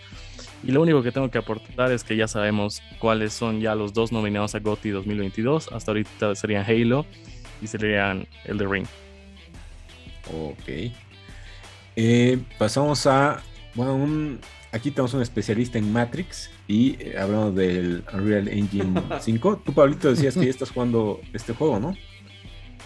Y 0.63 0.71
lo 0.71 0.81
único 0.81 1.01
que 1.01 1.11
tengo 1.11 1.29
que 1.29 1.37
aportar 1.37 1.91
es 1.91 2.03
que 2.03 2.15
ya 2.15 2.27
sabemos 2.27 2.81
cuáles 2.99 3.33
son 3.33 3.59
ya 3.61 3.73
los 3.75 3.93
dos 3.93 4.11
nominados 4.11 4.53
a 4.55 4.59
GOTY 4.59 4.91
2022. 4.91 5.71
Hasta 5.71 5.91
ahorita 5.91 6.35
serían 6.35 6.63
Halo 6.63 7.05
y 7.61 7.67
serían 7.67 8.27
el 8.45 8.57
The 8.57 8.67
Ring. 8.67 8.85
Ok. 10.31 10.93
Eh, 11.95 12.39
pasamos 12.57 13.05
a. 13.07 13.41
Bueno, 13.73 13.95
un, 13.95 14.39
aquí 14.71 14.91
tenemos 14.91 15.13
un 15.13 15.21
especialista 15.21 15.77
en 15.77 15.91
Matrix 15.91 16.49
y 16.67 16.95
eh, 16.99 17.15
hablamos 17.19 17.55
del 17.55 18.03
Unreal 18.13 18.47
Engine 18.47 19.01
5. 19.19 19.61
Tú, 19.65 19.73
Pablito, 19.73 20.09
decías 20.09 20.35
que 20.35 20.45
ya 20.45 20.49
estás 20.49 20.71
jugando 20.71 21.19
este 21.33 21.53
juego, 21.53 21.79
¿no? 21.79 21.95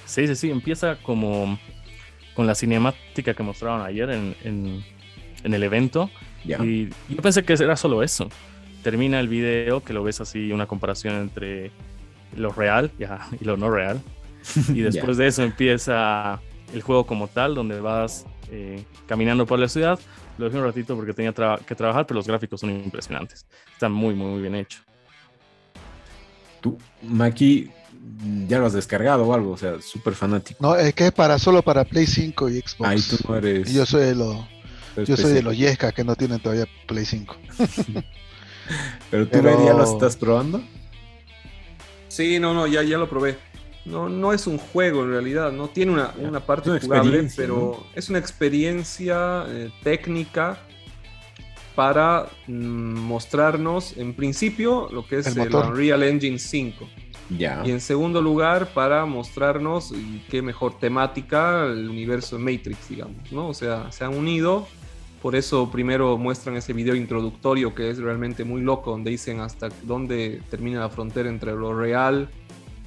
Sí, 0.05 0.27
sí, 0.27 0.35
sí, 0.35 0.51
empieza 0.51 0.97
como 0.97 1.57
con 2.35 2.47
la 2.47 2.55
cinemática 2.55 3.33
que 3.33 3.43
mostraron 3.43 3.81
ayer 3.81 4.09
en, 4.09 4.35
en, 4.43 5.53
el 5.53 5.63
evento. 5.63 6.09
Y 6.43 6.89
yo 6.89 7.21
pensé 7.21 7.43
que 7.43 7.53
era 7.53 7.75
solo 7.75 8.03
eso. 8.03 8.29
Termina 8.83 9.19
el 9.19 9.27
video, 9.27 9.81
que 9.81 9.93
lo 9.93 10.03
ves 10.03 10.21
así, 10.21 10.51
una 10.51 10.67
comparación 10.67 11.15
entre 11.15 11.71
lo 12.35 12.51
real 12.51 12.91
y 13.39 13.45
lo 13.45 13.57
no 13.57 13.69
real. 13.69 14.01
Y 14.69 14.81
después 14.81 15.17
de 15.17 15.27
eso 15.27 15.43
empieza 15.43 16.39
el 16.73 16.81
juego 16.81 17.05
como 17.05 17.27
tal, 17.27 17.55
donde 17.55 17.79
vas 17.79 18.27
eh, 18.51 18.83
caminando 19.07 19.45
por 19.45 19.57
la 19.57 19.67
ciudad. 19.67 19.99
Lo 20.37 20.45
dejé 20.45 20.57
un 20.57 20.65
ratito 20.65 20.95
porque 20.95 21.13
tenía 21.13 21.33
que 21.33 21.75
trabajar, 21.75 22.05
pero 22.05 22.17
los 22.17 22.27
gráficos 22.27 22.59
son 22.59 22.71
impresionantes. 22.71 23.45
Están 23.71 23.91
muy, 23.91 24.13
muy, 24.13 24.31
muy 24.31 24.41
bien 24.41 24.55
hechos. 24.55 24.83
Tú, 26.61 26.77
Maki, 27.03 27.71
ya 28.47 28.59
lo 28.59 28.65
has 28.65 28.73
descargado 28.73 29.25
o 29.25 29.33
algo, 29.33 29.51
o 29.51 29.57
sea, 29.57 29.81
súper 29.81 30.13
fanático. 30.13 30.59
No, 30.61 30.75
es 30.75 30.93
que 30.93 31.07
es 31.07 31.11
para 31.11 31.39
solo 31.39 31.61
para 31.61 31.85
Play 31.85 32.05
5 32.05 32.49
y 32.49 32.61
Xbox. 32.61 32.89
Ahí 32.89 33.01
tú 33.01 33.17
no 33.27 33.35
eres. 33.37 33.71
Yo 33.73 33.85
soy 33.85 34.03
de 34.03 34.15
los, 34.15 34.37
yo 35.07 35.17
soy 35.17 35.33
de 35.33 35.41
los 35.41 35.57
Yesca 35.57 35.91
que 35.91 36.03
no 36.03 36.15
tienen 36.15 36.39
todavía 36.39 36.67
Play 36.87 37.05
5. 37.05 37.35
Pero 39.11 39.27
tú 39.27 39.41
ya 39.41 39.73
lo 39.73 39.83
estás 39.83 40.17
probando. 40.17 40.61
Sí, 42.07 42.39
no, 42.39 42.53
no, 42.53 42.67
ya, 42.67 42.81
ya 42.83 42.97
lo 42.97 43.09
probé. 43.09 43.37
No, 43.85 44.09
no 44.09 44.33
es 44.33 44.47
un 44.47 44.57
juego 44.57 45.03
en 45.03 45.11
realidad, 45.11 45.51
no 45.51 45.67
tiene 45.67 45.91
una, 45.91 46.11
una 46.17 46.39
parte 46.39 46.79
jugable, 46.79 47.29
pero 47.35 47.85
es 47.93 48.09
una 48.09 48.17
experiencia 48.17 49.45
eh, 49.47 49.71
técnica 49.83 50.57
para 51.75 52.27
mm, 52.47 52.51
mostrarnos 52.53 53.95
en 53.97 54.13
principio 54.13 54.89
lo 54.91 55.05
que 55.05 55.19
es 55.19 55.27
el, 55.27 55.39
el 55.39 55.55
Unreal 55.55 56.01
Engine 56.01 56.39
5. 56.39 56.87
Y 57.29 57.43
en 57.43 57.81
segundo 57.81 58.21
lugar, 58.21 58.67
para 58.73 59.05
mostrarnos 59.05 59.93
qué 60.29 60.41
mejor 60.41 60.77
temática 60.77 61.65
el 61.65 61.89
universo 61.89 62.37
de 62.37 62.43
Matrix, 62.43 62.89
digamos, 62.89 63.31
¿no? 63.31 63.47
O 63.47 63.53
sea, 63.53 63.91
se 63.91 64.03
han 64.03 64.15
unido. 64.15 64.67
Por 65.23 65.35
eso 65.35 65.71
primero 65.71 66.19
muestran 66.19 66.55
ese 66.55 66.71
video 66.71 66.93
introductorio 66.93 67.73
que 67.73 67.89
es 67.89 67.97
realmente 67.97 68.43
muy 68.43 68.61
loco, 68.61 68.91
donde 68.91 69.09
dicen 69.09 69.39
hasta 69.39 69.69
dónde 69.81 70.41
termina 70.51 70.81
la 70.81 70.89
frontera 70.89 71.29
entre 71.29 71.53
lo 71.53 71.75
real 71.75 72.29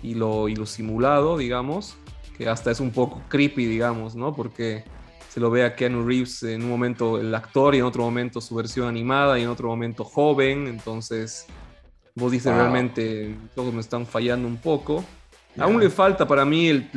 y 0.02 0.14
lo, 0.14 0.48
y 0.48 0.54
lo 0.54 0.66
simulado, 0.66 1.36
digamos, 1.36 1.96
que 2.36 2.48
hasta 2.48 2.70
es 2.70 2.80
un 2.80 2.90
poco 2.90 3.22
creepy, 3.28 3.66
digamos, 3.66 4.14
¿no? 4.14 4.34
Porque 4.34 4.84
se 5.28 5.40
lo 5.40 5.50
ve 5.50 5.64
a 5.64 5.74
Keanu 5.74 6.06
Reeves 6.06 6.42
en 6.42 6.62
un 6.62 6.70
momento 6.70 7.20
el 7.20 7.34
actor 7.34 7.74
y 7.74 7.78
en 7.78 7.84
otro 7.84 8.02
momento 8.02 8.40
su 8.40 8.54
versión 8.54 8.88
animada 8.88 9.38
y 9.38 9.42
en 9.42 9.48
otro 9.48 9.68
momento 9.68 10.04
joven, 10.04 10.66
entonces 10.66 11.46
Vos 12.18 12.32
dices 12.32 12.52
realmente 12.52 13.36
todos 13.54 13.72
me 13.72 13.80
están 13.80 14.04
fallando 14.04 14.48
un 14.48 14.56
poco. 14.56 15.04
Aún 15.56 15.80
le 15.80 15.88
falta 15.88 16.26
para 16.26 16.44
mí, 16.44 16.68
el, 16.68 16.88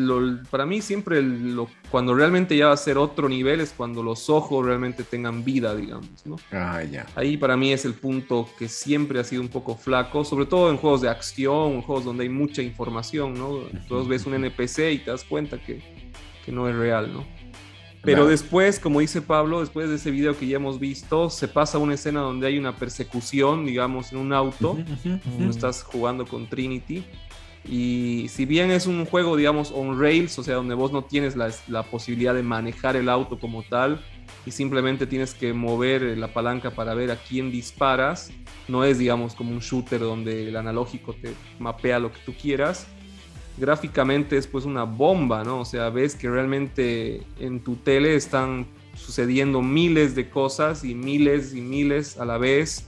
para 0.49 0.65
mí 0.65 0.81
siempre 0.81 1.21
lo, 1.21 1.67
cuando 1.91 2.15
realmente 2.15 2.55
ya 2.55 2.67
va 2.67 2.73
a 2.73 2.77
ser 2.77 2.97
otro 2.97 3.27
nivel 3.27 3.59
es 3.59 3.73
cuando 3.75 4.01
los 4.01 4.29
ojos 4.29 4.65
realmente 4.65 5.03
tengan 5.03 5.43
vida, 5.43 5.75
digamos, 5.75 6.25
¿no? 6.25 6.37
Ah, 6.51 6.81
ya. 6.83 7.05
Ahí 7.15 7.35
para 7.35 7.57
mí 7.57 7.73
es 7.73 7.83
el 7.83 7.93
punto 7.93 8.47
que 8.57 8.69
siempre 8.69 9.19
ha 9.19 9.23
sido 9.25 9.41
un 9.41 9.49
poco 9.49 9.75
flaco, 9.75 10.23
sobre 10.23 10.45
todo 10.45 10.71
en 10.71 10.77
juegos 10.77 11.01
de 11.01 11.09
acción, 11.09 11.73
en 11.73 11.81
juegos 11.81 12.05
donde 12.05 12.23
hay 12.23 12.29
mucha 12.29 12.61
información, 12.61 13.33
¿no? 13.33 13.67
Entonces 13.73 14.07
ves 14.07 14.25
un 14.25 14.35
NPC 14.35 14.93
y 14.93 14.97
te 14.99 15.11
das 15.11 15.25
cuenta 15.25 15.57
que, 15.61 15.81
que 16.45 16.51
no 16.51 16.69
es 16.69 16.75
real, 16.75 17.11
¿no? 17.13 17.25
Pero 18.03 18.25
después, 18.25 18.79
como 18.79 18.99
dice 18.99 19.21
Pablo, 19.21 19.59
después 19.59 19.87
de 19.89 19.95
ese 19.95 20.09
video 20.09 20.35
que 20.35 20.47
ya 20.47 20.55
hemos 20.55 20.79
visto, 20.79 21.29
se 21.29 21.47
pasa 21.47 21.77
una 21.77 21.93
escena 21.93 22.21
donde 22.21 22.47
hay 22.47 22.57
una 22.57 22.75
persecución, 22.75 23.65
digamos, 23.65 24.11
en 24.11 24.17
un 24.17 24.33
auto. 24.33 24.77
estás 25.47 25.83
jugando 25.83 26.25
con 26.25 26.47
Trinity. 26.47 27.03
Y 27.67 28.27
si 28.29 28.45
bien 28.45 28.71
es 28.71 28.87
un 28.87 29.05
juego, 29.05 29.35
digamos, 29.35 29.71
on 29.71 29.99
rails, 29.99 30.37
o 30.39 30.43
sea, 30.43 30.55
donde 30.55 30.73
vos 30.73 30.91
no 30.91 31.03
tienes 31.03 31.35
la, 31.35 31.51
la, 31.67 31.83
posibilidad 31.83 32.33
de 32.33 32.41
manejar 32.41 32.95
el 32.95 33.07
auto 33.07 33.39
como 33.39 33.61
tal 33.63 34.03
y 34.45 34.51
simplemente 34.51 35.05
tienes 35.05 35.35
que 35.35 35.53
mover 35.53 36.17
la 36.17 36.33
palanca 36.33 36.71
para 36.71 36.95
ver 36.95 37.11
a 37.11 37.17
quién 37.17 37.51
disparas, 37.51 38.31
no 38.67 38.83
es, 38.83 38.97
digamos, 38.97 39.35
como 39.35 39.51
un 39.51 39.59
shooter 39.59 39.99
donde 39.99 40.49
el 40.49 40.55
analógico 40.55 41.13
te 41.13 41.33
mapea 41.59 41.99
lo 41.99 42.11
que 42.11 42.19
tú 42.25 42.33
quieras 42.33 42.87
gráficamente 43.57 44.37
es 44.37 44.47
pues 44.47 44.65
una 44.65 44.83
bomba, 44.83 45.43
¿no? 45.43 45.61
O 45.61 45.65
sea, 45.65 45.89
ves 45.89 46.15
que 46.15 46.29
realmente 46.29 47.21
en 47.39 47.59
tu 47.59 47.75
tele 47.75 48.15
están 48.15 48.67
sucediendo 48.95 49.61
miles 49.61 50.15
de 50.15 50.29
cosas 50.29 50.83
y 50.83 50.95
miles 50.95 51.53
y 51.53 51.61
miles 51.61 52.17
a 52.17 52.25
la 52.25 52.37
vez 52.37 52.87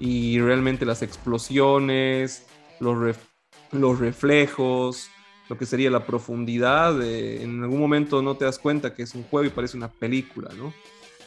y 0.00 0.40
realmente 0.40 0.84
las 0.84 1.02
explosiones, 1.02 2.46
los, 2.80 3.16
los 3.72 3.98
reflejos, 3.98 5.10
lo 5.48 5.56
que 5.56 5.66
sería 5.66 5.90
la 5.90 6.06
profundidad, 6.06 7.02
en 7.02 7.62
algún 7.62 7.80
momento 7.80 8.22
no 8.22 8.36
te 8.36 8.44
das 8.44 8.58
cuenta 8.58 8.94
que 8.94 9.02
es 9.02 9.14
un 9.14 9.22
juego 9.24 9.46
y 9.46 9.50
parece 9.50 9.76
una 9.76 9.90
película, 9.90 10.50
¿no? 10.56 10.72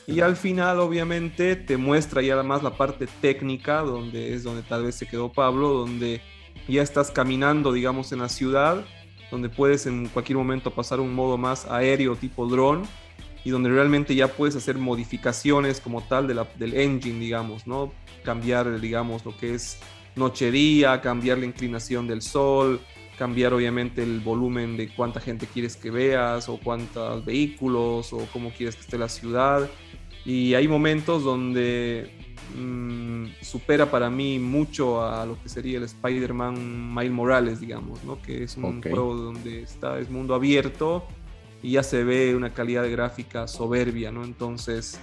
Y 0.07 0.19
al 0.21 0.35
final 0.35 0.79
obviamente 0.79 1.55
te 1.55 1.77
muestra 1.77 2.21
ya 2.21 2.41
más 2.43 2.63
la 2.63 2.75
parte 2.75 3.07
técnica, 3.21 3.81
donde 3.81 4.33
es 4.33 4.43
donde 4.43 4.63
tal 4.63 4.83
vez 4.83 4.95
se 4.95 5.07
quedó 5.07 5.31
Pablo, 5.31 5.69
donde 5.69 6.21
ya 6.67 6.81
estás 6.81 7.11
caminando, 7.11 7.71
digamos, 7.71 8.11
en 8.11 8.19
la 8.19 8.29
ciudad, 8.29 8.83
donde 9.29 9.49
puedes 9.49 9.85
en 9.85 10.07
cualquier 10.07 10.37
momento 10.37 10.71
pasar 10.71 10.99
un 10.99 11.13
modo 11.13 11.37
más 11.37 11.65
aéreo 11.65 12.15
tipo 12.15 12.47
drone 12.47 12.83
y 13.43 13.49
donde 13.49 13.69
realmente 13.69 14.13
ya 14.15 14.27
puedes 14.27 14.55
hacer 14.55 14.77
modificaciones 14.77 15.79
como 15.79 16.01
tal 16.01 16.27
de 16.27 16.35
la, 16.35 16.47
del 16.57 16.75
engine, 16.75 17.19
digamos, 17.19 17.65
¿no? 17.65 17.91
Cambiar, 18.23 18.79
digamos, 18.79 19.25
lo 19.25 19.35
que 19.37 19.55
es 19.55 19.79
noche-día, 20.15 21.01
cambiar 21.01 21.37
la 21.37 21.45
inclinación 21.45 22.07
del 22.07 22.21
sol, 22.21 22.79
cambiar 23.17 23.53
obviamente 23.53 24.03
el 24.03 24.19
volumen 24.19 24.77
de 24.77 24.93
cuánta 24.93 25.19
gente 25.19 25.47
quieres 25.47 25.75
que 25.75 25.91
veas 25.91 26.49
o 26.49 26.57
cuántos 26.57 27.23
vehículos 27.23 28.13
o 28.13 28.27
cómo 28.33 28.51
quieres 28.51 28.75
que 28.75 28.81
esté 28.81 28.97
la 28.97 29.09
ciudad. 29.09 29.69
Y 30.25 30.53
hay 30.53 30.67
momentos 30.67 31.23
donde 31.23 32.11
Mm, 32.55 33.27
supera 33.41 33.89
para 33.89 34.09
mí 34.09 34.37
mucho 34.37 35.05
a 35.05 35.25
lo 35.25 35.41
que 35.41 35.47
sería 35.47 35.77
el 35.77 35.83
Spider-Man 35.83 36.93
Miles 36.93 37.11
Morales, 37.11 37.59
digamos, 37.59 38.03
¿no? 38.03 38.21
Que 38.21 38.43
es 38.43 38.57
un 38.57 38.81
juego 38.81 39.15
donde 39.15 39.61
está, 39.61 39.99
es 39.99 40.09
mundo 40.09 40.35
abierto 40.35 41.05
y 41.63 41.71
ya 41.71 41.83
se 41.83 42.03
ve 42.03 42.35
una 42.35 42.53
calidad 42.53 42.83
de 42.83 42.91
gráfica 42.91 43.47
soberbia, 43.47 44.11
¿no? 44.11 44.25
Entonces, 44.25 44.99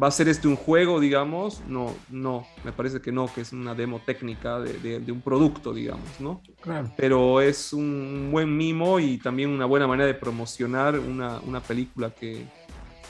¿va 0.00 0.08
a 0.08 0.10
ser 0.10 0.28
este 0.28 0.48
un 0.48 0.56
juego, 0.56 1.00
digamos? 1.00 1.62
No, 1.66 1.94
no, 2.10 2.46
me 2.64 2.72
parece 2.72 3.00
que 3.00 3.12
no, 3.12 3.32
que 3.32 3.40
es 3.40 3.52
una 3.52 3.74
demo 3.74 4.00
técnica 4.00 4.60
de, 4.60 5.12
un 5.12 5.20
producto, 5.20 5.72
digamos, 5.72 6.20
¿no? 6.20 6.42
Pero 6.96 7.40
es 7.40 7.72
un 7.72 8.28
buen 8.30 8.56
mimo 8.56 9.00
y 9.00 9.18
también 9.18 9.50
una 9.50 9.66
buena 9.66 9.86
manera 9.86 10.06
de 10.06 10.14
promocionar 10.14 10.98
una, 10.98 11.40
una 11.40 11.60
película 11.60 12.10
que, 12.10 12.46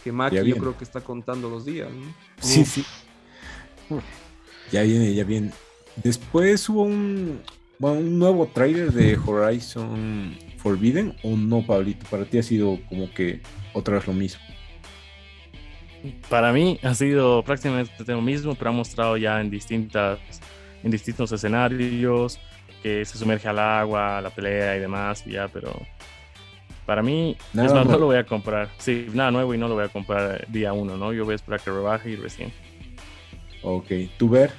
que 0.05 0.13
Maki 0.13 0.45
yo 0.45 0.57
creo 0.57 0.79
que 0.79 0.85
está 0.85 1.01
contando 1.01 1.51
los 1.51 1.65
días, 1.65 1.91
¿no? 1.93 2.15
Sí, 2.41 2.65
sí. 2.65 2.85
Ya 4.71 4.83
viene, 4.83 5.15
ya 5.15 5.25
viene. 5.25 5.53
Después 5.97 6.69
hubo 6.69 6.83
un, 6.83 7.41
un 7.79 8.19
nuevo 8.19 8.47
trailer 8.47 8.93
de 8.93 9.17
Horizon 9.17 10.37
Forbidden 10.59 11.15
o 11.23 11.37
no, 11.37 11.65
Pablito? 11.65 12.07
Para 12.11 12.25
ti 12.25 12.39
ha 12.39 12.43
sido 12.43 12.79
como 12.89 13.13
que 13.13 13.41
otra 13.73 13.97
vez 13.97 14.07
lo 14.07 14.13
mismo. 14.13 14.41
Para 16.29 16.53
mí 16.53 16.79
ha 16.83 16.95
sido 16.95 17.43
prácticamente 17.43 17.93
lo 18.07 18.21
mismo, 18.21 18.55
pero 18.55 18.71
ha 18.71 18.73
mostrado 18.73 19.17
ya 19.17 19.41
en 19.41 19.51
distintas, 19.51 20.19
en 20.83 20.91
distintos 20.91 21.33
escenarios 21.33 22.39
que 22.83 23.05
se 23.05 23.19
sumerge 23.19 23.49
al 23.49 23.59
agua, 23.59 24.21
la 24.21 24.31
pelea 24.31 24.77
y 24.77 24.81
demás, 24.81 25.25
ya, 25.25 25.49
pero 25.49 25.73
para 26.85 27.03
mí 27.03 27.37
no 27.53 27.85
lo 27.85 28.07
voy 28.07 28.17
a 28.17 28.25
comprar. 28.25 28.69
Sí, 28.79 29.07
nada 29.13 29.31
nuevo 29.31 29.53
y 29.55 29.59
no 29.59 29.67
lo 29.69 29.75
voy 29.75 29.85
a 29.85 29.89
comprar 29.89 30.47
día 30.49 30.73
uno, 30.73 30.97
¿no? 30.97 31.13
Yo 31.13 31.25
voy 31.25 31.33
a 31.33 31.37
esperar 31.37 31.61
que 31.61 31.71
rebaje 31.71 32.11
y 32.11 32.17
recién. 32.17 32.53
Ok, 33.63 33.91
¿tú 34.17 34.29
ver? 34.29 34.53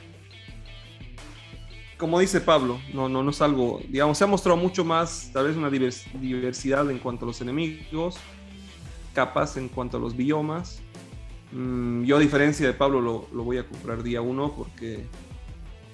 Como 1.97 2.19
dice 2.19 2.41
Pablo, 2.41 2.79
no, 2.93 3.09
no, 3.09 3.23
no 3.23 3.31
es 3.31 3.41
algo, 3.41 3.81
digamos, 3.87 4.17
se 4.17 4.23
ha 4.23 4.27
mostrado 4.27 4.57
mucho 4.57 4.83
más, 4.83 5.31
tal 5.33 5.47
vez 5.47 5.55
una 5.55 5.69
diversidad 5.69 6.91
en 6.91 6.99
cuanto 6.99 7.25
a 7.25 7.27
los 7.27 7.41
enemigos, 7.41 8.17
capas 9.13 9.57
en 9.57 9.67
cuanto 9.69 9.97
a 9.97 9.99
los 9.99 10.15
biomas. 10.15 10.83
Mm, 11.51 12.03
yo 12.03 12.17
a 12.17 12.19
diferencia 12.19 12.67
de 12.67 12.73
Pablo 12.73 13.01
lo, 13.01 13.27
lo 13.33 13.43
voy 13.43 13.57
a 13.57 13.67
comprar 13.67 14.03
día 14.03 14.21
uno 14.21 14.53
porque 14.55 15.05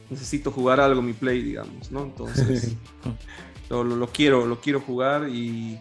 necesito 0.09 0.51
jugar 0.51 0.79
algo 0.79 1.01
mi 1.01 1.13
play, 1.13 1.41
digamos, 1.41 1.91
¿no? 1.91 2.03
Entonces, 2.03 2.75
lo, 3.69 3.83
lo, 3.83 4.07
quiero, 4.07 4.45
lo 4.45 4.59
quiero 4.59 4.79
jugar 4.79 5.29
y 5.29 5.79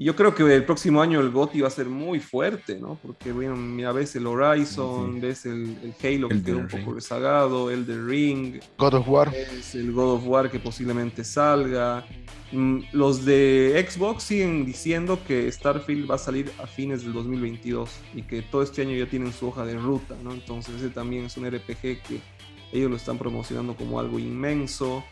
y 0.00 0.04
yo 0.04 0.14
creo 0.14 0.32
que 0.32 0.44
el 0.54 0.64
próximo 0.64 1.02
año 1.02 1.20
el 1.20 1.32
GOTY 1.32 1.60
va 1.60 1.66
a 1.66 1.72
ser 1.72 1.86
muy 1.86 2.20
fuerte, 2.20 2.78
¿no? 2.78 2.96
Porque, 3.02 3.32
bueno, 3.32 3.56
mira, 3.56 3.90
ves 3.90 4.14
el 4.14 4.28
Horizon, 4.28 5.20
ves 5.20 5.44
el, 5.44 5.92
Halo 6.00 6.28
que 6.28 6.40
quedó 6.40 6.58
un 6.58 6.68
poco 6.68 6.94
rezagado, 6.94 7.68
el 7.68 7.84
The 7.84 8.00
Ring. 8.00 8.60
God 8.78 8.94
of 8.94 9.08
War. 9.08 9.34
el 9.34 9.92
God 9.92 10.14
of 10.14 10.22
War 10.24 10.48
que 10.48 10.60
posiblemente 10.60 11.24
salga. 11.24 12.06
Mm, 12.50 12.80
los 12.92 13.26
de 13.26 13.86
Xbox 13.88 14.22
siguen 14.22 14.64
diciendo 14.64 15.20
que 15.26 15.50
Starfield 15.52 16.10
va 16.10 16.14
a 16.14 16.18
salir 16.18 16.50
a 16.58 16.66
fines 16.66 17.02
del 17.02 17.12
2022 17.12 17.90
y 18.14 18.22
que 18.22 18.40
todo 18.40 18.62
este 18.62 18.82
año 18.82 18.96
ya 18.96 19.06
tienen 19.06 19.32
su 19.32 19.48
hoja 19.48 19.66
de 19.66 19.74
ruta, 19.74 20.16
¿no? 20.22 20.32
Entonces 20.32 20.76
ese 20.76 20.88
también 20.88 21.26
es 21.26 21.36
un 21.36 21.46
RPG 21.50 22.02
que 22.02 22.20
ellos 22.72 22.90
lo 22.90 22.96
están 22.96 23.18
promocionando 23.18 23.76
como 23.76 24.00
algo 24.00 24.18
inmenso. 24.18 25.04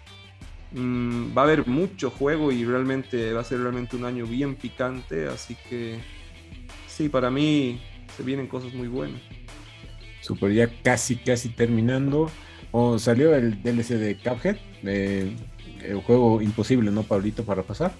Mm, 0.72 1.36
va 1.36 1.42
a 1.42 1.44
haber 1.44 1.66
mucho 1.66 2.10
juego 2.10 2.52
y 2.52 2.64
realmente 2.64 3.32
va 3.32 3.42
a 3.42 3.44
ser 3.44 3.60
realmente 3.60 3.96
un 3.96 4.04
año 4.04 4.26
bien 4.26 4.54
picante, 4.54 5.26
así 5.26 5.56
que 5.68 5.98
sí, 6.86 7.08
para 7.08 7.30
mí 7.30 7.80
se 8.16 8.22
vienen 8.22 8.46
cosas 8.46 8.72
muy 8.72 8.88
buenas. 8.88 9.20
Super, 10.22 10.52
ya 10.52 10.68
casi, 10.82 11.16
casi 11.16 11.50
terminando. 11.50 12.30
O 12.72 12.98
salió 12.98 13.34
el 13.34 13.62
DLC 13.62 13.90
de 13.90 14.18
Cuphead, 14.18 14.56
el 15.82 16.02
juego 16.02 16.40
imposible, 16.42 16.90
¿no, 16.90 17.02
Pablito, 17.02 17.44
para 17.44 17.62
pasar? 17.62 17.92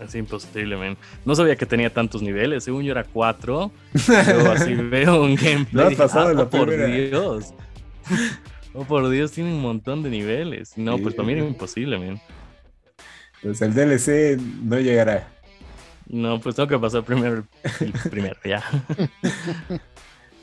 Es 0.00 0.14
imposible, 0.14 0.76
man. 0.76 0.96
No 1.24 1.34
sabía 1.34 1.56
que 1.56 1.66
tenía 1.66 1.92
tantos 1.92 2.22
niveles. 2.22 2.64
Según 2.64 2.82
yo 2.82 2.92
era 2.92 3.04
cuatro. 3.04 3.70
Yo 4.06 4.52
así 4.52 4.74
veo 4.90 5.22
un 5.22 5.36
gameplay. 5.36 5.90
No 5.90 5.96
pasado 5.96 6.38
ah, 6.38 6.42
oh, 6.42 6.50
por 6.50 6.70
Dios. 6.70 7.54
oh, 8.74 8.84
por 8.84 9.08
Dios, 9.08 9.32
tiene 9.32 9.52
un 9.52 9.62
montón 9.62 10.02
de 10.02 10.10
niveles. 10.10 10.76
No, 10.76 10.98
pues 10.98 11.14
para 11.14 11.26
mí 11.26 11.32
era 11.34 11.44
imposible, 11.44 11.98
man. 11.98 12.20
Pues 13.42 13.62
el 13.62 13.74
DLC 13.74 14.40
no 14.62 14.80
llegará. 14.80 15.28
No, 16.06 16.40
pues 16.40 16.56
tengo 16.56 16.68
que 16.68 16.78
pasar 16.78 17.02
primero 17.02 17.44
el 17.80 17.92
primero, 18.10 18.38
ya. 18.44 18.62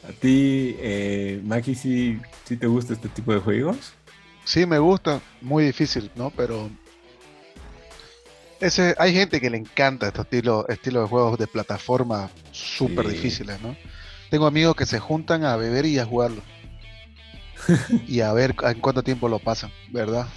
¿A 0.07 0.11
ti, 0.19 0.75
eh, 0.79 1.39
Maki, 1.43 1.75
sí, 1.75 2.19
sí 2.45 2.57
te 2.57 2.67
gusta 2.67 2.93
este 2.93 3.09
tipo 3.09 3.33
de 3.33 3.39
juegos? 3.39 3.93
Sí, 4.51 4.65
me 4.65 4.79
gusta. 4.79 5.21
Muy 5.39 5.63
difícil, 5.63 6.11
¿no? 6.13 6.29
Pero 6.29 6.69
ese, 8.59 8.93
hay 8.97 9.13
gente 9.13 9.39
que 9.39 9.49
le 9.49 9.55
encanta 9.55 10.07
este 10.07 10.23
estilo, 10.23 10.67
estilo 10.67 11.03
de 11.03 11.07
juegos 11.07 11.39
de 11.39 11.47
plataforma 11.47 12.29
súper 12.51 13.07
difíciles, 13.07 13.61
¿no? 13.61 13.77
Tengo 14.29 14.47
amigos 14.47 14.75
que 14.75 14.85
se 14.85 14.99
juntan 14.99 15.45
a 15.45 15.55
beber 15.55 15.85
y 15.85 15.99
a 15.99 16.05
jugarlo. 16.05 16.41
y 18.09 18.19
a 18.19 18.33
ver 18.33 18.53
en 18.63 18.81
cuánto 18.81 19.03
tiempo 19.03 19.29
lo 19.29 19.39
pasan, 19.39 19.71
¿verdad? 19.89 20.27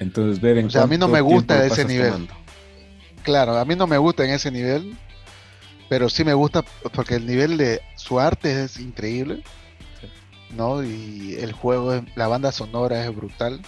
Entonces, 0.00 0.38
ver 0.38 0.58
en 0.58 0.66
o 0.66 0.70
sea, 0.70 0.82
a 0.82 0.86
mí 0.86 0.98
no 0.98 1.08
me 1.08 1.22
gusta 1.22 1.64
ese 1.64 1.86
nivel. 1.86 2.28
Claro, 3.22 3.56
a 3.56 3.64
mí 3.64 3.74
no 3.74 3.86
me 3.86 3.96
gusta 3.96 4.26
en 4.26 4.32
ese 4.32 4.50
nivel, 4.50 4.98
pero 5.88 6.10
sí 6.10 6.24
me 6.24 6.34
gusta 6.34 6.62
porque 6.92 7.14
el 7.14 7.26
nivel 7.26 7.56
de 7.56 7.80
su 7.96 8.20
arte 8.20 8.64
es 8.64 8.78
increíble, 8.78 9.42
¿no? 10.56 10.82
Y 10.82 11.36
el 11.40 11.52
juego, 11.52 12.02
la 12.14 12.28
banda 12.28 12.52
sonora 12.52 13.04
es 13.04 13.14
brutal. 13.14 13.60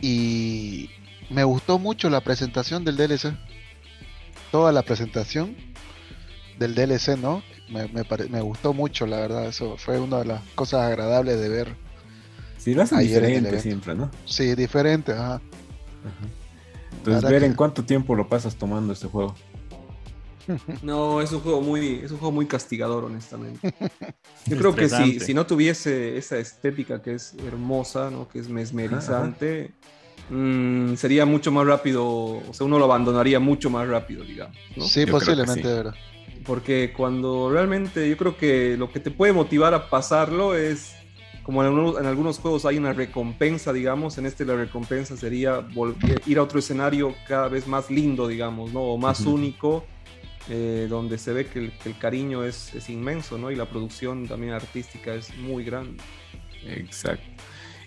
Y 0.00 0.90
me 1.30 1.44
gustó 1.44 1.78
mucho 1.78 2.10
la 2.10 2.20
presentación 2.20 2.84
del 2.84 2.96
DLC. 2.96 3.34
Toda 4.50 4.72
la 4.72 4.82
presentación 4.82 5.56
del 6.58 6.74
DLC, 6.74 7.18
¿no? 7.18 7.42
Me, 7.68 7.88
me, 7.88 8.40
gustó 8.40 8.72
mucho, 8.72 9.06
la 9.06 9.18
verdad. 9.18 9.46
Eso 9.46 9.76
fue 9.76 9.98
una 9.98 10.18
de 10.18 10.26
las 10.26 10.42
cosas 10.54 10.82
agradables 10.82 11.40
de 11.40 11.48
ver. 11.48 11.76
Sí, 12.58 12.74
lo 12.74 12.82
hacen 12.82 12.98
diferente 12.98 13.60
siempre, 13.60 13.94
¿no? 13.94 14.10
Sí, 14.24 14.54
diferente, 14.54 15.12
ajá. 15.12 15.40
Entonces, 16.98 17.30
ver 17.30 17.44
en 17.44 17.54
cuánto 17.54 17.84
tiempo 17.84 18.14
lo 18.14 18.28
pasas 18.28 18.56
tomando 18.56 18.92
este 18.92 19.06
juego. 19.06 19.34
No, 20.82 21.20
es 21.20 21.32
un 21.32 21.40
juego 21.40 21.60
muy, 21.60 22.00
es 22.04 22.10
un 22.10 22.18
juego 22.18 22.32
muy 22.32 22.46
castigador, 22.46 23.04
honestamente. 23.04 23.72
Yo 24.46 24.56
creo 24.56 24.74
que 24.74 24.88
si, 24.88 25.20
si 25.20 25.34
no 25.34 25.46
tuviese 25.46 26.16
esa 26.16 26.38
estética 26.38 27.02
que 27.02 27.14
es 27.14 27.34
hermosa, 27.46 28.10
¿no? 28.10 28.28
que 28.28 28.38
es 28.38 28.48
mesmerizante, 28.48 29.74
Mm, 30.28 30.94
sería 30.96 31.24
mucho 31.24 31.52
más 31.52 31.66
rápido, 31.66 32.04
o 32.04 32.52
sea, 32.52 32.66
uno 32.66 32.78
lo 32.78 32.86
abandonaría 32.86 33.38
mucho 33.38 33.70
más 33.70 33.86
rápido, 33.86 34.24
digamos. 34.24 34.56
Sí, 34.80 35.06
posiblemente, 35.06 35.66
de 35.66 35.74
verdad. 35.74 35.94
Porque 36.44 36.92
cuando 36.96 37.50
realmente 37.50 38.08
yo 38.08 38.16
creo 38.16 38.36
que 38.36 38.76
lo 38.76 38.90
que 38.90 39.00
te 39.00 39.10
puede 39.10 39.32
motivar 39.32 39.74
a 39.74 39.88
pasarlo 39.88 40.56
es, 40.56 40.94
como 41.42 41.62
en 41.62 42.06
algunos, 42.06 42.38
juegos 42.38 42.64
hay 42.66 42.76
una 42.76 42.92
recompensa, 42.92 43.72
digamos, 43.72 44.18
en 44.18 44.26
este 44.26 44.44
la 44.44 44.56
recompensa 44.56 45.16
sería 45.16 45.64
ir 46.26 46.38
a 46.38 46.42
otro 46.42 46.58
escenario 46.58 47.14
cada 47.28 47.48
vez 47.48 47.68
más 47.68 47.90
lindo, 47.90 48.26
digamos, 48.26 48.72
¿no? 48.72 48.80
O 48.80 48.98
más 48.98 49.20
único, 49.20 49.84
eh, 50.48 50.86
donde 50.88 51.18
se 51.18 51.32
ve 51.32 51.46
que 51.46 51.72
el, 51.84 51.98
cariño 51.98 52.44
es, 52.44 52.88
inmenso, 52.88 53.38
¿no? 53.38 53.50
Y 53.50 53.56
la 53.56 53.66
producción 53.66 54.28
también 54.28 54.52
artística 54.52 55.14
es 55.14 55.36
muy 55.36 55.64
grande. 55.64 56.02
Exacto. 56.64 57.24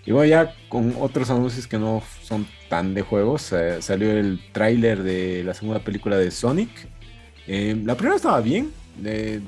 Y 0.05 0.11
bueno, 0.11 0.29
ya 0.29 0.55
con 0.69 0.95
otros 0.99 1.29
anuncios 1.29 1.67
que 1.67 1.77
no 1.77 2.01
son 2.23 2.47
tan 2.67 2.93
de 2.93 3.01
juegos, 3.01 3.51
eh, 3.53 3.81
salió 3.81 4.11
el 4.11 4.39
tráiler 4.51 5.03
de 5.03 5.43
la 5.43 5.53
segunda 5.53 5.79
película 5.79 6.17
de 6.17 6.31
Sonic. 6.31 6.69
Eh, 7.47 7.79
la 7.85 7.95
primera 7.95 8.15
estaba 8.15 8.41
bien. 8.41 8.71
Eh, 9.03 9.39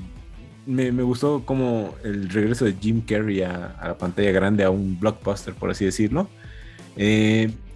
me, 0.66 0.90
gustó 1.02 1.44
como 1.44 1.94
el 2.04 2.28
regreso 2.30 2.64
de 2.64 2.74
Jim 2.80 3.00
Carrey 3.00 3.42
a, 3.42 3.76
la 3.82 3.98
pantalla 3.98 4.30
grande, 4.30 4.64
a 4.64 4.70
un 4.70 4.98
blockbuster, 5.00 5.54
por 5.54 5.70
así 5.70 5.84
decirlo. 5.84 6.28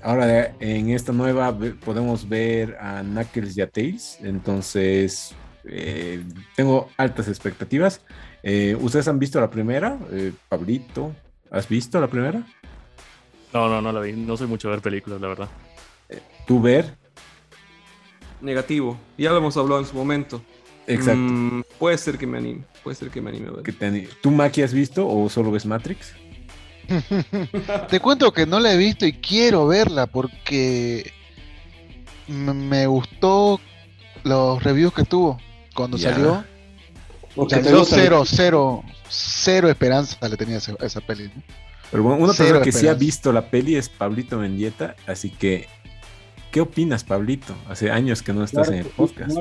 Ahora 0.07 0.55
en 0.61 0.91
esta 0.91 1.13
nueva 1.13 1.57
podemos 1.85 2.29
ver 2.29 2.77
a 2.81 3.03
Knuckles 3.03 3.57
y 3.59 3.61
a 3.61 3.69
Tails. 3.69 4.19
Entonces 4.23 5.35
tengo 6.55 6.89
altas 6.97 7.29
expectativas. 7.29 8.01
¿Ustedes 8.81 9.09
han 9.09 9.19
visto 9.19 9.41
la 9.41 9.51
primera? 9.51 9.99
Pablito, 10.49 11.13
¿has 11.51 11.69
visto 11.69 12.01
la 12.01 12.07
primera? 12.07 12.47
No, 13.53 13.69
no, 13.69 13.83
no 13.83 13.93
la 13.93 14.01
vi. 14.01 14.13
No 14.13 14.37
soy 14.37 14.47
mucho 14.47 14.69
a 14.69 14.73
ver 14.73 14.81
películas, 14.81 15.21
la 15.21 15.29
verdad. 15.29 15.49
¿Tú 16.47 16.61
ver? 16.61 16.95
Negativo. 18.41 18.99
Ya 19.19 19.33
lo 19.33 19.39
hemos 19.39 19.57
hablado 19.57 19.81
en 19.81 19.87
su 19.87 19.97
momento. 19.97 20.41
Exacto. 20.87 21.19
Mm, 21.19 21.63
puede 21.81 21.99
ser 21.99 22.17
que 22.17 22.29
me 22.29 22.39
anime. 22.39 22.65
Puede 22.85 22.95
ser 22.95 23.11
que 23.11 23.21
me 23.21 23.31
anime 23.31 23.49
a 23.49 23.53
ver. 23.61 24.09
¿Tú, 24.21 24.31
Maki, 24.31 24.63
has 24.63 24.73
visto 24.73 25.09
o 25.09 25.29
solo 25.29 25.51
ves 25.51 25.67
Matrix? 25.67 26.15
Te 27.89 28.01
cuento 28.01 28.33
que 28.33 28.47
no 28.47 28.61
la 28.61 28.73
he 28.73 28.77
visto 28.77 29.07
y 29.07 29.13
quiero 29.13 29.67
verla 29.67 30.07
porque 30.07 31.13
me 32.29 32.87
gustó 32.87 33.61
los 34.25 34.63
reviews 34.63 34.93
que 34.93 35.05
tuvo 35.05 35.39
cuando 35.75 35.99
salió. 35.99 36.45
Salió 37.49 37.85
cero, 37.85 38.25
cero, 38.25 38.85
cero 39.09 39.69
esperanza 39.69 40.29
le 40.29 40.37
tenía 40.37 40.57
a 40.57 40.87
esa, 40.87 41.01
peli. 41.01 41.31
Pero 41.91 42.03
bueno, 42.03 42.25
una 42.25 42.33
persona 42.33 42.63
que 42.63 42.73
sí 42.73 42.89
ha 42.89 42.95
visto 42.95 43.33
la 43.33 43.51
peli 43.51 43.77
es 43.77 43.89
Pablito 43.89 44.39
Mendieta, 44.39 44.97
así 45.07 45.31
que, 45.31 45.69
¿qué 46.51 46.63
opinas, 46.63 47.05
Pablito? 47.05 47.55
Hace 47.69 47.91
años 47.91 48.23
que 48.23 48.33
no 48.33 48.43
estás 48.43 48.69
en 48.69 48.79
el 48.79 48.87
podcast. 48.87 49.37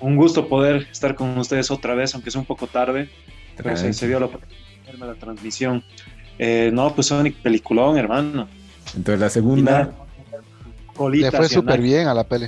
Un 0.00 0.16
gusto 0.16 0.48
poder 0.48 0.86
estar 0.90 1.14
con 1.14 1.36
ustedes 1.36 1.70
otra 1.70 1.94
vez, 1.94 2.14
aunque 2.14 2.30
sea 2.30 2.40
un 2.40 2.46
poco 2.46 2.66
tarde, 2.68 3.10
pero 3.56 3.76
se, 3.76 4.06
dio 4.06 4.20
la 4.20 4.26
oportunidad 4.26 4.64
la 4.98 5.14
transmisión. 5.14 5.84
Eh, 6.38 6.70
no, 6.72 6.94
pues 6.94 7.08
Sonic 7.08 7.36
peliculón, 7.42 7.96
hermano. 7.96 8.48
Entonces 8.96 9.20
la 9.20 9.30
segunda... 9.30 9.92
Le 11.10 11.30
fue 11.32 11.48
súper 11.48 11.80
bien 11.80 12.06
a 12.06 12.14
la 12.14 12.24
peli. 12.24 12.46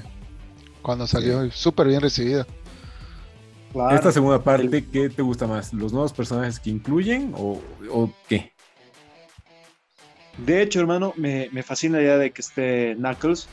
Cuando 0.83 1.07
salió, 1.07 1.51
súper 1.51 1.89
bien 1.89 2.01
recibida. 2.01 2.47
Esta 3.91 4.13
segunda 4.13 4.43
parte, 4.43 4.85
¿qué 4.87 5.11
te 5.11 5.21
gusta 5.21 5.47
más? 5.47 5.73
¿Los 5.73 5.93
nuevos 5.93 6.13
personajes 6.13 6.61
que 6.61 6.71
incluyen 6.71 7.35
o, 7.37 7.61
o 7.91 8.11
qué? 8.29 8.53
De 10.39 10.63
hecho, 10.63 10.81
hermano, 10.81 11.13
me, 11.17 11.49
fascina 11.63 11.99
la 11.99 12.05
idea 12.05 12.19
de 12.19 12.31
que 12.31 12.43
esté 12.43 12.95
Knuckles, 12.97 13.49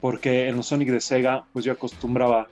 porque 0.00 0.48
en 0.48 0.56
los 0.56 0.66
Sonic 0.66 0.90
de 0.90 1.00
Sega, 1.00 1.44
pues 1.52 1.64
yo 1.64 1.72
acostumbraba, 1.72 2.48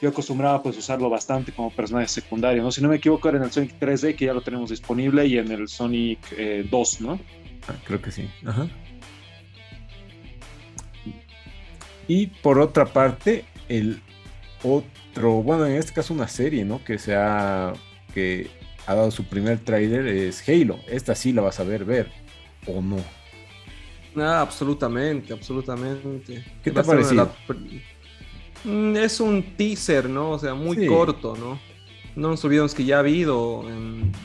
yo 0.00 0.08
acostumbraba 0.08 0.62
pues 0.62 0.76
usarlo 0.78 1.10
bastante 1.10 1.52
como 1.52 1.70
personaje 1.70 2.08
secundario, 2.08 2.62
¿no? 2.62 2.72
Si 2.72 2.80
no 2.80 2.88
me 2.88 2.96
equivoco, 2.96 3.28
era 3.28 3.38
en 3.38 3.44
el 3.44 3.52
Sonic 3.52 3.78
3D, 3.78 4.16
que 4.16 4.26
ya 4.26 4.34
lo 4.34 4.40
tenemos 4.40 4.70
disponible, 4.70 5.26
y 5.26 5.38
en 5.38 5.50
el 5.50 5.68
Sonic 5.68 6.18
2, 6.70 6.94
eh, 7.00 7.04
¿no? 7.04 7.20
Ah, 7.68 7.74
creo 7.84 8.00
que 8.00 8.10
sí. 8.10 8.28
Ajá. 8.46 8.68
Y 12.08 12.26
por 12.26 12.58
otra 12.58 12.86
parte, 12.86 13.44
el 13.68 14.00
otro, 14.62 15.42
bueno, 15.42 15.66
en 15.66 15.74
este 15.74 15.92
caso 15.92 16.14
una 16.14 16.28
serie, 16.28 16.64
¿no? 16.64 16.82
Que 16.82 16.98
se 16.98 17.14
ha, 17.14 17.72
que 18.14 18.48
ha 18.86 18.94
dado 18.94 19.10
su 19.10 19.24
primer 19.24 19.58
trailer 19.58 20.06
es 20.06 20.46
Halo. 20.48 20.80
Esta 20.88 21.14
sí 21.14 21.32
la 21.32 21.42
vas 21.42 21.60
a 21.60 21.64
ver, 21.64 21.84
ver 21.84 22.10
o 22.66 22.80
no? 22.80 22.96
Ah, 24.16 24.40
absolutamente, 24.40 25.32
absolutamente. 25.32 26.44
¿Qué 26.64 26.70
te 26.70 26.80
ha 26.80 26.82
parecido? 26.82 27.32
Es 28.64 29.20
un 29.20 29.56
teaser, 29.56 30.08
¿no? 30.08 30.32
O 30.32 30.38
sea, 30.38 30.54
muy 30.54 30.86
corto, 30.86 31.36
¿no? 31.36 31.58
No 32.16 32.28
nos 32.28 32.44
olvidemos 32.44 32.74
que 32.74 32.84
ya 32.84 32.96
ha 32.96 32.98
habido 33.00 33.60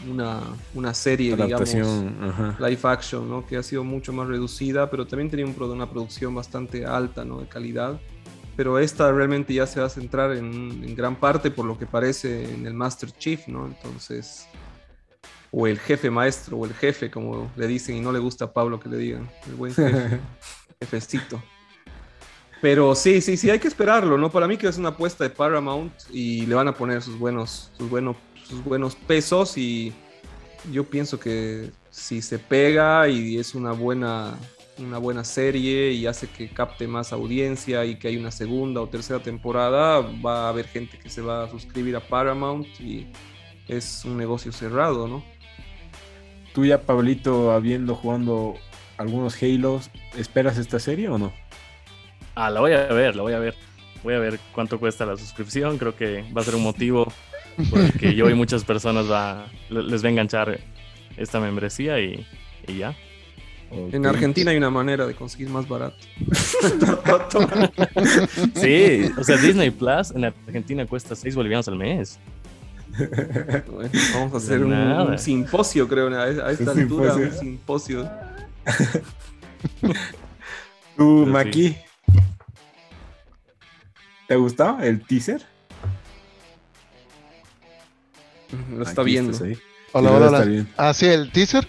una, 0.10 0.42
una 0.74 0.94
serie, 0.94 1.36
digamos, 1.36 1.74
live 1.74 2.80
action, 2.84 3.30
¿no? 3.30 3.46
Que 3.46 3.58
ha 3.58 3.64
sido 3.64 3.84
mucho 3.84 4.12
más 4.12 4.28
reducida, 4.28 4.90
pero 4.90 5.06
también 5.06 5.30
tenía 5.30 5.46
un, 5.46 5.56
una 5.62 5.90
producción 5.90 6.34
bastante 6.34 6.86
alta, 6.86 7.24
¿no? 7.24 7.40
De 7.40 7.48
calidad. 7.48 8.00
Pero 8.56 8.80
esta 8.80 9.12
realmente 9.12 9.54
ya 9.54 9.68
se 9.68 9.80
va 9.80 9.86
a 9.86 9.90
centrar 9.90 10.32
en, 10.32 10.84
en 10.84 10.96
gran 10.96 11.16
parte, 11.18 11.52
por 11.52 11.66
lo 11.66 11.78
que 11.78 11.86
parece, 11.86 12.54
en 12.54 12.66
el 12.66 12.74
Master 12.74 13.12
Chief, 13.12 13.48
¿no? 13.48 13.68
Entonces, 13.68 14.48
o 15.52 15.68
el 15.68 15.80
jefe 15.80 16.10
maestro, 16.10 16.58
o 16.58 16.66
el 16.66 16.74
jefe, 16.74 17.12
como 17.12 17.52
le 17.56 17.68
dicen, 17.68 17.96
y 17.96 18.02
no 18.02 18.12
le 18.12 18.20
gusta 18.20 18.46
a 18.46 18.54
Pablo 18.54 18.80
que 18.80 18.90
le 18.90 18.98
digan, 18.98 19.30
el 19.48 19.56
buen 19.56 19.74
jefe, 19.76 20.20
jefecito. 20.80 21.42
Pero 22.62 22.96
sí, 22.96 23.22
sí, 23.22 23.38
sí, 23.38 23.50
hay 23.50 23.60
que 23.60 23.68
esperarlo, 23.68 24.18
¿no? 24.18 24.32
Para 24.32 24.48
mí 24.48 24.58
que 24.58 24.68
es 24.68 24.78
una 24.78 24.90
apuesta 24.90 25.24
de 25.24 25.30
Paramount 25.30 25.94
y 26.12 26.46
le 26.46 26.56
van 26.56 26.68
a 26.68 26.74
poner 26.74 27.02
sus 27.02 27.18
buenos, 27.20 27.72
sus 27.78 27.90
buenos, 27.90 28.16
sus 28.48 28.64
buenos 28.64 28.96
pesos 28.96 29.58
y 29.58 29.94
yo 30.72 30.84
pienso 30.86 31.20
que 31.20 31.72
si 31.92 32.22
se 32.22 32.40
pega 32.40 33.08
y 33.08 33.38
es 33.38 33.56
una 33.56 33.72
buena, 33.72 34.36
una 34.78 34.98
buena 34.98 35.24
serie 35.24 35.92
y 35.92 36.08
hace 36.08 36.28
que 36.28 36.50
capte 36.50 36.88
más 36.88 37.14
audiencia 37.14 37.86
y 37.86 37.98
que 37.98 38.08
hay 38.08 38.18
una 38.18 38.32
segunda 38.32 38.82
o 38.82 38.90
tercera 38.90 39.20
temporada, 39.20 40.00
va 40.00 40.46
a 40.46 40.50
haber 40.50 40.68
gente 40.68 40.98
que 40.98 41.10
se 41.10 41.22
va 41.22 41.44
a 41.44 41.50
suscribir 41.50 41.96
a 41.96 42.00
Paramount 42.00 42.68
y 42.80 43.08
es 43.68 44.04
un 44.06 44.18
negocio 44.18 44.52
cerrado, 44.52 45.08
¿no? 45.08 45.24
Tú 46.54 46.66
ya, 46.66 46.82
Pablito, 46.82 47.52
habiendo 47.52 47.96
jugando 47.96 48.56
algunos 48.98 49.42
Halos, 49.42 49.90
¿esperas 50.18 50.58
esta 50.58 50.80
serie 50.80 51.10
o 51.10 51.18
no? 51.18 51.34
Ah, 52.36 52.50
la 52.50 52.60
voy 52.60 52.74
a 52.74 52.86
ver, 52.88 53.16
la 53.16 53.24
voy 53.24 53.34
a 53.34 53.40
ver. 53.40 53.56
Voy 54.04 54.14
a 54.14 54.20
ver 54.20 54.40
cuánto 54.54 54.80
cuesta 54.80 55.06
la 55.06 55.18
suscripción. 55.18 55.78
Creo 55.78 55.96
que 55.96 56.24
va 56.36 56.42
a 56.42 56.44
ser 56.44 56.56
un 56.56 56.64
motivo 56.64 57.12
por 57.70 57.80
el 57.80 57.94
que 57.94 58.14
yo 58.14 58.30
y 58.30 58.34
muchas 58.34 58.64
personas 58.64 59.10
va, 59.10 59.48
les 59.70 60.04
va 60.04 60.08
a 60.08 60.12
enganchar 60.12 60.60
esta 61.18 61.40
membresía 61.40 62.00
y, 62.00 62.26
y 62.68 62.78
ya. 62.78 62.96
En 63.72 64.06
Argentina 64.06 64.52
hay 64.52 64.58
una 64.58 64.70
manera 64.70 65.08
de 65.08 65.16
conseguir 65.16 65.50
más 65.50 65.68
barato. 65.68 65.98
sí, 68.56 69.12
o 69.18 69.24
sea, 69.24 69.38
Disney 69.38 69.72
Plus 69.72 70.12
en 70.12 70.26
Argentina 70.26 70.86
cuesta 70.86 71.16
6 71.16 71.36
bolivianos 71.36 71.68
al 71.68 71.76
mes. 71.76 72.20
vamos 74.14 74.34
a 74.34 74.38
hacer 74.38 74.64
un, 74.64 75.18
simposio, 75.18 75.88
creo, 75.88 76.16
a, 76.16 76.52
esta 76.52 76.72
altura, 76.72 77.16
un 77.16 77.32
simposio. 77.32 78.10
Tú, 80.96 81.26
Maki, 81.26 81.76
¿te 84.28 84.36
gustó 84.36 84.80
el 84.80 85.06
teaser? 85.06 85.46
Lo 88.72 88.84
está 88.84 89.04
viendo. 89.04 89.38
Hola, 89.92 90.12
hola, 90.12 90.28
hola. 90.28 90.66
Ah, 90.78 90.94
sí, 90.94 91.08
el 91.08 91.32
teaser. 91.32 91.68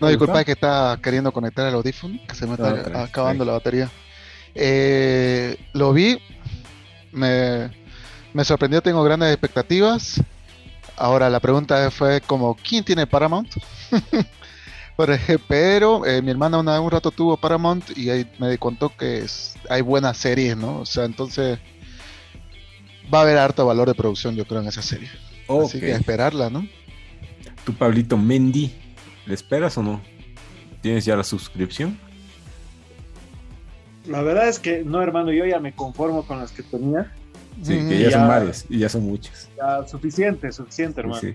No, 0.00 0.08
disculpa, 0.08 0.40
es 0.40 0.46
que 0.46 0.52
está 0.52 0.98
queriendo 1.02 1.32
conectar 1.32 1.66
el 1.66 1.74
audífono, 1.74 2.18
que 2.28 2.34
se 2.34 2.46
me 2.46 2.54
está 2.54 3.04
acabando 3.04 3.44
la 3.44 3.52
batería. 3.52 3.90
Eh, 4.54 5.56
lo 5.72 5.92
vi, 5.92 6.18
me, 7.12 7.70
me 8.32 8.44
sorprendió, 8.44 8.82
tengo 8.82 9.02
grandes 9.02 9.32
expectativas. 9.32 10.20
Ahora 10.96 11.28
la 11.30 11.40
pregunta 11.40 11.90
fue 11.90 12.20
como, 12.20 12.56
¿quién 12.56 12.84
tiene 12.84 13.06
Paramount? 13.06 13.50
Pero 15.48 16.06
eh, 16.06 16.22
mi 16.22 16.30
hermana 16.30 16.58
una, 16.58 16.80
un 16.80 16.90
rato 16.90 17.10
tuvo 17.10 17.36
Paramount 17.36 17.96
y 17.96 18.10
ahí 18.10 18.30
me 18.38 18.56
contó 18.58 18.90
que 18.96 19.26
hay 19.68 19.80
buenas 19.80 20.16
series, 20.18 20.56
¿no? 20.56 20.80
O 20.80 20.86
sea, 20.86 21.04
entonces 21.04 21.58
va 23.12 23.18
a 23.18 23.22
haber 23.22 23.38
harto 23.38 23.66
valor 23.66 23.88
de 23.88 23.94
producción, 23.94 24.34
yo 24.34 24.46
creo, 24.46 24.60
en 24.60 24.68
esa 24.68 24.82
serie. 24.82 25.08
Así 25.48 25.80
que 25.80 25.92
esperarla, 25.92 26.50
¿no? 26.50 26.66
Tu 27.64 27.74
Pablito 27.74 28.16
Mendy, 28.16 28.74
¿le 29.26 29.34
esperas 29.34 29.76
o 29.78 29.82
no? 29.82 30.02
¿Tienes 30.80 31.04
ya 31.04 31.16
la 31.16 31.24
suscripción? 31.24 31.98
La 34.06 34.22
verdad 34.22 34.48
es 34.48 34.58
que 34.58 34.84
no, 34.84 35.00
hermano, 35.02 35.32
yo 35.32 35.46
ya 35.46 35.60
me 35.60 35.74
conformo 35.74 36.26
con 36.26 36.38
las 36.38 36.52
que 36.52 36.62
tenía. 36.62 37.12
Sí, 37.62 37.78
que 37.88 38.00
ya, 38.00 38.10
son 38.10 38.28
varias 38.28 38.66
y 38.68 38.78
ya 38.78 38.88
son 38.88 39.04
muchas. 39.04 39.48
Ya, 39.56 39.86
suficiente, 39.86 40.52
suficiente, 40.52 41.00
hermano. 41.00 41.20
Sí. 41.20 41.34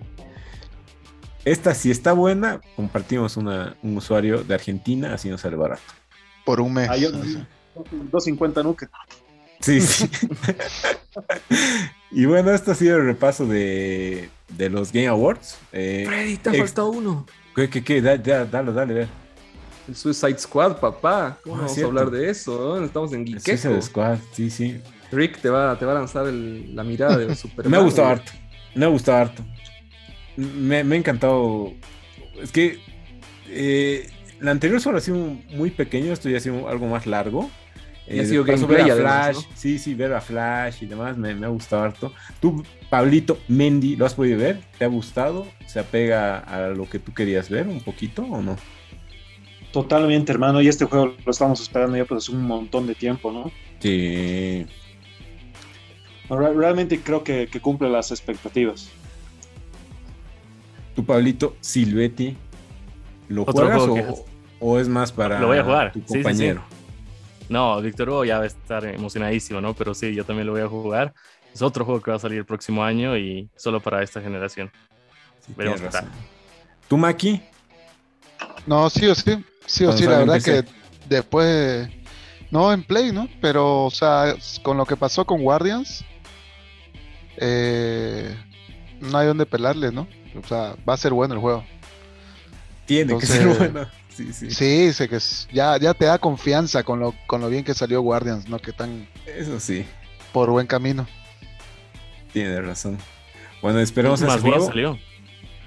Esta, 1.46 1.74
si 1.74 1.90
está 1.90 2.14
buena, 2.14 2.60
compartimos 2.76 3.38
un 3.38 3.96
usuario 3.96 4.44
de 4.44 4.54
Argentina, 4.54 5.14
así 5.14 5.30
nos 5.30 5.42
sale 5.42 5.56
barato. 5.56 5.82
Por 6.46 6.62
un 6.62 6.74
mes. 6.74 6.90
Ah, 6.90 6.96
250 6.98 8.64
nuke. 8.64 8.88
Sí, 9.60 9.82
sí. 9.82 10.10
y 12.12 12.26
bueno, 12.26 12.52
esto 12.52 12.72
ha 12.72 12.76
sido 12.76 12.98
el 12.98 13.06
repaso 13.06 13.46
de, 13.46 14.30
de 14.50 14.70
los 14.70 14.92
Game 14.92 15.08
Awards. 15.08 15.58
Eh, 15.72 16.06
Freddy, 16.08 16.38
te 16.38 16.50
ha 16.50 16.54
faltado 16.54 16.90
uno. 16.90 17.26
¿Qué, 17.56 17.70
qué, 17.70 17.84
qué? 17.84 18.02
Dale, 18.02 18.18
dale, 18.24 18.72
dale, 18.72 19.08
El 19.88 19.96
Suicide 19.96 20.40
Squad, 20.40 20.78
papá. 20.80 21.38
¿Cómo 21.44 21.56
ah, 21.56 21.60
vamos 21.62 21.78
a 21.78 21.86
hablar 21.86 22.10
de 22.10 22.30
eso? 22.30 22.84
Estamos 22.84 23.12
en 23.14 23.26
Geek. 23.26 23.40
Suicide 23.40 23.82
Squad, 23.82 24.18
sí, 24.32 24.50
sí. 24.50 24.80
Rick 25.12 25.42
te 25.42 25.50
va, 25.50 25.78
te 25.78 25.86
va 25.86 25.92
a 25.94 25.96
lanzar 25.96 26.26
la 26.28 26.84
mirada 26.84 27.18
de 27.18 27.36
Superman. 27.38 27.72
me 27.72 27.78
ha 27.78 27.82
gustado 27.82 28.08
harto. 28.08 28.32
Me 28.76 28.86
ha 28.86 28.90
gustado 28.90 29.18
harto 29.18 29.44
me, 30.40 30.78
ha 30.78 30.96
encantado. 30.96 31.74
Es 32.42 32.52
que 32.52 32.80
eh, 33.48 34.10
la 34.40 34.52
anterior 34.52 34.80
solo 34.82 34.98
ha 34.98 35.02
sido 35.02 35.18
muy 35.18 35.72
pequeño, 35.72 36.14
esto 36.14 36.30
ya 36.30 36.38
ha 36.38 36.42
sido 36.42 36.68
algo 36.70 36.88
más 36.88 37.06
largo. 37.06 37.50
Ha 38.18 38.26
sido 38.26 38.46
eh, 38.46 38.66
ver 38.68 38.92
a 38.92 38.96
Flash, 38.96 39.38
sí, 39.56 39.78
sí, 39.78 39.94
ver 39.94 40.14
a 40.14 40.22
Flash 40.22 40.84
y 40.84 40.86
demás, 40.88 41.18
me, 41.18 41.32
ha 41.32 41.50
gustado 41.50 41.84
harto. 41.84 42.14
Tú, 42.40 42.64
Pablito 42.90 43.38
Mendy, 43.48 43.96
¿lo 43.96 44.06
has 44.06 44.14
podido 44.14 44.40
ver? 44.40 44.62
¿Te 44.78 44.86
ha 44.86 44.88
gustado? 44.88 45.48
¿Se 45.68 45.80
apega 45.80 46.40
a 46.40 46.70
lo 46.70 46.90
que 46.90 47.00
tú 47.00 47.14
querías 47.14 47.50
ver 47.50 47.68
un 47.68 47.82
poquito 47.82 48.24
o 48.24 48.42
no? 48.42 48.56
Totalmente, 49.72 50.32
hermano, 50.32 50.62
y 50.62 50.68
este 50.68 50.86
juego 50.86 51.14
lo 51.24 51.32
estamos 51.32 51.62
esperando 51.62 51.96
ya 51.96 52.06
pues 52.06 52.30
un 52.30 52.42
montón 52.42 52.88
de 52.88 52.96
tiempo, 52.96 53.32
¿no? 53.32 53.52
Sí. 53.80 54.66
Realmente 56.30 57.00
creo 57.02 57.24
que 57.24 57.48
cumple 57.62 57.90
las 57.90 58.12
expectativas. 58.12 58.90
Tu 61.00 61.06
Pablito 61.06 61.56
Silvetti, 61.62 62.36
¿lo 63.30 63.46
juegas 63.46 63.84
o, 64.60 64.80
es 64.80 64.90
más 64.90 65.14
para 65.14 65.40
lo 65.40 65.48
voy 65.48 65.58
a 65.58 65.64
jugar. 65.64 65.94
tu 65.94 66.04
compañero? 66.04 66.62
No, 67.50 67.82
Víctor 67.82 68.10
Hugo 68.10 68.26
ya 68.26 68.38
va 68.38 68.44
a 68.44 68.48
estar 68.48 68.86
emocionadísimo, 68.86 69.60
¿no? 69.60 69.74
Pero 69.74 69.94
sí, 69.94 70.14
yo 70.14 70.24
también 70.24 70.48
lo 70.48 70.54
voy 70.54 70.62
a 70.62 70.68
jugar. 70.68 71.14
Es 71.54 71.62
otro 71.62 71.84
juego 71.84 72.02
que 72.02 72.12
va 72.12 72.18
a 72.18 72.20
salir 72.20 72.38
el 72.38 72.46
próximo 72.46 72.84
año 72.84 73.18
y 73.18 73.50
solo 73.56 73.80
para 73.80 74.04
esta 74.04 74.22
generación. 74.22 74.72
Veremos 75.58 75.82
qué 75.82 75.88
tal. 75.88 76.08
¿Tú, 76.88 76.98
Maki? 76.98 77.42
No, 78.66 78.90
sí 78.90 79.08
o 79.08 79.16
sí. 79.16 79.44
Sí 79.66 79.86
o 79.86 79.92
sí, 79.92 80.06
la 80.06 80.20
verdad 80.20 80.42
que 80.42 80.64
después. 81.08 81.90
No, 82.52 82.72
en 82.74 82.84
Play, 82.84 83.12
¿no? 83.12 83.28
Pero, 83.42 83.86
o 83.86 83.92
sea, 83.92 84.36
con 84.64 84.78
lo 84.78 84.86
que 84.86 84.96
pasó 84.96 85.26
con 85.26 85.44
Guardians, 85.44 86.04
eh, 87.38 88.36
no 89.00 89.18
hay 89.18 89.28
donde 89.28 89.46
pelarle, 89.46 89.92
¿no? 89.92 90.08
O 90.42 90.48
sea, 90.48 90.76
va 90.88 90.94
a 90.94 90.98
ser 90.98 91.14
bueno 91.14 91.36
el 91.36 91.40
juego. 91.40 91.64
Tiene 92.86 93.18
que 93.18 93.26
ser 93.26 93.48
bueno. 93.48 93.88
Sí, 94.20 94.34
sí. 94.34 94.52
Sí, 94.52 94.92
sé 94.92 95.08
que 95.08 95.18
ya, 95.54 95.78
ya 95.78 95.94
te 95.94 96.04
da 96.04 96.18
confianza 96.18 96.84
con 96.84 97.00
lo, 97.00 97.16
con 97.26 97.40
lo 97.40 97.48
bien 97.48 97.64
que 97.64 97.74
salió 97.74 98.02
Guardians, 98.02 98.50
¿no? 98.50 98.60
Que 98.60 98.74
tan. 98.74 99.08
Eso 99.26 99.62
sí. 99.62 99.86
Por 100.34 100.50
buen 100.50 100.68
camino. 100.68 101.08
Tiene 102.34 102.60
razón. 102.60 102.98
Bueno, 103.62 103.80
esperemos 103.80 104.22
Más 104.22 104.44
bien 104.44 104.62
salió. 104.62 105.00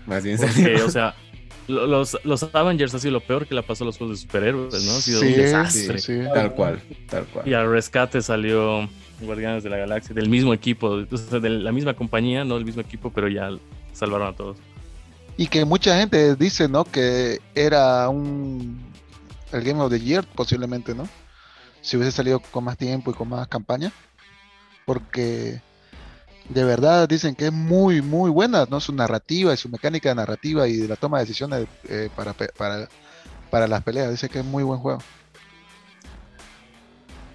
Más 0.04 0.22
bien 0.22 0.36
salió. 0.36 0.84
o 0.84 0.90
sea, 0.90 1.14
los, 1.66 2.18
los 2.24 2.42
Avengers 2.54 2.94
ha 2.94 2.98
sido 2.98 3.12
lo 3.12 3.20
peor 3.20 3.46
que 3.46 3.54
le 3.54 3.62
pasó 3.62 3.84
a 3.84 3.86
los 3.86 3.96
juegos 3.96 4.18
de 4.18 4.22
superhéroes, 4.26 4.84
¿no? 4.84 4.92
Ha 4.92 5.00
sido 5.00 5.22
un 5.22 5.32
desastre. 5.32 6.28
Tal 6.34 6.52
cual, 6.52 6.82
tal 7.08 7.24
cual. 7.24 7.48
Y 7.48 7.54
al 7.54 7.70
rescate 7.70 8.20
salió 8.20 8.86
Guardianes 9.22 9.64
de 9.64 9.70
la 9.70 9.78
Galaxia, 9.78 10.14
del 10.14 10.28
mismo 10.28 10.52
equipo, 10.52 10.98
de 10.98 11.48
la 11.48 11.72
mismo 11.72 11.96
compañía, 11.96 12.44
no 12.44 12.56
del 12.56 12.66
mismo 12.66 12.82
equipo, 12.82 13.10
pero 13.10 13.28
ya 13.28 13.48
salvaron 13.94 14.28
a 14.28 14.36
todos. 14.36 14.58
Y 15.36 15.46
que 15.46 15.64
mucha 15.64 15.98
gente 15.98 16.36
dice, 16.36 16.68
¿no? 16.68 16.84
Que 16.84 17.40
era 17.54 18.08
un 18.08 18.92
el 19.52 19.62
Game 19.62 19.80
of 19.80 19.90
the 19.90 20.00
Year 20.00 20.26
posiblemente, 20.26 20.94
¿no? 20.94 21.08
Si 21.80 21.96
hubiese 21.96 22.12
salido 22.12 22.40
con 22.40 22.64
más 22.64 22.76
tiempo 22.76 23.10
y 23.10 23.14
con 23.14 23.28
más 23.28 23.48
campaña. 23.48 23.92
Porque 24.84 25.60
de 26.48 26.64
verdad 26.64 27.08
dicen 27.08 27.34
que 27.34 27.46
es 27.46 27.52
muy, 27.52 28.02
muy 28.02 28.30
buena, 28.30 28.66
¿no? 28.68 28.80
Su 28.80 28.92
narrativa 28.92 29.54
y 29.54 29.56
su 29.56 29.68
mecánica 29.68 30.08
de 30.08 30.14
narrativa 30.16 30.66
y 30.68 30.76
de 30.76 30.88
la 30.88 30.96
toma 30.96 31.18
de 31.18 31.24
decisiones 31.24 31.66
eh, 31.88 32.08
para, 32.14 32.34
para, 32.34 32.88
para 33.50 33.66
las 33.66 33.82
peleas. 33.82 34.10
Dice 34.10 34.28
que 34.28 34.40
es 34.40 34.44
muy 34.44 34.62
buen 34.62 34.80
juego. 34.80 35.00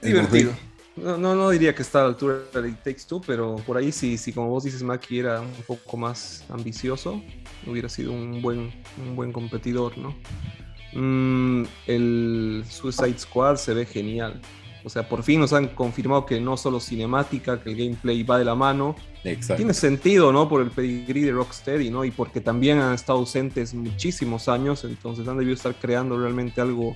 Divertido. 0.01 0.53
No, 0.97 1.17
no, 1.17 1.49
diría 1.51 1.75
que 1.75 1.83
está 1.83 1.99
a 1.99 2.03
la 2.03 2.09
altura 2.09 2.39
de 2.53 2.69
It 2.69 2.83
Takes 2.83 3.03
Two, 3.07 3.21
pero 3.25 3.57
por 3.67 3.77
ahí 3.77 3.91
sí, 3.91 4.17
sí, 4.17 4.33
como 4.33 4.49
vos 4.49 4.63
dices, 4.63 4.81
Maki 4.81 5.19
era 5.19 5.41
un 5.41 5.63
poco 5.67 5.95
más 5.95 6.43
ambicioso, 6.49 7.21
hubiera 7.67 7.87
sido 7.87 8.11
un 8.11 8.41
buen, 8.41 8.71
un 9.05 9.15
buen 9.15 9.31
competidor, 9.31 9.95
¿no? 9.97 10.15
Mm, 10.93 11.65
el 11.85 12.63
Suicide 12.67 13.19
Squad 13.19 13.57
se 13.57 13.75
ve 13.75 13.85
genial. 13.85 14.41
O 14.83 14.89
sea, 14.89 15.07
por 15.07 15.21
fin 15.21 15.41
nos 15.41 15.51
han 15.53 15.67
confirmado 15.67 16.25
que 16.25 16.39
no 16.39 16.55
solo 16.55 16.79
cinemática, 16.79 17.61
que 17.61 17.71
el 17.71 17.75
gameplay 17.75 18.23
va 18.23 18.39
de 18.39 18.45
la 18.45 18.55
mano. 18.55 18.95
Tiene 19.57 19.73
sentido, 19.73 20.31
¿no? 20.31 20.47
Por 20.47 20.61
el 20.61 20.71
pedigrí 20.71 21.21
de 21.21 21.33
Rocksteady, 21.33 21.89
¿no? 21.89 22.05
Y 22.05 22.11
porque 22.11 22.39
también 22.39 22.79
han 22.79 22.93
estado 22.93 23.19
ausentes 23.19 23.73
muchísimos 23.73 24.47
años, 24.47 24.85
entonces 24.85 25.27
han 25.27 25.37
debido 25.37 25.55
estar 25.55 25.75
creando 25.75 26.17
realmente 26.17 26.61
algo 26.61 26.95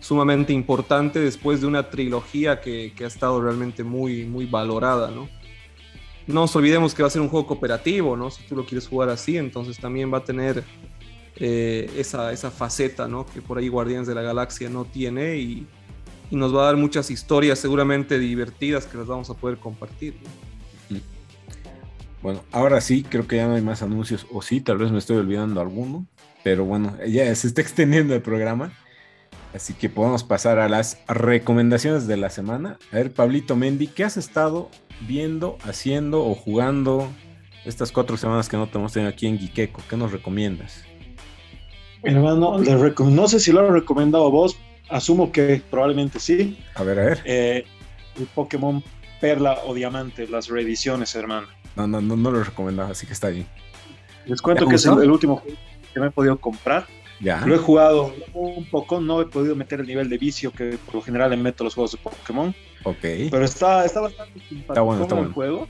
sumamente 0.00 0.52
importante 0.52 1.20
después 1.20 1.60
de 1.60 1.66
una 1.66 1.90
trilogía 1.90 2.60
que, 2.60 2.92
ha 3.00 3.06
estado 3.06 3.40
realmente 3.40 3.84
muy, 3.84 4.24
muy 4.24 4.46
valorada, 4.46 5.10
¿no? 5.10 5.28
No 6.26 6.42
nos 6.42 6.56
olvidemos 6.56 6.94
que 6.94 7.02
va 7.02 7.08
a 7.08 7.10
ser 7.10 7.22
un 7.22 7.28
juego 7.28 7.46
cooperativo, 7.46 8.16
¿no? 8.16 8.30
Si 8.30 8.42
tú 8.44 8.56
lo 8.56 8.64
quieres 8.64 8.88
jugar 8.88 9.10
así, 9.10 9.36
entonces 9.36 9.78
también 9.78 10.12
va 10.12 10.18
a 10.18 10.24
tener 10.24 10.64
eh, 11.36 11.90
esa, 11.96 12.32
esa, 12.32 12.50
faceta, 12.50 13.08
¿no? 13.08 13.26
Que 13.26 13.42
por 13.42 13.58
ahí 13.58 13.68
Guardianes 13.68 14.06
de 14.06 14.14
la 14.14 14.22
Galaxia 14.22 14.68
no 14.68 14.84
tiene 14.84 15.36
y, 15.36 15.66
nos 16.30 16.54
va 16.54 16.62
a 16.62 16.66
dar 16.66 16.76
muchas 16.76 17.10
historias 17.10 17.58
seguramente 17.58 18.16
divertidas 18.16 18.86
que 18.86 18.96
las 18.96 19.08
vamos 19.08 19.28
a 19.30 19.34
poder 19.34 19.58
compartir. 19.58 20.14
Bueno, 22.22 22.44
ahora 22.52 22.80
sí, 22.80 23.02
creo 23.02 23.26
que 23.26 23.34
ya 23.34 23.48
no 23.48 23.54
hay 23.56 23.62
más 23.62 23.82
anuncios, 23.82 24.28
o 24.30 24.40
sí, 24.40 24.60
tal 24.60 24.78
vez 24.78 24.92
me 24.92 24.98
estoy 24.98 25.16
olvidando 25.16 25.60
alguno, 25.60 26.06
pero 26.44 26.64
bueno, 26.64 26.96
ya 27.04 27.34
se 27.34 27.48
está 27.48 27.62
extendiendo 27.62 28.14
el 28.14 28.22
programa. 28.22 28.72
Así 29.54 29.74
que 29.74 29.88
podemos 29.88 30.22
pasar 30.22 30.58
a 30.58 30.68
las 30.68 31.02
recomendaciones 31.08 32.06
de 32.06 32.16
la 32.16 32.30
semana. 32.30 32.78
A 32.92 32.96
ver, 32.96 33.12
Pablito 33.12 33.56
Mendy, 33.56 33.88
¿qué 33.88 34.04
has 34.04 34.16
estado 34.16 34.70
viendo, 35.00 35.58
haciendo 35.62 36.24
o 36.24 36.34
jugando 36.34 37.08
estas 37.64 37.90
cuatro 37.90 38.16
semanas 38.16 38.48
que 38.48 38.56
no 38.56 38.68
te 38.68 38.78
hemos 38.78 38.92
tenido 38.92 39.10
aquí 39.10 39.26
en 39.26 39.38
Gikeko? 39.38 39.82
¿Qué 39.88 39.96
nos 39.96 40.12
recomiendas? 40.12 40.84
Hermano, 42.02 42.58
no 42.58 43.28
sé 43.28 43.40
si 43.40 43.52
lo 43.52 43.60
has 43.60 43.72
recomendado 43.72 44.30
vos, 44.30 44.56
asumo 44.88 45.32
que 45.32 45.60
probablemente 45.70 46.20
sí. 46.20 46.58
A 46.74 46.82
ver, 46.82 46.98
a 46.98 47.04
ver. 47.04 47.22
Eh, 47.24 47.64
el 48.18 48.26
Pokémon 48.26 48.82
Perla 49.20 49.58
o 49.66 49.74
Diamante, 49.74 50.26
las 50.28 50.48
reediciones, 50.48 51.14
hermano. 51.14 51.48
No, 51.76 51.86
no, 51.86 52.00
no, 52.00 52.16
no 52.16 52.30
lo 52.30 52.40
he 52.40 52.44
recomendado, 52.44 52.90
así 52.90 53.06
que 53.06 53.12
está 53.12 53.28
bien. 53.28 53.46
Les 54.26 54.40
cuento 54.40 54.66
que 54.66 54.76
es 54.76 54.86
el, 54.86 55.10
último 55.10 55.36
juego 55.36 55.56
que 55.92 56.00
me 56.00 56.06
he 56.06 56.10
podido 56.10 56.38
comprar. 56.38 56.86
Ya. 57.20 57.44
Lo 57.44 57.54
he 57.54 57.58
jugado 57.58 58.14
un 58.32 58.64
poco, 58.64 59.00
no 59.00 59.20
he 59.20 59.26
podido 59.26 59.54
meter 59.54 59.80
el 59.80 59.86
nivel 59.86 60.08
de 60.08 60.16
vicio 60.16 60.50
que 60.50 60.78
por 60.86 60.96
lo 60.96 61.02
general 61.02 61.30
le 61.30 61.36
meto 61.36 61.62
a 61.62 61.66
los 61.66 61.74
juegos 61.74 61.92
de 61.92 61.98
Pokémon. 61.98 62.54
Ok. 62.84 62.96
Pero 63.30 63.44
está, 63.44 63.84
está 63.84 64.00
bastante 64.00 64.40
simpático 64.40 64.72
está 64.72 64.80
bueno, 64.80 65.02
está 65.02 65.14
el 65.14 65.20
bueno. 65.20 65.34
juego. 65.34 65.68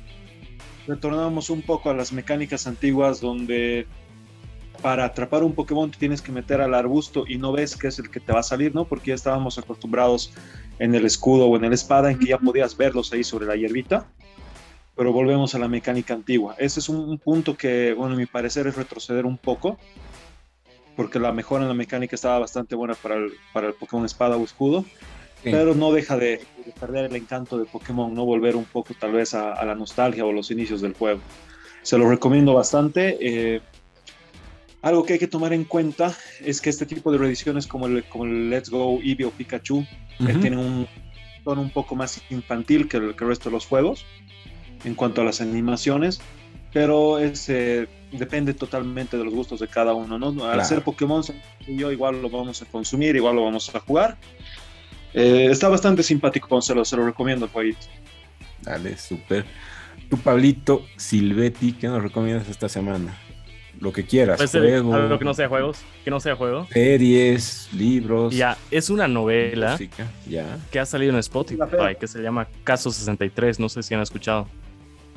Retornamos 0.86 1.50
un 1.50 1.62
poco 1.62 1.90
a 1.90 1.94
las 1.94 2.12
mecánicas 2.12 2.66
antiguas 2.66 3.20
donde 3.20 3.86
para 4.80 5.04
atrapar 5.04 5.42
un 5.42 5.52
Pokémon 5.52 5.90
te 5.90 5.98
tienes 5.98 6.22
que 6.22 6.32
meter 6.32 6.60
al 6.60 6.72
arbusto 6.72 7.24
y 7.26 7.36
no 7.36 7.52
ves 7.52 7.76
que 7.76 7.88
es 7.88 7.98
el 7.98 8.10
que 8.10 8.20
te 8.20 8.32
va 8.32 8.40
a 8.40 8.44
salir, 8.44 8.74
¿no? 8.74 8.84
Porque 8.84 9.08
ya 9.08 9.14
estábamos 9.14 9.58
acostumbrados 9.58 10.32
en 10.78 10.94
el 10.94 11.04
escudo 11.04 11.46
o 11.46 11.56
en 11.56 11.64
el 11.64 11.72
espada 11.72 12.10
en 12.10 12.18
que 12.18 12.26
ya 12.26 12.38
podías 12.38 12.76
verlos 12.76 13.12
ahí 13.12 13.24
sobre 13.24 13.46
la 13.46 13.56
hierbita. 13.56 14.06
Pero 14.96 15.12
volvemos 15.12 15.54
a 15.54 15.58
la 15.58 15.68
mecánica 15.68 16.14
antigua. 16.14 16.54
Ese 16.58 16.80
es 16.80 16.88
un, 16.88 16.96
un 16.96 17.18
punto 17.18 17.56
que, 17.56 17.92
bueno, 17.92 18.14
a 18.14 18.18
mi 18.18 18.26
parecer 18.26 18.66
es 18.66 18.76
retroceder 18.76 19.26
un 19.26 19.36
poco. 19.36 19.78
Porque 21.00 21.18
la 21.18 21.32
mejora 21.32 21.62
en 21.62 21.68
la 21.68 21.74
mecánica 21.74 22.14
estaba 22.14 22.40
bastante 22.40 22.76
buena 22.76 22.92
para 22.92 23.14
el, 23.14 23.32
para 23.54 23.68
el 23.68 23.72
Pokémon 23.72 24.04
espada 24.04 24.36
o 24.36 24.44
escudo. 24.44 24.84
Sí. 25.42 25.50
Pero 25.50 25.74
no 25.74 25.92
deja 25.92 26.18
de, 26.18 26.44
de 26.66 26.72
perder 26.78 27.06
el 27.06 27.16
encanto 27.16 27.56
de 27.56 27.64
Pokémon, 27.64 28.12
no 28.12 28.26
volver 28.26 28.54
un 28.54 28.66
poco 28.66 28.92
tal 29.00 29.12
vez 29.12 29.32
a, 29.32 29.54
a 29.54 29.64
la 29.64 29.74
nostalgia 29.74 30.26
o 30.26 30.30
los 30.32 30.50
inicios 30.50 30.82
del 30.82 30.92
juego. 30.92 31.22
Se 31.82 31.96
lo 31.96 32.06
recomiendo 32.06 32.52
bastante. 32.52 33.16
eh, 33.18 33.62
algo 34.82 35.06
que 35.06 35.14
hay 35.14 35.18
que 35.18 35.26
tomar 35.26 35.54
en 35.54 35.64
cuenta 35.64 36.14
es 36.44 36.60
que 36.60 36.68
este 36.68 36.84
tipo 36.84 37.10
de 37.10 37.16
reediciones 37.16 37.66
como 37.66 37.86
el, 37.86 38.04
como 38.04 38.26
el 38.26 38.50
Let's 38.50 38.68
Go 38.68 39.00
Eevee 39.02 39.24
o 39.24 39.30
Pikachu 39.30 39.78
eh, 39.78 40.32
Ujú. 40.32 40.40
tienen 40.40 40.58
un 40.58 40.86
tono 41.44 41.62
un 41.62 41.70
poco 41.70 41.96
más 41.96 42.20
infantil 42.28 42.88
que 42.88 42.98
el, 42.98 43.16
que 43.16 43.24
el 43.24 43.30
resto 43.30 43.48
de 43.48 43.54
los 43.54 43.64
juegos 43.64 44.04
en 44.84 44.94
cuanto 44.94 45.22
a 45.22 45.24
las 45.24 45.40
animaciones, 45.40 46.20
pero 46.72 47.18
es, 47.18 47.48
eh, 47.48 47.88
depende 48.12 48.54
totalmente 48.54 49.16
de 49.16 49.24
los 49.24 49.32
gustos 49.34 49.60
de 49.60 49.68
cada 49.68 49.94
uno. 49.94 50.18
¿no? 50.18 50.28
Al 50.28 50.34
Claro. 50.54 50.64
ser 50.64 50.82
Pokémon, 50.82 51.22
yo 51.68 51.90
igual 51.92 52.20
lo 52.22 52.30
vamos 52.30 52.62
a 52.62 52.66
consumir, 52.66 53.16
igual 53.16 53.36
lo 53.36 53.44
vamos 53.44 53.74
a 53.74 53.80
jugar. 53.80 54.16
Eh, 55.14 55.48
está 55.50 55.68
bastante 55.68 56.02
simpático, 56.02 56.60
se 56.62 56.74
lo, 56.74 56.84
se 56.84 56.96
lo 56.96 57.04
recomiendo 57.04 57.48
jueguito. 57.48 57.86
Dale, 58.62 58.96
súper. 58.96 59.44
Tu 60.08 60.16
Pablito 60.18 60.84
Silvetti, 60.96 61.72
¿qué 61.72 61.88
nos 61.88 62.02
recomiendas 62.02 62.48
esta 62.48 62.68
semana? 62.68 63.16
Lo 63.80 63.92
que 63.94 64.04
quieras, 64.04 64.38
ser 64.50 64.60
juego, 64.62 64.92
algo 64.94 65.18
que 65.18 65.24
no 65.24 65.32
sea 65.32 65.48
juegos, 65.48 65.78
que 66.04 66.10
no 66.10 66.20
sea 66.20 66.36
juego. 66.36 66.66
series, 66.70 67.68
libros, 67.72 68.34
Ya, 68.34 68.58
es 68.70 68.90
una 68.90 69.08
novela 69.08 69.72
música, 69.72 70.06
ya. 70.28 70.58
que 70.70 70.78
ha 70.80 70.84
salido 70.84 71.12
en 71.12 71.18
Spotify 71.20 71.96
que 71.98 72.06
se 72.06 72.20
llama 72.20 72.46
Caso 72.62 72.90
63, 72.90 73.58
no 73.58 73.70
sé 73.70 73.82
si 73.82 73.94
han 73.94 74.02
escuchado. 74.02 74.46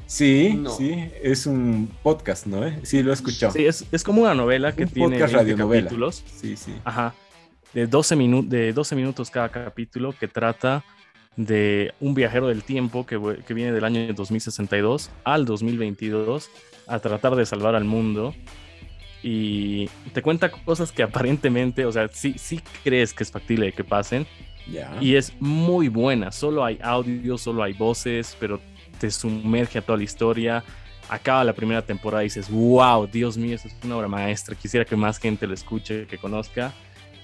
Sí, 0.05 0.53
No. 0.55 0.69
sí, 0.69 1.09
es 1.21 1.45
un 1.45 1.89
podcast, 2.03 2.45
¿no? 2.45 2.65
eh? 2.65 2.79
Sí, 2.83 3.01
lo 3.03 3.11
he 3.11 3.13
escuchado. 3.13 3.53
Sí, 3.53 3.65
es, 3.65 3.85
es 3.91 4.03
como 4.03 4.21
una 4.23 4.33
novela 4.33 4.73
que 4.73 4.83
Un 4.83 4.89
tiene 4.89 5.09
podcast 5.15 5.33
20 5.33 5.51
radionovela. 5.51 5.83
capítulos. 5.83 6.23
Sí, 6.25 6.55
sí. 6.57 6.73
Ajá. 6.83 7.13
De 7.73 7.87
12, 7.87 8.15
minu- 8.15 8.47
de 8.47 8.73
12 8.73 8.95
minutos 8.95 9.29
cada 9.31 9.49
capítulo 9.49 10.13
que 10.19 10.27
trata 10.27 10.83
de 11.35 11.93
un 11.99 12.13
viajero 12.13 12.47
del 12.47 12.63
tiempo 12.63 13.05
que, 13.07 13.19
que 13.47 13.53
viene 13.55 13.71
del 13.71 13.83
año 13.83 14.13
2062 14.13 15.09
al 15.23 15.45
2022 15.45 16.51
a 16.85 16.99
tratar 16.99 17.35
de 17.35 17.45
salvar 17.47 17.73
al 17.75 17.85
mundo. 17.85 18.35
Y 19.23 19.87
te 20.13 20.21
cuenta 20.21 20.51
cosas 20.51 20.91
que 20.91 21.01
aparentemente, 21.01 21.85
o 21.85 21.91
sea, 21.91 22.09
sí, 22.11 22.35
sí 22.37 22.61
crees 22.83 23.13
que 23.13 23.23
es 23.23 23.31
factible 23.31 23.71
que 23.71 23.83
pasen. 23.83 24.27
Ya. 24.71 24.95
Y 25.01 25.15
es 25.15 25.33
muy 25.39 25.87
buena. 25.87 26.31
Solo 26.31 26.63
hay 26.63 26.77
audio, 26.81 27.37
solo 27.37 27.63
hay 27.63 27.73
voces, 27.73 28.35
pero 28.39 28.59
te 29.03 29.11
sumerge 29.11 29.79
a 29.79 29.81
toda 29.81 29.97
la 29.97 30.05
historia. 30.05 30.63
Acaba 31.09 31.43
la 31.43 31.51
primera 31.51 31.81
temporada 31.85 32.23
y 32.23 32.27
dices, 32.27 32.49
wow, 32.49 33.05
Dios 33.05 33.37
mío, 33.37 33.55
esto 33.55 33.67
es 33.67 33.75
una 33.83 33.97
obra 33.97 34.07
maestra. 34.07 34.55
Quisiera 34.55 34.85
que 34.85 34.95
más 34.95 35.19
gente 35.19 35.45
lo 35.45 35.53
escuche, 35.53 36.07
que 36.07 36.17
conozca. 36.17 36.71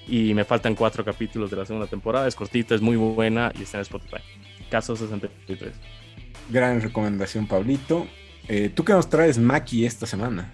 Y 0.05 0.33
me 0.33 0.43
faltan 0.43 0.75
cuatro 0.75 1.05
capítulos 1.05 1.49
de 1.49 1.55
la 1.55 1.65
segunda 1.65 1.87
temporada. 1.87 2.27
Es 2.27 2.35
cortita, 2.35 2.75
es 2.75 2.81
muy 2.81 2.97
buena 2.97 3.53
y 3.57 3.63
está 3.63 3.77
en 3.77 3.83
Spotify. 3.83 4.17
Caso 4.69 4.97
63. 4.97 5.71
Gran 6.49 6.81
recomendación, 6.81 7.47
Pablito. 7.47 8.07
Eh, 8.49 8.69
¿Tú 8.75 8.83
qué 8.83 8.91
nos 8.91 9.09
traes, 9.09 9.37
Maki, 9.37 9.85
esta 9.85 10.05
semana? 10.05 10.51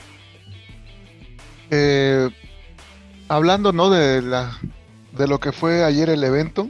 Eh, 1.72 2.30
hablando 3.30 3.72
¿no? 3.73 3.89
de, 3.89 4.22
la, 4.22 4.60
de 5.18 5.27
lo 5.27 5.39
que 5.39 5.52
fue 5.52 5.84
ayer 5.84 6.07
el 6.11 6.23
evento 6.23 6.69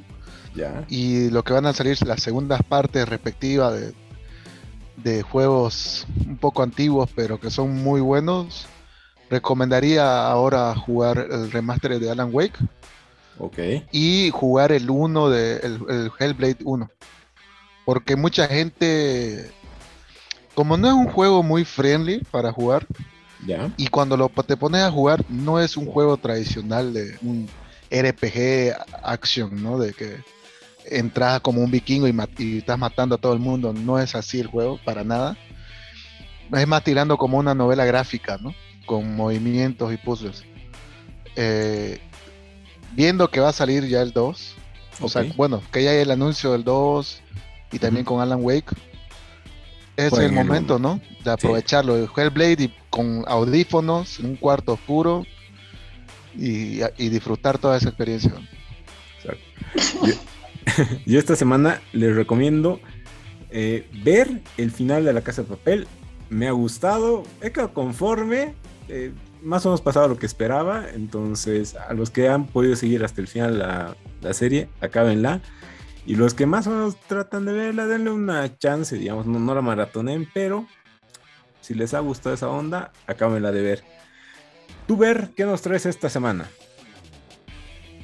Ya. 0.55 0.85
y 0.87 1.29
lo 1.29 1.43
que 1.43 1.51
van 1.51 1.65
a 1.65 1.73
salir 1.73 1.97
las 2.07 2.21
segundas 2.23 2.61
partes 2.63 3.09
respectivas 3.09 3.73
de, 3.73 4.04
de 4.97 5.21
juegos 5.21 6.05
un 6.25 6.37
poco 6.37 6.63
antiguos 6.63 7.09
pero 7.15 7.39
que 7.39 7.49
son 7.49 7.83
muy 7.83 8.01
buenos, 8.01 8.67
recomendaría 9.29 10.27
ahora 10.27 10.73
jugar 10.75 11.27
el 11.31 11.51
remaster 11.51 11.99
de 11.99 12.09
Alan 12.11 12.29
Wake 12.31 12.57
Ok. 13.37 13.57
y 13.91 14.29
jugar 14.31 14.71
el 14.71 14.89
1 14.89 15.29
de 15.29 15.57
el, 15.57 15.79
el 15.89 16.11
Hellblade 16.19 16.57
1. 16.63 16.89
Porque 17.83 18.15
mucha 18.15 18.47
gente, 18.47 19.51
como 20.55 20.77
no 20.77 20.87
es 20.87 20.93
un 20.93 21.07
juego 21.07 21.43
muy 21.43 21.65
friendly 21.65 22.19
para 22.31 22.51
jugar, 22.51 22.87
Ya. 23.45 23.69
y 23.77 23.87
cuando 23.87 24.15
lo, 24.17 24.29
te 24.29 24.57
pones 24.57 24.81
a 24.81 24.91
jugar, 24.91 25.23
no 25.29 25.59
es 25.59 25.75
un 25.77 25.85
juego 25.85 26.17
tradicional 26.17 26.93
de 26.93 27.17
un 27.21 27.47
RPG 27.91 28.73
action, 29.03 29.61
¿no? 29.61 29.77
De 29.77 29.93
que 29.93 30.17
entras 30.89 31.41
como 31.41 31.61
un 31.61 31.71
vikingo 31.71 32.07
y, 32.07 32.15
y 32.37 32.57
estás 32.59 32.77
matando 32.77 33.15
a 33.15 33.17
todo 33.17 33.33
el 33.33 33.39
mundo. 33.39 33.73
No 33.73 33.99
es 33.99 34.15
así 34.15 34.39
el 34.39 34.47
juego, 34.47 34.79
para 34.83 35.03
nada. 35.03 35.37
Es 36.53 36.67
más 36.67 36.83
tirando 36.83 37.17
como 37.17 37.37
una 37.37 37.55
novela 37.55 37.85
gráfica, 37.85 38.37
¿no? 38.39 38.53
Con 38.85 39.15
movimientos 39.15 39.93
y 39.93 39.97
puzzles. 39.97 40.43
Eh, 41.35 41.99
viendo 42.93 43.29
que 43.29 43.39
va 43.39 43.49
a 43.49 43.53
salir 43.53 43.87
ya 43.87 44.01
el 44.01 44.13
2, 44.13 44.55
o 45.01 45.09
sea, 45.09 45.25
bueno, 45.35 45.61
que 45.71 45.83
ya 45.83 45.91
hay 45.91 45.97
el 45.97 46.11
anuncio 46.11 46.51
del 46.53 46.63
2 46.63 47.21
y 47.71 47.79
también 47.79 48.05
con 48.05 48.21
Alan 48.21 48.39
Wake. 48.41 48.75
Es 49.97 50.13
el 50.13 50.25
el 50.25 50.31
momento, 50.33 50.77
¿no? 50.77 51.01
De 51.23 51.31
aprovecharlo. 51.31 51.95
El 51.95 52.09
Hellblade 52.15 52.63
y 52.63 52.73
con 52.89 53.23
audífonos 53.27 54.19
en 54.19 54.27
un 54.27 54.35
cuarto 54.35 54.73
oscuro 54.73 55.25
y, 56.37 56.81
y 56.97 57.09
disfrutar 57.09 57.57
toda 57.57 57.77
esa 57.77 57.89
experiencia. 57.89 58.31
Yo 60.03 60.13
esta 61.05 61.35
semana 61.35 61.81
les 61.93 62.15
recomiendo 62.15 62.79
eh, 63.49 63.89
ver 64.03 64.41
el 64.57 64.71
final 64.71 65.05
de 65.05 65.13
La 65.13 65.21
Casa 65.21 65.43
de 65.43 65.49
Papel. 65.49 65.87
Me 66.29 66.47
ha 66.47 66.51
gustado, 66.51 67.23
he 67.41 67.51
quedado 67.51 67.73
conforme, 67.73 68.55
eh, 68.89 69.11
más 69.41 69.65
o 69.65 69.69
menos 69.69 69.81
pasado 69.81 70.07
lo 70.07 70.17
que 70.17 70.25
esperaba. 70.25 70.89
Entonces, 70.93 71.75
a 71.75 71.93
los 71.93 72.09
que 72.09 72.29
han 72.29 72.47
podido 72.47 72.75
seguir 72.75 73.03
hasta 73.03 73.21
el 73.21 73.27
final 73.27 73.59
la, 73.59 73.95
la 74.21 74.33
serie, 74.33 74.69
acábenla. 74.81 75.41
Y 76.05 76.15
los 76.15 76.33
que 76.33 76.45
más 76.45 76.67
o 76.67 76.71
menos 76.71 76.99
tratan 77.07 77.45
de 77.45 77.53
verla, 77.53 77.87
denle 77.87 78.11
una 78.11 78.57
chance, 78.57 78.95
digamos, 78.95 79.25
no, 79.25 79.39
no 79.39 79.55
la 79.55 79.61
maratonen, 79.61 80.27
pero 80.33 80.67
si 81.61 81.73
les 81.73 81.95
ha 81.95 81.99
gustado 81.99 82.35
esa 82.35 82.49
onda, 82.49 82.91
acábenla 83.07 83.51
de 83.51 83.61
ver. 83.61 83.83
Tú, 84.87 84.97
Ver, 84.97 85.31
¿qué 85.35 85.45
nos 85.45 85.63
traes 85.63 85.87
esta 85.87 86.09
semana? 86.09 86.47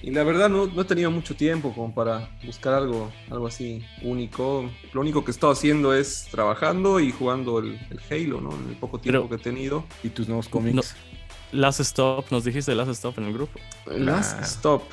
Y 0.03 0.09
la 0.11 0.23
verdad 0.23 0.49
no, 0.49 0.65
no 0.65 0.81
he 0.81 0.85
tenido 0.85 1.11
mucho 1.11 1.35
tiempo 1.35 1.73
como 1.73 1.93
para 1.93 2.29
buscar 2.45 2.73
algo, 2.73 3.11
algo 3.29 3.45
así 3.47 3.83
único. 4.01 4.69
Lo 4.93 5.01
único 5.01 5.23
que 5.23 5.29
he 5.31 5.33
estado 5.33 5.53
haciendo 5.53 5.93
es 5.93 6.27
trabajando 6.31 6.99
y 6.99 7.11
jugando 7.11 7.59
el, 7.59 7.79
el 7.91 7.99
Halo, 8.09 8.41
¿no? 8.41 8.51
En 8.55 8.69
el 8.69 8.75
poco 8.77 8.99
tiempo 8.99 9.27
Pero- 9.27 9.29
que 9.29 9.35
he 9.35 9.43
tenido. 9.53 9.83
¿Y 10.03 10.09
tus 10.09 10.27
nuevos 10.27 10.49
cómics? 10.49 10.95
Last 11.51 11.81
Stop, 11.81 12.31
nos 12.31 12.45
dijiste 12.45 12.73
Last 12.73 12.91
Stop 12.91 13.19
en 13.19 13.25
el 13.25 13.33
grupo. 13.33 13.59
Last 13.85 14.31
Claro. 14.31 14.45
Stop. 14.47 14.83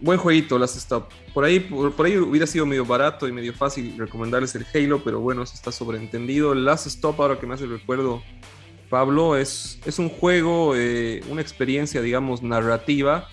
Buen 0.00 0.18
jueguito, 0.18 0.58
Last 0.58 0.76
Stop. 0.76 1.10
Por 1.34 1.44
ahí, 1.44 1.60
por, 1.60 1.92
por 1.92 2.06
ahí 2.06 2.16
hubiera 2.16 2.46
sido 2.46 2.66
medio 2.66 2.84
barato 2.84 3.28
y 3.28 3.32
medio 3.32 3.52
fácil 3.52 3.94
recomendarles 3.98 4.54
el 4.56 4.66
Halo, 4.74 5.02
pero 5.04 5.20
bueno, 5.20 5.42
eso 5.42 5.54
está 5.54 5.70
sobreentendido. 5.70 6.54
Last 6.54 6.86
Stop, 6.86 7.20
ahora 7.20 7.38
que 7.38 7.46
me 7.46 7.54
hace 7.54 7.64
el 7.64 7.70
recuerdo, 7.70 8.22
Pablo, 8.90 9.36
es, 9.36 9.78
es 9.84 9.98
un 9.98 10.08
juego, 10.08 10.74
eh, 10.74 11.20
una 11.28 11.42
experiencia, 11.42 12.00
digamos, 12.00 12.42
narrativa 12.42 13.28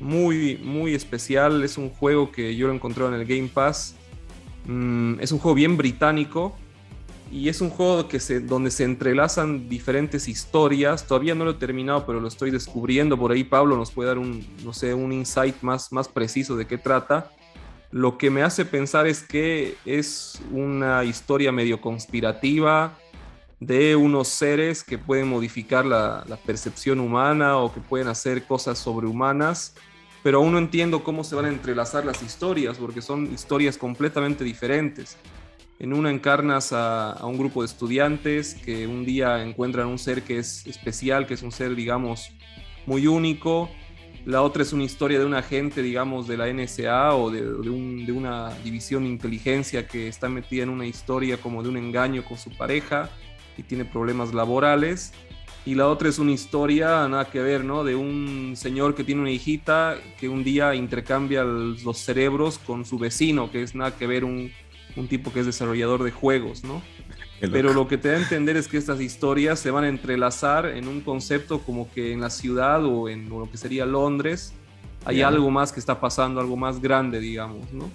muy, 0.00 0.58
muy 0.58 0.94
especial. 0.94 1.62
Es 1.64 1.78
un 1.78 1.90
juego 1.90 2.30
que 2.30 2.56
yo 2.56 2.66
lo 2.66 2.74
encontré 2.74 3.06
en 3.06 3.14
el 3.14 3.24
Game 3.24 3.48
Pass. 3.52 3.94
Mm, 4.66 5.20
es 5.20 5.32
un 5.32 5.38
juego 5.38 5.54
bien 5.54 5.76
británico. 5.76 6.56
y 7.30 7.50
es 7.50 7.60
un 7.60 7.68
juego 7.68 8.08
que 8.08 8.20
se, 8.20 8.40
donde 8.40 8.70
se 8.70 8.84
entrelazan 8.84 9.68
diferentes 9.68 10.28
historias. 10.28 11.06
Todavía 11.06 11.34
no 11.34 11.44
lo 11.44 11.50
he 11.50 11.54
terminado, 11.54 12.06
pero 12.06 12.20
lo 12.20 12.28
estoy 12.28 12.50
descubriendo. 12.50 13.18
Por 13.18 13.32
ahí 13.32 13.44
Pablo 13.44 13.76
nos 13.76 13.90
puede 13.90 14.08
dar 14.08 14.18
un, 14.18 14.46
no 14.64 14.72
sé, 14.72 14.94
un 14.94 15.12
insight 15.12 15.60
más, 15.60 15.92
más 15.92 16.08
preciso 16.08 16.56
de 16.56 16.66
qué 16.66 16.78
trata. 16.78 17.30
Lo 17.90 18.16
que 18.16 18.30
me 18.30 18.42
hace 18.42 18.64
pensar 18.64 19.06
es 19.06 19.22
que 19.22 19.76
es 19.84 20.40
una 20.52 21.04
historia 21.04 21.52
medio 21.52 21.82
conspirativa 21.82 22.96
de 23.60 23.94
unos 23.94 24.28
seres 24.28 24.82
que 24.82 24.96
pueden 24.96 25.28
modificar 25.28 25.84
la, 25.84 26.24
la 26.28 26.36
percepción 26.36 26.98
humana 26.98 27.58
o 27.58 27.74
que 27.74 27.80
pueden 27.80 28.08
hacer 28.08 28.46
cosas 28.46 28.78
sobrehumanas 28.78 29.74
pero 30.22 30.38
aún 30.38 30.52
no 30.52 30.58
entiendo 30.58 31.04
cómo 31.04 31.24
se 31.24 31.34
van 31.34 31.44
a 31.44 31.48
entrelazar 31.48 32.04
las 32.04 32.22
historias, 32.22 32.78
porque 32.78 33.02
son 33.02 33.32
historias 33.32 33.78
completamente 33.78 34.44
diferentes. 34.44 35.16
En 35.78 35.92
una 35.92 36.10
encarnas 36.10 36.72
a, 36.72 37.18
un 37.22 37.38
grupo 37.38 37.62
de 37.62 37.66
estudiantes 37.66 38.54
que 38.54 38.86
un 38.86 39.04
día 39.04 39.42
encuentran 39.42 39.86
un 39.86 39.98
ser 39.98 40.22
que 40.22 40.38
es 40.38 40.66
especial, 40.66 41.26
que 41.26 41.34
es 41.34 41.42
un 41.42 41.52
ser, 41.52 41.76
digamos, 41.76 42.32
muy 42.84 43.06
único. 43.06 43.70
La 44.24 44.42
otra 44.42 44.62
es 44.62 44.72
una 44.72 44.82
historia 44.82 45.20
de 45.20 45.24
un 45.24 45.34
agente, 45.34 45.80
digamos, 45.80 46.26
de 46.26 46.36
la 46.36 46.52
NSA 46.52 47.14
o 47.14 47.30
de, 47.30 47.42
de 47.42 48.12
una 48.12 48.50
división 48.64 49.04
de 49.04 49.10
inteligencia 49.10 49.86
que 49.86 50.08
está 50.08 50.28
metida 50.28 50.64
en 50.64 50.70
una 50.70 50.86
historia 50.86 51.36
como 51.36 51.62
de 51.62 51.68
un 51.68 51.76
engaño 51.76 52.24
con 52.24 52.36
su 52.36 52.50
pareja 52.50 53.08
y 53.56 53.62
tiene 53.62 53.84
problemas 53.84 54.34
laborales. 54.34 55.12
Y 55.68 55.74
la 55.74 55.86
otra 55.86 56.08
es 56.08 56.18
una 56.18 56.32
historia, 56.32 57.06
nada 57.08 57.26
que 57.26 57.42
ver, 57.42 57.62
¿no? 57.62 57.84
De 57.84 57.94
un 57.94 58.54
señor 58.56 58.94
que 58.94 59.04
tiene 59.04 59.20
una 59.20 59.30
hijita 59.30 59.98
que 60.18 60.26
un 60.26 60.42
día 60.42 60.74
intercambia 60.74 61.44
los 61.44 61.98
cerebros 61.98 62.58
con 62.58 62.86
su 62.86 62.98
vecino, 62.98 63.50
que 63.50 63.62
es 63.62 63.74
nada 63.74 63.94
que 63.94 64.06
ver 64.06 64.24
un, 64.24 64.50
un 64.96 65.08
tipo 65.08 65.30
que 65.30 65.40
es 65.40 65.46
desarrollador 65.46 66.04
de 66.04 66.10
juegos, 66.10 66.64
¿no? 66.64 66.80
Pero 67.52 67.74
lo 67.74 67.86
que 67.86 67.98
te 67.98 68.08
da 68.08 68.14
a 68.16 68.22
entender 68.22 68.56
es 68.56 68.66
que 68.66 68.78
estas 68.78 68.98
historias 69.02 69.58
se 69.58 69.70
van 69.70 69.84
a 69.84 69.88
entrelazar 69.88 70.64
en 70.64 70.88
un 70.88 71.02
concepto 71.02 71.58
como 71.58 71.92
que 71.92 72.14
en 72.14 72.22
la 72.22 72.30
ciudad 72.30 72.82
o 72.86 73.10
en 73.10 73.28
lo 73.28 73.50
que 73.50 73.58
sería 73.58 73.84
Londres 73.84 74.54
hay 75.04 75.20
algo 75.20 75.50
más 75.50 75.70
que 75.70 75.80
está 75.80 76.00
pasando, 76.00 76.40
algo 76.40 76.56
más 76.56 76.80
grande, 76.80 77.20
digamos, 77.20 77.70
¿no? 77.74 77.90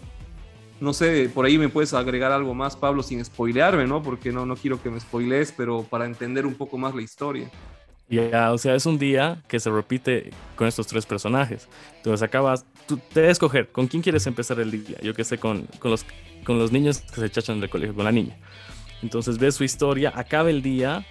No 0.84 0.91
sé, 0.91 1.30
por 1.34 1.45
ahí 1.45 1.57
me 1.57 1.69
puedes 1.69 1.93
agregar 1.93 2.34
algo 2.34 2.53
más, 2.53 2.76
Pablo, 2.76 3.03
sin 3.03 3.23
spoilearme, 3.23 3.88
¿no? 3.88 4.03
Porque 4.03 4.34
no, 4.34 4.45
no 4.45 4.57
quiero 4.57 4.84
que 4.84 4.89
me 4.89 4.99
spoilees, 4.99 5.53
pero 5.53 5.84
para 5.84 6.05
entender 6.05 6.45
un 6.45 6.55
poco 6.55 6.77
más 6.77 6.93
la 6.93 7.01
historia. 7.01 7.49
Ya, 8.10 8.51
o 8.51 8.57
sea, 8.57 8.76
es 8.76 8.85
un 8.85 8.99
día 8.99 9.41
que 9.47 9.61
se 9.61 9.72
repite 9.72 10.31
con 10.57 10.68
estos 10.68 10.85
tres 10.88 11.05
personajes. 11.05 11.69
Entonces 11.95 12.22
acabas, 12.22 12.65
tú 12.85 12.97
te 12.97 13.22
debes 13.22 13.38
escoger 13.38 13.72
con 13.72 13.88
quién 13.88 14.03
quieres 14.03 14.27
empezar 14.27 14.60
el 14.60 14.72
día. 14.72 14.99
Yo 15.01 15.14
que 15.14 15.23
sé, 15.23 15.38
con, 15.38 15.68
con, 15.80 15.89
los, 15.89 16.05
con 16.43 16.60
los 16.60 16.73
niños 16.73 16.99
que 16.99 17.22
se 17.22 17.30
chachan 17.30 17.61
del 17.61 17.69
colegio, 17.69 17.95
con 17.95 18.03
la 18.03 18.11
niña. 18.11 18.35
Entonces 19.01 19.38
ves 19.38 19.55
su 19.55 19.64
historia, 19.64 20.11
acaba 20.14 20.49
el 20.49 20.61
día 20.61 21.05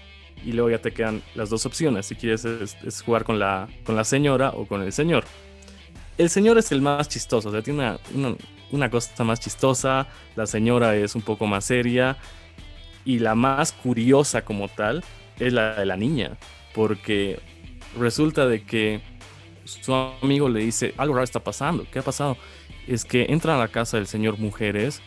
y 0.45 0.53
luego 0.53 0.69
ya 0.69 0.83
te 0.83 0.93
quedan 0.93 1.23
las 1.35 1.49
dos 1.49 1.65
opciones. 1.65 2.05
Si 2.05 2.15
quieres 2.15 2.45
es, 2.45 3.01
jugar 3.01 3.25
con 3.25 3.39
la, 3.39 3.71
con 3.87 3.97
la 3.97 4.05
señora 4.05 4.51
o 4.51 4.67
con 4.67 4.83
el 4.83 4.93
señor. 4.93 5.25
El 6.19 6.29
señor 6.29 6.59
es 6.59 6.71
el 6.73 6.83
más 6.83 7.09
chistoso, 7.09 7.49
o 7.49 7.53
sea, 7.53 7.63
tiene 7.63 7.97
una, 8.15 8.37
una 8.73 8.91
cosa 8.91 9.25
más 9.25 9.41
chistosa. 9.41 10.09
La 10.35 10.47
señora 10.47 10.97
es 10.97 11.15
un 11.15 11.23
poco 11.23 11.47
más 11.47 11.65
seria. 11.65 12.17
Y 13.05 13.19
la 13.19 13.35
más 13.35 13.73
curiosa 13.73 14.45
como 14.45 14.69
tal 14.69 15.05
es 15.39 15.53
la 15.53 15.75
de 15.75 15.87
la 15.87 15.97
niña 15.97 16.37
porque 16.75 17.39
resulta 17.99 18.47
de 18.47 18.63
que 18.63 19.01
su 19.65 19.95
amigo 19.95 20.49
le 20.49 20.61
dice, 20.61 20.95
algo 20.97 21.15
raro 21.15 21.25
está 21.25 21.41
pasando, 21.41 21.87
¿qué 21.91 22.01
ha 22.01 22.03
pasado? 22.03 22.37
Es 22.87 23.05
que 23.05 23.27
entran 23.29 23.57
a 23.57 23.61
la 23.61 23.69
casa 23.69 23.97
del 23.97 24.07
señor 24.07 24.39
mujeres, 24.39 25.01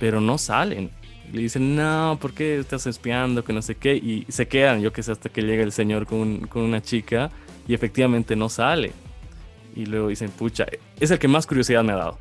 pero 0.00 0.20
no 0.20 0.38
salen. 0.38 0.90
Le 1.32 1.42
dicen, 1.42 1.76
no, 1.76 2.18
¿por 2.20 2.34
qué 2.34 2.58
estás 2.58 2.86
espiando? 2.86 3.44
Que 3.44 3.52
no 3.52 3.62
sé 3.62 3.76
qué. 3.76 3.94
Y 3.94 4.26
se 4.28 4.46
quedan, 4.46 4.82
yo 4.82 4.92
que 4.92 5.02
sé, 5.02 5.12
hasta 5.12 5.30
que 5.30 5.42
llega 5.42 5.62
el 5.62 5.72
señor 5.72 6.06
con, 6.06 6.46
con 6.48 6.62
una 6.62 6.82
chica 6.82 7.30
y 7.66 7.74
efectivamente 7.74 8.36
no 8.36 8.48
sale. 8.48 8.92
Y 9.74 9.86
luego 9.86 10.08
dicen, 10.08 10.30
pucha, 10.30 10.66
es 11.00 11.10
el 11.10 11.18
que 11.18 11.28
más 11.28 11.46
curiosidad 11.46 11.82
me 11.82 11.92
ha 11.92 11.96
dado. 11.96 12.18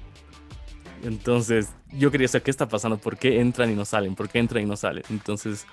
Entonces, 1.04 1.70
yo 1.92 2.12
quería 2.12 2.28
saber 2.28 2.44
qué 2.44 2.52
está 2.52 2.68
pasando, 2.68 2.98
por 2.98 3.18
qué 3.18 3.40
entran 3.40 3.70
y 3.70 3.76
no 3.76 3.86
salen, 3.86 4.16
por 4.16 4.30
qué 4.30 4.40
entran 4.40 4.64
y 4.64 4.66
no 4.66 4.78
salen. 4.78 5.04
Entonces, 5.10 5.66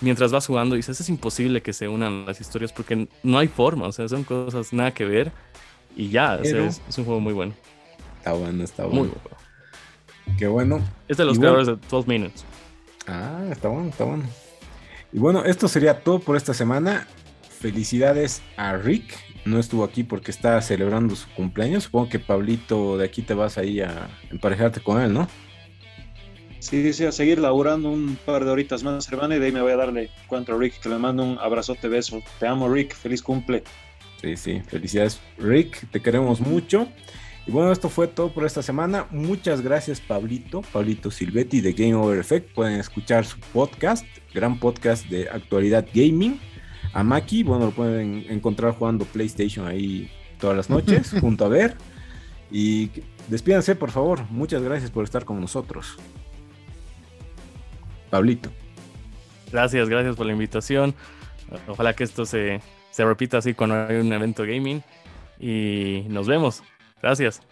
mientras 0.00 0.32
vas 0.32 0.46
jugando 0.46 0.74
dices, 0.74 1.00
es 1.00 1.08
imposible 1.08 1.62
que 1.62 1.72
se 1.72 1.88
unan 1.88 2.24
las 2.26 2.40
historias 2.40 2.72
porque 2.72 3.08
no 3.22 3.38
hay 3.38 3.48
forma, 3.48 3.86
o 3.86 3.92
sea, 3.92 4.08
son 4.08 4.24
cosas 4.24 4.72
nada 4.72 4.92
que 4.92 5.04
ver 5.04 5.32
y 5.94 6.08
ya, 6.08 6.36
es, 6.36 6.80
un 6.98 7.04
juego 7.04 7.20
muy 7.20 7.32
bueno. 7.32 7.54
Está 8.18 8.32
bueno, 8.32 8.64
está 8.64 8.84
bueno. 8.84 9.00
Muy 9.00 9.08
bueno. 9.08 10.38
Qué 10.38 10.46
bueno. 10.46 10.80
Es 11.08 11.16
de 11.16 11.24
los 11.24 11.38
creadores 11.38 11.66
de 11.66 11.76
12 11.88 12.08
Minutes. 12.08 12.44
Ah, 13.06 13.44
está 13.50 13.68
bueno, 13.68 13.88
está 13.88 14.04
bueno. 14.04 14.24
Y 15.12 15.18
bueno, 15.18 15.44
esto 15.44 15.68
sería 15.68 16.00
todo 16.00 16.18
por 16.18 16.36
esta 16.36 16.52
semana. 16.52 17.06
Felicidades 17.58 18.42
a 18.56 18.76
Rick. 18.76 19.14
No 19.44 19.58
estuvo 19.58 19.84
aquí 19.84 20.02
porque 20.02 20.30
está 20.30 20.60
celebrando 20.60 21.14
su 21.16 21.28
cumpleaños. 21.30 21.84
Supongo 21.84 22.08
que 22.08 22.18
Pablito, 22.18 22.98
de 22.98 23.04
aquí 23.04 23.22
te 23.22 23.34
vas 23.34 23.58
ahí 23.58 23.80
a 23.80 24.08
emparejarte 24.30 24.80
con 24.80 25.00
él, 25.00 25.12
¿no? 25.12 25.28
Sí, 26.58 26.82
dice 26.82 27.06
a 27.06 27.12
seguir 27.12 27.38
laburando 27.38 27.90
un 27.90 28.18
par 28.24 28.44
de 28.44 28.50
horitas 28.50 28.82
más, 28.82 29.10
hermano, 29.12 29.36
y 29.36 29.38
de 29.38 29.46
ahí 29.46 29.52
me 29.52 29.62
voy 29.62 29.72
a 29.72 29.76
darle 29.76 30.10
cuanto 30.26 30.54
a 30.54 30.58
Rick, 30.58 30.80
que 30.80 30.88
le 30.88 30.98
mando 30.98 31.22
un 31.22 31.38
abrazote, 31.38 31.86
beso. 31.86 32.20
Te 32.40 32.46
amo, 32.48 32.68
Rick, 32.68 32.94
feliz 32.94 33.22
cumple. 33.22 33.62
Sí, 34.20 34.36
sí, 34.36 34.62
felicidades, 34.66 35.20
Rick, 35.38 35.88
te 35.90 36.00
queremos 36.00 36.40
mucho. 36.40 36.88
Y 37.46 37.52
bueno, 37.52 37.70
esto 37.70 37.88
fue 37.88 38.08
todo 38.08 38.32
por 38.32 38.44
esta 38.44 38.62
semana. 38.62 39.06
Muchas 39.12 39.60
gracias, 39.60 40.00
Pablito, 40.00 40.62
Pablito 40.62 41.12
Silvetti 41.12 41.60
de 41.60 41.72
Game 41.72 41.94
Over 41.94 42.18
Effect. 42.18 42.52
Pueden 42.52 42.80
escuchar 42.80 43.24
su 43.24 43.38
podcast, 43.38 44.04
gran 44.34 44.58
podcast 44.58 45.06
de 45.06 45.28
actualidad 45.28 45.86
gaming. 45.94 46.40
A 46.96 47.04
Maki, 47.04 47.42
bueno, 47.42 47.66
lo 47.66 47.72
pueden 47.72 48.24
encontrar 48.30 48.72
jugando 48.72 49.04
PlayStation 49.04 49.66
ahí 49.66 50.10
todas 50.40 50.56
las 50.56 50.70
noches, 50.70 51.14
junto 51.20 51.44
a 51.44 51.48
Ver. 51.48 51.76
Y 52.50 52.90
despídanse, 53.28 53.76
por 53.76 53.90
favor. 53.90 54.22
Muchas 54.30 54.62
gracias 54.62 54.90
por 54.90 55.04
estar 55.04 55.26
con 55.26 55.38
nosotros. 55.38 55.98
Pablito. 58.08 58.50
Gracias, 59.52 59.90
gracias 59.90 60.16
por 60.16 60.24
la 60.24 60.32
invitación. 60.32 60.94
Ojalá 61.68 61.92
que 61.92 62.04
esto 62.04 62.24
se, 62.24 62.62
repita 62.96 63.36
así 63.36 63.52
cuando 63.52 63.74
hay 63.74 63.96
un 63.96 64.10
evento 64.14 64.44
gaming. 64.44 64.82
Y 65.38 66.06
nos 66.08 66.26
vemos. 66.26 66.62
Gracias. 67.02 67.42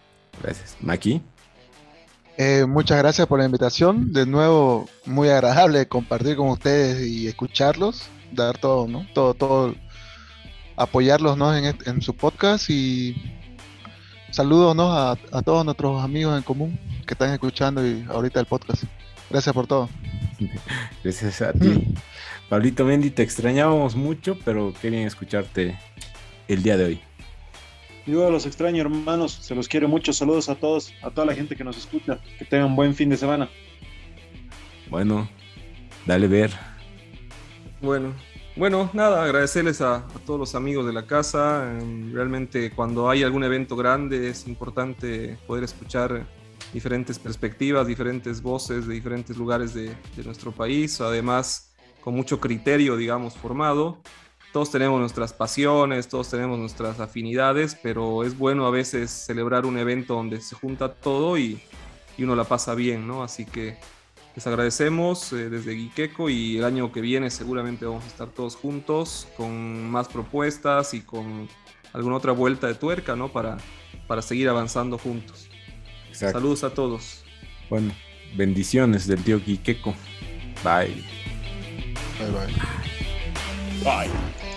Gracias. 0.41 0.75
Maki. 0.81 1.21
Eh, 2.37 2.65
muchas 2.67 2.97
gracias 2.97 3.27
por 3.27 3.37
la 3.37 3.45
invitación. 3.45 4.11
De 4.11 4.25
nuevo, 4.25 4.89
muy 5.05 5.29
agradable 5.29 5.87
compartir 5.87 6.35
con 6.35 6.47
ustedes 6.49 7.07
y 7.07 7.27
escucharlos, 7.27 8.09
dar 8.31 8.57
todo, 8.57 8.87
¿no? 8.87 9.05
Todo, 9.13 9.33
todo, 9.33 9.75
apoyarlos, 10.75 11.37
¿no? 11.37 11.55
En, 11.55 11.75
en 11.85 12.01
su 12.01 12.15
podcast 12.15 12.69
y 12.69 13.15
saludos, 14.31 14.75
¿no? 14.75 14.91
A, 14.91 15.11
a, 15.11 15.41
todos 15.41 15.63
nuestros 15.65 16.03
amigos 16.03 16.37
en 16.37 16.43
común 16.43 16.79
que 17.05 17.13
están 17.13 17.31
escuchando 17.31 17.85
y 17.85 18.05
ahorita 18.09 18.39
el 18.39 18.45
podcast. 18.45 18.83
Gracias 19.29 19.53
por 19.53 19.67
todo. 19.67 19.89
Gracias 21.03 21.41
a 21.41 21.53
ti. 21.53 21.85
Pablito 22.49 22.85
Mendy, 22.85 23.09
te 23.09 23.23
extrañábamos 23.23 23.95
mucho, 23.95 24.37
pero 24.45 24.73
qué 24.79 24.89
bien 24.89 25.07
escucharte 25.07 25.79
el 26.47 26.61
día 26.61 26.77
de 26.77 26.85
hoy. 26.85 27.01
Yo 28.05 28.29
los 28.29 28.45
extraño, 28.45 28.81
hermanos. 28.81 29.39
Se 29.41 29.55
los 29.55 29.67
quiero 29.67 29.87
mucho. 29.87 30.13
Saludos 30.13 30.47
a 30.49 30.55
todos, 30.55 30.93
a 31.01 31.09
toda 31.09 31.25
la 31.25 31.33
gente 31.33 31.55
que 31.55 31.63
nos 31.63 31.77
escucha. 31.77 32.19
Que 32.37 32.45
tengan 32.45 32.67
un 32.67 32.75
buen 32.75 32.93
fin 32.93 33.09
de 33.09 33.17
semana. 33.17 33.49
Bueno, 34.89 35.27
dale 36.05 36.27
ver. 36.27 36.51
Bueno, 37.81 38.13
bueno, 38.55 38.89
nada, 38.93 39.23
agradecerles 39.23 39.81
a, 39.81 40.07
todos 40.25 40.39
los 40.39 40.55
amigos 40.55 40.85
de 40.85 40.93
la 40.93 41.05
casa. 41.05 41.69
Em, 41.77 42.13
realmente 42.13 42.71
cuando 42.71 43.09
hay 43.09 43.23
algún 43.23 43.43
evento 43.43 43.75
grande 43.75 44.29
es 44.29 44.47
importante 44.47 45.37
poder 45.45 45.65
escuchar 45.65 46.25
diferentes 46.73 47.19
perspectivas, 47.19 47.85
diferentes 47.85 48.41
voces 48.41 48.87
de 48.87 48.93
diferentes 48.93 49.35
lugares 49.37 49.73
de, 49.73 49.95
nuestro 50.23 50.51
país, 50.51 50.99
además 51.01 51.73
con 52.01 52.13
mucho 52.15 52.39
criterio, 52.39 52.95
digamos, 52.95 53.35
formado. 53.35 53.99
Todos 54.53 54.71
tenemos 54.71 54.99
nuestras 55.01 55.33
pasiones, 55.33 56.07
todos 56.07 56.29
tenemos 56.29 56.57
nuestras 56.57 56.99
afinidades, 57.01 57.75
pero 57.75 58.23
es 58.23 58.37
bueno 58.37 58.65
a 58.65 58.71
veces 58.71 59.11
celebrar 59.11 59.65
un 59.65 59.77
evento 59.77 60.15
donde 60.15 60.39
se 60.39 60.55
junta 60.55 60.93
todo 60.93 61.37
y, 61.37 61.61
uno 62.17 62.35
la 62.35 62.45
pasa 62.45 62.73
bien, 62.73 63.05
¿no? 63.05 63.21
Así 63.23 63.45
que 63.45 63.77
les 64.35 64.45
agradecemos 64.47 65.31
eh, 65.31 65.49
desde 65.49 65.73
Guiqueco 65.73 66.29
y 66.29 66.57
el 66.57 66.65
año 66.65 66.91
que 66.91 67.01
viene 67.01 67.29
seguramente 67.29 67.85
vamos 67.85 68.03
a 68.03 68.07
estar 68.07 68.27
todos 68.27 68.55
juntos 68.55 69.27
con 69.37 69.89
más 69.89 70.09
propuestas 70.09 70.93
y 70.93 71.01
con 71.01 71.47
alguna 71.93 72.17
otra 72.17 72.33
vuelta 72.33 72.67
de 72.67 72.75
tuerca, 72.75 73.15
¿no? 73.15 73.31
Para, 73.31 73.57
para 74.07 74.21
seguir 74.21 74.49
avanzando 74.49 74.97
juntos. 74.97 75.47
Saludos 76.11 76.63
a 76.63 76.69
todos. 76.71 77.23
Bueno, 77.69 77.93
bendiciones 78.35 79.07
del 79.07 79.23
tío 79.23 79.41
Quiqueco. 79.43 79.95
Bye. 80.63 81.03
Bye 82.19 82.31
bye. 82.31 82.53
Bye. 83.83 84.54